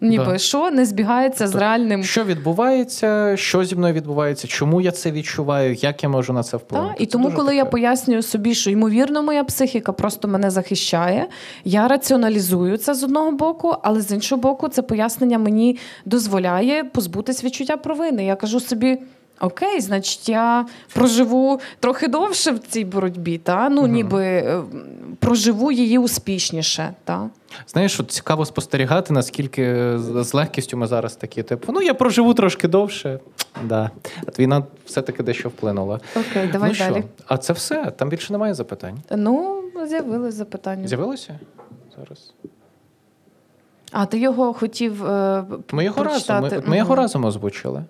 Ніби 0.00 0.24
Да. 0.24 0.38
що 0.38 0.70
не 0.70 0.86
збігається 0.86 1.46
з 1.46 1.50
Тобто, 1.50 1.60
реальним 1.60 2.04
Що 2.04 2.24
відбувається, 2.24 3.36
що 3.36 3.64
зі 3.64 3.76
мною 3.76 3.94
відбувається, 3.94 4.48
чому 4.48 4.80
я 4.80 4.90
це 4.90 5.10
відчуваю, 5.12 5.74
як 5.74 6.02
я 6.02 6.08
можу 6.08 6.32
на 6.32 6.42
це 6.42 6.56
вплинути? 6.56 6.92
Так, 6.92 7.00
і 7.02 7.06
Це 7.06 7.12
тому, 7.12 7.30
коли 7.30 7.56
я 7.56 7.64
пояснюю 7.64 8.22
собі, 8.22 8.54
що 8.54 8.70
ймовірно, 8.70 9.22
моя 9.22 9.44
психіка 9.44 9.92
просто 9.92 10.28
мене 10.28 10.50
захищає, 10.50 11.26
я 11.64 11.88
раціоналізую 11.88 12.76
це 12.76 12.94
з 12.94 13.04
одного 13.04 13.32
боку, 13.32 13.76
але 13.82 14.00
з 14.00 14.12
іншого 14.12 14.42
боку, 14.42 14.68
це 14.68 14.82
пояснення 14.82 15.38
мені 15.38 15.78
дозволяє 16.04 16.84
позбутись 16.84 17.44
відчуття 17.44 17.76
провини. 17.76 18.24
Я 18.24 18.36
кажу 18.36 18.60
собі. 18.60 18.98
Окей, 19.40 19.80
значить, 19.80 20.28
я 20.28 20.66
проживу 20.94 21.60
трохи 21.80 22.08
довше 22.08 22.52
в 22.52 22.58
цій 22.58 22.84
боротьбі, 22.84 23.38
та 23.38 23.68
ну 23.68 23.86
ніби 23.86 24.24
е, 24.24 24.62
проживу 25.18 25.72
її 25.72 25.98
успішніше. 25.98 26.94
Та? 27.04 27.30
Знаєш, 27.66 28.00
от 28.00 28.10
цікаво 28.10 28.44
спостерігати, 28.44 29.12
наскільки 29.12 29.98
з 29.98 30.24
з 30.24 30.34
легкістю 30.34 30.76
ми 30.76 30.86
зараз 30.86 31.16
такі, 31.16 31.42
типу, 31.42 31.72
ну 31.72 31.82
я 31.82 31.94
проживу 31.94 32.34
трошки 32.34 32.68
довше. 32.68 33.18
Да. 33.64 33.90
От 34.26 34.38
війна 34.38 34.62
все-таки 34.86 35.22
дещо 35.22 35.48
вплинула. 35.48 36.00
Окей, 36.16 36.48
давай 36.52 36.70
ну, 36.70 36.78
далі. 36.78 37.04
Що? 37.16 37.24
А 37.26 37.38
це 37.38 37.52
все? 37.52 37.92
Там 37.96 38.08
більше 38.08 38.32
немає 38.32 38.54
запитань. 38.54 38.98
Ну, 39.10 39.62
з'явилось 39.86 40.34
запитання. 40.34 40.88
З'явилося? 40.88 41.38
Зараз. 41.98 42.32
А 43.92 44.06
ти 44.06 44.18
його 44.18 44.52
хотів 44.52 45.06
е, 45.06 45.44
Ми 45.72 45.84
його 45.84 46.04
разом, 46.04 46.42
ми, 46.42 46.62
ми 46.66 46.76
його 46.76 46.96
разом 46.96 47.24
озвучили. 47.24 47.84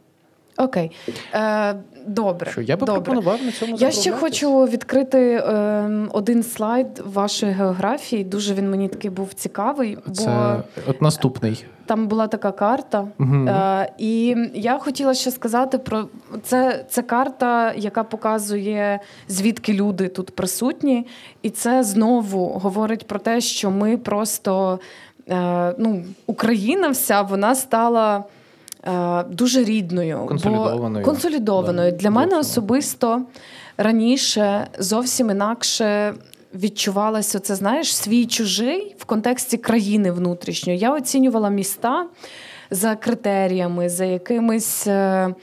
Окей. 0.59 0.90
Е, 1.35 1.74
добре. 2.06 2.51
Що 2.51 2.60
я 2.60 2.76
би 2.76 2.86
добре. 2.86 3.02
пропонував 3.02 3.43
на 3.44 3.52
цьому 3.52 3.76
Я 3.76 3.90
ще 3.90 4.12
хочу 4.12 4.64
відкрити 4.64 5.18
е, 5.20 5.90
один 6.12 6.43
слайд 6.43 6.86
вашої 7.05 7.52
географії. 7.52 8.24
Дуже 8.24 8.55
він 8.55 8.70
мені 8.70 8.89
такий 8.89 9.10
був 9.10 9.32
цікавий, 9.35 9.98
бо 10.06 10.12
Це 10.14 10.56
от 10.86 11.02
наступний. 11.02 11.64
там 11.86 12.09
була 12.09 12.26
така 12.26 12.52
карта. 12.52 13.09
Мгм. 13.18 13.48
Е, 13.48 13.93
і 13.98 14.36
я 14.55 14.78
хотіла 14.78 15.14
ще 15.14 15.30
сказати 15.30 15.78
про 15.78 16.09
це. 16.43 16.85
Це 16.89 17.02
карта, 17.02 17.72
яка 17.76 18.05
показує 18.05 19.01
звідки 19.28 19.72
люди 19.72 20.09
тут 20.09 20.30
присутні, 20.36 21.06
і 21.43 21.51
це 21.51 21.82
знову 21.82 22.47
говорить 22.47 23.06
про 23.06 23.18
те, 23.18 23.40
що 23.40 23.70
ми 23.70 23.97
просто. 23.97 24.80
е, 25.30 25.74
ну, 25.78 26.05
Україна 26.26 26.89
вся 26.89 27.22
вона 27.22 27.55
стала. 27.55 28.24
Е, 28.87 29.25
Дуже 29.31 29.65
рідною, 29.65 30.25
Консолідованою. 30.29 31.05
бо 31.05 31.11
консолідованою. 31.11 31.91
Да, 31.93 31.97
Для 31.99 32.11
мене 32.11 32.39
особисто 32.39 33.23
раніше 33.79 34.67
зовсім 34.79 35.31
інакше 35.31 36.15
відчувалося 36.55 37.39
це, 37.39 37.55
знаєш, 37.55 37.97
свій 37.97 38.27
чужий 38.27 38.95
в 38.99 39.05
контексті 39.05 39.57
країни 39.57 40.13
внутрішньої. 40.13 40.79
Я 40.79 40.93
оцінювала 40.95 41.49
міста 41.51 42.07
за 42.71 42.97
критеріями, 42.97 43.89
за 43.89 44.05
якимись. 44.05 44.87
е, 44.87 45.35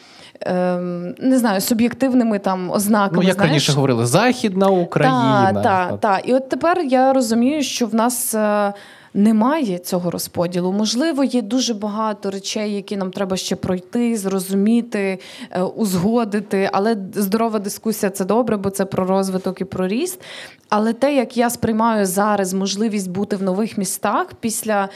ем, 0.42 1.16
Не 1.20 1.38
знаю, 1.40 1.62
суб'єктивними 1.62 2.40
там 2.40 2.72
ознаками. 2.72 3.18
Ну, 3.22 3.24
як 3.28 3.34
знаєш. 3.36 3.50
раніше 3.52 3.72
говорили, 3.72 4.06
Західна 4.06 4.68
Україна. 4.68 5.52
Так, 5.54 5.64
так, 5.64 6.00
так. 6.00 6.30
І 6.30 6.34
от 6.34 6.50
тепер 6.50 6.80
я 6.84 7.14
розумію, 7.14 7.64
що 7.64 7.86
в 7.88 7.96
нас. 7.96 8.34
е, 8.36 8.74
Немає 9.18 9.80
цього 9.80 10.12
розподілу. 10.12 10.72
Можливо, 10.72 11.24
є 11.24 11.42
дуже 11.42 11.74
багато 11.74 12.32
речей, 12.32 12.74
які 12.74 12.98
нам 12.98 13.12
треба 13.12 13.38
ще 13.38 13.56
пройти, 13.56 14.18
зрозуміти, 14.18 15.20
е, 15.52 15.64
узгодити. 15.64 16.70
Але 16.74 16.98
здорова 17.14 17.60
дискусія 17.60 18.10
це 18.10 18.26
добре, 18.26 18.58
бо 18.58 18.70
це 18.70 18.86
про 18.86 19.06
розвиток 19.06 19.62
і 19.62 19.66
про 19.66 19.88
ріст. 19.88 20.22
Але 20.70 20.94
те, 20.94 21.16
як 21.16 21.38
я 21.38 21.50
сприймаю 21.50 22.06
зараз 22.06 22.54
можливість 22.54 23.12
бути 23.12 23.36
в 23.36 23.44
нових 23.44 23.78
містах 23.78 24.34
після. 24.40 24.90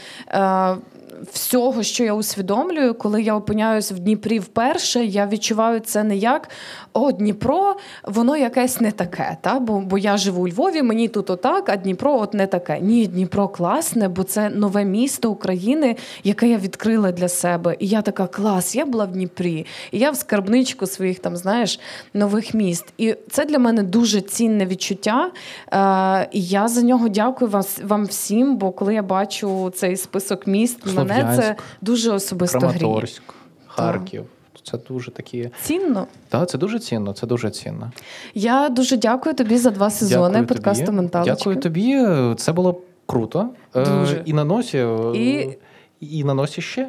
Всього, 1.31 1.83
що 1.83 2.03
я 2.03 2.13
усвідомлюю, 2.13 2.93
коли 2.93 3.23
я 3.23 3.35
опиняюсь 3.35 3.91
в 3.91 3.99
Дніпрі 3.99 4.39
вперше, 4.39 5.05
я 5.05 5.27
відчуваю 5.27 5.79
це 5.79 6.03
не 6.03 6.17
як 6.17 6.49
о, 6.93 7.11
Дніпро, 7.11 7.75
воно 8.03 8.37
якесь 8.37 8.81
не 8.81 8.91
таке. 8.91 9.37
Та? 9.41 9.59
Бо, 9.59 9.79
бо 9.79 9.97
я 9.97 10.17
живу 10.17 10.43
у 10.43 10.47
Львові, 10.47 10.81
мені 10.81 11.07
тут 11.07 11.29
отак, 11.29 11.69
а 11.69 11.75
Дніпро 11.75 12.19
от 12.19 12.33
не 12.33 12.47
таке. 12.47 12.79
Ні, 12.79 13.07
Дніпро 13.07 13.47
класне, 13.47 14.07
бо 14.07 14.23
це 14.23 14.49
нове 14.49 14.85
місто 14.85 15.31
України, 15.31 15.95
яке 16.23 16.47
я 16.47 16.57
відкрила 16.57 17.11
для 17.11 17.29
себе. 17.29 17.75
І 17.79 17.87
я 17.87 18.01
така 18.01 18.27
клас, 18.27 18.75
я 18.75 18.85
була 18.85 19.05
в 19.05 19.11
Дніпрі, 19.11 19.65
і 19.91 19.99
я 19.99 20.11
в 20.11 20.15
скарбничку 20.15 20.85
своїх 20.85 21.19
там, 21.19 21.37
знаєш, 21.37 21.79
нових 22.13 22.53
міст. 22.53 22.85
І 22.97 23.15
це 23.29 23.45
для 23.45 23.59
мене 23.59 23.83
дуже 23.83 24.21
цінне 24.21 24.65
відчуття. 24.65 25.31
Е, 25.73 26.29
і 26.31 26.43
я 26.43 26.67
за 26.67 26.81
нього 26.81 27.09
дякую 27.09 27.51
вам, 27.51 27.63
вам 27.83 28.05
всім, 28.05 28.57
бо 28.57 28.71
коли 28.71 28.93
я 28.93 29.03
бачу 29.03 29.71
цей 29.75 29.97
список 29.97 30.47
міст, 30.47 30.79
мене 31.09 31.37
це 31.37 31.55
дуже 31.81 32.11
особисто 32.11 32.59
гріє. 32.59 32.79
Краматорськ, 32.79 33.23
Харків. 33.67 34.25
Це 34.63 34.77
дуже 34.89 35.11
такі. 35.11 35.49
Цінно. 35.63 36.07
Так, 36.29 36.49
це 36.49 36.57
дуже 36.57 36.79
цінно, 36.79 37.13
це 37.13 37.27
дуже 37.27 37.49
цінно. 37.49 37.91
Я 38.33 38.69
дуже 38.69 38.97
дякую 38.97 39.35
тобі 39.35 39.57
за 39.57 39.69
два 39.69 39.89
сезони 39.89 40.29
Дякую 40.29 40.47
подкасту 40.47 40.91
«Менталочки». 40.91 41.35
Дякую 41.37 41.55
тобі. 41.55 42.05
Це 42.37 42.51
було 42.51 42.81
круто. 43.05 43.49
Е, 43.75 44.21
І 44.25 44.33
на 44.33 44.43
носі. 44.43 44.77
е, 44.77 45.11
І- 45.15 45.57
І 46.01 46.23
на 46.23 46.33
носі 46.33 46.61
ще. 46.61 46.87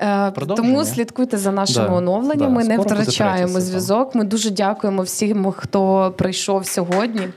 Е, 0.00 0.30
Продовження. 0.30 0.68
Тому 0.68 0.84
слідкуйте 0.84 1.38
за 1.38 1.52
нашими 1.52 1.88
Да, 1.88 1.94
оновленнями, 1.94 2.62
да, 2.62 2.68
не 2.68 2.78
втрачаємо 2.78 3.60
зв'язок. 3.60 4.14
Ми 4.14 4.24
дуже 4.24 4.50
дякуємо 4.50 5.02
всім, 5.02 5.52
хто 5.52 6.14
прийшов 6.18 6.66
сьогодні. 6.66 7.28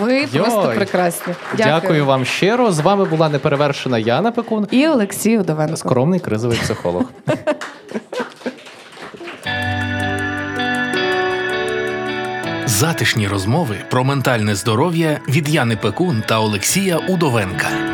Ви 0.00 0.26
просто 0.26 0.62
Йой. 0.64 0.76
прекрасні. 0.76 1.34
Дякую. 1.56 2.06
вам 2.06 2.24
щиро. 2.24 2.72
З 2.72 2.80
вами 2.80 3.04
була 3.04 3.28
неперевершена 3.28 3.98
Яна 3.98 4.30
Пекун, 4.32 4.66
І 4.70 4.88
Олексій 4.88 5.38
Удовенко. 5.38 5.76
скромний 5.76 6.20
кризовий 6.20 6.58
психолог. 6.58 7.04
Затишні 12.66 13.28
розмови 13.28 13.76
про 13.90 14.04
ментальне 14.04 14.54
здоров'я 14.54 15.20
від 15.28 15.48
Яни 15.48 15.76
Пекун 15.76 16.22
та 16.28 16.40
Олексія 16.40 16.98
Удовенка. 16.98 17.93